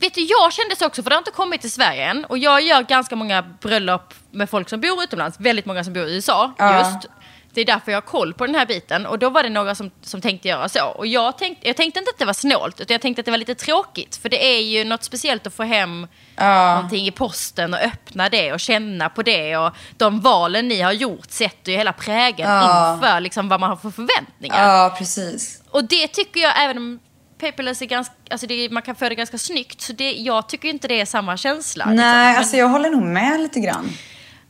Vet 0.00 0.14
du, 0.14 0.20
jag 0.20 0.52
kände 0.52 0.76
så 0.76 0.86
också, 0.86 1.02
för 1.02 1.10
det 1.10 1.16
har 1.16 1.20
inte 1.20 1.30
kommit 1.30 1.60
till 1.60 1.72
Sverige 1.72 2.04
än. 2.10 2.24
Och 2.24 2.38
jag 2.38 2.62
gör 2.62 2.82
ganska 2.82 3.16
många 3.16 3.42
bröllop 3.42 4.14
med 4.30 4.50
folk 4.50 4.68
som 4.68 4.80
bor 4.80 5.02
utomlands. 5.02 5.40
Väldigt 5.40 5.66
många 5.66 5.84
som 5.84 5.92
bor 5.92 6.08
i 6.08 6.14
USA 6.14 6.52
Ja. 6.58 6.78
just. 6.78 7.08
Det 7.54 7.60
är 7.60 7.64
därför 7.64 7.92
jag 7.92 7.96
har 7.96 8.02
koll 8.06 8.34
på 8.34 8.46
den 8.46 8.54
här 8.54 8.66
biten. 8.66 9.06
Och 9.06 9.18
då 9.18 9.30
var 9.30 9.42
det 9.42 9.48
några 9.48 9.74
som, 9.74 9.90
som 10.02 10.20
tänkte 10.20 10.48
göra 10.48 10.68
så. 10.68 10.84
Och 10.86 11.06
jag 11.06 11.38
tänkte, 11.38 11.66
jag 11.66 11.76
tänkte 11.76 11.98
inte 12.00 12.10
att 12.10 12.18
det 12.18 12.24
var 12.24 12.32
snålt, 12.32 12.80
utan 12.80 12.94
jag 12.94 13.00
tänkte 13.00 13.20
att 13.20 13.24
det 13.24 13.30
var 13.30 13.38
lite 13.38 13.54
tråkigt. 13.54 14.16
För 14.16 14.28
det 14.28 14.44
är 14.56 14.60
ju 14.60 14.84
något 14.84 15.04
speciellt 15.04 15.46
att 15.46 15.54
få 15.54 15.62
hem 15.62 16.06
Ja. 16.36 16.74
någonting 16.74 17.06
i 17.06 17.10
posten 17.10 17.74
och 17.74 17.80
öppna 17.80 18.28
det 18.28 18.52
och 18.52 18.60
känna 18.60 19.08
på 19.08 19.22
det. 19.22 19.56
Och 19.56 19.72
de 19.96 20.20
valen 20.20 20.68
ni 20.68 20.80
har 20.80 20.92
gjort 20.92 21.30
sätter 21.30 21.72
ju 21.72 21.78
hela 21.78 21.92
prägen 21.92 22.50
Ja. 22.50 22.94
inför 22.94 23.20
liksom, 23.20 23.48
vad 23.48 23.60
man 23.60 23.70
har 23.70 23.76
för 23.76 23.90
förväntningar. 23.90 24.68
Ja, 24.68 24.94
precis. 24.98 25.62
Och 25.70 25.84
det 25.84 26.08
tycker 26.08 26.40
jag, 26.40 26.62
även 26.64 26.76
om 26.76 27.00
paperless 27.40 27.82
är 27.82 27.86
ganska, 27.86 28.14
alltså 28.30 28.46
det, 28.46 28.70
man 28.70 28.82
kan 28.82 28.94
få 28.94 29.08
det 29.08 29.14
ganska 29.14 29.38
snyggt, 29.38 29.80
så 29.80 29.92
det, 29.92 30.12
jag 30.12 30.48
tycker 30.48 30.68
inte 30.68 30.88
det 30.88 31.00
är 31.00 31.04
samma 31.06 31.36
känsla. 31.36 31.84
liksom. 31.84 31.96
Nej, 31.96 32.26
Men 32.32 32.36
alltså 32.36 32.56
jag 32.56 32.68
håller 32.68 32.90
nog 32.90 33.02
med 33.02 33.40
lite 33.40 33.60
grann. 33.60 33.90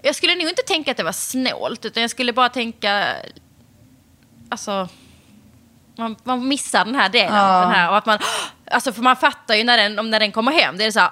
Jag 0.03 0.15
skulle 0.15 0.35
nog 0.35 0.49
inte 0.49 0.63
tänka 0.63 0.91
att 0.91 0.97
det 0.97 1.03
var 1.03 1.13
snålt, 1.13 1.85
utan 1.85 2.01
jag 2.01 2.11
skulle 2.11 2.33
bara 2.33 2.49
tänka, 2.49 3.17
alltså, 4.49 4.89
man, 5.97 6.17
man 6.25 6.49
missar 6.49 6.85
den 6.85 6.95
här 6.95 7.09
delen. 7.09 7.35
Ja. 7.35 7.61
Den 7.61 7.71
här, 7.71 7.91
och 7.91 7.97
att 7.97 8.07
man, 8.07 8.19
alltså 8.71 8.93
för 8.93 9.03
man 9.03 9.17
fattar 9.17 9.55
ju 9.55 9.65
när 9.65 9.77
den, 9.77 9.99
om 9.99 10.11
när 10.11 10.21
den 10.21 10.33
kommer 10.33 10.53
hem, 10.53 10.77
det 10.77 10.85
är 10.85 10.91
så 10.91 11.01
här, 11.01 11.11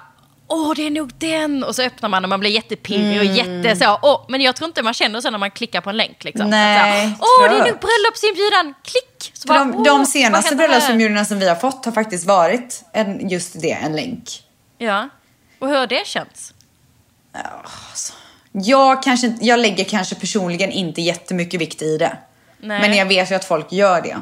Åh, 0.53 0.73
det 0.75 0.87
är 0.87 0.91
nog 0.91 1.13
den! 1.17 1.63
Och 1.63 1.75
så 1.75 1.81
öppnar 1.81 2.09
man 2.09 2.23
och 2.23 2.29
man 2.29 2.39
blir 2.39 2.49
jättepirrig 2.49 3.19
och 3.19 3.25
jätte 3.25 3.75
så. 3.75 3.99
Åh, 4.01 4.25
men 4.29 4.41
jag 4.41 4.55
tror 4.55 4.67
inte 4.67 4.83
man 4.83 4.93
känner 4.93 5.21
så 5.21 5.29
när 5.29 5.37
man 5.37 5.51
klickar 5.51 5.81
på 5.81 5.89
en 5.89 5.97
länk. 5.97 6.23
Liksom. 6.23 6.41
Att 6.41 6.47
så 6.47 6.51
Nej, 6.51 7.17
Åh, 7.19 7.49
det 7.49 7.55
är 7.55 7.59
nog 7.59 7.79
bröllopsinbjudan! 7.79 8.73
Klick! 8.83 9.31
Så 9.33 9.47
bara, 9.47 9.59
de, 9.59 9.83
de 9.83 10.05
senaste 10.05 10.55
bröllopsinbjudningarna 10.55 11.25
som 11.25 11.39
vi 11.39 11.49
har 11.49 11.55
fått 11.55 11.85
har 11.85 11.91
faktiskt 11.91 12.25
varit 12.25 12.83
en, 12.93 13.29
just 13.29 13.61
det, 13.61 13.71
en 13.71 13.95
länk. 13.95 14.23
Ja. 14.77 15.09
Och 15.59 15.67
hur 15.67 15.77
har 15.77 15.87
det 15.87 16.07
känts? 16.07 16.53
Jag, 18.51 19.03
kanske, 19.03 19.37
jag 19.41 19.59
lägger 19.59 19.83
kanske 19.83 20.15
personligen 20.15 20.71
inte 20.71 21.01
jättemycket 21.01 21.61
vikt 21.61 21.81
i 21.81 21.97
det. 21.97 22.17
Nej. 22.57 22.81
Men 22.81 22.93
jag 22.97 23.05
vet 23.05 23.31
ju 23.31 23.35
att 23.35 23.45
folk 23.45 23.71
gör 23.71 24.01
det. 24.01 24.17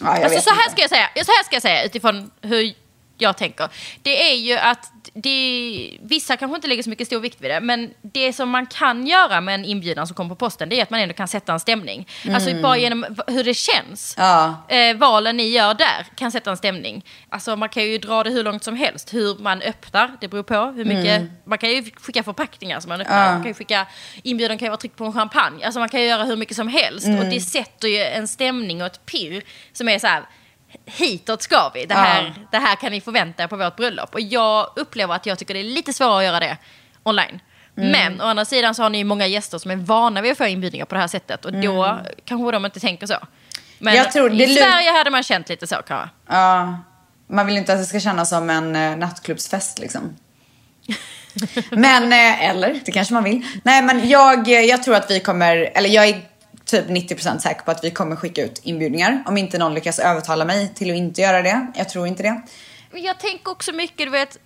Ja, 0.00 0.08
Alltså 0.08 0.40
så 0.40 0.50
här 0.50 0.62
inte. 0.62 0.70
ska 0.72 0.80
jag 0.80 0.90
säga, 0.90 1.08
så 1.14 1.32
här 1.32 1.44
ska 1.44 1.56
jag 1.56 1.62
säga 1.62 1.84
utifrån 1.84 2.30
hur 2.42 2.74
jag 3.18 3.36
tänker. 3.36 3.68
Det 4.02 4.30
är 4.32 4.34
ju 4.36 4.58
att 4.58 4.92
det, 5.22 5.98
vissa 6.02 6.36
kanske 6.36 6.56
inte 6.56 6.68
lägger 6.68 6.82
så 6.82 6.90
mycket 6.90 7.06
stor 7.06 7.20
vikt 7.20 7.40
vid 7.40 7.50
det, 7.50 7.60
men 7.60 7.90
det 8.02 8.32
som 8.32 8.50
man 8.50 8.66
kan 8.66 9.06
göra 9.06 9.40
med 9.40 9.54
en 9.54 9.64
inbjudan 9.64 10.06
som 10.06 10.16
kommer 10.16 10.28
på 10.28 10.34
posten, 10.34 10.68
det 10.68 10.78
är 10.78 10.82
att 10.82 10.90
man 10.90 11.00
ändå 11.00 11.14
kan 11.14 11.28
sätta 11.28 11.52
en 11.52 11.60
stämning. 11.60 12.08
Alltså 12.34 12.54
bara 12.54 12.76
genom 12.78 13.06
hur 13.26 13.44
det 13.44 13.54
känns. 13.54 14.14
Ja. 14.18 14.66
Eh, 14.68 14.96
valen 14.96 15.36
ni 15.36 15.48
gör 15.48 15.74
där 15.74 16.06
kan 16.16 16.32
sätta 16.32 16.50
en 16.50 16.56
stämning. 16.56 17.04
Alltså 17.28 17.56
man 17.56 17.68
kan 17.68 17.84
ju 17.84 17.98
dra 17.98 18.22
det 18.24 18.30
hur 18.30 18.44
långt 18.44 18.64
som 18.64 18.76
helst. 18.76 19.14
Hur 19.14 19.38
man 19.38 19.62
öppnar, 19.62 20.16
det 20.20 20.28
beror 20.28 20.42
på 20.42 20.64
hur 20.76 20.84
mycket. 20.84 21.22
Man 21.44 21.58
kan 21.58 21.70
ju 21.70 21.82
skicka 21.82 22.22
förpackningar 22.22 22.80
som 22.80 22.88
man 22.88 23.00
öppnar. 23.00 23.24
Ja. 23.26 23.32
Man 23.32 23.42
kan 23.42 23.50
ju 23.50 23.54
skicka, 23.54 23.86
inbjudan 24.22 24.58
kan 24.58 24.66
ju 24.66 24.70
vara 24.70 24.80
tryckt 24.80 24.96
på 24.96 25.04
en 25.04 25.12
champagne. 25.12 25.64
Alltså 25.64 25.80
man 25.80 25.88
kan 25.88 26.00
ju 26.00 26.06
göra 26.06 26.24
hur 26.24 26.36
mycket 26.36 26.56
som 26.56 26.68
helst. 26.68 27.06
Och 27.06 27.24
det 27.24 27.40
sätter 27.40 27.88
ju 27.88 27.98
en 27.98 28.28
stämning 28.28 28.80
och 28.80 28.86
ett 28.86 29.06
pirr 29.06 29.42
som 29.72 29.88
är 29.88 29.98
så 29.98 30.06
här. 30.06 30.22
Hitåt 30.84 31.42
ska 31.42 31.70
vi. 31.74 31.86
Det 31.86 31.94
här, 31.94 32.22
Ja. 32.22 32.42
det 32.50 32.58
här 32.58 32.76
kan 32.76 32.92
ni 32.92 33.00
förvänta 33.00 33.42
er 33.42 33.46
på 33.46 33.56
vårt 33.56 33.76
bröllop. 33.76 34.14
Och 34.14 34.20
jag 34.20 34.70
upplever 34.76 35.14
att 35.14 35.26
jag 35.26 35.38
tycker 35.38 35.54
det 35.54 35.60
är 35.60 35.64
lite 35.64 35.92
svårare 35.92 36.18
att 36.18 36.24
göra 36.24 36.40
det 36.40 36.56
online. 37.02 37.40
Men 37.74 38.20
å 38.20 38.24
andra 38.24 38.44
sidan 38.44 38.74
så 38.74 38.82
har 38.82 38.90
ni 38.90 39.04
många 39.04 39.26
gäster 39.26 39.58
som 39.58 39.70
är 39.70 39.76
vana 39.76 40.20
vid 40.22 40.32
att 40.32 40.38
få 40.38 40.46
inbjudningar 40.46 40.84
på 40.86 40.94
det 40.94 41.00
här 41.00 41.08
sättet. 41.08 41.44
Och 41.44 41.52
då 41.52 41.98
kanske 42.24 42.50
de 42.52 42.64
inte 42.64 42.80
tänker 42.80 43.06
så. 43.06 43.16
Men 43.78 43.94
Jag 43.94 44.12
tror 44.12 44.32
i 44.32 44.36
det 44.36 44.46
lu- 44.46 44.56
Sverige 44.56 44.90
hade 44.92 45.10
man 45.10 45.22
känt 45.22 45.48
lite 45.48 45.66
så 45.66 45.76
kanske. 45.86 46.08
Ja, 46.28 46.78
man 47.26 47.46
vill 47.46 47.56
inte 47.56 47.72
att 47.72 47.78
det 47.78 47.84
ska 47.84 48.00
kännas 48.00 48.28
som 48.30 48.50
en 48.50 48.76
eh, 48.76 48.96
nattklubbsfest 48.96 49.78
liksom. 49.78 50.16
men, 51.70 52.12
eh, 52.12 52.44
eller 52.50 52.80
det 52.84 52.92
kanske 52.92 53.14
man 53.14 53.24
vill. 53.24 53.46
Nej 53.62 53.82
men 53.82 54.08
jag, 54.08 54.48
eh, 54.48 54.60
jag 54.60 54.82
tror 54.82 54.94
att 54.94 55.10
vi 55.10 55.20
kommer, 55.20 55.56
eller 55.74 55.88
jag 55.88 56.08
är 56.08 56.20
typ 56.66 56.86
90% 56.86 57.38
säker 57.38 57.62
på 57.62 57.70
att 57.70 57.84
vi 57.84 57.90
kommer 57.90 58.16
skicka 58.16 58.44
ut 58.44 58.60
inbjudningar. 58.62 59.22
Om 59.26 59.36
inte 59.36 59.58
någon 59.58 59.74
lyckas 59.74 59.98
övertala 59.98 60.44
mig 60.44 60.74
till 60.74 60.90
att 60.90 60.96
inte 60.96 61.20
göra 61.20 61.42
det. 61.42 61.66
Jag 61.74 61.88
tror 61.88 62.06
inte 62.06 62.22
det. 62.22 62.42
Men 62.90 63.02
Jag 63.02 63.20
tänker 63.20 63.50
också 63.50 63.72
mycket, 63.72 63.98
du 64.06 64.10
vet, 64.10 64.38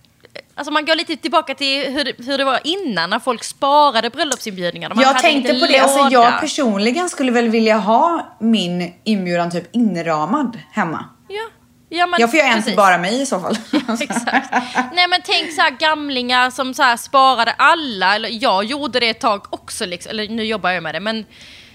alltså 0.54 0.72
man 0.72 0.84
går 0.84 0.94
lite 0.94 1.16
tillbaka 1.16 1.54
till 1.54 1.92
hur 1.92 2.04
det, 2.04 2.12
hur 2.18 2.38
det 2.38 2.44
var 2.44 2.60
innan 2.64 3.10
när 3.10 3.18
folk 3.18 3.44
sparade 3.44 4.10
bröllopsinbjudningar. 4.10 4.94
Man 4.94 5.04
jag 5.04 5.18
tänkte 5.18 5.60
på 5.60 5.66
det, 5.66 5.78
alltså 5.78 6.08
jag 6.10 6.40
personligen 6.40 7.08
skulle 7.08 7.32
väl 7.32 7.48
vilja 7.48 7.76
ha 7.76 8.36
min 8.40 8.92
inbjudan 9.04 9.50
typ 9.50 9.74
inramad 9.74 10.58
hemma. 10.72 11.04
Ja. 11.28 11.48
Ja, 11.92 12.06
men 12.06 12.20
Jag 12.20 12.30
får 12.30 12.38
göra 12.38 12.48
en 12.48 12.62
till 12.62 12.76
bara 12.76 12.98
mig 12.98 13.22
i 13.22 13.26
så 13.26 13.40
fall. 13.40 13.56
Exakt. 14.00 14.52
Nej 14.92 15.08
men 15.08 15.20
tänk 15.24 15.52
så 15.52 15.60
här 15.60 15.70
gamlingar 15.70 16.50
som 16.50 16.74
så 16.74 16.82
här 16.82 16.96
sparade 16.96 17.52
alla, 17.58 18.14
eller 18.14 18.28
jag 18.42 18.64
gjorde 18.64 19.00
det 19.00 19.08
ett 19.08 19.20
tag 19.20 19.46
också, 19.50 19.86
liksom, 19.86 20.10
eller 20.10 20.28
nu 20.28 20.44
jobbar 20.44 20.70
jag 20.70 20.82
med 20.82 20.94
det 20.94 21.00
men 21.00 21.24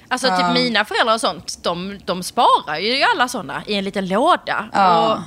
Alltså 0.07 0.27
typ 0.37 0.53
mina 0.53 0.85
föräldrar 0.85 1.13
och 1.13 1.21
sånt, 1.21 1.63
de, 1.63 1.99
de 2.05 2.23
sparar 2.23 2.77
ju 2.77 3.03
alla 3.03 3.27
sådana 3.27 3.63
i 3.67 3.75
en 3.75 3.83
liten 3.83 4.07
låda. 4.07 4.65
Och 4.73 5.19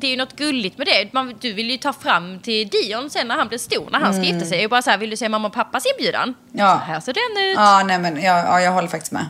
det 0.00 0.06
är 0.06 0.10
ju 0.10 0.16
något 0.16 0.36
gulligt 0.36 0.78
med 0.78 0.86
det. 0.86 1.12
Man, 1.12 1.34
du 1.40 1.52
vill 1.52 1.70
ju 1.70 1.76
ta 1.76 1.92
fram 1.92 2.40
till 2.40 2.68
Dion 2.68 3.10
sen 3.10 3.28
när 3.28 3.34
han 3.36 3.48
blir 3.48 3.58
stor, 3.58 3.88
när 3.92 3.98
han 3.98 4.14
ska 4.14 4.22
gifta 4.22 4.46
sig. 4.46 4.64
Och 4.64 4.70
bara 4.70 4.82
så 4.82 4.90
här, 4.90 4.98
vill 4.98 5.10
du 5.10 5.16
se 5.16 5.28
mamma 5.28 5.48
och 5.48 5.54
pappas 5.54 5.84
inbjudan? 5.86 6.22
Mm. 6.22 6.36
Ja. 6.52 6.78
Så 6.80 6.84
här 6.84 7.00
ser 7.00 7.12
den 7.12 7.50
ut. 7.50 7.56
ja, 7.56 7.82
nej 7.86 7.98
men 7.98 8.22
ja, 8.22 8.38
ja, 8.38 8.60
jag 8.60 8.72
håller 8.72 8.88
faktiskt 8.88 9.12
med. 9.12 9.26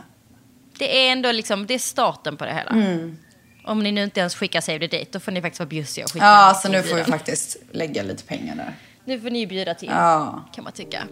Det 0.77 1.07
är 1.07 1.11
ändå 1.11 1.31
liksom, 1.31 1.65
det 1.65 1.73
är 1.73 1.79
starten 1.79 2.37
på 2.37 2.45
det 2.45 2.53
hela. 2.53 2.71
Mm. 2.71 3.17
Om 3.65 3.79
ni 3.83 3.91
nu 3.91 4.03
inte 4.03 4.19
ens 4.19 4.35
skickar 4.35 4.61
save 4.61 4.87
the 4.87 4.97
date, 4.97 5.09
då 5.11 5.19
får 5.19 5.31
ni 5.31 5.41
faktiskt 5.41 5.59
vara 5.59 5.67
bjussiga 5.69 6.05
och 6.05 6.11
skicka 6.11 6.25
Ja, 6.25 6.53
så 6.63 6.69
nu 6.69 6.83
får 6.83 6.95
vi 6.95 7.03
faktiskt 7.03 7.57
lägga 7.71 8.03
lite 8.03 8.23
pengar 8.23 8.55
där. 8.55 8.73
Nu 9.05 9.19
får 9.21 9.29
ni 9.29 9.47
bjuda 9.47 9.73
till, 9.73 9.89
Ja. 9.91 10.43
kan 10.55 10.63
man 10.63 10.73
tycka. 10.73 11.03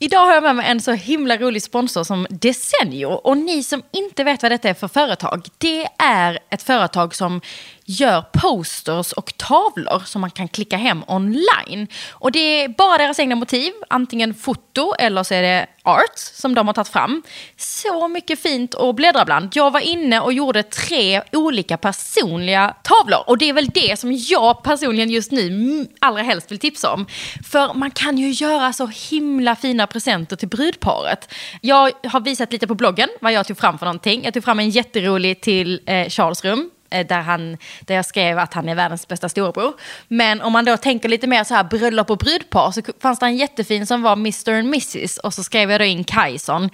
Idag 0.00 0.26
har 0.26 0.34
jag 0.34 0.42
med 0.42 0.56
mig 0.56 0.70
en 0.70 0.80
så 0.80 0.92
himla 0.92 1.36
rolig 1.36 1.62
sponsor 1.62 2.04
som 2.04 2.26
Desenio. 2.30 3.06
Och 3.06 3.36
ni 3.36 3.62
som 3.62 3.82
inte 3.90 4.24
vet 4.24 4.42
vad 4.42 4.52
detta 4.52 4.68
är 4.68 4.74
för 4.74 4.88
företag, 4.88 5.46
det 5.58 5.88
är 5.98 6.38
ett 6.50 6.62
företag 6.62 7.14
som 7.14 7.40
gör 7.88 8.24
posters 8.32 9.12
och 9.12 9.36
tavlor 9.36 10.02
som 10.06 10.20
man 10.20 10.30
kan 10.30 10.48
klicka 10.48 10.76
hem 10.76 11.04
online. 11.06 11.88
Och 12.10 12.32
det 12.32 12.38
är 12.38 12.68
bara 12.68 12.98
deras 12.98 13.20
egna 13.20 13.36
motiv, 13.36 13.72
antingen 13.88 14.34
foto 14.34 14.94
eller 14.98 15.22
så 15.22 15.34
är 15.34 15.42
det 15.42 15.66
art 15.82 16.18
som 16.18 16.54
de 16.54 16.66
har 16.66 16.74
tagit 16.74 16.88
fram. 16.88 17.22
Så 17.56 18.08
mycket 18.08 18.42
fint 18.42 18.74
att 18.74 18.96
bläddra 18.96 19.24
bland. 19.24 19.50
Jag 19.54 19.70
var 19.70 19.80
inne 19.80 20.20
och 20.20 20.32
gjorde 20.32 20.62
tre 20.62 21.22
olika 21.32 21.76
personliga 21.76 22.74
tavlor 22.82 23.22
och 23.26 23.38
det 23.38 23.48
är 23.48 23.52
väl 23.52 23.68
det 23.68 23.98
som 23.98 24.12
jag 24.12 24.62
personligen 24.62 25.10
just 25.10 25.32
nu 25.32 25.86
allra 26.00 26.22
helst 26.22 26.50
vill 26.50 26.58
tipsa 26.58 26.92
om. 26.92 27.06
För 27.50 27.74
man 27.74 27.90
kan 27.90 28.18
ju 28.18 28.30
göra 28.30 28.72
så 28.72 28.86
himla 28.86 29.56
fina 29.56 29.86
presenter 29.86 30.36
till 30.36 30.48
brudparet. 30.48 31.34
Jag 31.60 31.92
har 32.04 32.20
visat 32.20 32.52
lite 32.52 32.66
på 32.66 32.74
bloggen 32.74 33.08
vad 33.20 33.32
jag 33.32 33.46
tog 33.46 33.58
fram 33.58 33.78
för 33.78 33.86
någonting. 33.86 34.24
Jag 34.24 34.34
tog 34.34 34.44
fram 34.44 34.58
en 34.58 34.70
jätterolig 34.70 35.40
till 35.40 35.80
eh, 35.86 36.08
Charles 36.08 36.44
rum 36.44 36.70
Eh, 36.90 37.06
där, 37.06 37.20
han, 37.20 37.56
där 37.80 37.94
jag 37.94 38.04
skrev 38.04 38.38
att 38.38 38.54
han 38.54 38.68
är 38.68 38.74
världens 38.74 39.08
bästa 39.08 39.28
storebror. 39.28 39.74
Men 40.08 40.42
om 40.42 40.52
man 40.52 40.64
då 40.64 40.76
tänker 40.76 41.08
lite 41.08 41.26
mer 41.26 41.44
så 41.44 41.54
här 41.54 41.64
bröllop 41.64 42.10
och 42.10 42.18
brudpar 42.18 42.70
så 42.70 42.82
fanns 43.00 43.18
det 43.18 43.26
en 43.26 43.36
jättefin 43.36 43.86
som 43.86 44.02
var 44.02 44.12
Mr 44.12 44.52
and 44.52 44.68
Mrs. 44.68 45.18
Och 45.18 45.34
så 45.34 45.44
skrev 45.44 45.70
jag 45.70 45.80
då 45.80 45.84
in 45.84 46.04
Kajson. 46.04 46.70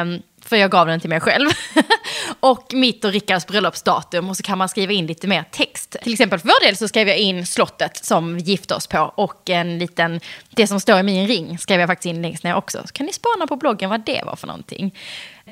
Um, 0.00 0.22
för 0.46 0.56
jag 0.56 0.70
gav 0.70 0.86
den 0.86 1.00
till 1.00 1.10
mig 1.10 1.20
själv. 1.20 1.48
och 2.40 2.74
mitt 2.74 3.04
och 3.04 3.12
Rickards 3.12 3.46
bröllopsdatum 3.46 4.30
och 4.30 4.36
så 4.36 4.42
kan 4.42 4.58
man 4.58 4.68
skriva 4.68 4.92
in 4.92 5.06
lite 5.06 5.26
mer 5.26 5.44
text. 5.50 5.96
Till 6.02 6.12
exempel 6.12 6.38
för 6.38 6.48
vår 6.48 6.66
del 6.66 6.76
så 6.76 6.88
skrev 6.88 7.08
jag 7.08 7.18
in 7.18 7.46
slottet 7.46 8.04
som 8.04 8.34
vi 8.34 8.42
gifte 8.42 8.74
oss 8.74 8.86
på 8.86 9.12
och 9.14 9.50
en 9.50 9.78
liten, 9.78 10.20
det 10.50 10.66
som 10.66 10.80
står 10.80 10.98
i 10.98 11.02
min 11.02 11.28
ring 11.28 11.58
skrev 11.58 11.80
jag 11.80 11.88
faktiskt 11.88 12.06
in 12.06 12.22
längst 12.22 12.44
ner 12.44 12.54
också. 12.54 12.82
Så 12.84 12.92
kan 12.92 13.06
ni 13.06 13.12
spana 13.12 13.46
på 13.46 13.56
bloggen 13.56 13.90
vad 13.90 14.04
det 14.04 14.22
var 14.26 14.36
för 14.36 14.46
någonting. 14.46 14.94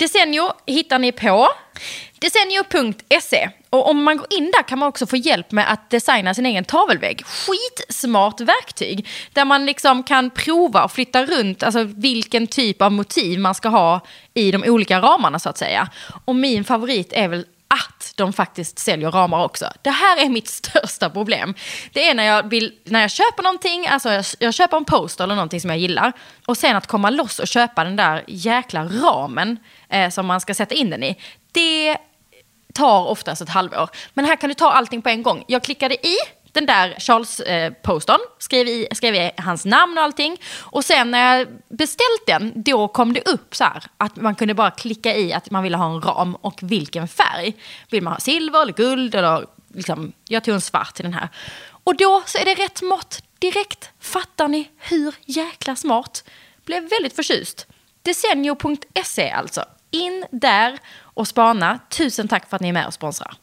Desenio 0.03 0.53
hittar 0.67 0.99
ni 0.99 1.13
på 1.13 1.49
desenio.se 2.19 3.51
och 3.71 3.91
om 3.91 4.03
man 4.03 4.17
går 4.17 4.27
in 4.31 4.51
där 4.57 4.63
kan 4.63 4.79
man 4.79 4.89
också 4.89 5.07
få 5.07 5.17
hjälp 5.17 5.53
med 5.53 5.73
att 5.73 5.91
designa 5.91 6.35
sin 6.35 6.47
egen 6.47 6.65
tavelvägg. 6.65 7.23
Skitsmart 7.27 8.41
verktyg 8.41 9.09
där 9.33 9.45
man 9.45 9.67
liksom 9.67 10.03
kan 10.03 10.31
prova 10.31 10.85
och 10.85 10.93
flytta 10.93 11.27
runt 11.27 11.63
alltså 11.63 11.83
vilken 11.85 12.47
typ 12.47 12.83
av 12.83 12.93
motiv 12.93 13.41
man 13.41 13.55
ska 13.55 13.69
ha 13.69 14.01
i 14.35 14.51
de 14.51 14.65
olika 14.65 15.01
ramarna 15.01 15.39
så 15.39 15.49
att 15.49 15.59
säga. 15.59 15.89
Och 16.25 16.37
min 16.37 16.65
favorit 16.65 17.13
är 17.13 17.29
väl 17.29 17.47
att 17.69 18.13
de 18.17 18.33
faktiskt 18.33 18.79
säljer 18.79 19.11
ramar 19.11 19.45
också. 19.45 19.67
Det 19.83 19.91
här 19.91 20.25
är 20.25 20.29
mitt 20.29 20.49
största 20.65 21.11
problem. 21.11 21.55
Det 21.93 22.09
är 22.09 22.15
när 22.15 22.25
jag, 22.25 22.51
vill, 22.51 22.73
när 22.85 23.01
jag 23.01 23.11
köper 23.11 23.43
någonting, 23.43 23.87
alltså 23.87 24.11
jag, 24.11 24.25
jag 24.39 24.55
köper 24.55 24.77
en 24.77 24.85
poster 24.85 25.25
eller 25.25 25.35
någonting 25.35 25.61
som 25.61 25.71
jag 25.71 25.79
gillar 25.79 26.13
och 26.47 26.57
sen 26.57 26.77
att 26.77 26.87
komma 26.87 27.11
loss 27.11 27.39
och 27.39 27.49
köpa 27.49 27.85
den 27.85 27.97
där 27.97 28.25
jäkla 28.27 28.85
ramen 28.85 29.59
eh, 29.93 30.11
som 30.11 30.27
man 30.27 30.41
ska 30.41 30.55
sätta 30.55 30.75
in 30.75 30.91
den 30.91 31.03
i. 31.03 31.17
Det 31.53 31.97
tar 32.75 33.07
oftast 33.07 33.43
ett 33.43 33.49
halvår. 33.49 33.91
Men 34.15 34.25
här 34.25 34.37
kan 34.37 34.49
du 34.49 34.55
ta 34.55 34.71
allting 34.71 35.03
på 35.03 35.09
en 35.09 35.23
gång. 35.23 35.45
Jag 35.47 35.65
klickade 35.65 36.07
i 36.07 36.17
den 36.53 36.67
där 36.67 36.95
Charles-postern, 36.99 38.21
eh, 38.21 38.27
skrev, 38.39 38.69
i, 38.69 38.89
skrev 38.93 39.15
i 39.15 39.31
hans 39.37 39.65
namn 39.65 39.99
och 39.99 40.05
allting. 40.05 40.41
Och 40.61 40.85
sen 40.85 41.11
när 41.11 41.39
jag 41.39 41.49
beställt 41.69 42.27
den, 42.27 42.53
då 42.55 42.89
kom 42.89 43.13
det 43.13 43.29
upp 43.29 43.57
så 43.57 43.65
här 43.65 43.83
att 43.97 44.17
man 44.17 44.35
kunde 44.35 44.55
bara 44.55 44.71
klicka 44.71 45.17
i 45.17 45.33
att 45.33 45.51
man 45.51 45.63
ville 45.63 45.77
ha 45.77 45.95
en 45.95 46.01
ram 46.01 46.35
och 46.35 46.59
vilken 46.63 47.09
färg. 47.09 47.55
Vill 47.91 48.03
man 48.03 48.13
ha 48.13 48.21
silver 48.21 48.63
eller 48.63 48.73
guld 48.73 49.15
eller 49.15 49.47
liksom, 49.75 50.13
jag 50.29 50.45
tog 50.45 50.55
en 50.55 50.61
svart 50.61 50.95
till 50.95 51.05
den 51.05 51.15
här. 51.15 51.29
Och 51.85 51.97
då 51.97 52.23
så 52.27 52.39
är 52.39 52.45
det 52.45 52.55
rätt 52.55 52.83
mått 52.83 53.23
direkt. 53.39 53.91
Fattar 54.01 54.49
ni 54.49 54.71
hur 54.79 55.15
jäkla 55.25 55.77
smart? 55.77 56.25
Blev 56.65 56.89
väldigt 56.89 57.17
förtjust. 57.17 57.67
Desenio.se 58.03 59.31
alltså. 59.31 59.65
In 59.93 60.25
där 60.31 60.79
och 61.03 61.29
spana. 61.29 61.79
Tusen 61.91 62.29
tack 62.29 62.49
för 62.49 62.57
att 62.57 62.61
ni 62.63 62.69
är 62.69 62.73
med 62.73 62.87
och 62.87 62.95
sponsrar. 62.95 63.35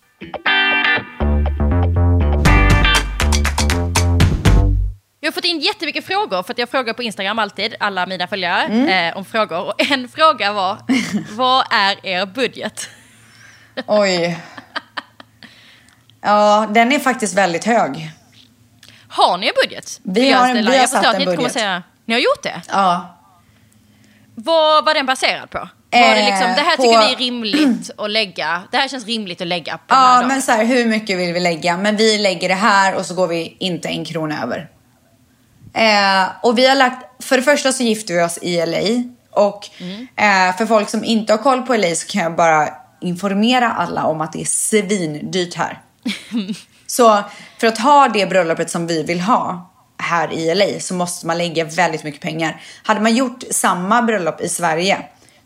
Jag 5.21 5.27
har 5.27 5.31
fått 5.31 5.45
in 5.45 5.59
jättemycket 5.59 6.05
frågor 6.05 6.43
för 6.43 6.53
att 6.53 6.57
jag 6.57 6.69
frågar 6.69 6.93
på 6.93 7.03
Instagram 7.03 7.39
alltid, 7.39 7.75
alla 7.79 8.05
mina 8.05 8.27
följare, 8.27 8.63
eh, 9.09 9.17
om 9.17 9.25
frågor. 9.25 9.65
Och 9.67 9.91
en 9.91 10.09
fråga 10.09 10.53
var, 10.53 10.77
vad 11.35 11.65
är 11.71 12.05
er 12.05 12.25
budget? 12.25 12.89
Oj. 13.87 14.39
Ja, 16.21 16.67
den 16.69 16.91
är 16.91 16.99
faktiskt 16.99 17.37
väldigt 17.37 17.65
hög. 17.65 18.11
Har 19.09 19.37
ni 19.37 19.47
en 19.47 19.53
budget? 19.63 19.99
Vi 20.03 20.31
har 20.31 20.49
en- 20.49 20.55
vi 20.57 20.65
har 20.65 20.73
jag 20.73 20.89
satt 20.89 21.15
en 21.15 21.25
budget. 21.25 21.51
säga... 21.51 21.83
Ni 22.05 22.13
har 22.13 22.21
gjort 22.21 22.43
det? 22.43 22.61
Ja. 22.69 23.15
Vad 24.35 24.85
var 24.85 24.93
den 24.93 25.05
baserad 25.05 25.49
på? 25.49 25.69
Var 25.91 25.99
det, 26.15 26.25
liksom, 26.25 26.47
Eh, 26.47 26.55
det 26.55 26.61
här 26.61 26.77
på- 26.77 26.83
tycker 26.83 26.99
vi 27.07 27.13
är 27.13 27.17
rimligt 27.17 27.91
att 27.97 28.11
lägga. 28.11 28.63
Det 28.71 28.77
här 28.77 28.87
känns 28.87 29.05
rimligt 29.05 29.41
att 29.41 29.47
lägga 29.47 29.77
på 29.77 29.83
Ja, 29.87 30.23
men 30.27 30.41
så 30.41 30.51
här, 30.51 30.65
hur 30.65 30.85
mycket 30.85 31.17
vill 31.19 31.33
vi 31.33 31.39
lägga? 31.39 31.77
Men 31.77 31.95
vi 31.97 32.17
lägger 32.17 32.49
det 32.49 32.55
här 32.55 32.95
och 32.95 33.05
så 33.05 33.13
går 33.13 33.27
vi 33.27 33.55
inte 33.59 33.87
en 33.87 34.05
krona 34.05 34.43
över. 34.43 34.69
Eh, 35.73 36.29
och 36.41 36.57
vi 36.57 36.67
har 36.67 36.75
lagt, 36.75 37.23
för 37.25 37.37
det 37.37 37.43
första 37.43 37.71
så 37.71 37.83
gifter 37.83 38.13
vi 38.13 38.21
oss 38.21 38.37
i 38.41 38.57
LA. 38.65 39.03
Och 39.31 39.69
eh, 40.21 40.57
för 40.57 40.65
folk 40.65 40.89
som 40.89 41.03
inte 41.03 41.33
har 41.33 41.37
koll 41.37 41.61
på 41.61 41.75
LA 41.75 41.95
så 41.95 42.07
kan 42.07 42.23
jag 42.23 42.35
bara 42.35 42.69
informera 43.01 43.71
alla 43.71 44.03
om 44.05 44.21
att 44.21 44.33
det 44.33 44.41
är 44.41 44.45
svindyrt 44.45 45.55
här. 45.55 45.81
så 46.87 47.23
för 47.57 47.67
att 47.67 47.77
ha 47.77 48.07
det 48.07 48.25
bröllopet 48.29 48.69
som 48.69 48.87
vi 48.87 49.03
vill 49.03 49.21
ha 49.21 49.71
här 49.97 50.33
i 50.33 50.55
LA 50.55 50.79
så 50.79 50.93
måste 50.93 51.27
man 51.27 51.37
lägga 51.37 51.65
väldigt 51.65 52.03
mycket 52.03 52.21
pengar. 52.21 52.61
Hade 52.83 53.01
man 53.01 53.15
gjort 53.15 53.43
samma 53.51 54.01
bröllop 54.01 54.41
i 54.41 54.49
Sverige 54.49 54.97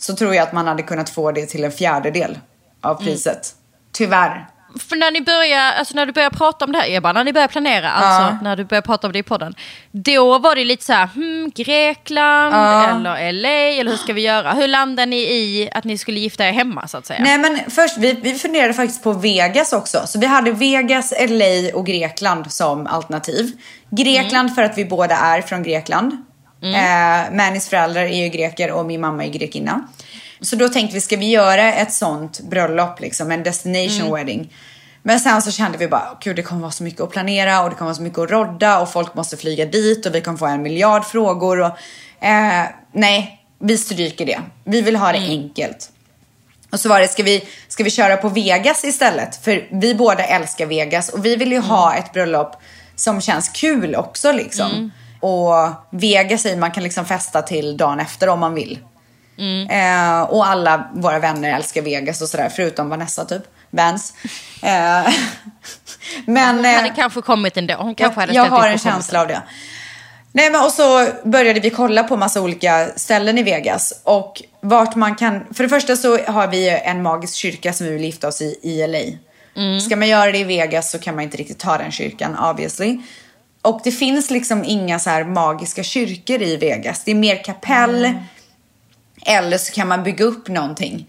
så 0.04 0.16
tror 0.16 0.36
jag 0.36 0.44
att 0.44 0.54
man 0.54 0.68
hade 0.68 0.84
kunnat 0.84 1.10
få 1.10 1.32
det 1.32 1.46
till 1.46 1.63
en 1.63 1.72
fjärdedel 1.72 2.39
av 2.82 2.96
priset. 2.96 3.54
Tyvärr. 3.92 4.48
För 4.89 4.96
när 4.96 5.12
ni 5.12 5.22
börjar, 5.22 5.72
alltså 5.72 5.96
när 5.96 6.06
du 6.06 6.12
börjar 6.12 6.30
prata 6.30 6.66
om 6.66 6.72
det 6.72 6.78
här 6.78 6.96
Ebba, 6.96 7.13
när 7.13 7.24
ni 7.24 7.34
börjar 7.34 7.48
planera, 7.48 7.92
alltså 7.92 8.44
när 8.44 8.56
du 8.56 8.66
börjar 8.66 8.82
prata 8.82 9.08
om 9.08 9.13
det 9.13 9.20
i 9.20 9.24
podden. 9.24 9.56
Då 9.92 10.38
var 10.38 10.56
det 10.56 10.63
lite 10.63 10.86
så 10.86 10.94
här, 10.94 11.08
hmm, 11.08 11.52
Grekland 11.56 12.56
eller 12.56 13.32
LA, 13.34 13.50
eller 13.50 13.91
hur 13.91 13.97
ska 13.97 14.14
vi 14.14 14.22
göra? 14.22 14.54
Hur 14.54 14.68
landade 14.68 15.06
ni 15.06 15.18
i 15.18 15.70
att 15.74 15.84
ni 15.84 15.97
skulle 15.97 16.20
gifta 16.20 16.47
er 16.47 16.51
hemma 16.51 16.88
så 16.88 16.97
att 16.97 17.06
säga? 17.06 17.20
Nej 17.24 17.38
men 17.38 17.60
först, 17.72 17.97
vi, 17.97 18.14
vi 18.14 18.34
funderade 18.34 18.74
faktiskt 18.74 19.04
på 19.04 19.14
Vegas 19.14 19.74
också. 19.74 20.01
Så 20.06 20.20
vi 20.20 20.26
hade 20.26 20.51
Vegas, 20.51 21.14
LA 21.30 21.78
och 21.78 21.86
Grekland 21.86 22.51
som 22.51 22.88
alternativ. 22.88 23.51
Grekland 23.89 24.56
för 24.56 24.64
att 24.64 24.78
vi 24.78 24.86
båda 24.86 25.16
är 25.16 25.41
från 25.41 25.64
Grekland. 25.64 26.18
Eh, 26.66 27.36
Mannys 27.36 27.70
föräldrar 27.70 28.01
är 28.01 28.24
ju 28.24 28.30
greker 28.30 28.72
och 28.72 28.86
min 28.86 29.01
mamma 29.01 29.26
är 29.26 29.30
grekinna. 29.30 29.88
Så 30.41 30.55
då 30.55 30.70
tänkte 30.70 30.93
vi, 30.93 31.01
ska 31.01 31.18
vi 31.18 31.30
göra 31.30 31.74
ett 31.74 31.93
sånt 31.93 32.39
bröllop, 32.39 32.99
liksom, 32.99 33.32
en 33.32 33.43
destination 33.43 34.16
wedding? 34.16 34.53
Men 35.03 35.20
sen 35.20 35.41
så 35.41 35.51
kände 35.51 35.78
vi 35.78 35.88
bara, 35.88 36.18
gud 36.22 36.36
det 36.36 36.43
kommer 36.43 36.61
vara 36.61 36.72
så 36.72 36.84
mycket 36.84 37.01
att 37.01 37.11
planera 37.11 37.64
och 37.64 37.70
det 37.70 37.76
kommer 37.76 37.89
vara 37.89 37.95
så 37.95 38.01
mycket 38.01 38.20
att 38.20 38.32
rodda 38.32 38.80
och 38.80 38.91
folk 38.91 39.16
måste 39.16 39.38
flyga 39.38 39.66
dit 39.66 40.05
och 40.05 40.16
vi 40.16 40.22
kommer 40.22 40.38
få 40.38 40.45
en 40.45 40.61
miljard 40.61 41.05
frågor. 41.05 41.59
Och, 41.59 41.78
eh, 42.26 42.66
nej, 42.91 43.45
vi 43.59 43.78
stryker 43.78 44.26
det. 44.26 44.41
Vi 44.64 44.82
vill 44.82 44.95
ha 44.95 45.11
det 45.11 45.18
enkelt. 45.18 45.89
Och 46.72 46.80
så 46.80 46.89
var 46.89 46.99
det, 46.99 47.07
ska 47.07 47.24
vi, 47.24 47.47
ska 47.68 47.84
vi 47.84 47.89
köra 47.89 48.18
på 48.18 48.30
Vegas 48.30 48.84
istället? 48.84 49.43
För 49.43 49.68
vi 49.72 49.95
båda 49.95 50.24
älskar 50.24 50.66
Vegas 50.66 51.09
och 51.09 51.26
vi 51.26 51.36
vill 51.36 51.51
ju 51.51 51.59
ha 51.59 51.95
ett 51.95 52.14
bröllop 52.14 52.61
som 52.95 53.22
känns 53.22 53.49
kul 53.49 53.95
också 53.95 54.32
liksom. 54.32 54.91
Och 55.24 55.71
Vegas 55.89 56.41
säger 56.41 56.57
man 56.57 56.71
kan 56.71 56.84
liksom 56.84 57.05
festa 57.05 57.41
till 57.41 57.78
dagen 57.78 57.99
efter 57.99 58.30
om 58.30 58.39
man 58.39 58.53
vill. 58.53 58.80
Eh, 59.69 60.21
och 60.21 60.47
alla 60.47 60.89
våra 60.93 61.19
vänner 61.19 61.55
älskar 61.55 61.82
Vegas 61.82 62.21
och 62.21 62.28
sådär, 62.28 62.49
förutom 62.55 62.89
Vanessa 62.89 63.26
typ. 63.26 63.43
Vans. 63.69 64.13
Eh, 64.61 64.69
men... 66.26 66.55
Hon 66.55 66.65
eh, 66.65 66.76
hade 66.76 66.89
kanske 66.89 67.21
kommit 67.21 67.57
ändå. 67.57 67.74
Hon 67.74 67.95
kanske 67.95 68.21
jag, 68.21 68.28
hade 68.28 68.34
jag 68.34 68.45
har 68.45 68.67
en 68.67 68.78
känsla 68.78 69.21
av 69.21 69.28
det. 69.28 69.41
Nej, 70.32 70.51
men 70.51 70.63
och 70.63 70.71
så 70.71 71.07
började 71.24 71.59
vi 71.59 71.69
kolla 71.69 72.03
på 72.03 72.17
massa 72.17 72.41
olika 72.41 72.88
ställen 72.95 73.38
i 73.38 73.43
Vegas. 73.43 74.01
Och 74.03 74.41
vart 74.61 74.95
man 74.95 75.15
kan... 75.15 75.53
För 75.53 75.63
det 75.63 75.69
första 75.69 75.95
så 75.95 76.17
har 76.17 76.47
vi 76.47 76.69
en 76.69 77.01
magisk 77.01 77.36
kyrka 77.36 77.74
som 77.74 77.88
vi 77.88 77.93
vill 77.93 78.03
gifta 78.03 78.28
oss 78.28 78.41
i 78.41 78.59
i 78.63 78.88
LA. 78.88 79.17
Mm. 79.55 79.80
Ska 79.80 79.95
man 79.95 80.07
göra 80.07 80.32
det 80.32 80.38
i 80.38 80.43
Vegas 80.43 80.91
så 80.91 80.99
kan 80.99 81.15
man 81.15 81.24
inte 81.24 81.38
riktigt 81.38 81.59
ta 81.59 81.78
den 81.78 81.91
kyrkan 81.91 82.38
obviously. 82.39 82.97
Och 83.64 83.82
det 83.84 83.91
finns 83.91 84.30
liksom 84.32 84.64
inga 84.66 84.99
så 84.99 85.09
här 85.09 85.24
magiska 85.24 85.84
kyrkor 85.84 86.41
i 86.41 86.57
Vegas. 86.57 87.03
Det 87.03 87.11
är 87.11 87.16
mer 87.16 87.43
kapell. 87.43 88.05
Mm. 88.05 88.18
Eller 89.26 89.57
så 89.57 89.74
kan 89.74 89.88
man 89.88 90.03
bygga 90.03 90.26
upp 90.26 90.47
någonting. 90.47 91.07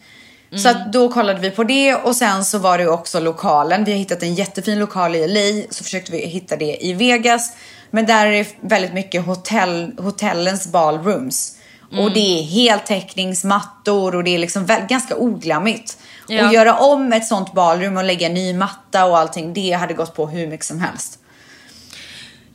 Så 0.57 0.69
Mm. 0.69 0.83
att 0.83 0.93
då 0.93 1.13
kollade 1.13 1.41
vi 1.41 1.51
på 1.51 1.65
det 1.65 1.95
och 1.95 2.17
sen 2.17 2.45
så 2.45 2.59
var 2.59 2.79
det 2.79 2.87
också 2.89 3.21
lokalen. 3.21 3.85
Vi 3.85 3.93
har 3.93 3.99
hittat 3.99 4.23
en 4.23 4.35
jättefin 4.35 4.79
lokal 4.79 5.15
i 5.17 5.29
LA 5.29 5.67
så 5.71 5.85
försökte 5.85 6.13
vi 6.13 6.27
hitta 6.27 6.57
det 6.57 6.85
i 6.87 6.93
Vegas. 6.93 7.53
Men 7.91 8.07
där 8.07 8.27
är 8.27 8.31
det 8.33 8.47
väldigt 8.61 8.93
mycket 8.95 9.27
hotell, 9.27 9.93
hotellens 9.99 10.67
ballrooms. 10.67 11.57
Och 11.93 11.99
Mm. 11.99 12.13
det 12.15 12.21
är 12.39 12.43
heltäckningsmattor 12.43 14.15
och 14.17 14.25
det 14.25 14.35
är 14.35 14.39
liksom 14.39 14.67
väl, 14.67 14.83
ganska 14.89 15.17
oglammigt. 15.17 15.99
Ja. 16.29 16.47
Och 16.49 16.55
göra 16.55 16.75
om 16.79 17.13
ett 17.13 17.27
sånt 17.27 17.53
ballroom 17.55 17.97
och 17.97 18.05
lägga 18.05 18.29
ny 18.29 18.55
matta 18.55 19.05
och 19.05 19.19
allting, 19.19 19.53
det 19.55 19.71
hade 19.73 19.95
gått 19.95 20.15
på 20.17 20.27
hur 20.27 20.47
mycket 20.47 20.67
som 20.67 20.81
helst. 20.81 21.19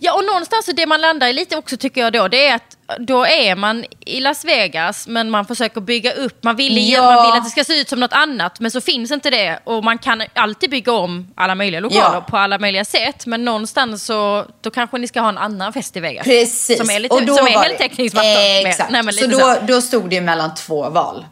Ja, 0.01 0.13
och 0.13 0.25
någonstans 0.25 0.65
så 0.65 0.71
det 0.71 0.85
man 0.85 1.01
landar 1.01 1.27
i 1.27 1.33
lite 1.33 1.57
också 1.57 1.77
tycker 1.77 2.01
jag 2.01 2.13
då, 2.13 2.27
det 2.27 2.47
är 2.47 2.55
att 2.55 2.77
då 2.99 3.25
är 3.25 3.55
man 3.55 3.85
i 3.99 4.19
Las 4.19 4.45
Vegas, 4.45 5.07
men 5.07 5.29
man 5.29 5.45
försöker 5.45 5.81
bygga 5.81 6.11
upp, 6.13 6.43
man 6.43 6.55
vill, 6.55 6.77
igen, 6.77 7.03
Ja. 7.03 7.15
man 7.15 7.25
vill 7.31 7.37
att 7.37 7.43
det 7.43 7.49
ska 7.49 7.63
se 7.63 7.79
ut 7.81 7.89
som 7.89 7.99
något 7.99 8.13
annat, 8.13 8.59
men 8.59 8.71
så 8.71 8.81
finns 8.81 9.11
inte 9.11 9.29
det. 9.29 9.59
Och 9.63 9.83
man 9.83 9.97
kan 9.97 10.23
alltid 10.33 10.69
bygga 10.69 10.91
om 10.91 11.33
alla 11.35 11.55
möjliga 11.55 11.79
lokaler 11.81 12.03
Ja. 12.13 12.21
på 12.21 12.37
alla 12.37 12.59
möjliga 12.59 12.85
sätt, 12.85 13.25
men 13.25 13.45
någonstans 13.45 14.05
så, 14.05 14.45
då 14.61 14.71
kanske 14.71 14.97
ni 14.97 15.07
ska 15.07 15.21
ha 15.21 15.29
en 15.29 15.37
annan 15.37 15.73
fest 15.73 15.97
i 15.97 15.99
Vegas. 15.99 16.23
Precis. 16.25 16.77
Som 16.77 16.89
är, 16.89 16.99
lite, 16.99 17.15
Och 17.15 17.25
då 17.25 17.35
som 17.35 17.47
är 17.47 17.51
heltäckningsmattor. 17.51 18.63
mer. 18.63 18.67
Exakt. 18.69 18.91
Nej, 18.91 19.13
så 19.13 19.27
då, 19.27 19.55
då 19.67 19.81
stod 19.81 20.09
det 20.09 20.21
mellan 20.21 20.55
två 20.55 20.89
val. 20.89 21.25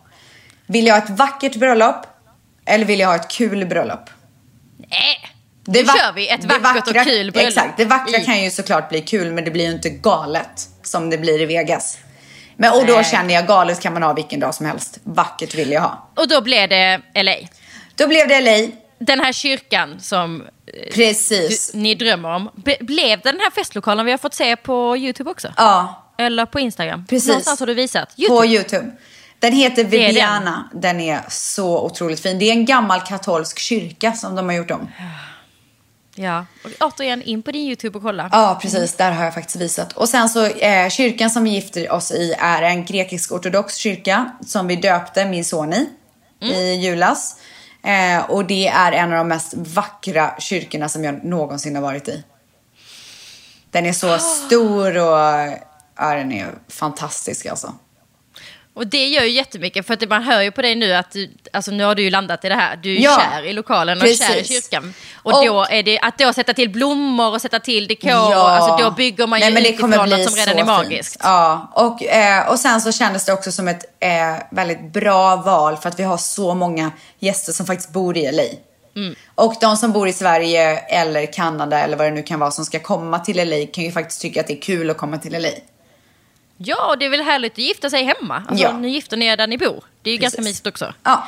Vill 0.66 0.88
jag 0.88 0.96
ha 0.96 1.04
ett 1.04 1.10
vackert 1.10 1.56
bröllop 1.56 2.06
eller 2.66 2.86
vill 2.86 3.00
jag 3.00 3.08
ha 3.08 3.16
ett 3.16 3.32
kul 3.32 3.66
bröllop? 3.66 4.10
Nej, 4.90 5.30
Det 5.68 5.80
nu 5.82 5.86
kör 5.86 6.14
vi 6.14 6.30
ett 6.30 6.44
vackert 6.46 6.88
och 6.88 6.94
kul 7.04 7.32
bröllop. 7.32 7.48
Exakt, 7.48 7.78
det 7.78 7.86
vackra 7.86 8.18
i- 8.20 8.26
kan 8.26 8.44
ju 8.44 8.52
såklart 8.52 8.90
bli 8.90 9.02
kul 9.02 9.32
men 9.34 9.44
det 9.46 9.52
blir 9.52 9.66
ju 9.66 9.72
inte 9.72 9.90
galet 9.90 10.68
som 10.84 11.10
det 11.10 11.18
blir 11.18 11.42
i 11.42 11.46
Vegas. 11.46 11.98
Men, 12.58 12.74
och 12.74 12.86
då 12.86 12.94
Nej. 12.94 13.04
känner 13.04 13.34
jag 13.34 13.48
galet 13.48 13.80
kan 13.80 13.94
man 13.94 14.04
ha 14.04 14.14
vilken 14.14 14.40
dag 14.40 14.56
som 14.56 14.66
helst. 14.66 15.00
Vackert 15.04 15.56
vill 15.56 15.72
jag 15.72 15.82
ha. 15.82 16.10
Och 16.16 16.28
då 16.28 16.42
blev 16.42 16.70
det 16.70 17.02
LA. 17.14 17.36
Då 17.96 18.08
blev 18.08 18.28
det 18.28 18.42
LA. 18.42 18.68
Den 19.00 19.20
här 19.20 19.34
kyrkan 19.34 19.96
som 20.00 20.44
Precis. 20.94 21.72
ni 21.74 21.96
drömmer 21.96 22.30
om. 22.36 22.50
Blev 22.80 23.20
det 23.22 23.32
den 23.32 23.40
här 23.40 23.52
festlokalen 23.52 24.06
vi 24.06 24.12
har 24.12 24.18
fått 24.18 24.34
se 24.34 24.56
på 24.56 24.98
YouTube 24.98 25.30
också? 25.32 25.54
Ja, 25.58 26.04
Eller 26.18 26.46
på 26.46 26.60
Instagram? 26.60 27.06
Precis. 27.10 27.28
Någonstans 27.28 27.60
har 27.60 27.68
du 27.68 27.74
visat. 27.74 28.16
på 28.16 28.22
YouTube. 28.22 28.48
YouTube. 28.48 28.92
Den 29.40 29.54
heter 29.54 29.82
är 29.82 29.84
den. 29.84 29.92
Viviana. 29.92 30.70
Den. 30.74 31.00
är 31.00 31.22
så 31.30 31.82
otroligt 31.86 32.20
fin. 32.20 32.40
Det 32.40 32.46
är 32.46 32.52
en 32.52 32.66
gammal 32.66 33.02
katolsk 33.02 33.60
kyrka 33.60 34.12
som 34.14 34.36
de 34.36 34.46
har 34.50 34.56
gjort 34.56 34.72
om. 34.72 34.88
Ja. 36.20 36.46
Och 36.64 36.72
återigen, 36.80 37.22
in 37.22 37.42
på 37.42 37.52
din 37.52 37.62
YouTube 37.62 37.98
och 37.98 38.04
kolla. 38.04 38.30
Ja, 38.32 38.60
precis. 38.62 38.94
Där 38.94 39.12
har 39.12 39.24
jag 39.24 39.34
faktiskt 39.34 39.56
visat. 39.56 39.94
Och 39.94 40.10
sen 40.10 40.30
så 40.30 40.46
eh, 40.46 40.90
kyrkan 40.90 41.30
som 41.30 41.44
vi 41.44 41.50
gifter 41.50 41.92
oss 41.92 42.12
i 42.12 42.36
är 42.40 42.62
en 42.62 42.86
grekisk-ortodox 42.86 43.76
kyrka 43.76 44.32
som 44.46 44.68
vi 44.68 44.76
döpte 44.76 45.26
min 45.26 45.46
son 45.46 45.74
i 45.74 45.90
i 46.42 46.74
julas. 46.74 47.36
Eh, 47.84 48.30
och 48.30 48.46
det 48.46 48.68
är 48.68 48.92
en 48.92 49.12
av 49.12 49.18
de 49.18 49.28
mest 49.28 49.54
vackra 49.58 50.36
kyrkorna 50.40 50.90
som 50.90 51.04
jag 51.04 51.24
någonsin 51.24 51.76
har 51.76 51.82
varit 51.82 52.08
i. 52.08 52.24
Den 53.72 53.86
är 53.86 53.94
så 53.94 54.18
stor 54.46 54.98
och 54.98 55.18
ja, 55.98 56.16
den 56.16 56.32
är 56.32 56.54
fantastisk 56.68 57.46
alltså. 57.46 57.74
Och 58.78 58.88
det 58.88 59.08
gör 59.08 59.24
ju 59.24 59.30
jättemycket 59.30 59.88
för 59.88 59.94
att 59.94 60.10
man 60.10 60.24
hör 60.24 60.42
ju 60.42 60.52
på 60.52 60.62
dig 60.62 60.76
nu 60.76 60.94
att 60.94 61.12
du, 61.12 61.32
alltså 61.54 61.72
nu 61.72 61.84
har 61.84 61.96
du 61.96 62.04
ju 62.04 62.10
landat 62.10 62.46
i 62.46 62.50
det 62.50 62.56
här. 62.56 62.76
Du 62.76 62.96
är 62.96 63.00
Ja, 63.02 63.22
kär 63.32 63.44
i 63.46 63.54
lokalen 63.54 63.98
och 64.02 64.08
kär 64.08 64.14
i 64.14 64.18
precis. 64.18 64.48
kyrkan. 64.48 64.94
Och, 65.16 65.34
Och- 65.40 65.46
då 65.46 65.66
är 65.70 65.84
det 65.84 66.00
att 66.00 66.18
då 66.18 66.34
sätta 66.34 66.54
till 66.54 66.70
blommor 66.70 67.34
och 67.34 67.42
sätta 67.42 67.60
till 67.60 67.88
dekor. 67.88 68.10
Ja. 68.12 68.50
Alltså 68.50 68.84
då 68.86 68.92
bygger 68.92 69.28
man 69.28 69.40
ju 69.40 69.46
Nej, 69.46 69.54
men 69.54 69.64
det 69.64 69.70
utifrån 69.70 69.92
kommer 69.92 70.08
bli 70.08 70.18
något 70.18 70.32
som 70.32 70.36
redan 70.36 70.58
är 70.58 70.66
magiskt. 70.66 71.12
Fint. 71.14 71.22
Ja, 71.24 71.72
och, 71.74 72.04
eh, 72.04 72.50
och 72.52 72.60
sen 72.60 72.82
så 72.82 72.92
kändes 72.92 73.26
det 73.26 73.34
också 73.34 73.52
som 73.52 73.68
ett 73.68 73.86
eh, 74.00 74.10
väldigt 74.52 74.94
bra 74.94 75.36
val 75.36 75.78
för 75.78 75.90
att 75.90 76.00
vi 76.00 76.04
har 76.04 76.18
så 76.18 76.54
många 76.56 76.92
gäster 77.20 77.54
som 77.54 77.66
faktiskt 77.66 77.92
bor 77.94 78.18
i 78.18 78.32
LA. 78.32 78.44
Mm. 78.96 79.16
Och 79.36 79.54
de 79.62 79.78
som 79.78 79.92
bor 79.92 80.08
i 80.08 80.14
Sverige 80.14 80.78
eller 80.78 81.34
Kanada 81.34 81.80
eller 81.80 81.98
vad 81.98 82.08
det 82.08 82.12
nu 82.12 82.24
kan 82.24 82.40
vara 82.40 82.52
som 82.52 82.66
ska 82.66 82.80
komma 82.80 83.20
till 83.20 83.50
LA 83.50 83.66
kan 83.74 83.84
ju 83.84 83.92
faktiskt 83.92 84.22
tycka 84.22 84.42
att 84.42 84.48
det 84.48 84.54
är 84.58 84.62
kul 84.62 84.90
att 84.90 84.98
komma 84.98 85.18
till 85.18 85.42
LA. 85.42 85.50
Ja, 86.58 86.90
och 86.90 86.98
det 86.98 87.06
är 87.06 87.10
väl 87.10 87.22
härligt 87.22 87.52
att 87.54 87.58
gifta 87.58 87.90
sig 87.90 88.04
hemma. 88.04 88.44
Alltså, 88.50 88.64
Ja. 88.64 88.78
Nu 88.78 88.90
gifter 88.90 89.18
ni 89.18 89.26
er 89.26 89.38
där 89.38 89.48
ni 89.48 89.58
bor. 89.58 89.84
Det 90.02 90.10
är 90.10 90.12
ju 90.12 90.18
ganska 90.20 90.38
Precis. 90.38 90.50
mysigt 90.52 90.68
också. 90.68 90.94
Ja. 91.04 91.28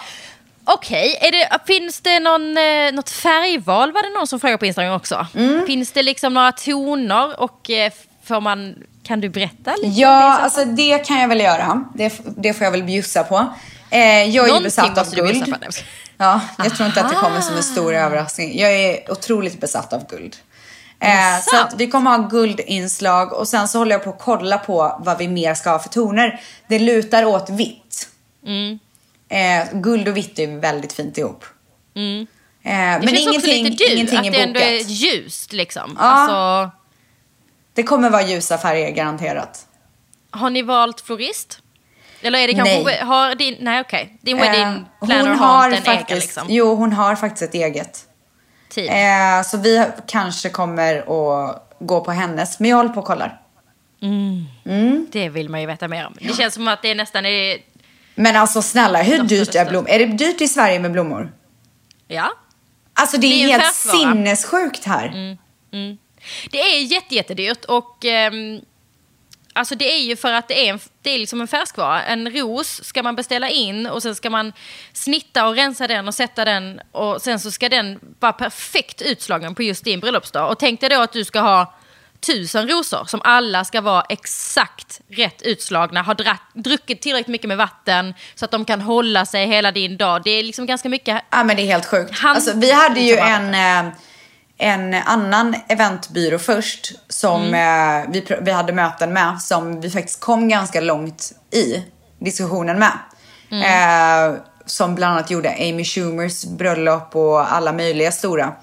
Okej, 0.66 1.20
det, 1.22 1.60
finns 1.74 2.02
det 2.02 2.20
någon, 2.20 2.58
eh, 2.58 2.92
något 2.94 3.10
färgval? 3.10 3.92
Var 3.92 4.04
det 4.04 4.10
någon 4.20 4.28
som 4.28 4.40
frågade 4.40 4.58
på 4.58 4.66
Instagram 4.66 4.94
också? 4.94 5.28
Mm. 5.36 5.66
Finns 5.66 5.92
det 5.92 6.04
liksom 6.04 6.34
några 6.34 6.52
toner 6.52 7.40
och 7.40 7.70
eh, 7.70 7.92
får 8.24 8.42
man, 8.42 8.76
kan 9.04 9.22
du 9.22 9.30
berätta 9.30 9.72
lite? 9.76 9.88
det 9.88 9.94
Ja, 10.02 10.08
fall? 10.22 10.42
alltså 10.44 10.66
det 10.66 10.98
kan 11.08 11.20
jag 11.22 11.28
väl 11.28 11.40
göra. 11.42 11.84
Det, 11.96 12.14
det 12.38 12.54
får 12.54 12.64
jag 12.66 12.72
väl 12.72 12.84
bjussa 12.84 13.24
på. 13.24 13.46
Eh, 13.90 14.00
jag 14.00 14.36
är 14.46 14.48
Någonting 14.48 14.64
besatt 14.64 14.90
av 14.98 15.06
måste 15.06 15.16
du 15.16 15.22
guld. 15.22 15.46
på. 15.46 15.58
Ja, 16.18 16.42
jag 16.58 16.76
tror 16.76 16.88
inte 16.88 17.02
att 17.02 17.10
det 17.10 17.16
kommer 17.16 17.42
som 17.42 17.56
en 17.58 17.64
stor 17.64 17.94
överraskning. 17.94 18.60
Jag 18.60 18.74
är 18.74 19.12
otroligt 19.12 19.62
besatt 19.62 19.94
av 19.94 20.08
guld. 20.10 20.36
Eh, 21.02 21.42
så 21.42 21.58
att 21.58 21.74
vi 21.78 21.88
kommer 21.88 22.12
ha 22.18 22.28
guldinslag 22.28 23.34
och 23.34 23.48
sen 23.48 23.68
så 23.68 23.78
håller 23.78 23.92
jag 23.92 24.04
på 24.04 24.10
att 24.10 24.20
kolla 24.20 24.58
på 24.58 25.02
vad 25.06 25.18
vi 25.18 25.28
mer 25.28 25.54
ska 25.54 25.70
ha 25.70 25.80
för 25.80 25.90
toner. 25.90 26.42
Det 26.68 26.80
lutar 26.80 27.26
åt 27.26 27.50
vitt. 27.50 28.08
Mm. 28.46 28.80
Eh, 29.30 29.68
guld 29.80 30.08
och 30.08 30.18
vitt 30.18 30.40
är 30.40 30.60
väldigt 30.60 30.94
fint 30.94 31.18
ihop. 31.18 31.46
Eh, 31.96 32.02
Det 32.64 32.72
men 32.72 33.08
känns 33.08 33.28
också 33.38 33.48
ingenting, 33.48 33.64
lite 33.64 33.84
du, 33.86 33.94
ingenting 33.94 34.20
att 34.20 34.26
är 34.26 34.32
det 34.32 34.42
ändå 34.44 34.60
är 34.60 34.80
ljust 34.80 35.54
liksom. 35.54 35.96
Ja. 36.00 36.06
Alltså, 36.06 36.72
Det 37.74 37.84
kommer 37.84 38.10
vara 38.10 38.22
ljusa 38.22 38.58
färger 38.58 38.92
garanterat. 38.92 39.66
har 40.32 40.50
ni 40.50 40.62
valt 40.62 41.02
florist? 41.02 41.60
Eller 42.22 42.40
är 42.40 42.48
det 42.48 42.54
kanske, 42.54 42.84
Nej. 42.84 43.00
har 43.00 43.36
din, 43.36 43.56
nej 43.60 43.82
okej, 43.82 44.18
din 44.22 44.38
Eh, 44.38 44.42
wedding 44.44 44.86
planner 45.06 45.30
hon 45.30 45.38
har 45.40 45.48
har 45.48 45.70
inte 45.72 45.78
en 45.78 45.84
egen 45.98 45.98
faktiskt, 45.98 46.22
liksom, 46.22 46.48
Jo, 46.50 46.76
hon 46.76 46.94
har 46.94 47.16
faktiskt 47.16 47.42
ett 47.42 47.54
eget. 47.54 48.06
Tid? 48.70 48.90
Eh, 48.90 49.44
så 49.46 49.58
vi 49.58 49.86
kanske 50.08 50.50
kommer 50.50 50.98
att 50.98 51.76
gå 51.80 52.02
på 52.02 52.12
hennes. 52.12 52.60
Men 52.60 52.70
jag 52.70 52.78
håller 52.78 52.90
på 52.90 53.00
och 53.00 53.06
kollar. 53.06 53.42
Det 55.12 55.30
vill 55.30 55.50
man 55.50 55.62
ju 55.62 55.68
veta 55.68 55.88
mer 55.88 56.08
om. 56.08 56.14
Det 56.22 56.34
känns 56.36 56.54
som 56.54 56.68
att 56.68 56.82
det 56.82 56.96
nästan 56.96 57.26
är, 57.26 57.58
Men 58.16 58.36
alltså 58.36 58.62
snälla, 58.62 59.02
hur 59.02 59.24
dyrt 59.24 59.56
är 59.56 59.66
blommor? 59.70 59.90
Är 59.90 60.00
det 60.00 60.06
dyrt 60.06 60.42
i 60.42 60.48
Sverige 60.48 60.80
med 60.80 60.92
blommor? 60.92 61.32
ja. 62.08 62.32
Alltså 62.94 63.18
det 63.18 63.28
är, 63.28 63.48
Det 63.48 63.54
är 63.54 63.60
helt 63.60 63.64
färskvara. 63.64 63.98
sinnessjukt 64.14 64.86
här. 64.86 65.38
Det 66.52 66.60
är 66.60 66.82
jätte, 66.84 67.16
jättedyrt 67.16 67.66
och 67.66 68.06
ehm, 68.06 68.62
alltså 69.54 69.76
det 69.76 69.94
är 69.96 70.00
ju 70.00 70.16
för 70.16 70.32
att 70.34 70.48
det 70.48 70.68
är, 70.68 70.70
en, 70.74 70.80
det 71.02 71.10
är 71.10 71.20
liksom 71.20 71.42
en 71.42 71.48
färskvara. 71.48 72.04
En 72.04 72.30
ros 72.32 72.84
ska 72.84 73.04
man 73.04 73.16
beställa 73.16 73.50
in 73.50 73.88
och 73.88 74.02
sen 74.04 74.16
ska 74.16 74.30
man 74.30 74.54
snitta 74.94 75.48
och 75.48 75.56
rensa 75.56 75.88
den 75.88 76.08
och 76.08 76.16
sätta 76.16 76.46
den 76.46 76.82
och 76.92 77.22
sen 77.22 77.40
så 77.40 77.52
ska 77.52 77.70
den 77.70 78.00
vara 78.20 78.34
perfekt 78.34 79.02
utslagen 79.02 79.56
på 79.56 79.64
just 79.64 79.84
din 79.84 80.00
bröllopsdag. 80.00 80.52
Och 80.52 80.60
tänk 80.60 80.80
dig 80.82 80.90
då 80.90 81.02
att 81.02 81.14
du 81.14 81.26
ska 81.26 81.40
ha 81.40 81.74
tusen 82.26 82.68
rosor 82.70 83.06
som 83.06 83.22
alla 83.24 83.66
ska 83.66 83.82
vara 83.82 84.02
exakt 84.10 85.02
rätt 85.10 85.42
utslagna, 85.42 86.02
ha 86.02 86.14
drack, 86.14 86.42
druckit 86.54 87.02
tillräckligt 87.02 87.28
mycket 87.32 87.48
med 87.48 87.58
vatten 87.58 88.14
så 88.36 88.46
att 88.46 88.52
de 88.52 88.66
kan 88.66 88.82
hålla 88.82 89.26
sig 89.26 89.46
hela 89.48 89.72
din 89.72 89.98
dag. 89.98 90.22
Det 90.24 90.30
är 90.32 90.44
liksom 90.44 90.66
ganska 90.66 90.90
mycket 90.90 91.22
Ja 91.30 91.44
men 91.44 91.56
det 91.56 91.62
är 91.62 91.66
helt 91.66 91.86
sjukt. 91.86 92.20
Han- 92.20 92.36
Alltså, 92.36 92.52
vi 92.56 92.72
hade 92.72 93.00
ju 93.00 93.12
liksom 93.16 93.28
en, 93.54 93.86
eh, 93.88 93.94
en 94.62 94.94
annan 94.94 95.56
eventbyrå 95.68 96.40
först 96.40 96.94
som 97.08 97.42
Mm. 97.44 98.04
eh, 98.04 98.10
vi, 98.12 98.38
vi 98.42 98.52
hade 98.52 98.74
möten 98.74 99.14
med 99.14 99.42
som 99.42 99.82
vi 99.82 99.90
faktiskt 99.90 100.20
kom 100.20 100.50
ganska 100.50 100.82
långt 100.82 101.32
i 101.52 101.84
diskussionen 102.20 102.80
med. 102.80 102.92
Eh, 103.52 104.36
som 104.66 104.96
bland 104.96 105.14
annat 105.14 105.32
gjorde 105.32 105.50
Amy 105.60 105.84
Schumers 105.84 106.46
bröllop 106.46 107.16
och 107.16 107.54
alla 107.54 107.74
möjliga 107.74 108.12
stora. 108.12 108.54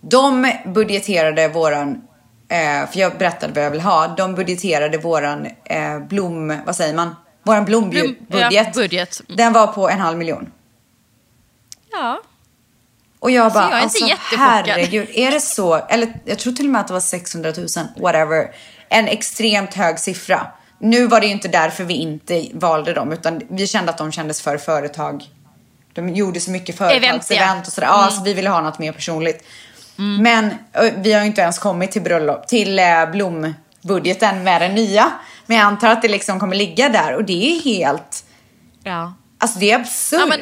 De 0.00 0.52
budgeterade 0.66 1.48
våran, 1.48 2.02
eh, 2.48 2.90
för 2.90 2.98
jag 2.98 3.18
berättade 3.18 3.52
vad 3.52 3.64
jag 3.64 3.70
vill 3.70 3.80
ha. 3.80 4.08
De 4.08 4.34
budgeterade 4.34 4.98
våran 4.98 5.46
eh, 5.64 5.98
blom, 5.98 6.58
vad 6.66 6.76
säger 6.76 6.94
man? 6.94 7.16
Våran 7.42 7.64
blombudget. 7.64 8.18
Blom- 8.28 8.48
ja, 8.50 8.64
budget. 8.74 9.20
Den 9.28 9.52
var 9.52 9.66
på 9.66 9.88
en 9.88 10.00
halv 10.00 10.18
miljon. 10.18 10.52
Ja. 11.92 12.20
Och 13.20 13.30
jag 13.30 13.52
bara, 13.52 13.70
jag 13.70 13.78
är 13.78 13.82
inte 13.82 14.04
alltså 14.04 14.36
herregud, 14.36 15.08
är 15.14 15.30
det 15.30 15.40
så? 15.40 15.74
Eller 15.74 16.12
jag 16.24 16.38
tror 16.38 16.52
till 16.52 16.66
och 16.66 16.72
med 16.72 16.80
att 16.80 16.86
det 16.86 16.92
var 16.92 17.00
600 17.00 17.52
000, 17.56 17.66
whatever. 17.96 18.50
En 18.88 19.08
extremt 19.08 19.74
hög 19.74 19.98
siffra. 19.98 20.46
Nu 20.78 21.06
var 21.06 21.20
det 21.20 21.26
ju 21.26 21.32
inte 21.32 21.48
därför 21.48 21.84
vi 21.84 21.94
inte 21.94 22.46
valde 22.52 22.92
dem, 22.92 23.12
utan 23.12 23.40
vi 23.48 23.66
kände 23.66 23.90
att 23.90 23.98
de 23.98 24.12
kändes 24.12 24.42
för 24.42 24.58
företag. 24.58 25.24
De 25.92 26.08
gjorde 26.14 26.40
så 26.40 26.50
mycket 26.50 26.78
företagsevent 26.78 27.66
och 27.66 27.72
sådär. 27.72 27.88
Ja, 27.88 28.10
så 28.10 28.22
vi 28.22 28.34
ville 28.34 28.50
ha 28.50 28.60
något 28.60 28.78
mer 28.78 28.92
personligt. 28.92 29.44
Men 30.20 30.54
ö, 30.72 30.90
vi 30.96 31.12
har 31.12 31.20
ju 31.20 31.26
inte 31.26 31.40
ens 31.40 31.58
kommit 31.58 31.92
till 31.92 32.02
bröllop, 32.02 32.46
till 32.48 32.78
eh, 32.78 32.84
blombudgeten 33.12 34.44
med 34.44 34.62
den 34.62 34.74
nya. 34.74 35.10
Men 35.46 35.56
jag 35.56 35.66
antar 35.66 35.88
att 35.88 36.02
det 36.02 36.08
liksom 36.08 36.40
kommer 36.40 36.56
ligga 36.56 36.88
där 36.88 37.14
och 37.14 37.24
det 37.24 37.50
är 37.56 37.60
helt, 37.60 38.24
ja. 38.82 39.14
alltså 39.38 39.58
det 39.58 39.70
är 39.70 39.78
absurt. 39.78 40.20
Ja, 40.20 40.26
men- 40.26 40.40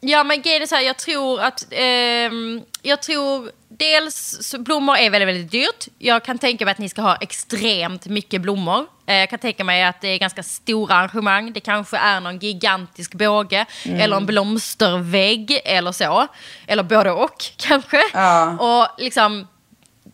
Ja 0.00 0.24
men 0.24 0.42
grejen 0.42 0.62
är 0.62 0.66
så 0.66 0.74
här, 0.74 0.82
jag 0.82 0.96
tror 0.96 1.40
att, 1.40 1.64
ehm, 1.70 2.62
jag 2.82 3.02
tror 3.02 3.50
dels 3.68 4.54
blommor 4.58 4.96
är 4.96 5.10
väldigt, 5.10 5.28
väldigt 5.28 5.50
dyrt. 5.50 5.88
Jag 5.98 6.24
kan 6.24 6.38
tänka 6.38 6.64
mig 6.64 6.72
att 6.72 6.78
ni 6.78 6.88
ska 6.88 7.02
ha 7.02 7.16
extremt 7.16 8.06
mycket 8.06 8.40
blommor. 8.40 8.86
Eh, 9.06 9.16
jag 9.16 9.30
kan 9.30 9.38
tänka 9.38 9.64
mig 9.64 9.84
att 9.84 10.00
det 10.00 10.08
är 10.08 10.18
ganska 10.18 10.42
stora 10.42 10.94
arrangemang. 10.94 11.52
Det 11.52 11.60
kanske 11.60 11.96
är 11.96 12.20
någon 12.20 12.38
gigantisk 12.38 13.14
båge 13.14 13.66
Mm. 13.84 14.00
eller 14.00 14.16
en 14.16 14.26
blomstervägg 14.26 15.60
eller 15.64 15.92
så. 15.92 16.26
Eller 16.66 16.82
både 16.82 17.10
och 17.10 17.44
kanske. 17.56 18.02
Ja. 18.12 18.50
Och 18.58 19.00
liksom 19.02 19.48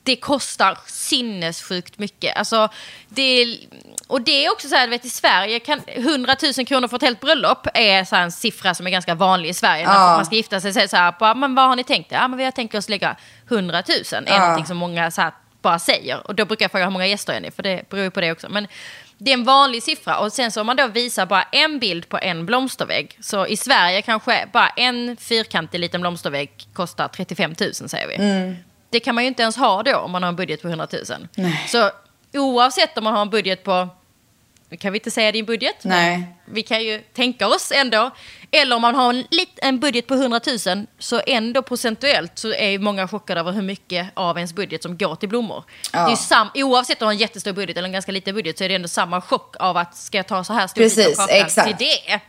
det 0.03 0.16
kostar 0.16 0.78
sinnessjukt 0.86 1.98
mycket. 1.98 2.36
Alltså, 2.36 2.68
det, 3.09 3.59
och 4.07 4.20
det 4.22 4.44
är 4.44 4.53
också 4.53 4.68
så 4.68 4.74
här, 4.74 4.88
vet 4.88 5.05
i 5.05 5.11
Sverige 5.11 5.61
kan 5.61 5.82
100 5.86 6.36
000 6.57 6.66
kronor 6.66 6.88
för 6.88 6.96
ett 6.96 7.03
helt 7.03 7.20
bröllop 7.20 7.66
är 7.74 8.05
så 8.05 8.16
en 8.16 8.32
siffra 8.32 8.74
som 8.74 8.86
är 8.86 8.90
ganska 8.90 9.14
vanlig 9.14 9.48
i 9.48 9.55
Sverige. 9.55 9.86
När 9.86 9.94
Ja. 9.94 10.16
man 10.16 10.26
ska 10.26 10.34
gifta 10.36 10.61
sig 10.61 10.72
så 10.72 10.78
är 10.78 10.82
det 10.82 10.88
så 10.88 10.96
här, 10.96 11.34
men 11.34 11.55
vad 11.55 11.68
har 11.68 11.76
ni 11.76 11.84
tänkt? 11.84 12.12
Ja, 12.12 12.28
men 12.28 12.38
vi 12.38 12.44
har 12.44 12.50
tänkt 12.50 12.74
oss 12.74 12.88
lägga 12.88 13.16
100 13.48 13.82
000. 13.88 13.96
är 14.12 14.22
Ja. 14.32 14.38
någonting 14.38 14.66
som 14.66 14.76
många 14.76 15.11
så 15.11 15.20
här, 15.22 15.32
bara 15.62 15.78
säger. 15.78 16.26
Och 16.26 16.34
då 16.34 16.44
brukar 16.44 16.64
jag 16.64 16.70
fråga 16.70 16.84
hur 16.84 16.90
många 16.92 17.07
gäster 17.07 17.32
är 17.32 17.40
ni? 17.40 17.50
För 17.50 17.62
det 17.62 17.88
beror 17.88 18.05
ju 18.05 18.11
på 18.11 18.20
det 18.20 18.32
också. 18.32 18.48
Men 18.48 18.66
det 19.18 19.30
är 19.30 19.34
en 19.34 19.44
vanlig 19.44 19.82
siffra. 19.82 20.18
Och 20.18 20.32
sen 20.32 20.50
så 20.53 20.61
om 20.61 20.66
man 20.66 20.76
då 20.76 20.86
visar 20.86 21.26
bara 21.26 21.42
en 21.42 21.78
bild 21.78 22.09
på 22.09 22.18
en 22.18 22.46
blomstervägg. 22.46 23.18
Så 23.20 23.46
i 23.46 23.57
Sverige 23.57 24.03
kanske 24.03 24.48
bara 24.53 24.68
en 24.68 25.16
fyrkantig 25.16 25.78
liten 25.80 26.00
blomstervägg 26.00 26.50
kostar 26.72 27.09
35 27.09 27.55
000 27.61 27.74
säger 27.74 28.09
vi. 28.09 28.14
Mm. 28.14 28.57
Det 28.93 29.01
kan 29.01 29.14
man 29.14 29.24
ju 29.24 29.28
inte 29.28 29.43
ens 29.43 29.57
ha 29.57 29.82
då 29.82 29.97
om 29.97 30.11
man 30.11 30.22
har 30.22 30.28
en 30.28 30.36
budget 30.36 30.62
på 30.62 30.68
100 30.68 30.86
000. 30.93 31.28
Så 31.68 31.90
oavsett 32.34 32.99
om 32.99 33.05
man 33.05 33.12
har 33.14 33.22
en 33.22 33.30
budget 33.30 33.64
på, 33.64 33.88
nu 34.68 34.76
kan 34.76 34.93
vi 34.93 34.99
inte 34.99 35.11
säga 35.11 35.32
din 35.32 35.45
budget, 35.45 35.76
Nej. 35.82 36.26
vi 36.45 36.62
kan 36.62 36.84
ju 36.84 36.99
tänka 36.99 37.49
oss 37.49 37.72
ändå. 37.74 38.11
Eller 38.51 38.76
om 38.76 38.82
man 38.82 38.95
har 38.95 39.11
en, 39.11 39.24
en 39.57 39.80
budget 39.80 40.07
på 40.07 40.14
100 40.14 40.40
000 40.66 40.86
så 40.99 41.20
ändå 41.26 41.62
procentuellt 41.62 42.38
så 42.38 42.53
är 42.53 42.68
ju 42.68 42.78
många 42.78 43.09
chockade 43.09 43.40
över 43.40 43.53
hur 43.53 43.62
mycket 43.62 44.11
av 44.14 44.36
ens 44.36 44.53
budget 44.53 44.82
som 44.82 44.99
går 44.99 45.16
till 45.16 45.28
blommor. 45.28 45.64
Ja. 45.93 46.07
Det 46.07 46.12
är 46.12 46.16
sam, 46.16 46.49
oavsett 46.55 47.03
om 47.03 47.07
man 47.07 47.09
har 47.09 47.12
en 47.12 47.18
jättestor 47.18 47.53
budget 47.53 47.76
eller 47.76 47.88
en 47.88 47.93
ganska 47.93 48.12
liten 48.12 48.34
budget 48.34 48.59
så 48.59 48.64
är 48.64 48.68
det 48.68 48.74
ändå 48.74 48.88
samma 48.88 49.20
chock 49.20 49.57
av 49.59 49.76
att 49.76 49.97
ska 49.97 50.16
jag 50.16 50.26
ta 50.26 50.45
så 50.45 50.53
här 50.53 50.66
stor 50.66 50.82
bit 50.82 50.95
Precis, 50.95 51.18
av 51.18 51.26
kakan 51.26 51.47
exakt. 51.47 51.78
till 51.78 51.88
det? 51.88 52.20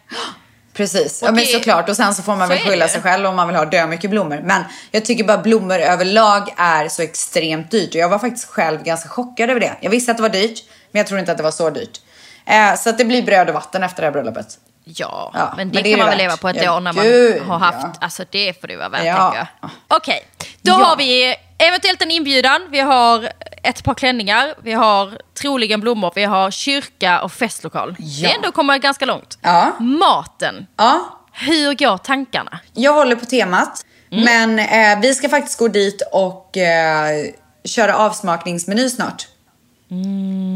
Precis, 0.73 1.21
Och 1.21 1.27
ja, 1.27 1.31
men 1.31 1.45
såklart. 1.45 1.89
Och 1.89 1.95
sen 1.95 2.15
så 2.15 2.23
får 2.23 2.35
man 2.35 2.49
väl 2.49 2.57
skylla 2.59 2.87
sig 2.87 3.01
själv 3.01 3.25
om 3.27 3.35
man 3.35 3.47
vill 3.47 3.55
ha 3.57 3.65
dö 3.65 3.87
mycket 3.87 4.09
blommor. 4.09 4.41
Men 4.43 4.63
jag 4.91 5.05
tycker 5.05 5.23
bara 5.23 5.37
blommor 5.37 5.79
överlag 5.79 6.53
är 6.57 6.87
så 6.89 7.01
extremt 7.01 7.71
dyrt. 7.71 7.89
Och 7.89 7.95
jag 7.95 8.09
var 8.09 8.19
faktiskt 8.19 8.47
själv 8.47 8.83
ganska 8.83 9.09
chockad 9.09 9.49
över 9.49 9.59
det. 9.59 9.77
Jag 9.81 9.89
visste 9.89 10.11
att 10.11 10.17
det 10.17 10.21
var 10.23 10.29
dyrt, 10.29 10.63
men 10.91 10.99
jag 10.99 11.07
tror 11.07 11.19
inte 11.19 11.31
att 11.31 11.37
det 11.37 11.43
var 11.43 11.51
så 11.51 11.69
dyrt. 11.69 12.01
Eh, 12.45 12.75
så 12.75 12.89
att 12.89 12.97
det 12.97 13.05
blir 13.05 13.23
bröd 13.23 13.47
och 13.47 13.53
vatten 13.53 13.83
efter 13.83 14.01
det 14.01 14.07
här 14.07 14.11
bröllopet. 14.11 14.47
Ja, 14.85 15.31
Ja, 15.33 15.53
men 15.57 15.67
det, 15.69 15.73
men 15.73 15.83
det 15.83 15.89
kan 15.89 15.99
man 15.99 16.09
väl 16.09 16.17
leva 16.17 16.37
på 16.37 16.49
ett 16.49 16.63
Ja, 16.63 16.75
år 16.75 16.79
när 16.79 16.93
man 16.93 17.05
gud, 17.05 17.41
har 17.41 17.59
haft. 17.59 17.77
ja. 17.81 17.93
Alltså 18.01 18.23
det 18.29 18.61
får 18.61 18.67
det 18.67 18.75
vara 18.77 18.89
värt 18.89 19.05
Ja. 19.05 19.15
tänker 19.31 19.47
jag. 19.61 19.69
Okej, 19.97 20.25
då 20.61 20.71
Ja. 20.71 20.75
har 20.75 20.95
vi 20.97 21.35
eventuellt 21.67 22.01
en 22.01 22.11
inbjudan. 22.11 22.67
Vi 22.71 22.79
har 22.79 23.29
ett 23.63 23.83
par 23.83 23.93
klänningar. 23.93 24.55
Vi 24.63 24.73
har 24.73 25.17
troligen 25.41 25.81
blommor. 25.81 26.11
Vi 26.15 26.23
har 26.23 26.51
kyrka 26.51 27.21
och 27.21 27.31
festlokal. 27.31 27.95
Ja. 27.99 28.27
Det 28.27 28.33
är 28.33 28.35
ändå 28.35 28.51
kommit 28.51 28.81
ganska 28.81 29.05
långt. 29.05 29.37
Ja. 29.41 29.71
Maten. 29.79 30.67
Ja, 30.77 31.19
Hur 31.31 31.73
går 31.73 31.97
tankarna? 31.97 32.59
jag 32.73 32.93
håller 32.93 33.15
på 33.15 33.25
temat. 33.25 33.85
Men 34.09 34.59
eh, 34.59 34.99
vi 35.01 35.13
ska 35.15 35.29
faktiskt 35.29 35.59
gå 35.59 35.67
dit 35.67 36.01
och 36.11 36.57
eh, 36.57 37.25
köra 37.63 37.95
avsmakningsmeny 37.97 38.89
snart. 38.89 39.27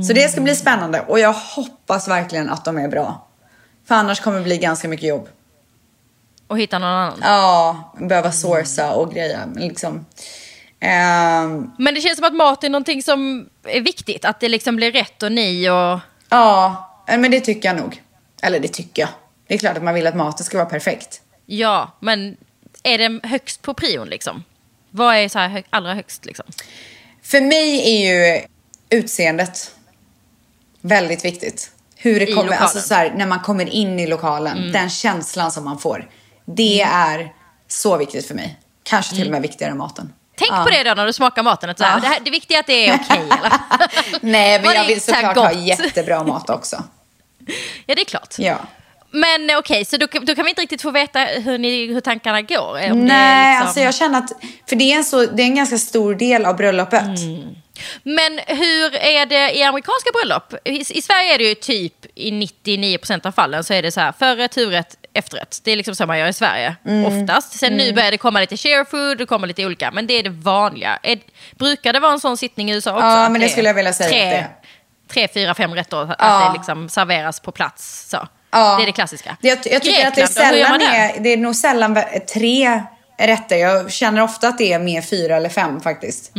Så 0.08 0.14
det 0.14 0.32
ska 0.32 0.42
bli 0.42 0.56
spännande. 0.56 1.02
Och 1.08 1.20
jag 1.20 1.34
hoppas 1.34 2.08
verkligen 2.08 2.50
att 2.50 2.66
de 2.66 2.78
är 2.78 2.88
bra. 2.88 3.28
För 3.88 3.96
annars 3.96 4.20
kommer 4.20 4.38
det 4.38 4.44
bli 4.44 4.58
ganska 4.58 4.88
mycket 4.88 5.10
jobb. 5.10 5.28
Och 6.48 6.60
hitta 6.60 6.80
någon 6.80 6.90
annan. 6.90 7.20
Ja, 7.22 7.94
behöva 8.00 8.32
sourca 8.32 8.94
och 8.94 9.14
greja. 9.14 9.40
Liksom. 9.56 10.06
Ehm, 10.80 11.72
Men 11.78 11.94
det 11.94 12.02
känns 12.02 12.18
som 12.18 12.28
att 12.28 12.36
mat 12.36 12.64
är 12.64 12.70
någonting 12.70 13.04
som 13.04 13.50
är 13.64 13.82
viktigt. 13.82 14.26
Att 14.26 14.40
det 14.40 14.50
liksom 14.50 14.76
blir 14.76 14.92
rätt 14.92 15.24
och 15.24 15.32
ni 15.32 15.70
och... 15.70 16.00
ja, 16.30 17.18
men 17.18 17.32
det 17.32 17.40
tycker 17.40 17.70
jag 17.70 17.78
nog. 17.78 18.02
Eller 18.42 18.60
det 18.60 18.68
tycker 18.68 19.02
jag. 19.02 19.10
Det 19.48 19.54
är 19.54 19.58
klart 19.58 19.78
att 19.78 19.84
man 19.84 19.94
vill 19.94 20.08
att 20.08 20.16
maten 20.16 20.46
ska 20.46 20.58
vara 20.58 20.70
perfekt. 20.70 21.22
Ja, 21.46 21.98
men 22.00 22.38
är 22.84 22.98
det 22.98 23.28
högst 23.28 23.62
på 23.62 23.74
prion 23.74 24.08
liksom? 24.08 24.44
Vad 24.90 25.16
är 25.16 25.30
så 25.30 25.40
hö- 25.40 25.64
allra 25.70 25.94
högst 25.94 26.26
liksom? 26.26 26.46
För 27.24 27.42
mig 27.42 27.82
är 27.96 28.14
ju 28.36 28.42
utseendet 28.90 29.76
väldigt 30.82 31.26
viktigt. 31.26 31.72
Hur 31.96 32.20
det 32.20 32.26
I 32.30 32.34
kommer, 32.34 32.44
lokalen. 32.44 32.64
alltså 32.64 32.80
så 32.80 32.94
här, 32.94 33.14
när 33.18 33.26
man 33.26 33.40
kommer 33.40 33.70
in 33.70 34.00
i 34.00 34.08
lokalen, 34.08 34.72
den 34.72 34.90
känslan 34.90 35.52
som 35.52 35.64
man 35.66 35.80
får. 35.80 36.10
Det 36.46 36.82
är 36.82 37.34
så 37.68 37.98
viktigt 37.98 38.26
för 38.28 38.36
mig. 38.36 38.60
Kanske 38.84 39.16
till 39.16 39.26
och 39.26 39.32
med 39.32 39.42
viktigare 39.42 39.72
än 39.72 39.78
maten. 39.78 40.14
Tänk 40.38 40.52
Ja. 40.52 40.64
på 40.64 40.70
det 40.70 40.84
då 40.84 40.94
när 40.94 41.06
du 41.06 41.14
smakar 41.14 41.44
maten. 41.44 41.70
Att 41.70 41.78
så 41.78 41.84
här, 41.84 42.02
det, 42.02 42.08
här, 42.08 42.20
det 42.20 42.32
viktiga 42.32 42.58
är 42.58 42.60
att 42.62 42.68
det 42.68 42.88
är 42.88 42.96
okej. 42.96 43.18
eller? 43.40 43.52
Nej, 44.22 44.62
men 44.62 44.76
jag 44.76 44.86
vill 44.86 45.02
såklart 45.02 45.38
ha 45.38 45.50
gott? 45.54 45.68
jättebra 45.68 46.24
mat 46.24 46.50
också. 46.50 46.84
Ja, 47.86 47.96
det 47.96 48.02
är 48.02 48.06
klart. 48.06 48.36
Ja. 48.38 48.58
Men 49.12 49.50
eh, 49.50 49.58
okej, 49.58 49.86
så 49.86 49.98
då, 49.98 50.08
då 50.22 50.36
kan 50.36 50.44
vi 50.46 50.50
inte 50.50 50.62
riktigt 50.62 50.82
få 50.82 50.92
veta 50.92 51.20
hur, 51.20 51.58
ni, 51.58 51.86
hur 51.94 52.02
tankarna 52.02 52.42
går. 52.42 52.80
eh, 52.80 52.94
Nej, 52.96 53.16
är 53.16 53.50
liksom... 53.52 53.68
alltså 53.68 53.80
jag 53.80 53.96
känner 53.96 54.20
att, 54.20 54.32
för 54.70 54.76
det 54.76 54.92
är, 54.92 54.96
en 54.98 55.04
så, 55.04 55.26
det 55.26 55.42
är 55.44 55.48
en 55.48 55.56
ganska 55.56 55.78
stor 55.78 56.16
del 56.16 56.46
av 56.46 56.56
bröllopet. 56.56 57.02
Mm. 57.20 57.48
Men 58.04 58.40
hur 58.48 58.96
är 58.96 59.26
det 59.26 59.58
i 59.58 59.64
amerikanska 59.64 60.10
bröllop? 60.14 60.54
I, 60.68 60.98
I 60.98 61.02
Sverige 61.02 61.34
är 61.34 61.38
det 61.38 61.44
ju 61.44 61.56
typ 61.56 62.06
i 62.16 62.32
99% 62.32 63.28
av 63.28 63.32
fallen 63.32 63.64
så 63.64 63.74
är 63.74 63.82
det 63.82 63.92
så 63.92 64.00
här 64.00 64.12
förrätt, 64.20 64.58
huvudrätt, 64.58 64.96
efterrätt. 65.18 65.60
Det 65.64 65.72
är 65.72 65.76
liksom 65.76 65.96
så 65.96 66.06
man 66.06 66.20
gör 66.20 66.28
i 66.28 66.34
Sverige 66.34 66.76
Mm. 66.86 67.06
oftast. 67.06 67.60
Sen 67.60 67.74
nu 67.78 67.94
börjar 67.94 68.12
det 68.12 68.18
komma 68.18 68.40
lite 68.40 68.58
share 68.58 68.86
food, 68.86 69.18
det 69.18 69.26
kommer 69.26 69.48
lite 69.48 69.66
olika. 69.66 69.92
Men 69.92 70.08
det 70.08 70.14
är 70.14 70.24
det 70.24 70.30
vanliga. 70.30 71.00
Är, 71.04 71.20
brukar 71.56 71.94
det 71.94 72.00
vara 72.00 72.12
en 72.14 72.20
sån 72.20 72.38
sittning 72.38 72.72
i 72.72 72.74
USA 72.74 72.92
också? 72.94 73.06
Ja, 73.06 73.26
Att 73.26 73.32
men 73.32 73.42
det 73.42 73.50
skulle 73.50 73.68
jag 73.70 73.74
vilja 73.74 73.94
säga 73.94 74.10
Tre, 74.10 74.38
att 74.40 74.64
tre 75.14 75.28
fyra, 75.34 75.54
fem 75.56 75.76
rätter. 75.76 76.02
Att 76.12 76.16
Ja. 76.20 76.48
det 76.52 76.58
liksom 76.58 76.90
serveras 76.90 77.40
på 77.40 77.52
plats. 77.52 78.10
Så. 78.10 78.28
Ja. 78.52 78.76
Det 78.78 78.84
är 78.84 78.86
det 78.86 78.92
klassiska. 78.92 79.38
Jag, 79.42 79.58
jag 79.66 79.82
tycker 79.82 80.08
att 80.08 80.16
det 80.16 80.22
är, 80.22 80.28
sällan 80.28 80.82
är, 80.82 81.20
det 81.20 81.30
är 81.34 81.38
nog 81.38 81.56
sällan 81.56 82.00
tre 82.34 82.84
rätter. 83.20 83.56
Jag 83.56 83.92
känner 83.92 84.22
ofta 84.22 84.48
att 84.48 84.58
det 84.58 84.74
är 84.74 84.80
mer 84.80 85.02
fyra 85.02 85.36
eller 85.36 85.50
fem 85.50 85.82
faktiskt. 85.82 86.32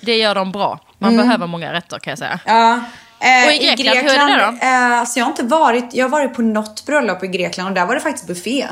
Det 0.00 0.16
gör 0.16 0.34
de 0.34 0.52
bra. 0.52 0.80
Man 0.98 1.16
behöver 1.16 1.46
många 1.46 1.72
rätter 1.72 1.98
kan 1.98 2.10
jag 2.10 2.18
säga. 2.18 2.40
Ja. 2.46 2.80
Eh, 3.24 3.46
Och 3.46 3.52
i 3.52 3.58
Grekland, 3.58 3.98
hur 3.98 4.18
är 4.18 4.36
det 4.36 4.44
då? 4.60 4.66
Eh, 4.66 4.98
alltså 5.00 5.18
jag 5.18 5.24
har 5.26 5.30
inte 5.30 5.42
varit, 5.42 5.94
jag 5.94 6.04
har 6.04 6.10
varit 6.10 6.34
på 6.34 6.42
något 6.42 6.86
bröllop 6.86 7.24
i 7.24 7.26
Grekland 7.26 7.68
och 7.68 7.74
där 7.74 7.86
var 7.86 7.94
det 7.94 8.00
faktiskt 8.00 8.26
buffé. 8.26 8.66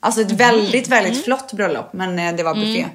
Alltså 0.00 0.20
Mm. 0.20 0.32
ett 0.34 0.40
väldigt, 0.40 0.88
väldigt 0.88 1.24
flott 1.24 1.52
bröllop, 1.52 1.92
men 1.92 2.18
eh, 2.18 2.34
det 2.34 2.42
var 2.42 2.54
buffé. 2.54 2.86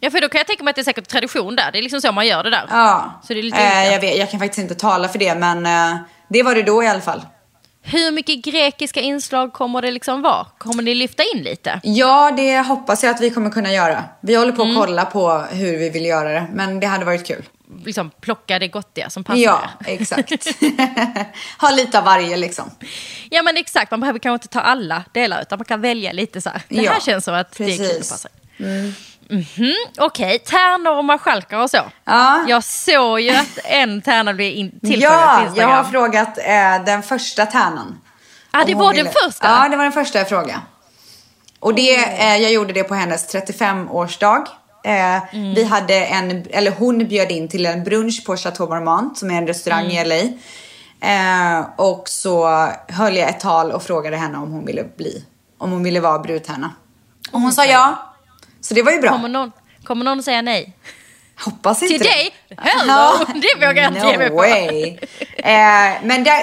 Ja, 0.00 0.10
för 0.10 0.20
då 0.20 0.28
kan 0.28 0.38
jag 0.38 0.46
tänka 0.46 0.64
mig 0.64 0.70
att 0.70 0.76
det 0.76 0.82
är 0.82 0.84
säkert 0.84 1.08
tradition 1.08 1.56
där. 1.56 1.72
Det 1.72 1.78
är 1.78 1.82
liksom 1.82 2.00
så 2.00 2.12
man 2.12 2.26
gör 2.26 2.42
det 2.42 2.50
där. 2.50 2.64
Ja, 2.70 3.20
Så 3.22 3.32
det 3.34 3.38
är 3.40 3.42
lite 3.42 3.58
eh, 3.62 3.92
jag, 3.92 4.00
vet, 4.00 4.16
jag 4.18 4.30
kan 4.30 4.40
faktiskt 4.40 4.58
inte 4.58 4.74
tala 4.74 5.08
för 5.08 5.18
det, 5.18 5.34
men 5.34 5.66
eh, 5.66 5.96
det 6.28 6.42
var 6.42 6.54
det 6.54 6.62
då 6.62 6.82
i 6.82 6.86
alla 6.88 7.00
fall. 7.00 7.22
Hur 7.82 8.10
mycket 8.10 8.44
grekiska 8.44 9.00
inslag 9.00 9.52
kommer 9.52 9.82
det 9.82 9.90
liksom 9.90 10.22
vara? 10.22 10.46
Kommer 10.58 10.82
ni 10.82 10.94
lyfta 10.94 11.22
in 11.34 11.42
lite? 11.42 11.80
Ja, 11.82 12.30
det 12.36 12.58
hoppas 12.60 13.04
jag 13.04 13.10
att 13.14 13.20
vi 13.20 13.30
kommer 13.30 13.50
kunna 13.50 13.72
göra. 13.72 14.04
Vi 14.20 14.34
håller 14.34 14.52
på 14.52 14.62
att 14.62 14.68
Mm. 14.68 14.80
kolla 14.80 15.04
på 15.04 15.38
hur 15.50 15.78
vi 15.78 15.90
vill 15.90 16.04
göra 16.04 16.28
det, 16.32 16.46
men 16.52 16.80
det 16.80 16.86
hade 16.86 17.04
varit 17.04 17.26
kul. 17.26 17.44
Liksom 17.84 18.10
plocka 18.20 18.58
det 18.58 18.68
gottiga 18.68 19.10
som 19.10 19.24
passar 19.24 19.38
Ja, 19.38 19.60
exakt. 19.86 20.30
ha 21.60 21.70
lite 21.70 21.98
av 21.98 22.04
varje 22.04 22.36
liksom. 22.36 22.70
Ja 23.30 23.42
men 23.42 23.56
exakt, 23.56 23.90
man 23.90 24.00
behöver 24.00 24.18
kanske 24.18 24.34
inte 24.44 24.48
ta 24.48 24.60
alla 24.60 25.04
delar 25.12 25.42
utan 25.42 25.58
man 25.58 25.64
kan 25.64 25.80
välja 25.80 26.12
lite 26.12 26.40
så 26.40 26.50
här. 26.50 26.62
Det 26.68 26.82
Ja, 26.82 26.92
här 26.92 27.00
känns 27.00 27.24
som 27.24 27.34
att 27.34 27.52
det 27.58 27.64
är 27.64 27.76
kul 27.76 27.86
att 27.86 27.90
precis. 27.90 28.10
passa. 28.10 28.28
Mhm, 29.28 29.74
Okej, 29.98 30.38
tärnor 30.38 30.96
och 30.98 31.04
marskalkar 31.04 31.58
och 31.58 31.70
så. 31.70 31.80
Ja. 32.04 32.44
Jag 32.48 32.64
såg 32.64 33.20
ju 33.20 33.30
att 33.30 33.58
en 33.64 34.02
tärna 34.02 34.34
blev 34.34 34.52
in- 34.52 34.80
tillfrågad 34.80 35.00
på 35.00 35.24
Ja, 35.24 35.38
jag 35.40 35.46
Instagram. 35.46 35.70
har 35.70 35.84
frågat 35.84 36.38
eh, 36.38 36.84
den 36.86 37.02
första 37.02 37.46
tärnan. 37.46 38.00
Ah, 38.50 38.64
det 38.64 38.74
var 38.74 38.94
den 38.94 39.06
första? 39.06 39.46
Ja, 39.48 39.68
det 39.68 39.76
var 39.76 39.84
den 39.84 39.92
första 39.92 40.18
jag 40.18 40.28
frågade. 40.28 40.60
Och 41.60 41.74
det, 41.74 41.94
eh, 42.20 42.36
jag 42.36 42.52
gjorde 42.52 42.72
det 42.72 42.84
på 42.84 42.94
hennes 42.94 43.34
35-årsdag. 43.34 44.46
Eh, 44.84 45.34
Mm. 45.34 45.54
Vi 45.54 45.64
hade 45.64 46.04
en, 46.06 46.44
eller 46.50 46.70
hon 46.70 47.08
bjöd 47.08 47.30
in 47.30 47.48
till 47.48 47.66
en 47.66 47.84
brunch 47.84 48.24
på 48.26 48.36
Chateau 48.36 48.68
Marmont 48.68 49.18
som 49.18 49.30
är 49.30 49.34
en 49.34 49.46
restaurang 49.46 49.84
Mm. 49.92 49.96
i 49.96 50.04
LA. 50.08 50.38
Eh, 51.00 51.66
och 51.76 52.08
så 52.08 52.48
höll 52.88 53.16
jag 53.16 53.28
ett 53.28 53.40
tal 53.40 53.72
och 53.72 53.82
frågade 53.82 54.16
henne 54.16 54.38
om 54.38 54.52
hon 54.52 54.64
ville 54.66 54.84
bli, 54.96 55.24
om 55.58 55.70
hon 55.72 55.82
ville 55.82 56.00
vara 56.00 56.18
brudtärna. 56.18 56.70
Och 57.32 57.40
hon 57.40 57.52
sa 57.52 57.64
ja. 57.64 58.14
Så 58.60 58.74
det 58.74 58.82
var 58.82 58.92
ju 58.92 59.00
bra. 59.00 59.10
Kommer 59.10 59.28
någon, 59.28 59.52
kommer 59.84 60.04
någon 60.04 60.22
säga 60.22 60.42
nej? 60.42 60.76
Hoppas 61.44 61.82
inte 61.82 61.94
Till 61.94 62.02
dig? 62.06 62.30
Hello! 62.58 63.24
Det 63.34 63.66
vågar 63.66 63.82
jag 63.82 63.92
inte 63.92 64.06
ge 64.06 64.18
mig 64.18 64.30
No 64.30 64.34
på. 64.34 64.36
way. 64.36 64.98
Eh, 65.36 66.02
men 66.02 66.24
där, 66.24 66.42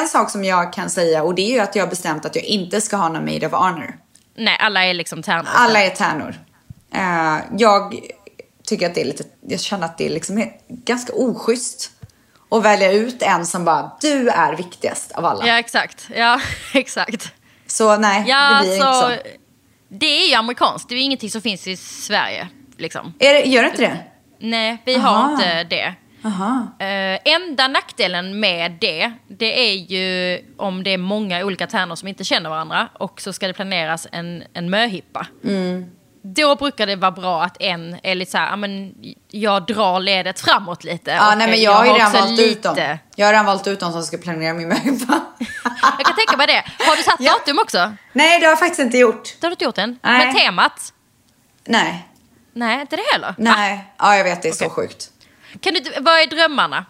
en 0.00 0.08
sak 0.08 0.30
som 0.30 0.44
jag 0.44 0.72
kan 0.72 0.90
säga 0.90 1.22
och 1.22 1.34
det 1.34 1.42
är 1.42 1.52
ju 1.52 1.60
att 1.60 1.76
jag 1.76 1.82
har 1.84 1.90
bestämt 1.90 2.24
att 2.24 2.36
jag 2.36 2.44
inte 2.44 2.80
ska 2.80 2.96
ha 2.96 3.08
någon 3.08 3.24
maid 3.24 3.44
of 3.44 3.52
honor. 3.52 3.94
Nej, 4.36 4.56
alla 4.60 4.84
är 4.84 4.94
liksom 4.94 5.22
tärnor. 5.22 5.48
Alla 5.54 5.82
är 5.84 5.90
tärnor. 5.90 6.34
Eh, 6.94 7.38
jag 7.58 8.00
tycker 8.64 8.86
att 8.86 8.94
det 8.94 9.00
är 9.00 9.04
lite, 9.04 9.24
jag 9.40 9.60
känner 9.60 9.84
att 9.84 9.98
det 9.98 10.06
är 10.06 10.10
liksom 10.10 10.52
ganska 10.68 11.12
oschysst 11.12 11.90
att 12.50 12.62
välja 12.62 12.92
ut 12.92 13.22
en 13.22 13.46
som 13.46 13.64
bara, 13.64 13.92
du 14.00 14.28
är 14.28 14.56
viktigast 14.56 15.12
av 15.12 15.24
alla. 15.24 15.46
Ja, 15.46 15.58
exakt. 15.58 16.08
Ja, 16.16 16.40
exakt. 16.74 17.32
Så 17.66 17.96
nej, 17.96 18.24
Ja, 18.26 18.60
det 18.62 18.68
blir 18.68 18.82
alltså, 18.82 19.12
inte 19.12 19.22
så. 19.24 19.36
det 19.88 20.06
är 20.06 20.28
ju 20.28 20.34
amerikanskt. 20.34 20.88
Det 20.88 20.94
är 20.94 20.96
ju 20.96 21.02
ingenting 21.02 21.30
som 21.30 21.42
finns 21.42 21.66
i 21.66 21.76
Sverige. 21.76 22.48
Liksom. 22.76 23.14
Det, 23.18 23.44
gör 23.44 23.62
det 23.62 23.68
inte 23.68 23.82
det? 23.82 23.98
Nej, 24.38 24.82
vi 24.84 24.96
Aha. 24.96 25.08
har 25.08 25.32
inte 25.32 25.64
det. 25.64 25.94
Aha. 26.24 26.66
Uh, 26.80 27.18
enda 27.24 27.68
nackdelen 27.68 28.40
med 28.40 28.72
det, 28.80 29.12
det 29.28 29.70
är 29.70 29.74
ju 29.74 30.38
om 30.56 30.82
det 30.82 30.90
är 30.90 30.98
många 30.98 31.44
olika 31.44 31.66
tärnor 31.66 31.94
som 31.94 32.08
inte 32.08 32.24
känner 32.24 32.50
varandra 32.50 32.88
och 32.94 33.20
så 33.20 33.32
ska 33.32 33.46
det 33.46 33.52
planeras 33.52 34.06
en, 34.12 34.44
en 34.52 34.70
möhippa. 34.70 35.26
Mm. 35.44 35.90
Då 36.26 36.54
brukar 36.56 36.86
det 36.86 36.96
vara 36.96 37.10
bra 37.10 37.42
att 37.42 37.56
en 37.60 37.96
är 38.02 38.14
lite 38.14 38.30
så 38.30 38.38
här, 38.38 38.56
men 38.56 38.94
jag 39.30 39.66
drar 39.66 40.00
ledet 40.00 40.40
framåt 40.40 40.84
lite. 40.84 41.10
Ja, 41.10 41.34
nej, 41.34 41.46
men 41.46 41.50
eh, 41.58 41.62
jag 41.62 41.72
har 41.72 41.84
ju 41.86 41.92
redan 41.92 42.12
valt 42.12 42.40
ut 42.40 42.62
dem. 42.62 42.74
lite- 42.74 42.98
Jag 43.16 43.26
har 43.26 43.32
redan 43.32 43.46
valt 43.46 43.66
ut 43.66 43.80
dem 43.80 43.92
som 43.92 44.02
ska 44.02 44.16
planera 44.18 44.54
min 44.54 44.68
möhippa. 44.68 45.20
Jag 45.98 46.06
kan 46.06 46.16
tänka 46.16 46.36
mig 46.36 46.46
det. 46.46 46.64
Har 46.86 46.96
du 46.96 47.02
satt 47.02 47.16
Ja. 47.18 47.32
datum 47.32 47.58
också? 47.58 47.92
nej, 48.12 48.40
det 48.40 48.46
har 48.46 48.50
jag 48.52 48.58
faktiskt 48.58 48.80
inte 48.80 48.98
gjort. 48.98 49.34
Det 49.40 49.46
har 49.46 49.50
du 49.50 49.52
inte 49.52 49.64
gjort 49.64 49.78
än? 49.78 49.98
Nej. 50.02 50.26
Men 50.26 50.34
temat? 50.36 50.92
Nej, 51.66 52.08
Nej, 52.52 52.80
inte 52.80 52.96
det 52.96 53.02
heller. 53.12 53.34
nej. 53.38 53.84
Ja, 53.98 54.16
jag 54.16 54.24
vet, 54.24 54.42
det 54.42 54.48
är 54.48 54.52
så 54.52 54.70
sjukt. 54.70 55.10
Kan 55.60 55.74
du, 55.74 55.80
vad 56.00 56.20
är 56.20 56.26
drömmarna? 56.26 56.84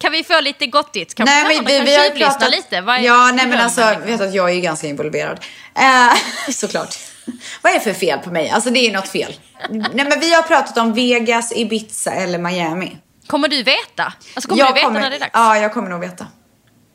Kan 0.00 0.12
vi 0.12 0.24
få 0.24 0.40
lite 0.40 0.66
gottigt? 0.66 1.14
Kan 1.14 1.26
Nej, 1.26 1.42
men 1.42 1.64
vi, 1.64 1.76
kan 1.76 1.84
vi 1.84 1.96
har 1.96 2.10
pratat... 2.10 2.50
lite? 2.50 2.80
Vad 2.80 2.96
är 2.96 3.00
ja, 3.00 3.32
nej 3.34 3.46
men 3.46 3.60
alltså, 3.60 3.94
vet 4.04 4.20
att 4.20 4.34
jag 4.34 4.50
är 4.50 4.60
ganska 4.60 4.86
involverad. 4.86 5.40
Eh, 5.74 6.16
såklart. 6.52 6.96
Vad 7.62 7.72
är 7.72 7.74
det 7.78 7.80
för 7.84 7.92
fel 7.92 8.18
på 8.18 8.30
mig? 8.30 8.50
Alltså 8.50 8.70
det 8.70 8.78
är 8.86 8.92
något 8.92 9.08
fel. 9.08 9.34
nej 9.70 9.90
men 10.08 10.20
vi 10.20 10.34
har 10.34 10.42
pratat 10.42 10.78
om 10.78 10.92
Vegas, 10.92 11.52
Ibiza 11.56 12.12
eller 12.12 12.38
Miami. 12.38 12.96
Kommer 13.26 13.48
du 13.48 13.62
veta? 13.62 14.12
Alltså 14.34 14.48
kommer 14.48 14.58
jag 14.58 14.68
du 14.68 14.74
veta 14.74 14.86
kommer, 14.86 15.00
när 15.00 15.10
det 15.10 15.16
är 15.16 15.20
dags? 15.20 15.30
Ja, 15.34 15.58
jag 15.58 15.72
kommer 15.72 15.90
nog 15.90 16.00
veta. 16.00 16.26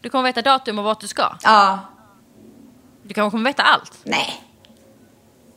Du 0.01 0.09
kommer 0.09 0.23
veta 0.23 0.41
datum 0.41 0.79
och 0.79 0.86
vart 0.86 0.99
du 1.01 1.07
ska? 1.07 1.36
Ja, 1.43 1.79
Du 3.03 3.13
kanske 3.13 3.32
kommer 3.38 3.49
veta 3.49 3.63
allt? 3.63 3.91
nej. 4.03 4.41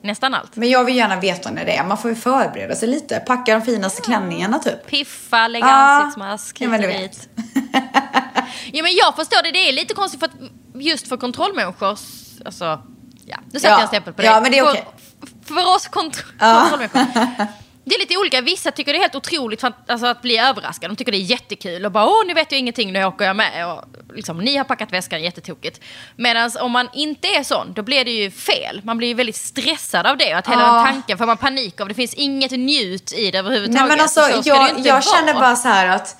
Nästan 0.02 0.34
allt? 0.34 0.56
Men 0.56 0.70
jag 0.70 0.84
vill 0.84 0.96
gärna 0.96 1.20
veta 1.20 1.50
när 1.50 1.64
det 1.64 1.76
är. 1.76 1.84
Man 1.84 1.98
får 1.98 2.10
ju 2.10 2.16
förbereda 2.16 2.74
sig 2.76 2.88
lite. 2.88 3.18
Packa 3.20 3.54
de 3.54 3.62
finaste 3.62 4.02
klänningarna 4.02 4.58
typ. 4.58 4.86
Piffa, 4.86 5.48
lägga 5.48 5.66
Ja. 5.66 5.72
ansiktsmask, 5.72 6.60
Ja, 6.60 6.64
hit 6.64 6.70
men 6.70 6.84
och 6.84 6.96
du 6.96 6.98
dit. 6.98 7.28
ja, 8.72 8.82
men 8.82 8.92
jag 8.94 9.16
förstår 9.16 9.42
det. 9.42 9.50
Det 9.50 9.68
är 9.68 9.72
lite 9.72 9.94
konstigt 9.94 10.20
för 10.20 10.26
att 10.26 10.34
just 10.74 11.08
för 11.08 11.16
kontrollmänniskor, 11.16 11.98
alltså, 12.44 12.82
ja, 13.26 13.36
nu 13.52 13.60
sätter 13.60 13.74
Ja. 13.74 13.80
jag 13.80 13.88
stämpel 13.88 14.12
på 14.12 14.22
det. 14.22 14.28
Ja, 14.28 14.40
men 14.40 14.50
det 14.52 14.58
är 14.58 14.64
för, 14.64 14.70
okej. 14.70 14.84
för 15.46 15.74
oss 15.76 15.88
kont- 15.90 16.24
kontrollmänniskor. 16.38 17.46
Det 17.86 17.94
är 17.94 17.98
lite 17.98 18.16
olika. 18.16 18.40
Vissa 18.40 18.70
tycker 18.70 18.92
det 18.92 18.98
är 18.98 19.00
helt 19.00 19.14
otroligt 19.14 19.60
för 19.60 19.68
att, 19.68 19.90
alltså, 19.90 20.06
att 20.06 20.22
bli 20.22 20.38
överraskad. 20.38 20.90
De 20.90 20.96
tycker 20.96 21.12
det 21.12 21.18
är 21.18 21.30
jättekul 21.30 21.84
och 21.86 21.92
bara 21.92 22.06
åh 22.06 22.26
nu 22.26 22.34
vet 22.34 22.52
jag 22.52 22.58
ingenting, 22.58 22.92
nu 22.92 23.04
åker 23.04 23.24
jag 23.24 23.36
med. 23.36 23.66
Och, 23.72 23.84
liksom, 24.14 24.38
ni 24.38 24.56
har 24.56 24.64
packat 24.64 24.92
väskan, 24.92 25.22
jättetokigt. 25.22 25.80
Medan 26.16 26.50
om 26.60 26.72
man 26.72 26.88
inte 26.94 27.28
är 27.28 27.42
sån, 27.42 27.72
då 27.72 27.82
blir 27.82 28.04
det 28.04 28.10
ju 28.10 28.30
fel. 28.30 28.80
Man 28.84 28.98
blir 28.98 29.08
ju 29.08 29.14
väldigt 29.14 29.36
stressad 29.36 30.06
av 30.06 30.16
det 30.18 30.32
att 30.32 30.46
hela 30.46 30.62
Ja. 30.62 30.74
den 30.74 30.84
tanken 30.92 31.18
får 31.18 31.26
man 31.26 31.36
panik 31.36 31.80
av. 31.80 31.88
Det 31.88 31.94
finns 31.94 32.14
inget 32.14 32.50
njut 32.50 33.12
i 33.12 33.30
det 33.30 33.38
överhuvudtaget. 33.38 33.80
Nej 33.80 33.88
men 33.88 34.00
alltså 34.00 34.20
Så 34.42 34.48
jag, 34.48 34.78
jag 34.78 35.04
känner 35.04 35.34
bara 35.34 35.56
så 35.56 35.68
här 35.68 35.88
att 35.88 36.16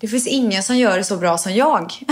det 0.00 0.08
finns 0.08 0.26
ingen 0.26 0.62
som 0.62 0.76
gör 0.76 0.98
det 0.98 1.04
så 1.04 1.16
bra 1.16 1.38
som 1.38 1.54
jag. 1.54 1.92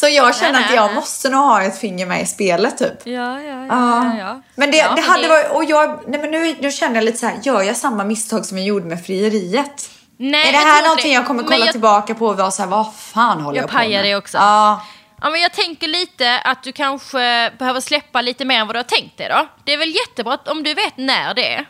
så 0.00 0.08
jag 0.08 0.36
känner 0.36 0.52
Nej, 0.52 0.64
att 0.68 0.74
jag 0.74 0.86
nej. 0.86 0.94
måste 0.94 1.28
nog 1.30 1.40
ha 1.40 1.62
ett 1.62 1.78
finger 1.80 2.06
med 2.06 2.22
i 2.22 2.26
spelet 2.26 2.78
typ. 2.78 3.06
Ja, 3.06 3.40
ja, 3.40 3.40
ja. 3.40 3.66
Ja. 3.68 4.12
ja. 4.18 4.40
Men 4.54 4.70
det, 4.70 4.76
Ja, 4.76 4.92
det 4.96 5.02
hade 5.02 5.28
varit, 5.28 5.50
och 5.50 5.64
jag, 5.64 6.00
nej 6.08 6.20
men 6.20 6.30
nu, 6.30 6.56
nu 6.60 6.70
känner 6.70 6.94
jag 6.94 7.04
lite 7.04 7.18
så 7.18 7.26
här, 7.26 7.36
gör 7.42 7.62
jag 7.62 7.76
samma 7.76 8.04
misstag 8.04 8.46
som 8.46 8.58
jag 8.58 8.66
gjorde 8.66 8.86
med 8.86 9.04
frieriet? 9.06 9.90
Nej, 10.16 10.48
är 10.48 10.52
det 10.52 10.58
jag 10.58 10.64
här 10.64 10.82
någonting 10.82 11.10
det. 11.10 11.14
jag 11.14 11.26
kommer 11.26 11.42
kolla 11.42 11.56
jag- 11.64 11.72
tillbaka 11.72 12.14
på 12.14 12.26
och 12.26 12.36
vara 12.36 12.50
så 12.50 12.62
här, 12.62 12.68
vad 12.68 12.94
fan 12.94 13.40
håller 13.40 13.56
Jag 13.58 13.62
jag, 13.64 13.70
på 13.70 13.76
med? 13.76 13.82
pajar 13.84 14.02
det 14.02 14.16
också. 14.16 14.38
Ja. 14.38 14.82
Ja, 15.22 15.30
men 15.30 15.40
jag 15.40 15.52
tänker 15.52 15.88
lite 15.88 16.38
att 16.44 16.62
du 16.62 16.72
kanske 16.72 17.50
behöver 17.58 17.80
släppa 17.80 18.20
lite 18.22 18.44
mer 18.44 18.60
än 18.60 18.66
vad 18.66 18.74
du 18.76 18.78
har 18.78 18.84
tänkt 18.84 19.18
dig 19.18 19.28
då. 19.28 19.46
Det 19.64 19.72
är 19.74 19.78
väl 19.78 19.94
jättebra 19.94 20.34
att 20.34 20.48
om 20.48 20.62
du 20.62 20.74
vet 20.74 20.96
när 20.96 21.34
det 21.34 21.54
är, 21.54 21.66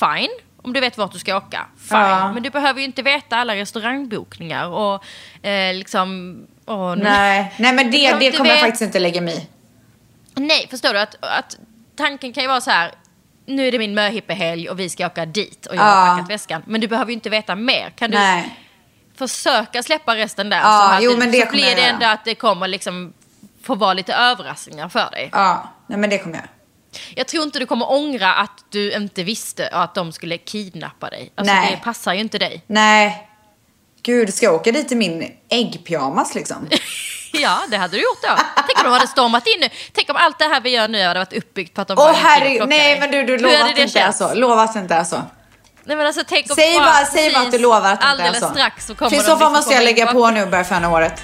fine. 0.00 0.30
Om 0.62 0.72
du 0.72 0.80
vet 0.80 0.98
vart 0.98 1.12
du 1.12 1.18
ska 1.18 1.36
åka, 1.36 1.66
fine. 1.88 1.98
Ja. 1.98 2.32
Men 2.32 2.42
du 2.42 2.50
behöver 2.50 2.80
ju 2.80 2.86
inte 2.86 3.02
veta 3.02 3.36
alla 3.36 3.54
restaurangbokningar 3.56 4.66
och 4.68 5.04
eh, 5.46 5.74
liksom... 5.74 6.36
åh, 6.66 6.96
Nej, 6.96 7.54
nej 7.58 7.72
men 7.72 7.90
det, 7.90 8.12
det 8.18 8.32
kommer 8.32 8.50
jag 8.50 8.56
vet- 8.56 8.60
faktiskt 8.64 8.82
inte 8.82 8.98
lägga 8.98 9.20
mig 9.20 9.36
i. 9.36 9.48
Nej, 10.40 10.66
förstår 10.70 10.92
du? 10.92 10.98
Att, 11.00 11.16
att 11.20 11.56
tanken 11.96 12.32
kan 12.32 12.42
ju 12.42 12.48
vara 12.48 12.60
så 12.60 12.70
här. 12.70 12.92
Nu 13.46 13.68
är 13.68 13.72
det 13.72 13.78
min 13.78 13.94
möhippehelg 13.94 14.68
och 14.70 14.80
vi 14.80 14.88
ska 14.88 15.06
åka 15.06 15.26
dit 15.26 15.66
och 15.66 15.74
jag 15.76 15.82
Ja. 15.82 15.90
har 15.90 16.14
packat 16.16 16.30
väskan. 16.30 16.62
Men 16.66 16.80
du 16.80 16.88
behöver 16.88 17.10
ju 17.10 17.14
inte 17.14 17.30
veta 17.30 17.54
mer. 17.54 17.90
Kan 17.90 18.10
du 18.10 18.16
Nej. 18.18 18.56
försöka 19.18 19.82
släppa 19.82 20.16
resten 20.16 20.50
där? 20.50 20.58
Ja, 20.60 20.96
så 20.98 21.04
jo, 21.04 21.10
det, 21.10 21.16
men 21.18 21.30
det 21.32 21.46
så 21.46 21.52
blir 21.52 21.64
jag 21.68 21.76
det 21.76 21.84
ändå 21.84 22.06
att 22.06 22.24
det 22.24 22.34
kommer 22.34 22.68
liksom 22.68 23.12
få 23.62 23.74
vara 23.74 23.92
lite 23.94 24.14
överraskningar 24.14 24.88
för 24.88 25.10
dig. 25.10 25.28
Ja, 25.32 25.68
nej 25.86 25.98
men 25.98 26.10
det 26.10 26.18
kommer 26.18 26.36
jag. 26.36 26.44
Jag 27.14 27.26
tror 27.26 27.44
inte 27.44 27.58
du 27.58 27.66
kommer 27.66 27.90
ångra 27.92 28.34
att 28.34 28.64
du 28.70 28.92
inte 28.92 29.22
visste 29.22 29.68
att 29.68 29.94
de 29.94 30.12
skulle 30.12 30.38
kidnappa 30.38 31.10
dig. 31.10 31.32
Alltså 31.34 31.54
Nej. 31.54 31.70
det 31.70 31.84
passar 31.84 32.14
ju 32.14 32.20
inte 32.20 32.38
dig. 32.38 32.62
Nej. 32.66 33.28
Gud, 34.06 34.34
ska 34.34 34.46
jag 34.46 34.54
åka 34.54 34.72
dit 34.72 34.92
i 34.92 34.94
min 34.94 35.32
äggpyjamas 35.48 36.34
liksom? 36.34 36.68
Ja, 37.32 37.58
det 37.70 37.76
hade 37.76 37.96
du 37.96 38.02
gjort 38.02 38.22
då. 38.22 38.28
Tänk 38.66 38.78
om 38.78 38.84
de 38.84 38.90
hade 38.90 39.06
stormat 39.06 39.46
in 39.46 39.60
nu. 39.60 39.68
Tänk 39.92 40.10
om 40.10 40.16
allt 40.16 40.38
det 40.38 40.44
här 40.44 40.60
vi 40.60 40.70
gör 40.70 40.88
nu 40.88 41.04
hade 41.04 41.20
varit 41.20 41.32
uppbyggt 41.32 41.74
på 41.74 41.80
att 41.80 41.88
de 41.88 41.98
Åh 41.98 42.04
bara 42.04 42.14
plockade 42.14 42.66
nej 42.66 43.00
men 43.00 43.10
du, 43.10 43.22
du 43.22 43.36
det 43.36 43.82
inte 43.82 44.00
är 44.00 44.12
så. 44.12 44.34
Lova 44.34 44.62
att 44.62 44.72
det 44.72 44.78
inte 44.78 44.94
är 44.94 45.04
så. 45.04 45.16
Nej, 45.84 45.96
men 45.96 46.06
alltså, 46.06 46.22
tänk 46.28 46.50
om 46.50 46.56
Säg 46.56 46.78
bara, 46.78 47.04
säg 47.04 47.32
bara 47.32 47.42
att 47.42 47.52
du 47.52 47.58
lovar 47.58 47.92
att 47.92 48.00
det 48.00 48.10
inte 48.10 48.38
är 48.38 48.40
så. 48.40 48.48
strax 48.48 48.86
så 48.86 48.94
kommer 48.94 49.10
För 49.10 49.16
i 49.16 49.18
de 49.18 49.24
så 49.24 49.28
fall 49.30 49.38
liksom 49.38 49.52
måste 49.52 49.74
jag 49.74 49.84
lägga 49.84 50.12
på 50.12 50.30
nu 50.30 50.42
och 50.42 50.48
börja 50.48 50.64
förna 50.64 50.90
året. 50.90 51.22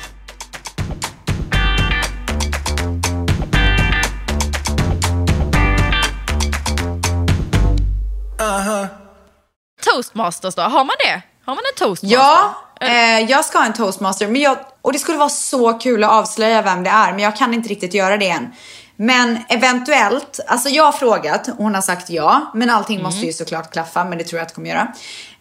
Toastmasters 9.85 10.55
då, 10.55 10.62
har 10.62 10.85
man 10.85 10.97
det? 11.05 11.22
Har 11.45 11.55
man 11.55 11.64
en 11.72 11.78
toastmaster? 11.78 12.16
Ja, 12.16 12.55
eh, 12.83 13.30
jag 13.30 13.45
ska 13.45 13.59
ha 13.59 13.66
en 13.66 13.72
toastmaster. 13.72 14.28
Men 14.28 14.41
jag, 14.41 14.59
och 14.83 14.93
det 14.93 14.99
skulle 14.99 15.18
vara 15.18 15.28
så 15.28 15.72
kul 15.72 16.05
att 16.05 16.11
avslöja 16.11 16.62
vem 16.62 16.83
det 16.83 16.91
är. 16.91 17.11
Men 17.11 17.20
jag 17.20 17.37
kan 17.37 17.55
inte 17.55 17.68
riktigt 17.68 17.95
göra 17.95 18.16
det 18.16 18.28
än. 18.28 18.53
Men 18.97 19.39
eventuellt, 19.49 20.41
alltså 20.47 20.68
jag 20.68 20.85
har 20.85 20.93
frågat 20.93 21.49
och 21.49 21.57
hon 21.57 21.74
har 21.74 21.83
sagt 21.83 22.11
ja. 22.11 22.51
Men 22.55 22.70
allting 22.70 23.03
måste 23.03 23.26
ju 23.26 23.33
såklart 23.33 23.72
klaffa, 23.72 24.05
men 24.05 24.18
det 24.18 24.24
tror 24.24 24.39
jag 24.39 24.43
att 24.43 24.49
det 24.49 24.55
kommer 24.55 24.70
göra. 24.70 24.93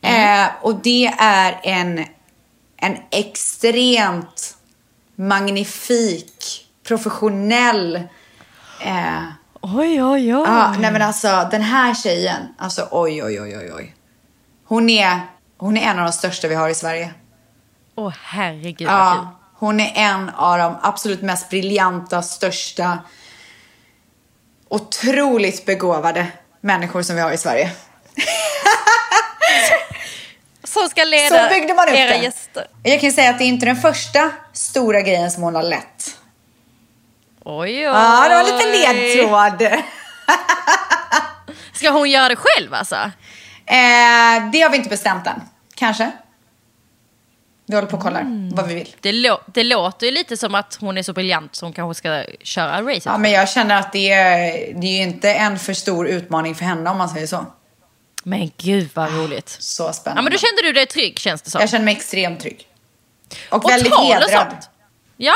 Eh, 0.02 0.50
och 0.62 0.76
det 0.76 1.14
är 1.20 1.60
en, 1.64 2.06
en 2.78 2.98
extremt 3.12 4.58
magnifik, 5.16 6.66
professionell 6.88 7.96
eh, 8.86 9.24
Oj, 9.64 10.04
oj, 10.04 10.36
oj. 10.36 10.44
Ja, 10.46 10.76
nej 10.80 10.92
men 10.92 11.02
alltså 11.02 11.48
den 11.52 11.62
här 11.62 11.94
tjejen, 11.94 12.42
alltså 12.58 12.88
oj, 12.92 13.24
oj, 13.24 13.42
oj, 13.42 13.58
oj, 13.58 13.74
oj. 13.74 13.96
Hon 14.66 14.90
är, 14.90 15.20
hon 15.58 15.78
är 15.78 15.82
en 15.82 16.00
av 16.00 16.06
de 16.06 16.12
största 16.12 16.48
vi 16.48 16.56
har 16.56 16.70
i 16.70 16.76
Sverige. 16.76 17.14
Åh 17.96 18.14
herregud 18.24 18.88
vad 18.88 19.14
kul. 19.14 19.24
Ja, 19.24 19.40
hon 19.56 19.80
är 19.80 19.92
en 19.96 20.30
av 20.30 20.58
de 20.58 20.78
absolut 20.82 21.22
mest 21.22 21.50
briljanta, 21.50 22.22
största, 22.22 23.00
otroligt 24.70 25.66
begåvade 25.66 26.28
människor 26.62 27.02
som 27.02 27.16
vi 27.16 27.22
har 27.22 27.32
i 27.32 27.38
Sverige. 27.38 27.72
Som 30.64 30.90
ska 30.90 31.04
leda 31.04 31.44
Så 31.44 31.50
byggde 31.50 31.74
man 31.74 31.88
upp 31.90 31.96
era 31.96 32.12
det. 32.12 32.18
gäster. 32.24 32.68
Jag 32.84 33.02
kan 33.02 33.12
säga 33.12 33.30
att 33.30 33.38
det 33.38 33.44
är 33.44 33.48
inte 33.48 33.66
den 33.66 33.76
första 33.76 34.32
stora 34.54 35.02
grejen 35.02 35.32
som 35.32 35.44
hon 35.44 35.56
har 35.56 35.64
lett. 35.64 36.18
Oj, 37.46 37.72
oj. 37.72 37.82
Ja, 37.82 38.28
det 38.30 38.36
var 38.36 38.44
lite 38.44 38.94
ledtråd. 38.94 39.82
Ska 41.74 41.90
hon 41.90 42.10
göra 42.10 42.30
det 42.30 42.36
själv 42.36 42.74
alltså? 42.74 42.96
Eh, 43.66 44.50
det 44.52 44.62
har 44.62 44.70
vi 44.70 44.78
inte 44.78 44.90
bestämt 44.90 45.28
än. 45.28 45.42
Kanske. 45.76 46.12
Vi 47.72 47.76
håller 47.76 47.88
på 47.88 47.98
och 47.98 48.04
kollar 48.04 48.22
Mm. 48.22 48.50
vad 48.56 48.68
vi 48.68 48.74
vill. 48.76 48.96
Det, 49.02 49.12
lå- 49.12 49.42
det 49.46 49.64
låter 49.64 50.06
ju 50.06 50.12
lite 50.12 50.38
som 50.38 50.56
att 50.56 50.78
hon 50.82 50.98
är 50.98 51.04
så 51.04 51.14
briljant 51.14 51.60
hon 51.62 51.74
kanske 51.74 51.98
ska 52.00 52.24
köra 52.44 52.82
racet. 52.82 53.06
Ja, 53.06 53.18
men 53.18 53.32
jag 53.32 53.50
känner 53.50 53.76
att 53.80 53.94
det 53.94 54.12
är, 54.12 54.74
det 54.82 54.88
är 54.88 54.92
ju 54.98 55.02
inte 55.04 55.34
en 55.34 55.60
för 55.60 55.74
stor 55.74 56.08
utmaning 56.08 56.56
för 56.56 56.66
henne 56.66 56.90
om 56.90 56.98
man 56.98 57.10
säger 57.10 57.28
så. 57.28 57.46
Men 58.24 58.52
gud 58.58 58.90
vad 58.94 59.12
roligt. 59.16 59.50
Så 59.60 59.94
spännande. 59.94 60.20
Ja 60.20 60.24
men 60.24 60.32
då 60.32 60.38
kände 60.38 60.62
du 60.62 60.74
dig 60.74 60.86
trygg 60.86 61.20
känns 61.20 61.42
det 61.42 61.50
som. 61.52 61.62
Jag 61.62 61.70
känner 61.70 61.86
mig 61.86 61.96
extremt 61.96 62.40
trygg. 62.40 62.68
Och, 63.50 63.66
Och 63.66 63.72
väldigt 63.72 63.94
tal 63.94 64.06
och 64.08 64.14
hedrad. 64.14 64.30
sånt. 64.52 64.70
Ja. 65.18 65.34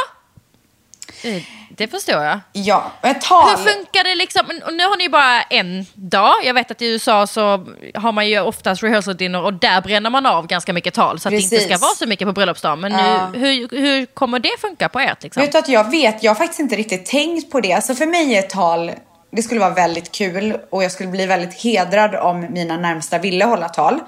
Eh, 1.24 1.42
Det 1.70 1.88
förstår 1.88 2.24
jag. 2.24 2.40
Ja, 2.54 2.92
ett 3.02 3.22
tal. 3.22 3.50
Hur 3.50 3.58
funkar 3.58 4.04
det 4.04 4.16
liksom? 4.16 4.42
Och 4.66 4.74
nu 4.74 4.84
har 4.84 4.98
ni 4.98 5.10
bara 5.10 5.42
en 5.42 5.86
dag. 5.94 6.34
Jag 6.44 6.54
vet 6.54 6.72
att 6.72 6.82
i 6.82 6.86
USA 6.86 7.28
så 7.28 7.66
har 7.94 8.12
man 8.12 8.28
ju 8.30 8.40
oftast 8.40 8.84
rehearsal 8.84 9.18
dinner 9.18 9.42
och 9.44 9.54
där 9.54 9.82
bränner 9.82 10.10
man 10.10 10.26
av 10.26 10.48
ganska 10.48 10.74
mycket 10.74 10.94
tal 10.94 11.20
så 11.20 11.28
att 11.28 11.32
det 11.32 11.36
inte 11.38 11.56
Precis. 11.56 11.70
ska 11.70 11.78
vara 11.78 11.96
så 11.96 12.06
mycket 12.08 12.28
på 12.28 12.32
bröllopsdagen. 12.34 12.80
Men 12.80 12.92
nu, 12.92 13.40
hur, 13.40 13.70
hur 13.78 14.06
kommer 14.06 14.40
det 14.40 14.60
funka 14.62 14.90
på 14.90 15.00
ert 15.00 15.24
liksom? 15.24 15.42
Vet 15.42 15.52
du 15.52 15.58
att 15.58 15.70
jag 15.70 15.92
vet, 15.92 16.24
jag 16.24 16.30
har 16.30 16.36
faktiskt 16.36 16.60
inte 16.60 16.76
riktigt 16.76 17.06
tänkt 17.06 17.52
på 17.52 17.62
det. 17.62 17.74
Alltså 17.74 17.96
för 17.96 18.06
mig 18.06 18.36
är 18.36 18.42
tal, 18.42 18.92
det 19.32 19.42
skulle 19.42 19.60
vara 19.60 19.74
väldigt 19.74 20.12
kul 20.12 20.58
och 20.70 20.84
jag 20.84 20.92
skulle 20.92 21.10
bli 21.10 21.26
väldigt 21.26 21.54
hedrad 21.62 22.16
om 22.16 22.48
mina 22.50 22.78
närmsta 22.78 23.18
ville 23.18 23.46
hålla 23.46 23.70
tal. 23.70 24.00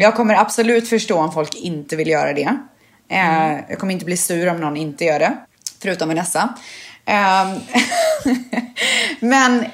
Jag 0.00 0.14
kommer 0.14 0.34
absolut 0.34 0.88
förstå 0.88 1.18
om 1.18 1.32
folk 1.32 1.54
inte 1.54 1.96
vill 1.96 2.08
göra 2.08 2.32
det. 2.32 2.56
Eh, 3.10 3.52
jag 3.68 3.78
kommer 3.78 3.92
inte 3.92 4.04
bli 4.04 4.16
sur 4.16 4.48
om 4.48 4.60
någon 4.60 4.76
inte 4.76 5.04
gör 5.04 5.18
det. 5.18 5.32
Förutom 5.82 6.08
Vanessa. 6.08 6.54
Ehm, 7.04 7.60
men 9.20 9.66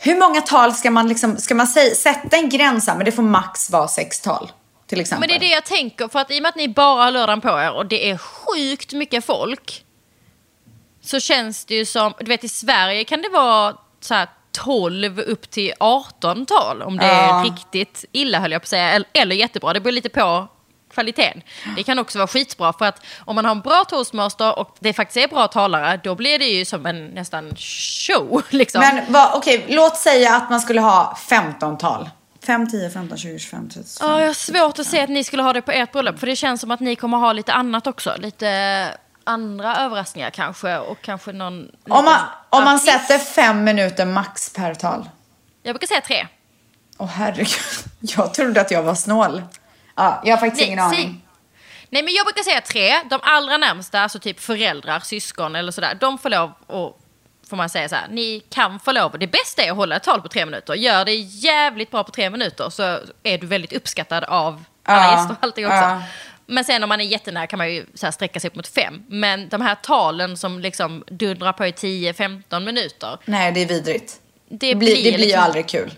hur 0.00 0.16
många 0.20 0.40
tal 0.40 0.74
ska 0.74 0.90
man 0.90 1.08
liksom, 1.08 1.36
ska 1.36 1.54
man 1.54 1.66
säga, 1.66 1.94
sätta 1.94 2.36
en 2.36 2.48
gräns 2.48 2.86
här, 2.88 2.96
men 2.96 3.04
det 3.04 3.12
får 3.12 3.22
max 3.22 3.70
vara 3.70 3.88
sex 3.88 4.20
tal. 4.20 4.52
Till 4.86 5.00
exempel. 5.00 5.20
Men 5.20 5.28
det 5.28 5.46
är 5.46 5.48
det 5.48 5.54
jag 5.54 5.64
tänker, 5.64 6.08
för 6.08 6.18
att 6.18 6.30
i 6.30 6.38
och 6.38 6.42
med 6.42 6.48
att 6.48 6.56
ni 6.56 6.68
bara 6.68 7.04
har 7.04 7.10
lördagen 7.10 7.40
på 7.40 7.48
er 7.48 7.72
och 7.72 7.86
det 7.86 8.10
är 8.10 8.18
sjukt 8.18 8.92
mycket 8.92 9.24
folk. 9.24 9.84
Så 11.02 11.20
känns 11.20 11.64
det 11.64 11.74
ju 11.74 11.84
som, 11.86 12.12
du 12.20 12.26
vet 12.26 12.44
i 12.44 12.48
Sverige 12.48 13.04
kan 13.04 13.22
det 13.22 13.28
vara 13.28 13.76
så 14.00 14.14
här 14.14 14.28
12 14.52 15.20
upp 15.20 15.50
till 15.50 15.72
18 15.80 16.46
tal 16.46 16.82
om 16.82 16.96
det 16.96 17.06
Ja. 17.06 17.40
är 17.40 17.44
riktigt 17.44 18.04
illa 18.12 18.38
höll 18.40 18.52
jag 18.52 18.62
på 18.62 18.64
att 18.64 18.68
säga. 18.68 18.90
Eller, 18.90 19.08
eller 19.12 19.36
jättebra, 19.36 19.72
det 19.72 19.80
beror 19.80 19.92
lite 19.92 20.08
på 20.08 20.48
kvaliteten. 20.98 21.42
Det 21.76 21.82
kan 21.82 21.98
också 21.98 22.18
vara 22.18 22.28
skitbra 22.28 22.72
för 22.72 22.84
att 22.84 23.02
om 23.24 23.34
man 23.34 23.44
har 23.44 23.52
en 23.52 23.60
bra 23.60 23.84
toastmaster 23.84 24.58
och 24.58 24.76
det 24.80 24.92
faktiskt 24.92 25.16
är 25.16 25.28
bra 25.28 25.48
talare 25.48 26.00
då 26.04 26.14
blir 26.14 26.38
det 26.38 26.44
ju 26.44 26.64
som 26.64 26.86
en 26.86 27.06
nästan 27.06 27.56
show. 27.56 28.42
Liksom. 28.50 28.80
Men 28.80 29.12
vad, 29.12 29.34
okej, 29.34 29.64
låt 29.68 29.96
säga 29.96 30.36
att 30.36 30.50
man 30.50 30.60
skulle 30.60 30.80
ha 30.80 31.18
15 31.28 31.78
tal. 31.78 32.10
5, 32.46 32.70
10, 32.70 32.90
15, 32.90 33.18
20, 33.18 33.38
25, 33.38 33.68
30. 33.68 33.88
Ja, 34.00 34.20
jag 34.20 34.26
har 34.26 34.34
svårt 34.34 34.78
att 34.78 34.86
se 34.86 35.00
att 35.00 35.08
ni 35.08 35.24
skulle 35.24 35.42
ha 35.42 35.52
det 35.52 35.62
på 35.62 35.72
ert 35.72 35.92
bröllop. 35.92 36.18
För 36.18 36.26
det 36.26 36.36
känns 36.36 36.60
som 36.60 36.70
att 36.70 36.80
ni 36.80 36.96
kommer 36.96 37.18
ha 37.18 37.32
lite 37.32 37.52
annat 37.52 37.86
också. 37.86 38.14
Lite 38.18 38.48
andra 39.24 39.76
överraskningar 39.76 40.30
kanske. 40.30 40.78
Och 40.78 40.98
kanske 41.02 41.32
någon... 41.32 41.68
Om 41.88 42.04
man, 42.04 42.20
om 42.50 42.64
man 42.64 42.78
sätter 42.78 43.18
fem 43.18 43.64
minuter 43.64 44.04
max 44.04 44.52
per 44.52 44.74
tal. 44.74 45.08
Jag 45.62 45.74
brukar 45.74 45.86
säga 45.86 46.00
tre. 46.00 46.26
Åh 46.98 47.06
herregud, 47.06 47.48
jag 48.00 48.34
trodde 48.34 48.60
att 48.60 48.70
jag 48.70 48.82
var 48.82 48.94
snål. 48.94 49.42
Ja, 49.98 50.22
jag 50.24 50.32
har 50.36 50.40
faktiskt 50.40 50.66
ingen 50.68 50.90
säg- 50.90 50.98
aning. 50.98 51.22
Nej, 51.90 52.02
men 52.02 52.14
jag 52.14 52.26
brukar 52.26 52.42
säga 52.42 52.60
tre. 52.60 53.02
De 53.10 53.20
allra 53.22 53.56
närmsta, 53.56 54.00
alltså 54.00 54.18
typ 54.18 54.40
föräldrar, 54.40 55.00
syskon 55.00 55.56
eller 55.56 55.72
sådär. 55.72 55.96
De 56.00 56.18
får 56.18 56.30
lov 56.30 56.52
att, 56.66 56.96
får 57.50 57.56
man 57.56 57.68
säga 57.68 57.88
så 57.88 57.94
här, 57.94 58.06
ni 58.10 58.42
kan 58.50 58.80
få 58.80 58.92
lov. 58.92 59.18
Det 59.18 59.26
bästa 59.26 59.62
är 59.62 59.70
att 59.70 59.76
hålla 59.76 59.96
ett 59.96 60.02
tal 60.02 60.20
på 60.22 60.28
tre 60.28 60.44
minuter. 60.46 60.74
Gör 60.74 61.04
det 61.04 61.14
jävligt 61.14 61.90
bra 61.90 62.04
på 62.04 62.10
tre 62.10 62.30
minuter 62.30 62.70
så 62.70 62.82
är 63.22 63.38
du 63.38 63.46
väldigt 63.46 63.72
uppskattad 63.72 64.24
av 64.24 64.64
alla 64.84 65.02
Ja, 65.04 65.10
gäster 65.16 65.30
och 65.38 65.44
allting 65.44 65.66
också. 65.66 65.76
ja. 65.76 66.02
Men 66.46 66.64
sen 66.64 66.82
om 66.82 66.88
man 66.88 67.00
är 67.00 67.04
jättenära 67.04 67.46
kan 67.46 67.58
man 67.58 67.74
ju 67.74 67.86
så 67.94 68.12
sträcka 68.12 68.40
sig 68.40 68.48
upp 68.48 68.54
mot 68.56 68.68
fem. 68.68 69.04
Men 69.08 69.48
de 69.48 69.60
här 69.60 69.74
talen 69.74 70.36
som 70.36 70.60
liksom 70.60 71.04
dundrar 71.06 71.52
på 71.52 71.66
i 71.66 71.70
10-15 71.72 72.60
minuter. 72.64 73.18
Nej, 73.24 73.52
det 73.52 73.60
är 73.62 73.66
vidrigt. 73.66 74.20
Det 74.48 74.56
Det 74.68 74.74
blir, 74.74 74.94
det 74.96 75.02
blir 75.02 75.12
ju 75.12 75.18
liksom- 75.18 75.42
aldrig 75.44 75.68
kul. 75.68 75.92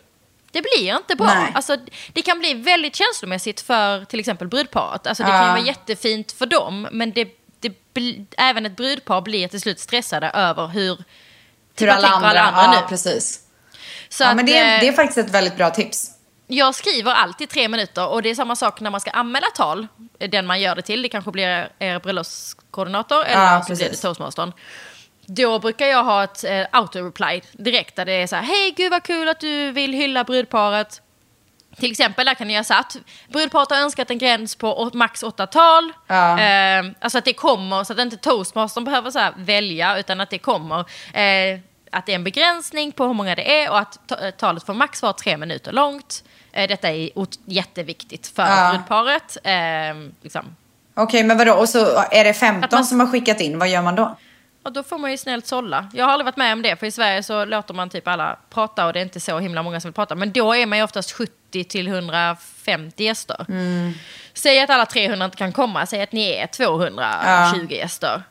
Det 0.52 0.62
blir 0.62 0.96
inte 0.96 1.16
bra. 1.16 1.26
Nej. 1.26 1.52
Alltså, 1.54 1.76
det 2.12 2.22
kan 2.22 2.38
bli 2.38 2.54
väldigt 2.54 2.96
känslomässigt 2.96 3.60
för 3.60 4.04
till 4.04 4.20
exempel 4.20 4.48
brudparet. 4.48 5.06
Alltså, 5.06 5.22
det 5.24 5.30
Ja. 5.30 5.38
kan 5.38 5.46
ju 5.46 5.52
vara 5.52 5.66
jättefint 5.66 6.32
för 6.32 6.46
dem, 6.46 6.88
men 6.92 7.12
det, 7.12 7.28
det, 7.60 7.72
även 8.38 8.66
ett 8.66 8.76
brudpar 8.76 9.20
blir 9.20 9.48
till 9.48 9.60
slut 9.60 9.80
stressade 9.80 10.28
över 10.28 10.66
hur, 10.66 10.98
Hur 11.78 11.86
vad 11.86 11.96
alla 11.96 12.08
andra, 12.08 12.28
alla 12.28 12.40
andra 12.40 12.74
ja, 12.74 12.80
nu. 12.80 12.86
precis. 12.88 13.40
Så 14.08 14.22
Ja, 14.22 14.28
att, 14.28 14.36
men 14.36 14.46
det, 14.46 14.58
är, 14.58 14.74
eh, 14.74 14.80
det 14.80 14.88
är 14.88 14.92
faktiskt 14.92 15.18
ett 15.18 15.30
väldigt 15.34 15.56
bra 15.56 15.70
tips. 15.70 16.10
Jag 16.46 16.74
skriver 16.74 17.12
alltid 17.14 17.48
tre 17.48 17.68
minuter 17.68 18.06
och 18.08 18.22
det 18.22 18.30
är 18.30 18.34
samma 18.34 18.56
sak 18.56 18.80
när 18.80 18.90
man 18.90 19.00
ska 19.00 19.10
anmäla 19.10 19.46
tal. 19.54 19.86
Den 20.30 20.46
man 20.46 20.60
gör 20.60 20.74
det 20.74 20.82
till, 20.82 21.02
det 21.02 21.08
kanske 21.08 21.30
blir 21.30 21.68
er 21.78 21.98
bröllopskoordinator 21.98 23.24
eller 23.24 23.42
Ja, 23.44 23.64
så 23.68 23.74
blir 23.74 23.88
det 23.88 23.96
toastmastern. 23.96 24.52
Då 25.34 25.58
brukar 25.58 25.86
jag 25.86 26.04
ha 26.04 26.24
ett 26.24 26.44
eh, 26.44 26.66
auto-reply 26.72 27.40
direkt 27.52 27.96
där 27.96 28.04
det 28.04 28.12
är 28.12 28.26
så 28.26 28.36
här, 28.36 28.42
hej 28.42 28.74
gud 28.76 28.90
vad 28.90 29.02
kul 29.02 29.28
att 29.28 29.40
du 29.40 29.72
vill 29.72 29.92
hylla 29.92 30.24
brudparet. 30.24 31.02
Till 31.76 31.90
exempel, 31.90 32.26
där 32.26 32.34
kan 32.34 32.50
göra 32.50 32.64
så 32.64 32.74
att 32.74 32.96
brudparet 33.28 33.70
har 33.70 33.76
önskat 33.78 34.10
en 34.10 34.18
gräns 34.18 34.54
på 34.56 34.90
max 34.94 35.22
åtta 35.22 35.46
tal. 35.46 35.92
Ja. 36.06 36.40
Eh, 36.40 36.84
alltså 37.00 37.18
att 37.18 37.24
det 37.24 37.32
kommer, 37.32 37.84
så 37.84 37.92
att 37.92 37.98
inte 37.98 38.16
toastmastern 38.16 38.84
behöver 38.84 39.10
så 39.10 39.18
här 39.18 39.32
välja, 39.36 39.98
utan 39.98 40.20
att 40.20 40.30
det 40.30 40.38
kommer. 40.38 40.78
Eh, 41.14 41.58
att 41.92 42.06
det 42.06 42.12
är 42.12 42.16
en 42.16 42.24
begränsning 42.24 42.92
på 42.92 43.06
hur 43.06 43.14
många 43.14 43.34
det 43.34 43.62
är 43.62 43.70
och 43.70 43.78
att 43.78 44.10
eh, 44.22 44.30
talet 44.30 44.66
får 44.66 44.74
max 44.74 45.02
vara 45.02 45.12
tre 45.12 45.36
minuter 45.36 45.72
långt. 45.72 46.24
Eh, 46.52 46.68
detta 46.68 46.88
är 46.90 47.10
jätteviktigt 47.44 48.26
för 48.26 48.42
Ja. 48.46 48.70
brudparet. 48.72 49.36
Eh, 49.44 50.12
liksom. 50.22 50.56
Okej, 50.94 51.24
men 51.24 51.38
vadå? 51.38 51.52
Och 51.52 51.68
så 51.68 52.04
är 52.10 52.24
det 52.24 52.34
15 52.34 52.64
Att 52.64 52.72
man- 52.72 52.84
som 52.84 53.00
har 53.00 53.06
skickat 53.06 53.40
in, 53.40 53.58
vad 53.58 53.68
gör 53.68 53.82
man 53.82 53.94
då? 53.94 54.16
Och 54.62 54.72
då 54.72 54.82
får 54.82 54.98
man 54.98 55.10
ju 55.10 55.16
snällt 55.16 55.46
sålla. 55.46 55.88
Jag 55.92 56.04
har 56.04 56.12
aldrig 56.12 56.24
varit 56.24 56.36
med 56.36 56.52
om 56.52 56.62
det, 56.62 56.76
för 56.76 56.86
i 56.86 56.90
Sverige 56.90 57.22
så 57.22 57.44
låter 57.44 57.74
man 57.74 57.90
typ 57.90 58.08
alla 58.08 58.36
prata 58.50 58.86
och 58.86 58.92
det 58.92 58.98
är 59.00 59.02
inte 59.02 59.20
så 59.20 59.38
himla 59.38 59.62
många 59.62 59.80
som 59.80 59.88
vill 59.88 59.94
prata. 59.94 60.14
Men 60.14 60.32
då 60.32 60.54
är 60.54 60.66
man 60.66 60.78
ju 60.78 60.84
oftast 60.84 61.12
70 61.12 61.64
till 61.64 61.86
150 61.88 63.04
gäster. 63.04 63.46
Säg 64.34 64.60
att 64.60 64.70
alla 64.70 64.86
300 64.86 65.24
inte 65.24 65.36
kan 65.36 65.52
komma, 65.52 65.86
säg 65.86 66.02
att 66.02 66.12
ni 66.12 66.30
är 66.30 66.46
220 66.46 67.74
gäster. 67.74 68.22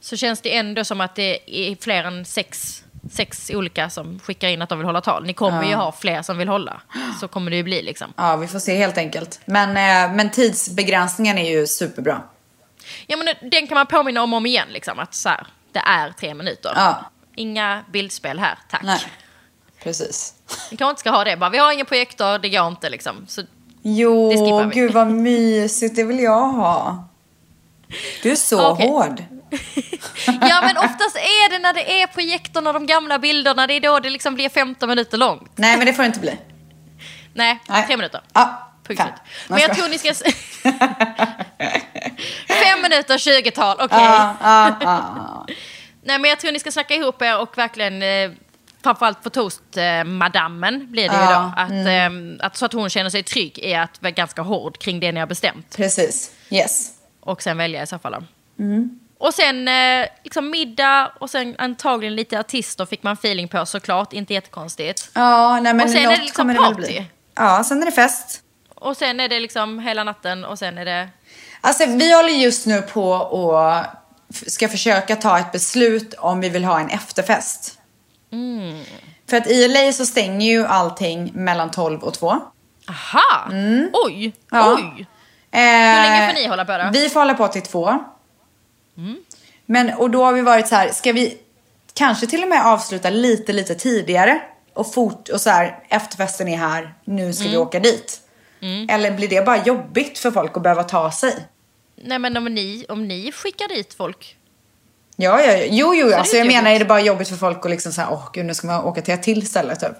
Så 0.00 0.16
känns 0.16 0.40
det 0.40 0.56
ändå 0.56 0.84
som 0.84 1.00
att 1.00 1.14
det 1.14 1.38
är 1.46 1.76
fler 1.80 2.04
än 2.04 2.24
sex, 2.24 2.84
sex 3.10 3.50
olika 3.54 3.90
som 3.90 4.20
skickar 4.20 4.48
in 4.48 4.62
att 4.62 4.68
de 4.68 4.78
vill 4.78 4.86
hålla 4.86 5.00
tal. 5.00 5.24
Ni 5.26 5.34
kommer 5.34 5.64
ju 5.64 5.74
ha 5.74 5.92
fler 5.92 6.22
som 6.22 6.38
vill 6.38 6.48
hålla. 6.48 6.80
Så 7.20 7.28
kommer 7.28 7.50
det 7.50 7.56
ju 7.56 7.62
bli 7.62 7.82
liksom. 7.82 8.12
Ja, 8.16 8.36
vi 8.36 8.46
får 8.46 8.58
se 8.58 8.76
helt 8.76 8.98
enkelt. 8.98 9.40
Men, 9.44 9.68
eh, 9.68 10.16
men 10.16 10.30
tidsbegränsningen 10.30 11.38
är 11.38 11.50
ju 11.50 11.66
superbra. 11.66 12.22
Ja 13.06 13.16
men 13.16 13.50
den 13.50 13.66
kan 13.66 13.74
man 13.74 13.86
påminna 13.86 14.22
om 14.22 14.32
och 14.32 14.36
om 14.36 14.46
igen 14.46 14.68
liksom. 14.70 14.98
Att 14.98 15.14
så 15.14 15.28
här, 15.28 15.46
det 15.72 15.78
är 15.86 16.10
tre 16.12 16.34
minuter. 16.34 16.72
Ja. 16.76 17.10
Inga 17.34 17.84
bildspel 17.92 18.38
här, 18.38 18.58
tack. 18.70 18.82
Nej, 18.82 19.00
precis. 19.82 20.34
Vi 20.70 20.76
kanske 20.76 20.90
inte 20.90 21.00
ska 21.00 21.10
ha 21.10 21.24
det 21.24 21.36
bara. 21.36 21.50
Vi 21.50 21.58
har 21.58 21.72
ingen 21.72 21.86
projektor, 21.86 22.38
det 22.38 22.48
går 22.48 22.66
inte 22.68 22.90
liksom. 22.90 23.24
Så, 23.28 23.42
Jo, 23.82 24.30
Det 24.30 24.36
skippar 24.36 24.64
vi. 24.64 24.74
gud 24.74 24.92
vad 24.92 25.06
mysigt, 25.10 25.96
det 25.96 26.04
vill 26.04 26.20
jag 26.20 26.48
ha. 26.48 27.08
Du 28.22 28.30
är 28.30 28.36
så 28.36 28.68
Okej. 28.72 28.88
hård. 28.88 29.22
ja 30.26 30.60
men 30.62 30.76
oftast 30.76 31.16
är 31.16 31.50
det 31.50 31.58
när 31.58 31.72
det 31.74 32.02
är 32.02 32.06
projektorn 32.06 32.66
och 32.66 32.74
de 32.74 32.86
gamla 32.86 33.18
bilderna, 33.18 33.66
det 33.66 33.74
är 33.74 33.80
då 33.80 33.98
det 33.98 34.10
liksom 34.10 34.34
blir 34.34 34.48
15 34.48 34.88
minuter 34.88 35.18
långt. 35.18 35.52
Nej, 35.54 35.76
men 35.76 35.86
det 35.86 35.92
får 35.92 36.02
det 36.02 36.06
inte 36.06 36.20
bli. 36.20 36.38
Nej, 37.34 37.60
Nej. 37.68 37.86
tre 37.86 37.96
minuter. 37.96 38.20
Ja, 38.32 38.67
Punkt 38.88 39.02
slut. 39.02 39.14
Men 39.48 39.58
jag 39.58 39.74
tror 39.74 39.88
ni 39.88 39.98
ska... 39.98 40.14
Fem 42.48 42.82
minuter, 42.82 43.18
20-tal, 43.18 43.76
okej. 43.80 43.98
Ja, 44.00 44.36
ja, 44.42 44.76
ja. 44.80 45.46
Nej 46.02 46.18
men 46.18 46.30
jag 46.30 46.40
tror 46.40 46.52
ni 46.52 46.58
ska 46.60 46.70
snacka 46.70 46.94
ihop 46.94 47.22
er 47.22 47.38
och 47.40 47.58
verkligen, 47.58 48.02
eh, 48.02 48.30
framförallt 48.82 49.18
för 49.22 49.30
toastmadammen 49.30 50.92
blir 50.92 51.08
det 51.08 51.14
ju 51.14 51.26
då. 51.26 51.52
Att, 51.56 51.70
eh, 51.70 52.46
att, 52.46 52.56
så 52.56 52.64
att 52.66 52.72
hon 52.72 52.90
känner 52.90 53.10
sig 53.10 53.22
trygg 53.22 53.58
är 53.62 53.80
att 53.80 54.02
vara 54.02 54.10
ganska 54.10 54.42
hård 54.42 54.78
kring 54.78 55.00
det 55.00 55.12
ni 55.12 55.20
har 55.20 55.26
bestämt. 55.26 55.76
Precis. 55.76 56.30
Yes. 56.50 56.90
Och 57.20 57.42
sen 57.42 57.56
välja 57.58 57.82
i 57.82 57.86
så 57.86 57.98
fall. 57.98 58.12
då. 58.12 58.22
Mm. 58.64 58.98
Och 59.18 59.34
sen 59.34 59.68
eh, 59.68 60.06
liksom 60.24 60.50
middag 60.50 61.12
och 61.20 61.30
sen 61.30 61.54
antagligen 61.58 62.14
lite 62.16 62.40
artister 62.40 62.86
fick 62.86 63.02
man 63.02 63.12
feeling 63.12 63.48
på 63.48 63.66
såklart, 63.66 64.12
inte 64.12 64.34
jättekonstigt. 64.34 65.10
Ja, 65.14 65.60
nej 65.60 65.74
men 65.74 65.84
Och 65.86 65.90
sen 65.90 66.00
är 66.00 66.04
något 66.04 66.16
det 66.16 66.22
liksom 66.22 66.42
kommer 66.42 66.54
det 66.54 66.60
väl 66.60 66.74
party. 66.74 66.86
bli. 66.86 67.06
Ja, 67.34 67.64
sen 67.64 67.82
är 67.82 67.86
det 67.86 67.92
fest. 67.92 68.40
Och 68.80 68.96
sen 68.96 69.20
är 69.20 69.28
det 69.28 69.40
liksom 69.40 69.78
hela 69.78 70.04
natten 70.04 70.44
och 70.44 70.58
sen 70.58 70.78
är 70.78 70.84
det... 70.84 71.08
Alltså 71.60 71.86
vi 71.86 72.14
håller 72.14 72.28
just 72.28 72.66
nu 72.66 72.82
på 72.82 73.10
och 73.12 73.84
ska 74.46 74.68
försöka 74.68 75.16
ta 75.16 75.38
ett 75.38 75.52
beslut 75.52 76.14
om 76.14 76.40
vi 76.40 76.48
vill 76.48 76.64
ha 76.64 76.80
en 76.80 76.88
efterfest. 76.90 77.78
För 79.30 79.36
att 79.36 79.46
i 79.46 79.68
LA 79.68 79.92
så 79.92 80.06
stänger 80.06 80.46
ju 80.46 80.66
allting 80.66 81.30
mellan 81.34 81.70
12 81.70 82.02
och 82.04 82.14
2. 82.14 82.28
Aha! 82.88 83.48
Oj! 83.92 84.14
Mm. 84.14 84.32
Ja. 84.50 84.74
Oj! 84.74 85.06
Eh, 85.50 85.60
Hur 85.60 86.02
länge 86.02 86.26
får 86.28 86.34
ni 86.34 86.46
hålla 86.48 86.64
på 86.64 86.78
då? 86.78 86.90
Vi 86.92 87.08
får 87.08 87.20
hålla 87.20 87.34
på 87.34 87.48
till 87.48 87.62
2. 87.62 87.98
Men 89.66 89.94
och 89.94 90.10
då 90.10 90.24
har 90.24 90.32
vi 90.32 90.40
varit 90.40 90.68
så 90.68 90.74
här, 90.74 90.88
ska 90.92 91.12
vi 91.12 91.38
kanske 91.94 92.26
till 92.26 92.42
och 92.42 92.48
med 92.48 92.66
avsluta 92.66 93.10
lite, 93.10 93.52
lite 93.52 93.74
tidigare? 93.74 94.40
Och 94.74 94.94
fort 94.94 95.28
och 95.28 95.40
så 95.40 95.50
här, 95.50 95.78
efterfesten 95.88 96.48
är 96.48 96.56
här, 96.56 96.94
nu 97.04 97.32
ska 97.32 97.44
vi 97.44 97.50
Mm. 97.54 97.62
åka 97.62 97.80
dit. 97.80 98.20
Eller 98.88 99.10
blir 99.10 99.28
det 99.28 99.44
bara 99.46 99.64
jobbigt 99.64 100.18
för 100.18 100.30
folk 100.30 100.56
att 100.56 100.62
behöva 100.62 100.82
ta 100.82 101.10
sig? 101.12 101.34
Nej 102.02 102.18
men 102.18 102.36
om 102.36 102.44
ni, 102.44 102.86
om 102.88 103.08
ni 103.08 103.32
skickar 103.32 103.68
dit 103.68 103.94
folk. 103.94 104.36
Ja, 105.16 105.42
ja, 105.42 105.52
ja. 105.52 105.66
jo, 105.70 105.94
jo, 105.94 106.14
alltså 106.14 106.36
jag 106.36 106.46
menar 106.46 106.70
är 106.70 106.78
det 106.78 106.84
bara 106.84 107.00
jobbigt 107.00 107.28
för 107.28 107.36
folk 107.36 107.64
att 107.64 107.70
liksom 107.70 107.92
säga, 107.92 108.08
åh 108.10 108.28
gud 108.32 108.44
nu 108.44 108.54
ska 108.54 108.66
man 108.66 108.84
åka 108.84 109.02
till 109.02 109.14
ett 109.14 109.22
till 109.22 109.46
ställe 109.46 109.76
typ. 109.76 109.92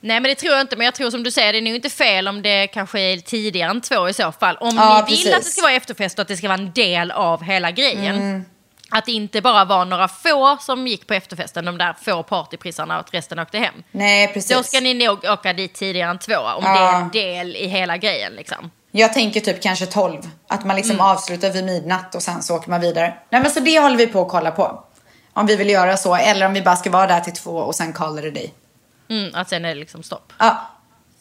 Nej 0.00 0.20
men 0.20 0.22
det 0.22 0.34
tror 0.34 0.52
jag 0.52 0.60
inte, 0.60 0.76
men 0.76 0.84
jag 0.84 0.94
tror 0.94 1.10
som 1.10 1.22
du 1.22 1.30
säger, 1.30 1.52
det 1.52 1.58
är 1.58 1.62
nog 1.62 1.74
inte 1.74 1.90
fel 1.90 2.28
om 2.28 2.42
det 2.42 2.66
kanske 2.66 3.00
är 3.00 3.16
tidigare 3.16 3.70
än 3.70 3.80
två 3.80 4.08
i 4.08 4.12
så 4.12 4.32
fall. 4.32 4.56
Om 4.56 4.76
Ja, 4.76 5.04
ni 5.06 5.10
vill 5.10 5.24
precis. 5.24 5.34
att 5.34 5.44
det 5.44 5.50
ska 5.50 5.62
vara 5.62 5.72
efterfest 5.72 6.18
och 6.18 6.22
att 6.22 6.28
det 6.28 6.36
ska 6.36 6.48
vara 6.48 6.58
en 6.58 6.72
del 6.72 7.10
av 7.10 7.42
hela 7.42 7.70
grejen. 7.70 8.14
Mm. 8.16 8.44
Att 8.90 9.04
det 9.06 9.12
inte 9.12 9.40
bara 9.40 9.64
var 9.64 9.84
några 9.84 10.08
få 10.08 10.56
som 10.60 10.86
gick 10.86 11.06
på 11.06 11.14
efterfesten, 11.14 11.64
de 11.64 11.78
där 11.78 11.94
få 12.02 12.22
partyprissarna 12.22 12.94
och 12.94 13.00
att 13.00 13.14
resten 13.14 13.38
åkte 13.38 13.58
hem. 13.58 13.74
Nej, 13.90 14.32
precis. 14.32 14.56
Då 14.56 14.62
ska 14.62 14.80
ni 14.80 14.94
nog 15.06 15.24
åka 15.24 15.52
dit 15.52 15.74
tidigare 15.74 16.10
än 16.10 16.18
två, 16.18 16.34
om 16.36 16.64
Ja. 16.64 16.72
det 16.74 16.78
är 16.80 17.00
en 17.00 17.08
del 17.10 17.56
i 17.56 17.66
hela 17.66 17.96
grejen 17.96 18.32
liksom. 18.32 18.70
Jag 18.90 19.12
tänker 19.12 19.40
typ 19.40 19.62
kanske 19.62 19.86
12. 19.86 20.22
Att 20.48 20.60
man 20.60 20.64
Mm. 20.70 20.76
liksom 20.76 21.00
avslutar 21.00 21.50
vid 21.50 21.64
midnatt 21.64 22.14
och 22.14 22.22
sen 22.22 22.42
så 22.42 22.56
åker 22.56 22.70
man 22.70 22.80
vidare. 22.80 23.14
Nej 23.30 23.42
men 23.42 23.50
så 23.50 23.60
det 23.60 23.78
håller 23.80 23.96
vi 23.96 24.06
på 24.06 24.22
att 24.22 24.28
kolla 24.28 24.50
på. 24.50 24.84
Om 25.32 25.46
vi 25.46 25.56
vill 25.56 25.70
göra 25.70 25.96
så 25.96 26.14
eller 26.16 26.46
om 26.46 26.52
vi 26.54 26.62
bara 26.62 26.76
ska 26.76 26.90
vara 26.90 27.06
där 27.06 27.20
till 27.20 27.32
två 27.32 27.56
och 27.56 27.74
sen 27.74 27.90
it 27.90 27.98
a 28.00 28.10
day. 28.20 28.54
Mm, 29.10 29.30
att 29.34 29.48
sen 29.48 29.64
är 29.64 29.68
det 29.68 29.74
liksom 29.74 30.02
stopp. 30.02 30.32
Ja, 30.38 30.70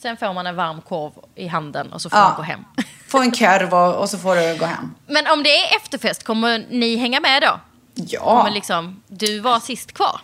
Sen 0.02 0.18
får 0.18 0.34
man 0.34 0.48
en 0.48 0.56
varm 0.56 0.82
korv 0.82 1.12
i 1.36 1.48
handen 1.48 1.94
och 1.94 2.02
så 2.02 2.10
får 2.10 2.20
Ja. 2.20 2.24
man 2.28 2.36
gå 2.36 2.42
hem. 2.42 2.66
få 3.08 3.22
en 3.22 3.32
korv 3.32 3.74
och, 3.74 4.10
så 4.10 4.18
får 4.18 4.36
du 4.36 4.58
gå 4.60 4.66
hem. 4.66 4.94
Men 5.08 5.28
om 5.28 5.44
det 5.44 5.50
är 5.50 5.76
efterfest, 5.78 6.24
kommer 6.24 6.66
ni 6.70 6.96
hänga 6.96 7.20
med 7.20 7.42
då? 7.42 7.60
Ja. 7.96 8.20
Kommer 8.38 8.52
liksom, 8.52 9.04
du 9.08 9.40
var 9.40 9.60
sist 9.60 9.94
kvar. 9.94 10.20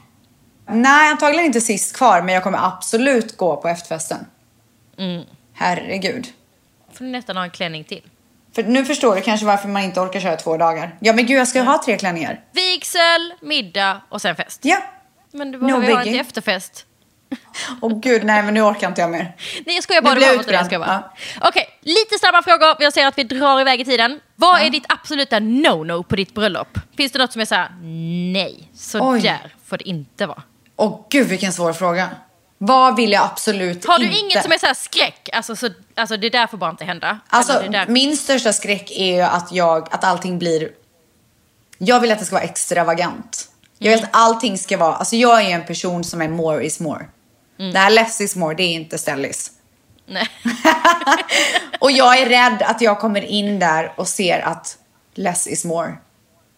Nej, 0.68 1.10
antagligen 1.12 1.46
inte 1.46 1.62
sist 1.62 1.96
kvar 1.98 2.22
men 2.22 2.34
jag 2.34 2.44
kommer 2.44 2.66
absolut 2.68 3.38
gå 3.38 3.56
på 3.58 3.68
efterfesten. 3.68 4.26
Mm. 4.98 5.24
Herregud. 5.54 6.28
Får 6.94 7.06
ni 7.06 7.12
nästan 7.12 7.38
ha 7.38 7.44
en 7.44 7.50
klänning 7.52 7.84
till. 7.84 8.02
För 8.56 8.64
nu 8.64 8.86
förstår 8.86 9.16
du 9.16 9.22
kanske 9.22 9.46
varför 9.46 9.68
man 9.68 9.84
inte 9.84 10.00
orkar 10.00 10.20
köra 10.20 10.36
två 10.36 10.58
dagar. 10.58 10.96
Ja 11.00 11.14
men 11.14 11.26
gud 11.26 11.38
jag 11.40 11.48
ska 11.48 11.60
ju 11.60 11.66
ha 11.66 11.82
tre 11.86 11.98
klänningar. 11.98 12.42
Vigsel, 12.52 13.34
middag 13.42 14.02
och 14.10 14.22
sen 14.22 14.36
fest. 14.36 14.60
Ja. 14.64 14.78
Men 15.32 15.52
du 15.52 15.58
No 15.58 15.66
behöver 15.66 15.88
ha 15.88 15.92
en 15.92 15.98
biggie. 16.04 16.14
till 16.14 16.22
efterfest. 16.22 16.86
Åh 17.82 18.00
gud 18.00 18.24
nej 18.24 18.44
men 18.44 18.54
nu 18.54 18.62
orkar 18.62 18.88
inte 18.88 19.02
jag 19.02 19.10
mer. 19.12 19.36
Nej 19.66 19.76
jag 19.76 19.84
skojar 19.84 20.02
bara, 20.02 20.16
du 20.16 20.20
inte. 20.22 20.54
Jag 20.54 20.64
utbränd. 20.66 20.84
bara. 20.84 21.04
Okej, 21.42 21.66
lite 21.82 22.20
snabba 22.20 22.42
frågor. 22.44 22.76
Jag 22.80 22.94
ser 22.94 23.06
att 23.08 23.18
vi 23.18 23.24
drar 23.24 23.62
iväg 23.62 23.82
i 23.82 23.86
tiden. 23.86 24.20
Vad 24.36 24.62
är 24.62 24.70
ditt 24.70 24.86
absoluta 24.90 25.40
no-no 25.40 26.04
på 26.04 26.16
ditt 26.16 26.34
bröllop? 26.34 26.80
Finns 26.98 27.12
det 27.12 27.20
något 27.20 27.32
som 27.32 27.42
är 27.42 27.46
så 27.46 27.56
här: 27.56 27.70
nej, 28.34 28.70
så 28.76 29.10
Oj. 29.12 29.22
där 29.22 29.56
får 29.66 29.78
det 29.78 29.90
inte 29.90 30.26
vara? 30.26 30.42
Åh 30.76 31.06
gud 31.10 31.28
vilken 31.28 31.54
svår 31.54 31.74
fråga. 31.74 32.10
Vad 32.58 32.96
vill 32.96 33.12
jag 33.12 33.24
absolut 33.24 33.86
Har 33.86 34.00
du 34.00 34.06
inte? 34.06 34.20
inget 34.20 34.44
som 34.44 34.52
är 34.52 34.58
så 34.58 34.66
här 34.66 34.74
skräck? 34.74 35.30
Alltså, 35.34 35.56
så, 35.56 35.70
alltså 35.96 36.18
det 36.18 36.30
där 36.30 36.48
får 36.48 36.58
bara 36.58 36.70
inte 36.70 36.86
hända. 36.86 37.20
Alltså, 37.28 37.64
där... 37.70 37.88
min 37.88 38.18
största 38.18 38.54
skräck 38.54 38.92
är 38.92 39.16
ju 39.16 39.22
att, 39.22 39.52
jag, 39.52 39.88
att 39.94 40.04
allting 40.04 40.40
blir... 40.40 40.70
Jag 41.78 42.00
vill 42.00 42.12
att 42.12 42.20
det 42.20 42.26
ska 42.26 42.36
vara 42.36 42.44
extravagant. 42.44 43.48
Jag 43.78 43.88
Mm. 43.88 44.00
vill 44.00 44.06
att 44.06 44.16
allting 44.16 44.58
ska 44.58 44.78
vara... 44.78 44.96
Alltså 44.96 45.16
jag 45.16 45.42
är 45.42 45.50
en 45.50 45.66
person 45.66 46.04
som 46.04 46.22
är 46.22 46.28
more 46.28 46.66
is 46.66 46.80
more. 46.80 47.06
Mm. 47.64 47.74
Det 47.74 47.80
här 47.80 47.90
less 47.90 48.22
is 48.22 48.36
more, 48.36 48.56
det 48.56 48.64
är 48.64 48.74
inte 48.74 48.98
Stellis. 48.98 49.52
Nej. 50.06 50.28
Och 51.80 51.92
jag 51.92 52.18
är 52.18 52.26
rädd 52.26 52.62
att 52.62 52.82
jag 52.82 53.00
kommer 53.00 53.22
in 53.22 53.60
där 53.60 53.94
och 53.96 54.08
ser 54.08 54.40
att 54.40 54.78
less 55.16 55.48
is 55.48 55.66
more. 55.66 55.98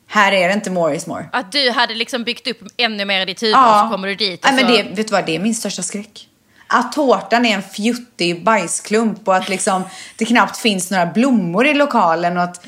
Här 0.08 0.32
är 0.32 0.48
det 0.48 0.54
inte 0.54 0.72
more 0.72 0.96
is 0.96 1.08
more. 1.08 1.30
Att 1.32 1.52
du 1.52 1.72
hade 1.72 1.96
liksom 1.96 2.24
byggt 2.24 2.48
upp 2.48 2.58
ännu 2.78 3.06
mer 3.06 3.22
i 3.22 3.26
ditt 3.26 3.44
huvud 3.44 3.56
och 3.56 3.80
så 3.84 3.88
kommer 3.92 4.08
du 4.08 4.16
dit 4.16 4.46
och 4.46 4.52
Nej, 4.52 4.64
men 4.64 4.76
så... 4.76 4.84
det, 4.84 4.96
vet 4.96 5.08
du 5.08 5.12
vad, 5.12 5.26
det 5.26 5.36
är 5.36 5.40
min 5.40 5.56
största 5.56 5.82
skräck. 5.82 6.28
Att 6.68 6.92
tårtan 6.92 7.46
är 7.46 7.56
en 7.56 7.64
fjuttig 7.64 8.44
bajsklump 8.44 9.28
och 9.28 9.36
att 9.36 9.50
liksom 9.50 9.84
det 10.16 10.26
knappt 10.26 10.58
finns 10.58 10.92
några 10.92 11.06
blommor 11.06 11.68
i 11.68 11.74
lokalen 11.74 12.38
och 12.38 12.44
att... 12.44 12.66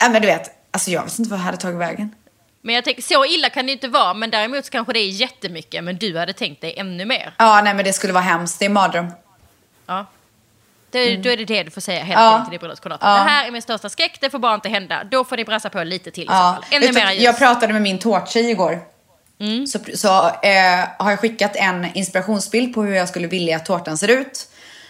Nej 0.00 0.10
men 0.10 0.22
du 0.22 0.28
vet, 0.28 0.50
alltså 0.70 0.90
jag 0.90 1.04
vet 1.04 1.18
inte 1.18 1.30
vad 1.30 1.38
jag 1.38 1.44
hade 1.44 1.56
tagit 1.56 1.78
vägen. 1.78 2.14
Men 2.62 2.74
jag 2.74 2.84
tänker, 2.84 3.02
så 3.02 3.24
illa 3.24 3.50
kan 3.50 3.66
det 3.66 3.72
inte 3.72 3.88
vara. 3.88 4.14
Men 4.14 4.30
däremot 4.30 4.64
så 4.64 4.70
kanske 4.70 4.92
det 4.92 4.98
är 5.00 5.08
jättemycket. 5.08 5.84
Men 5.84 5.96
du 5.96 6.18
hade 6.18 6.32
tänkt 6.32 6.60
dig 6.60 6.74
ännu 6.76 7.04
mer. 7.04 7.34
Ja, 7.38 7.60
nej 7.64 7.74
men 7.74 7.84
det 7.84 7.92
skulle 7.92 8.12
vara 8.12 8.24
hemskt. 8.24 8.58
Det 8.58 8.64
är 8.64 8.68
mardröm. 8.68 9.06
Ja. 9.86 10.06
Det, 10.90 11.16
Då 11.16 11.28
är 11.30 11.36
det 11.36 11.44
det 11.44 11.62
du 11.62 11.70
får 11.70 11.80
säga 11.80 12.04
hela 12.04 12.20
Ja. 12.20 12.30
tiden 12.30 12.44
till 12.44 12.52
ditt 12.52 12.60
bröllopskoordinator. 12.60 13.08
Ja. 13.08 13.14
Det 13.14 13.30
här 13.30 13.46
är 13.46 13.50
min 13.50 13.62
största 13.62 13.88
skräck, 13.88 14.18
det 14.20 14.30
får 14.30 14.38
bara 14.38 14.54
inte 14.54 14.68
hända. 14.68 15.04
Då 15.10 15.24
får 15.24 15.36
ni 15.36 15.44
brassa 15.44 15.70
på 15.70 15.82
lite 15.84 16.10
till 16.10 16.22
i 16.24 16.26
så 16.26 16.32
fall. 16.32 16.64
Ännu 16.70 16.92
mer 16.92 17.10
ljus. 17.12 17.22
jag 17.22 17.38
pratade 17.38 17.72
med 17.72 17.82
min 17.82 17.98
tårttjej 17.98 18.50
igår. 18.50 18.80
Så, 19.72 19.78
så 19.94 20.08
eh, 20.26 20.88
har 20.98 21.10
jag 21.10 21.20
skickat 21.20 21.56
en 21.56 21.86
inspirationsbild 21.94 22.74
på 22.74 22.82
hur 22.82 22.94
jag 22.94 23.08
skulle 23.08 23.26
vilja 23.26 23.56
att 23.56 23.66
tårtan 23.66 23.98
ser 23.98 24.08
ut. 24.08 24.48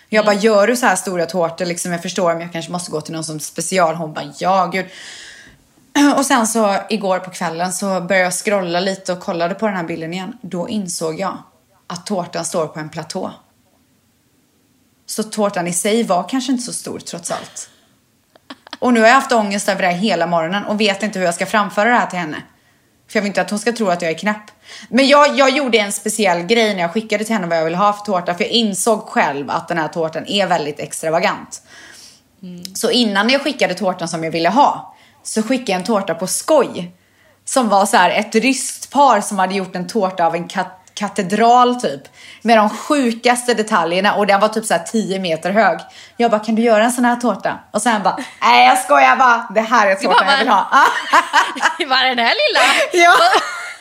Jag 0.08 0.24
bara, 0.24 0.34
gör 0.34 0.66
du 0.66 0.76
så 0.76 0.86
här 0.86 0.96
stora 0.96 1.26
tårtor? 1.26 1.64
Liksom, 1.66 1.92
jag 1.92 2.02
förstår 2.02 2.32
om 2.34 2.40
jag 2.40 2.52
kanske 2.52 2.72
måste 2.72 2.90
gå 2.90 3.00
till 3.00 3.12
någon 3.14 3.24
som 3.24 3.40
special. 3.40 3.94
Hon 3.94 4.12
bara, 4.14 4.24
ja 4.38 4.66
gud. 4.66 4.86
Och 6.16 6.26
sen 6.26 6.46
så 6.46 6.76
igår 6.88 7.18
på 7.18 7.30
kvällen 7.30 7.72
så 7.72 7.86
började 7.86 8.24
jag 8.24 8.32
scrolla 8.32 8.80
lite 8.80 9.12
och 9.12 9.20
kollade 9.20 9.54
på 9.54 9.66
den 9.66 9.76
här 9.76 9.84
bilden 9.84 10.12
igen. 10.12 10.38
Då 10.42 10.68
insåg 10.68 11.20
jag 11.20 11.38
att 11.86 12.06
tårtan 12.06 12.44
står 12.44 12.66
på 12.66 12.80
en 12.80 12.88
platå. 12.88 13.32
Så 15.06 15.22
tårtan 15.22 15.66
i 15.66 15.72
sig 15.72 16.02
var 16.02 16.28
kanske 16.28 16.52
inte 16.52 16.64
så 16.64 16.72
stor 16.72 16.98
trots 16.98 17.30
allt. 17.30 17.70
Och 18.78 18.92
nu 18.92 19.00
har 19.00 19.06
jag 19.06 19.14
haft 19.14 19.32
ångest 19.32 19.68
över 19.68 19.82
det 19.82 19.88
här 19.88 19.94
hela 19.94 20.26
morgonen 20.26 20.64
och 20.64 20.80
vet 20.80 21.02
inte 21.02 21.18
hur 21.18 21.26
jag 21.26 21.34
ska 21.34 21.46
framföra 21.46 21.90
det 21.90 21.96
här 21.96 22.06
till 22.06 22.18
henne. 22.18 22.42
För 23.08 23.18
jag 23.18 23.22
vill 23.22 23.28
inte 23.28 23.40
att 23.40 23.50
hon 23.50 23.58
ska 23.58 23.72
tro 23.72 23.88
att 23.88 24.02
jag 24.02 24.10
är 24.10 24.18
knäpp. 24.18 24.42
Men 24.88 25.08
jag, 25.08 25.38
jag 25.38 25.50
gjorde 25.50 25.78
en 25.78 25.92
speciell 25.92 26.42
grej 26.42 26.74
när 26.74 26.80
jag 26.80 26.92
skickade 26.92 27.24
till 27.24 27.34
henne 27.34 27.46
vad 27.46 27.58
jag 27.58 27.64
ville 27.64 27.76
ha 27.76 27.92
för 27.92 28.04
tårta. 28.04 28.34
För 28.34 28.44
jag 28.44 28.52
insåg 28.52 29.00
själv 29.00 29.50
att 29.50 29.68
den 29.68 29.78
här 29.78 29.88
tårtan 29.88 30.26
är 30.26 30.46
väldigt 30.46 30.80
extravagant. 30.80 31.62
Så 32.74 32.90
innan 32.90 33.28
jag 33.28 33.42
skickade 33.42 33.74
tårtan 33.74 34.08
som 34.08 34.24
jag 34.24 34.30
ville 34.30 34.48
ha 34.48 34.89
så 35.22 35.42
skickade 35.42 35.72
jag 35.72 35.78
en 35.80 35.86
tårta 35.86 36.14
på 36.14 36.26
skoj. 36.26 36.92
Som 37.44 37.68
var 37.68 37.86
så 37.86 37.96
här 37.96 38.10
ett 38.10 38.34
ryskt 38.34 38.90
par 38.92 39.20
som 39.20 39.38
hade 39.38 39.54
gjort 39.54 39.76
en 39.76 39.88
tårta 39.88 40.26
av 40.26 40.34
en 40.34 40.48
kat- 40.48 40.76
katedral 40.94 41.80
typ. 41.80 42.00
Med 42.42 42.58
de 42.58 42.70
sjukaste 42.70 43.54
detaljerna 43.54 44.14
och 44.14 44.26
den 44.26 44.40
var 44.40 44.48
typ 44.48 44.64
så 44.64 44.74
här 44.74 44.82
10 44.84 45.18
meter 45.18 45.50
hög. 45.50 45.78
Jag 46.16 46.30
bara, 46.30 46.40
kan 46.40 46.54
du 46.54 46.62
göra 46.62 46.84
en 46.84 46.92
sån 46.92 47.04
här 47.04 47.16
tårta? 47.16 47.58
Och 47.70 47.82
sen 47.82 48.02
bara, 48.02 48.16
nej 48.40 48.66
jag 48.66 48.78
skojar 48.78 49.16
bara. 49.16 49.46
Det 49.54 49.60
här 49.60 49.86
är 49.86 49.94
tårtan 49.94 50.26
jag 50.28 50.38
vill 50.38 50.48
ha. 50.48 50.68
Var 51.88 52.04
den 52.08 52.18
här 52.18 52.34
lilla? 52.34 52.60
ja. 53.04 53.14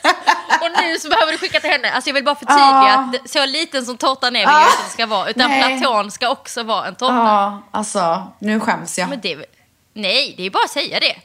Och 0.61 0.81
nu 0.81 0.99
så 0.99 1.09
behöver 1.09 1.31
du 1.31 1.37
skicka 1.37 1.59
till 1.59 1.69
henne. 1.69 1.91
Alltså 1.91 2.09
jag 2.09 2.13
vill 2.13 2.23
bara 2.25 2.35
förtydliga 2.35 2.93
att 2.97 3.11
det- 3.11 3.29
så 3.29 3.45
liten 3.45 3.85
som 3.85 3.97
tårtan 3.97 4.35
är 4.35 4.39
vill 4.39 4.43
jag 4.49 4.53
Ja. 4.53 4.59
inte 4.61 4.77
att 4.79 4.85
det 4.87 4.93
ska 4.93 5.05
vara. 5.05 5.29
Utan 5.29 5.49
Nej. 5.51 5.79
platån 5.79 6.11
ska 6.11 6.29
också 6.29 6.63
vara 6.63 6.87
en 6.87 6.95
tårta. 6.95 7.13
ja, 7.15 7.61
alltså 7.71 8.27
nu 8.39 8.59
skäms 8.59 8.99
jag. 8.99 9.19
Det, 9.21 9.37
nej, 9.93 10.33
det 10.37 10.45
är 10.45 10.49
bara 10.49 10.63
att 10.63 10.69
säga 10.69 10.99
det. 10.99 11.15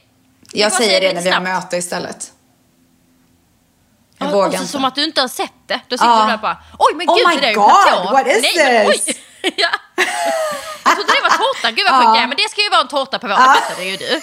Jag 0.54 0.72
säger 0.72 1.00
det 1.00 1.12
när 1.12 1.22
vi 1.22 1.30
har 1.30 1.40
möte 1.40 1.76
istället. 1.76 2.32
Jag 4.18 4.28
Ja, 4.28 4.32
vågar 4.32 4.46
och 4.48 4.52
så 4.54 4.60
inte. 4.60 4.72
som 4.72 4.84
att 4.84 4.94
du 4.94 5.04
inte 5.04 5.20
har 5.20 5.28
sett 5.28 5.52
det. 5.66 5.80
Då 5.88 5.96
sitter 5.98 6.10
Ja. 6.10 6.20
du 6.22 6.26
där 6.26 6.34
och 6.34 6.40
bara, 6.40 6.56
oj 6.78 6.94
men 6.94 7.08
Oh 7.08 7.16
gud 7.16 7.28
my 7.28 7.34
det 7.34 7.40
där 7.40 7.46
är 7.46 7.50
ju 7.50 7.54
platå. 7.54 8.12
what 8.12 8.26
is 8.26 8.42
Nej, 8.56 8.84
men, 8.84 8.92
this? 8.92 9.04
oj. 9.08 9.52
ja. 9.56 9.68
Jag 10.84 10.94
trodde 10.94 11.12
det 11.12 11.22
var 11.22 11.30
tårta, 11.30 11.70
gud 11.70 11.84
vad 11.90 12.00
Ja. 12.02 12.06
sjukt. 12.06 12.20
Ja, 12.20 12.26
men 12.26 12.36
det 12.36 12.48
ska 12.50 12.60
ju 12.62 12.70
vara 12.70 12.80
en 12.80 12.88
tårta 12.88 13.18
på 13.18 13.26
vår, 13.28 13.34
det 13.34 13.42
fattade 13.60 13.84
ju 13.84 13.96
du. 13.96 14.06
Det 14.06 14.20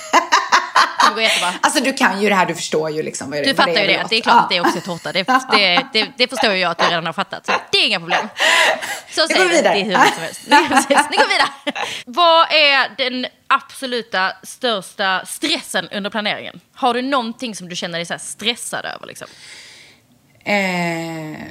kommer 1.08 1.16
gå 1.16 1.22
jättebra. 1.22 1.54
Alltså 1.62 1.84
du 1.84 1.94
kan 1.94 2.22
ju 2.22 2.30
det 2.30 2.36
här, 2.36 2.46
du 2.46 2.56
förstår 2.56 2.90
ju 2.90 3.04
liksom 3.04 3.30
vad 3.32 3.40
det 3.40 3.44
Du 3.44 3.54
vad 3.54 3.66
fattar 3.66 3.82
ju 3.82 3.92
jag 3.92 4.06
det, 4.06 4.08
det 4.10 4.16
är 4.18 4.22
klart 4.22 4.44
att 4.44 4.50
det 4.50 4.58
är 4.58 4.62
också 4.62 4.78
är 4.78 4.82
tårta. 4.82 5.12
Det, 5.12 5.24
det, 5.52 5.86
det, 5.94 6.12
det 6.18 6.28
förstår 6.28 6.52
ju 6.54 6.60
jag 6.60 6.72
att 6.72 6.78
du 6.78 6.86
redan 6.86 7.06
har 7.06 7.14
fattat. 7.14 7.46
Så 7.46 7.52
det 7.72 7.78
är 7.78 7.86
inga 7.88 8.00
problem. 8.00 8.30
Så 9.10 9.28
säger 9.28 9.44
går 9.44 9.50
vi 9.50 9.62
det 9.62 9.70
hur 9.70 9.98
mycket 10.00 10.14
som 10.14 10.24
helst. 10.24 10.42
Nu, 10.48 10.68
precis, 10.70 10.90
nu 10.90 11.18
går 11.18 11.28
vi 11.28 11.34
vidare. 11.34 11.86
Vad 12.06 12.52
är 12.52 12.96
den 12.98 13.26
absoluta 13.48 14.32
största 14.44 15.26
stressen 15.26 15.90
under 15.90 16.10
planeringen? 16.10 16.60
Har 16.76 16.94
du 16.94 17.02
någonting 17.02 17.56
som 17.56 17.70
du 17.70 17.76
känner 17.76 17.98
dig 18.00 18.06
så 18.06 18.18
stressad 18.20 18.86
över? 18.86 19.08
Liksom? 19.08 19.28
Eh, 20.46 21.42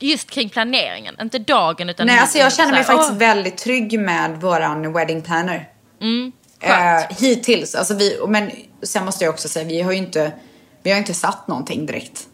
Just 0.00 0.30
kring 0.30 0.48
planeringen, 0.48 1.16
inte 1.20 1.38
dagen 1.38 1.88
utan... 1.90 2.06
nej, 2.06 2.18
alltså 2.18 2.38
jag 2.38 2.52
känner 2.52 2.72
mig 2.72 2.84
faktiskt 2.84 3.10
åh, 3.10 3.16
väldigt 3.18 3.56
trygg 3.58 4.00
med 4.00 4.40
våran 4.40 4.92
wedding 4.92 5.22
planner. 5.22 5.68
Mm, 6.00 6.32
Eh, 6.60 7.16
hittills. 7.18 7.74
Alltså 7.74 7.94
vi, 7.94 8.18
men 8.28 8.50
sen 8.82 9.04
måste 9.04 9.24
jag 9.24 9.34
också 9.34 9.48
säga, 9.48 9.64
vi 9.68 9.82
har 9.82 9.92
ju 9.92 9.98
inte, 9.98 10.32
vi 10.82 10.90
har 10.90 10.98
inte 10.98 11.14
satt 11.14 11.48
någonting 11.48 11.86
direkt. 11.86 12.26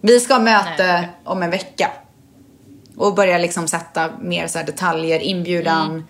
Vi 0.00 0.20
ska 0.20 0.34
ha 0.34 0.40
möte 0.40 0.92
Nej. 0.92 1.08
om 1.24 1.42
en 1.42 1.50
vecka. 1.50 1.90
Och 2.96 3.14
börja 3.14 3.38
liksom 3.38 3.68
sätta 3.68 4.10
mer 4.20 4.46
så 4.46 4.58
detaljer, 4.58 5.20
inbjudan, 5.20 5.90
Mm. 5.90 6.04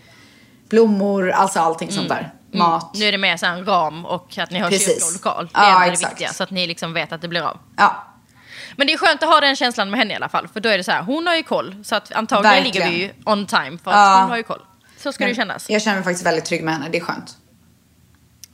blommor, 0.69 1.31
alltså 1.31 1.61
allting 1.61 1.93
sånt 1.93 2.09
där. 2.09 2.33
Mat. 2.53 2.91
Nu 2.95 3.05
är 3.05 3.13
det 3.13 3.19
mer 3.19 3.37
så 3.37 3.47
en 3.47 3.65
ram 3.67 4.05
och 4.07 4.39
att 4.39 4.51
ni 4.51 4.59
har 4.59 4.69
Precis. 4.71 4.87
kyrka 4.89 5.07
och 5.07 5.13
lokal. 5.13 5.45
Det 5.47 5.51
Ja, 5.55 5.67
är 5.67 5.73
ändå 5.75 5.87
det 5.87 5.93
exakt. 5.93 6.13
viktiga, 6.13 6.29
så 6.33 6.43
att 6.43 6.51
ni 6.51 6.67
liksom 6.67 6.93
vet 6.93 7.13
att 7.13 7.23
det 7.23 7.29
blir 7.29 7.43
av. 7.43 7.59
Ja, 7.77 8.05
Men 8.77 8.87
det 8.87 8.93
är 8.93 8.97
skönt 8.99 9.23
att 9.23 9.29
ha 9.29 9.41
den 9.41 9.57
känslan 9.57 9.91
med 9.91 9.99
henne 10.01 10.13
i 10.13 10.17
alla 10.17 10.29
fall. 10.29 10.49
För 10.49 10.61
då 10.61 10.69
är 10.69 10.79
det 10.79 10.85
så 10.85 10.93
här, 10.93 11.03
hon 11.03 11.27
har 11.27 11.35
ju 11.37 11.43
koll. 11.43 11.77
Så 11.85 11.95
att 11.97 12.13
antagligen 12.13 12.65
Verkligen. 12.65 12.89
ligger 12.91 12.99
vi 12.99 13.05
ju 13.05 13.13
on 13.33 13.47
time. 13.47 13.79
För 13.85 13.91
att 13.91 13.97
Ja. 13.97 14.19
hon 14.21 14.31
har 14.31 14.37
ju 14.37 14.43
koll. 14.43 14.63
Så 14.99 15.13
ska 15.13 15.25
det 15.25 15.29
ju 15.31 15.35
kännas. 15.37 15.71
jag 15.71 15.83
känner 15.83 15.97
mig 15.97 16.05
faktiskt 16.05 16.27
väldigt 16.27 16.45
trygg 16.45 16.65
med 16.65 16.75
henne, 16.75 16.89
det 16.89 16.99
är 16.99 17.03
skönt. 17.03 17.37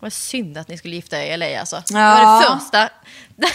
Vad 0.01 0.13
synd 0.13 0.59
att 0.59 0.69
ni 0.69 0.79
skulle 0.79 0.95
gifta 0.97 1.23
er 1.25 1.35
i 1.35 1.37
LA 1.37 1.61
alltså. 1.61 1.77
Det 1.77 1.99
Ja. 1.99 2.15
var 2.15 2.41
det 2.43 2.61
första 2.61 2.89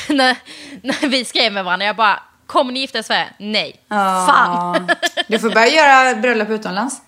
när, 0.13 0.38
när 0.82 1.07
vi 1.07 1.26
skrev 1.26 1.53
med 1.53 1.66
varandra. 1.66 1.86
Jag 1.86 1.95
bara, 1.95 2.20
kommer 2.45 2.74
ni 2.74 2.80
gifta 2.80 2.97
er 2.97 3.01
i 3.01 3.03
Sverige? 3.03 3.30
Nej. 3.39 3.82
Fan. 3.89 4.89
Du 5.28 5.39
får 5.39 5.49
börja 5.49 5.68
göra 5.68 6.16
bröllop 6.16 6.49
utomlands. 6.49 7.01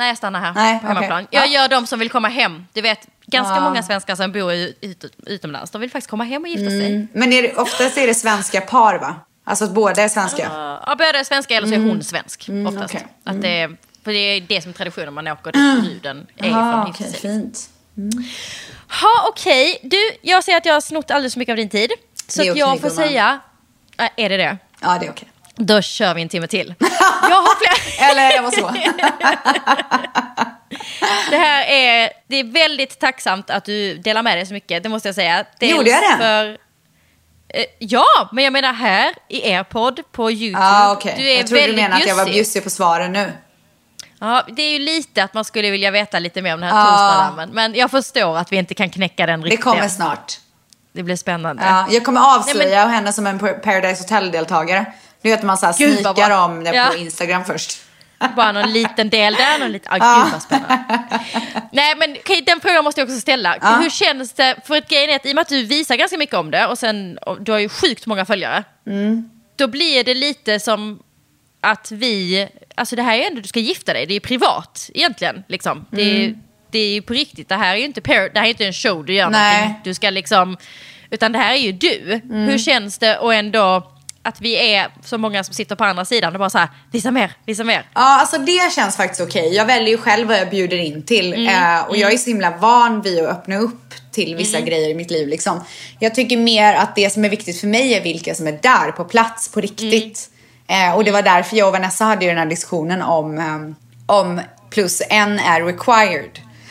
När 0.00 0.08
jag 0.08 0.16
stannar 0.16 0.40
här 0.40 0.52
Nej, 0.54 0.80
på 0.80 0.86
hemmaplan. 0.86 1.24
okej. 1.24 1.28
Jag 1.40 1.46
Ja. 1.48 1.52
gör 1.60 1.68
de 1.68 1.86
som 1.86 1.98
vill 1.98 2.10
komma 2.10 2.28
hem. 2.28 2.66
Du 2.72 2.80
vet, 2.80 3.06
ganska 3.26 3.54
Ja. 3.54 3.60
många 3.60 3.82
svenskar 3.82 4.16
som 4.16 4.32
bor 4.32 4.52
ut, 4.52 4.78
ut, 4.80 5.04
utomlands, 5.26 5.70
de 5.70 5.80
vill 5.80 5.90
faktiskt 5.90 6.10
komma 6.10 6.24
hem 6.24 6.42
och 6.42 6.48
gifta 6.48 6.70
sig. 6.70 7.06
Men 7.12 7.32
är 7.32 7.42
det, 7.42 7.54
oftast 7.56 7.98
är 7.98 8.06
det 8.06 8.14
svenska 8.14 8.60
par 8.60 8.98
va? 8.98 9.14
Alltså 9.44 9.64
att 9.64 9.70
båda 9.74 10.02
är 10.02 10.08
svenska? 10.08 10.42
Ja, 10.86 10.94
båda 10.98 11.18
är 11.18 11.24
svenska 11.24 11.54
eller 11.54 11.68
så 11.68 11.74
är 11.74 11.78
hon 11.78 12.02
svensk 12.02 12.48
oftast. 12.68 12.94
okej. 12.94 13.06
Att 13.24 13.42
det, 13.42 13.60
är- 13.60 13.76
för 14.04 14.12
det 14.12 14.18
är 14.18 14.40
det 14.40 14.62
som 14.62 14.70
är 14.70 14.74
traditionen, 14.74 15.14
man 15.14 15.28
åker 15.28 15.52
dit 15.52 15.82
bruden 15.82 16.26
är 16.36 16.50
Ah, 16.52 16.86
gifter 16.86 17.04
okej, 17.04 17.12
sig. 17.12 17.20
fint. 17.20 17.70
Ha, 19.02 19.28
okej. 19.28 19.78
Du, 19.82 20.10
jag 20.22 20.44
ser 20.44 20.56
att 20.56 20.66
jag 20.66 20.74
har 20.74 20.80
snott 20.80 21.10
alldeles 21.10 21.32
för 21.34 21.38
mycket 21.38 21.52
av 21.52 21.56
din 21.56 21.68
tid. 21.68 21.90
Så 22.28 22.40
att 22.40 22.46
jag 22.46 22.80
får 22.80 22.88
gumman. 22.90 22.90
säga... 23.08 23.40
Äh, 23.98 24.08
är 24.16 24.28
det 24.28 24.36
det? 24.36 24.58
Ja, 24.80 24.96
det 25.00 25.06
är 25.06 25.10
okej. 25.10 25.28
Då 25.60 25.82
kör 25.82 26.14
vi 26.14 26.22
en 26.22 26.28
timme 26.28 26.46
till. 26.46 26.74
Jag 26.78 27.36
har 27.36 27.56
fler... 27.58 28.04
Eller 28.10 28.30
jag 28.36 28.42
var 28.42 28.50
så. 28.50 28.70
Det 31.30 31.36
här 31.36 31.64
är, 31.64 32.10
det 32.28 32.36
är 32.36 32.44
väldigt 32.44 32.98
tacksamt 33.00 33.50
att 33.50 33.64
du 33.64 33.98
delar 33.98 34.22
med 34.22 34.36
dig 34.38 34.46
så 34.46 34.54
mycket, 34.54 34.82
det 34.82 34.88
måste 34.88 35.08
jag 35.08 35.14
säga. 35.14 35.44
Dels 35.58 35.76
Gjorde 35.76 35.90
jag 35.90 36.02
det? 36.02 36.16
För, 36.24 36.48
eh, 37.48 37.64
ja, 37.78 38.04
men 38.32 38.44
jag 38.44 38.52
menar 38.52 38.72
här 38.72 39.14
i 39.28 39.50
er 39.50 39.62
podd 39.64 40.00
på 40.12 40.30
YouTube. 40.30 40.64
Ja, 40.64 40.92
okej. 40.92 41.14
Du 41.18 41.30
är 41.30 41.36
Jag 41.36 41.46
trodde 41.46 41.66
du 41.66 41.76
menade 41.76 42.02
att 42.02 42.08
jag 42.08 42.16
var 42.16 42.24
bjussig. 42.24 42.64
på 42.64 42.70
svaren 42.70 43.12
nu. 43.12 43.32
Ja, 44.20 44.42
det 44.48 44.62
är 44.62 44.70
ju 44.72 44.78
lite 44.78 45.24
att 45.24 45.34
man 45.34 45.44
skulle 45.44 45.70
vilja 45.70 45.90
veta 45.90 46.18
lite 46.18 46.42
mer 46.42 46.54
om 46.54 46.60
den 46.60 46.70
här 46.70 46.78
Ja. 46.80 46.86
toastmadammen. 46.86 47.50
Men 47.52 47.74
jag 47.74 47.90
förstår 47.90 48.38
att 48.38 48.52
vi 48.52 48.56
inte 48.56 48.74
kan 48.74 48.90
knäcka 48.90 49.26
den 49.26 49.40
Det 49.40 49.46
riktigt. 49.46 49.64
kommer 49.64 49.82
än. 49.82 49.90
snart. 49.90 50.38
Det 50.92 51.02
blir 51.02 51.16
spännande. 51.16 51.62
Ja, 51.66 51.86
jag 51.90 52.04
kommer 52.04 52.36
avslöja 52.36 52.84
Nej, 52.86 52.94
henne 52.94 53.12
som 53.12 53.26
en 53.26 53.38
Paradise 53.38 54.02
Hotel-deltagare. 54.02 54.86
Du 55.22 55.30
vet 55.30 55.42
man 55.42 55.58
så 55.58 55.66
här 55.66 55.74
Gud, 55.78 55.94
snikar 55.94 56.28
bra. 56.28 56.44
om 56.44 56.64
det 56.64 56.74
Ja. 56.74 56.88
på 56.92 56.96
Instagram 56.96 57.44
först. 57.44 57.80
Bara 58.36 58.52
någon 58.52 58.72
liten 58.72 59.10
del 59.10 59.34
där, 59.34 59.58
någon 59.58 59.72
liten... 59.72 59.92
Ah, 60.02 60.22
gud 60.24 60.32
vad 60.32 60.42
spännande. 60.42 60.84
Nej 61.72 61.94
men 61.96 62.16
okej, 62.20 62.42
den 62.46 62.60
frågan 62.60 62.84
måste 62.84 63.00
jag 63.00 63.08
också 63.08 63.20
ställa. 63.20 63.78
Hur 63.82 63.90
känns 63.90 64.32
det, 64.32 64.56
för 64.66 64.76
ett 64.76 64.88
grejen 64.88 65.10
är 65.10 65.16
att 65.16 65.26
i 65.26 65.30
och 65.30 65.34
med 65.34 65.42
att 65.42 65.48
du 65.48 65.64
visar 65.64 65.96
ganska 65.96 66.18
mycket 66.18 66.34
om 66.36 66.50
det 66.50 66.66
och 66.66 66.78
sen, 66.78 67.18
och 67.18 67.42
du 67.42 67.52
har 67.52 67.58
ju 67.58 67.68
sjukt 67.68 68.06
många 68.06 68.24
följare. 68.24 68.64
Då 69.56 69.66
blir 69.66 70.04
det 70.04 70.14
lite 70.14 70.60
som 70.60 71.02
att 71.60 71.90
vi, 71.92 72.48
alltså 72.74 72.96
det 72.96 73.02
här 73.02 73.12
är 73.14 73.16
ju 73.18 73.24
ändå, 73.24 73.40
du 73.40 73.48
ska 73.48 73.60
gifta 73.60 73.92
dig, 73.92 74.06
det 74.06 74.12
är 74.12 74.14
ju 74.14 74.20
privat 74.20 74.90
egentligen. 74.94 75.44
Liksom. 75.48 75.86
Det, 75.90 76.02
är, 76.24 76.34
det 76.70 76.78
är 76.78 76.92
ju 76.92 77.02
på 77.02 77.12
riktigt, 77.12 77.48
det 77.48 77.56
här 77.56 77.72
är 77.74 77.78
ju 77.78 77.84
inte, 77.84 78.00
par, 78.00 78.14
det 78.34 78.38
här 78.40 78.46
är 78.46 78.50
inte 78.50 78.66
en 78.66 78.72
show 78.72 79.04
du 79.04 79.14
gör 79.14 79.30
Nej. 79.30 79.58
någonting. 79.60 79.80
Du 79.84 79.94
ska 79.94 80.10
liksom, 80.10 80.56
utan 81.10 81.32
det 81.32 81.38
här 81.38 81.52
är 81.52 81.58
ju 81.58 81.72
du. 81.72 82.20
Hur 82.30 82.58
känns 82.58 82.98
det 82.98 83.18
och 83.18 83.34
ändå 83.34 83.92
att 84.22 84.40
vi 84.40 84.72
är 84.74 84.88
så 85.04 85.18
många 85.18 85.44
som 85.44 85.54
sitter 85.54 85.76
på 85.76 85.84
andra 85.84 86.04
sidan 86.04 86.32
och 86.32 86.38
bara 86.38 86.50
så 86.50 86.58
här, 86.58 86.68
visa 86.92 87.10
mer, 87.10 87.32
visa 87.46 87.64
mer. 87.64 87.88
Ja, 87.94 88.20
alltså 88.20 88.38
det 88.38 88.72
känns 88.72 88.96
faktiskt 88.96 89.20
okej. 89.20 89.54
Jag 89.54 89.64
väljer 89.66 89.88
ju 89.88 89.98
själv 89.98 90.28
vad 90.28 90.38
jag 90.38 90.50
bjuder 90.50 90.76
in 90.76 91.02
till. 91.02 91.34
Mm. 91.34 91.74
Eh, 91.78 91.84
och 91.88 91.96
jag 91.96 92.12
är 92.12 92.16
så 92.16 92.30
himla 92.30 92.50
van 92.56 93.02
vid 93.02 93.18
att 93.24 93.30
öppna 93.30 93.56
upp 93.58 93.94
till 94.12 94.36
vissa 94.36 94.56
Mm. 94.56 94.68
grejer 94.68 94.88
i 94.88 94.94
mitt 94.94 95.10
liv. 95.10 95.28
Liksom. 95.28 95.64
Jag 95.98 96.14
tycker 96.14 96.36
mer 96.36 96.74
att 96.74 96.96
det 96.96 97.10
som 97.10 97.24
är 97.24 97.28
viktigt 97.28 97.60
för 97.60 97.66
mig 97.66 97.94
är 97.94 98.02
vilka 98.02 98.34
som 98.34 98.46
är 98.46 98.58
där 98.62 98.92
på 98.92 99.04
plats 99.04 99.48
på 99.48 99.60
riktigt. 99.60 100.30
Mm. 100.68 100.88
Eh, 100.90 100.96
och 100.96 101.04
det 101.04 101.10
var 101.10 101.22
därför 101.22 101.56
jag 101.56 101.66
och 101.66 101.72
Vanessa 101.72 102.04
hade 102.04 102.24
ju 102.24 102.28
den 102.30 102.38
här 102.38 102.46
diskussionen 102.46 103.02
om, 103.02 103.38
ehm, 103.38 103.74
om 104.06 104.40
plus 104.70 105.02
en 105.10 105.38
är 105.38 105.62
required. 105.62 106.30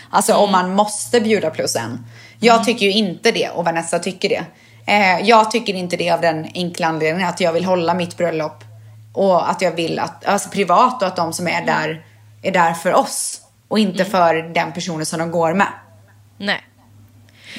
Alltså 0.09 0.31
Mm. 0.31 0.43
om 0.43 0.51
man 0.51 0.75
måste 0.75 1.21
bjuda 1.21 1.49
plus 1.49 1.75
en. 1.75 2.05
Jag 2.39 2.65
tycker 2.65 2.85
ju 2.85 2.91
inte 2.91 3.31
det 3.31 3.49
och 3.49 3.65
Vanessa 3.65 3.99
tycker 3.99 4.29
det. 4.29 4.45
Eh, 4.89 5.19
jag 5.27 5.51
tycker 5.51 5.73
inte 5.73 5.97
det 5.97 6.09
av 6.11 6.21
den 6.21 6.47
enkla 6.55 6.87
anledningen 6.87 7.29
att 7.29 7.39
jag 7.39 7.53
vill 7.53 7.65
hålla 7.65 7.93
mitt 7.93 8.17
bröllop 8.17 8.63
och 9.13 9.49
att 9.49 9.61
jag 9.61 9.71
vill 9.71 9.99
att, 9.99 10.25
alltså 10.25 10.49
privat 10.49 11.01
och 11.01 11.07
att 11.07 11.15
de 11.15 11.33
som 11.33 11.47
är 11.47 11.65
där 11.65 12.05
är 12.43 12.51
där 12.51 12.73
för 12.73 12.93
oss 12.93 13.41
och 13.67 13.79
inte 13.79 14.03
Mm. 14.03 14.11
för 14.11 14.35
den 14.53 14.71
personen 14.73 15.05
som 15.05 15.19
de 15.19 15.31
går 15.31 15.53
med. 15.53 15.67
Nej. 16.37 16.63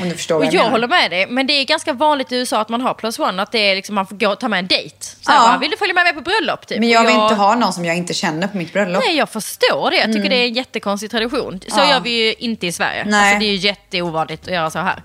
Om 0.00 0.08
du 0.08 0.14
förstår 0.14 0.34
Och 0.34 0.40
vad 0.40 0.46
jag, 0.46 0.54
jag, 0.54 0.58
menar. 0.58 0.70
håller 0.70 0.88
med 0.88 1.10
dig, 1.10 1.26
men 1.26 1.46
det 1.46 1.52
är 1.52 1.64
ganska 1.64 1.92
vanligt 1.92 2.32
i 2.32 2.36
USA 2.36 2.60
att 2.60 2.68
man 2.68 2.80
har 2.80 2.94
plus 2.94 3.18
one, 3.18 3.42
att 3.42 3.52
det 3.52 3.58
är 3.58 3.74
liksom, 3.76 3.94
man 3.94 4.06
får 4.06 4.16
gå 4.16 4.28
och 4.28 4.40
ta 4.40 4.48
med 4.48 4.58
en 4.58 4.66
dejt. 4.66 4.96
Så 5.00 5.16
Ja. 5.32 5.38
bara, 5.48 5.58
vill 5.58 5.70
du 5.70 5.76
följa 5.76 5.94
med 5.94 6.04
mig 6.04 6.12
på 6.12 6.20
bröllop? 6.20 6.66
Typ? 6.66 6.80
Men 6.80 6.88
jag 6.88 7.00
vill 7.06 7.14
inte 7.14 7.34
ha 7.34 7.54
någon 7.54 7.72
som 7.72 7.84
jag 7.84 7.96
inte 7.96 8.14
känner 8.14 8.48
på 8.48 8.56
mitt 8.56 8.72
bröllop. 8.72 9.02
Nej, 9.06 9.16
jag 9.16 9.28
förstår 9.28 9.90
det. 9.90 9.96
Jag 9.96 10.12
tycker 10.12 10.30
det 10.30 10.36
är 10.36 10.44
en 10.46 10.54
jättekonstig 10.54 11.10
tradition. 11.10 11.60
Så 11.68 11.80
Ja. 11.80 11.90
gör 11.90 12.00
vi 12.00 12.10
ju 12.26 12.34
inte 12.34 12.66
i 12.66 12.72
Sverige. 12.72 13.04
Nej. 13.06 13.20
Alltså, 13.20 13.38
det 13.38 13.44
är 13.44 13.50
ju 13.50 13.56
jätteovanligt 13.56 14.42
att 14.48 14.54
göra 14.54 14.70
så 14.70 14.78
här. 14.78 15.02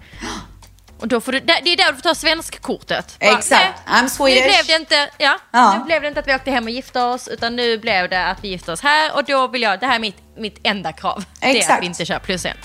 Och 1.00 1.08
då 1.08 1.22
får 1.22 1.32
du, 1.32 1.40
det 1.40 1.54
är 1.54 1.78
där 1.78 1.92
du 1.92 1.96
får 1.96 2.02
ta 2.02 2.16
svenskkortet. 2.16 3.16
Exakt. 3.20 3.50
nej, 3.88 4.02
I'm 4.02 4.08
Swedish. 4.08 4.42
Nu 4.42 4.48
blev, 4.48 4.66
det 4.68 4.76
inte, 4.76 5.10
ja, 5.18 5.38
Ja. 5.52 5.76
nu 5.80 5.86
blev 5.86 6.02
det 6.02 6.08
inte 6.08 6.20
att 6.20 6.28
vi 6.28 6.36
åkte 6.36 6.52
hem 6.52 6.64
och 6.64 6.70
gifte 6.70 7.02
oss, 7.02 7.28
utan 7.28 7.56
nu 7.56 7.78
blev 7.78 8.10
det 8.10 8.26
att 8.26 8.44
vi 8.44 8.48
gifte 8.48 8.72
oss 8.72 8.82
här. 8.82 9.16
Och 9.16 9.24
då 9.24 9.48
vill 9.48 9.62
jag, 9.62 9.80
det 9.80 9.86
här 9.86 9.96
är 9.96 10.00
mitt, 10.00 10.18
mitt 10.38 10.60
enda 10.64 10.94
krav. 10.94 11.24
Det 11.40 11.46
är 11.46 11.50
att 11.50 11.56
Exakt. 11.56 11.82
vi 11.84 11.86
inte 11.88 12.06
kör 12.06 12.20
plus 12.20 12.46
en. 12.46 12.58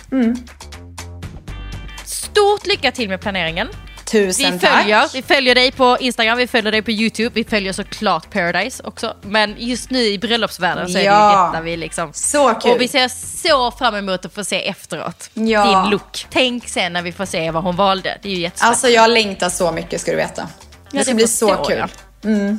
Stort 2.05 2.67
lycka 2.67 2.93
till 2.93 3.09
med 3.09 3.21
planeringen. 3.21 3.69
Tusen 4.11 4.53
Vi 4.53 4.59
tack. 4.59 4.79
följer, 4.81 5.09
vi 5.13 5.23
följer 5.23 5.55
dig 5.55 5.73
på 5.73 5.97
Instagram, 6.01 6.39
vi 6.39 6.47
följer 6.47 6.73
dig 6.73 6.83
på 6.83 6.91
YouTube, 6.91 7.31
vi 7.35 7.45
följer 7.45 7.73
såklart 7.73 8.31
Paradise 8.33 8.83
också. 8.87 9.17
Men 9.23 9.55
just 9.59 9.91
nu 9.91 9.99
i 10.07 10.19
bröllopsvärlden 10.19 10.89
så 10.89 10.93
är 10.93 10.99
det 10.99 11.05
Ja. 11.05 11.47
ju 11.47 11.47
detta 11.53 11.63
vi 11.65 11.77
liksom... 11.77 12.13
Så 12.13 12.55
kul. 12.55 12.71
Och 12.71 12.81
vi 12.81 12.89
ser 12.89 13.09
så 13.43 13.71
fram 13.71 13.95
emot 13.95 14.25
att 14.25 14.35
få 14.35 14.45
se 14.45 14.69
efteråt. 14.69 15.31
Ja. 15.35 15.65
Din 15.83 15.91
look. 15.91 16.27
Tänk 16.31 16.69
sen 16.69 16.93
när 16.93 17.03
vi 17.03 17.13
får 17.13 17.25
se 17.27 17.51
vad 17.51 17.63
hon 17.65 17.77
valde. 17.77 18.19
Det 18.23 18.29
är 18.29 18.33
ju 18.35 18.41
jättespännande. 18.41 18.71
Alltså 18.73 18.89
jag 18.89 19.11
längtar 19.11 19.49
så 19.49 19.73
mycket 19.73 20.01
ska 20.01 20.11
du 20.11 20.17
veta. 20.17 20.43
Det 20.91 20.97
Ja, 20.99 21.05
ska 21.05 21.15
bli 21.15 21.29
så 21.29 21.55
kul. 21.57 21.79
jag. 21.79 21.89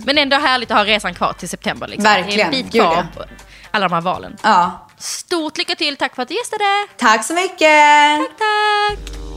Men 0.05 0.17
ändå 0.17 0.37
härligt 0.37 0.71
att 0.71 0.77
ha 0.77 0.85
resan 0.85 1.13
kvar 1.13 1.33
till 1.33 1.49
september. 1.49 1.87
Liksom. 1.87 2.03
Verkligen. 2.03 2.51
Det 2.51 2.57
är 2.57 2.59
en 2.59 2.63
bit 2.63 2.81
kvar 2.81 3.07
på 3.15 3.23
alla 3.71 3.87
de 3.87 3.93
här 3.93 4.01
valen. 4.01 4.37
Ja. 4.43 4.87
Stort 4.99 5.57
lycka 5.57 5.75
till, 5.75 5.97
tack 5.97 6.15
för 6.15 6.21
att 6.21 6.27
du 6.27 6.35
gästade. 6.35 6.63
Tack 6.97 7.25
så 7.25 7.33
mycket. 7.33 8.19
Tack! 8.37 9.30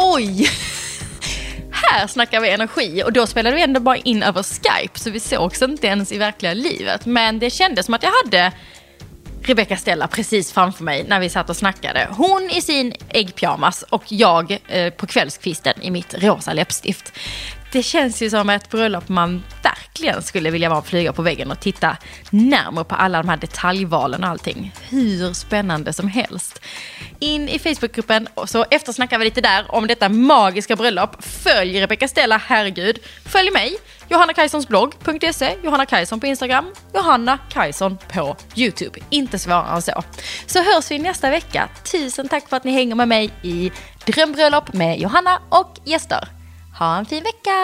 Oj! 0.00 0.50
Här 1.72 2.06
snackar 2.06 2.40
vi 2.40 2.50
energi 2.50 3.02
och 3.04 3.12
då 3.12 3.26
spelade 3.26 3.56
vi 3.56 3.62
ändå 3.62 3.80
bara 3.80 3.96
in 3.96 4.22
över 4.22 4.42
Skype 4.42 4.98
så 4.98 5.10
vi 5.10 5.20
sågs 5.20 5.62
inte 5.62 5.86
ens 5.86 6.12
i 6.12 6.18
verkliga 6.18 6.54
livet. 6.54 7.06
Men 7.06 7.38
det 7.38 7.50
kändes 7.50 7.86
som 7.86 7.94
att 7.94 8.02
jag 8.02 8.12
hade 8.24 8.52
Rebecca 9.42 9.76
Stella 9.76 10.08
precis 10.08 10.52
framför 10.52 10.84
mig 10.84 11.04
när 11.08 11.20
vi 11.20 11.28
satt 11.28 11.50
och 11.50 11.56
snackade. 11.56 12.08
Hon 12.10 12.50
i 12.50 12.60
sin 12.60 12.94
äggpyjamas 13.08 13.82
och 13.82 14.02
jag 14.08 14.58
eh, 14.68 14.92
på 14.92 15.06
kvällskvisten 15.06 15.82
i 15.82 15.90
mitt 15.90 16.14
rosa 16.14 16.52
läppstift. 16.52 17.12
Det 17.72 17.82
känns 17.82 18.22
ju 18.22 18.30
som 18.30 18.50
ett 18.50 18.70
bröllop 18.70 19.08
man 19.08 19.42
verkligen 19.62 20.22
skulle 20.22 20.50
vilja 20.50 20.68
vara 20.68 20.82
flyga 20.82 21.12
på 21.12 21.22
väggen 21.22 21.50
och 21.50 21.60
titta 21.60 21.96
närmare 22.30 22.84
på 22.84 22.94
alla 22.94 23.22
de 23.22 23.28
här 23.28 23.36
detaljvalen 23.36 24.24
och 24.24 24.30
allting. 24.30 24.74
Hur 24.88 25.32
spännande 25.32 25.92
som 25.92 26.08
helst. 26.08 26.62
In 27.18 27.48
i 27.48 27.58
Facebookgruppen 27.58 28.28
och 28.34 28.48
så 28.48 28.64
eftersnackar 28.70 29.18
vi 29.18 29.24
lite 29.24 29.40
där 29.40 29.64
om 29.68 29.86
detta 29.86 30.08
magiska 30.08 30.76
bröllop. 30.76 31.24
Följ 31.24 31.80
Rebecca 31.80 32.08
Stella, 32.08 32.36
herregud. 32.46 32.98
Följ 33.24 33.50
mig, 33.50 33.76
johannakajsonsblogg.se, 34.08 35.56
Johanna 35.64 35.86
Kajson 35.86 36.20
på 36.20 36.26
Instagram, 36.26 36.72
Johanna 36.94 37.38
Kajson 37.50 37.98
på 38.12 38.36
YouTube. 38.56 39.00
Inte 39.10 39.38
svårare 39.38 39.74
än 39.74 39.82
så. 39.82 40.02
Så 40.46 40.58
hörs 40.58 40.90
vi 40.90 40.98
nästa 40.98 41.30
vecka. 41.30 41.68
Tusen 41.92 42.28
tack 42.28 42.48
för 42.48 42.56
att 42.56 42.64
ni 42.64 42.72
hänger 42.72 42.94
med 42.94 43.08
mig 43.08 43.30
i 43.42 43.72
Drömbröllop 44.06 44.72
med 44.72 44.98
Johanna 44.98 45.42
och 45.48 45.76
gäster. 45.84 46.37
Ha 46.80 46.98
en 46.98 47.06
fin 47.06 47.24
vecka! 47.24 47.58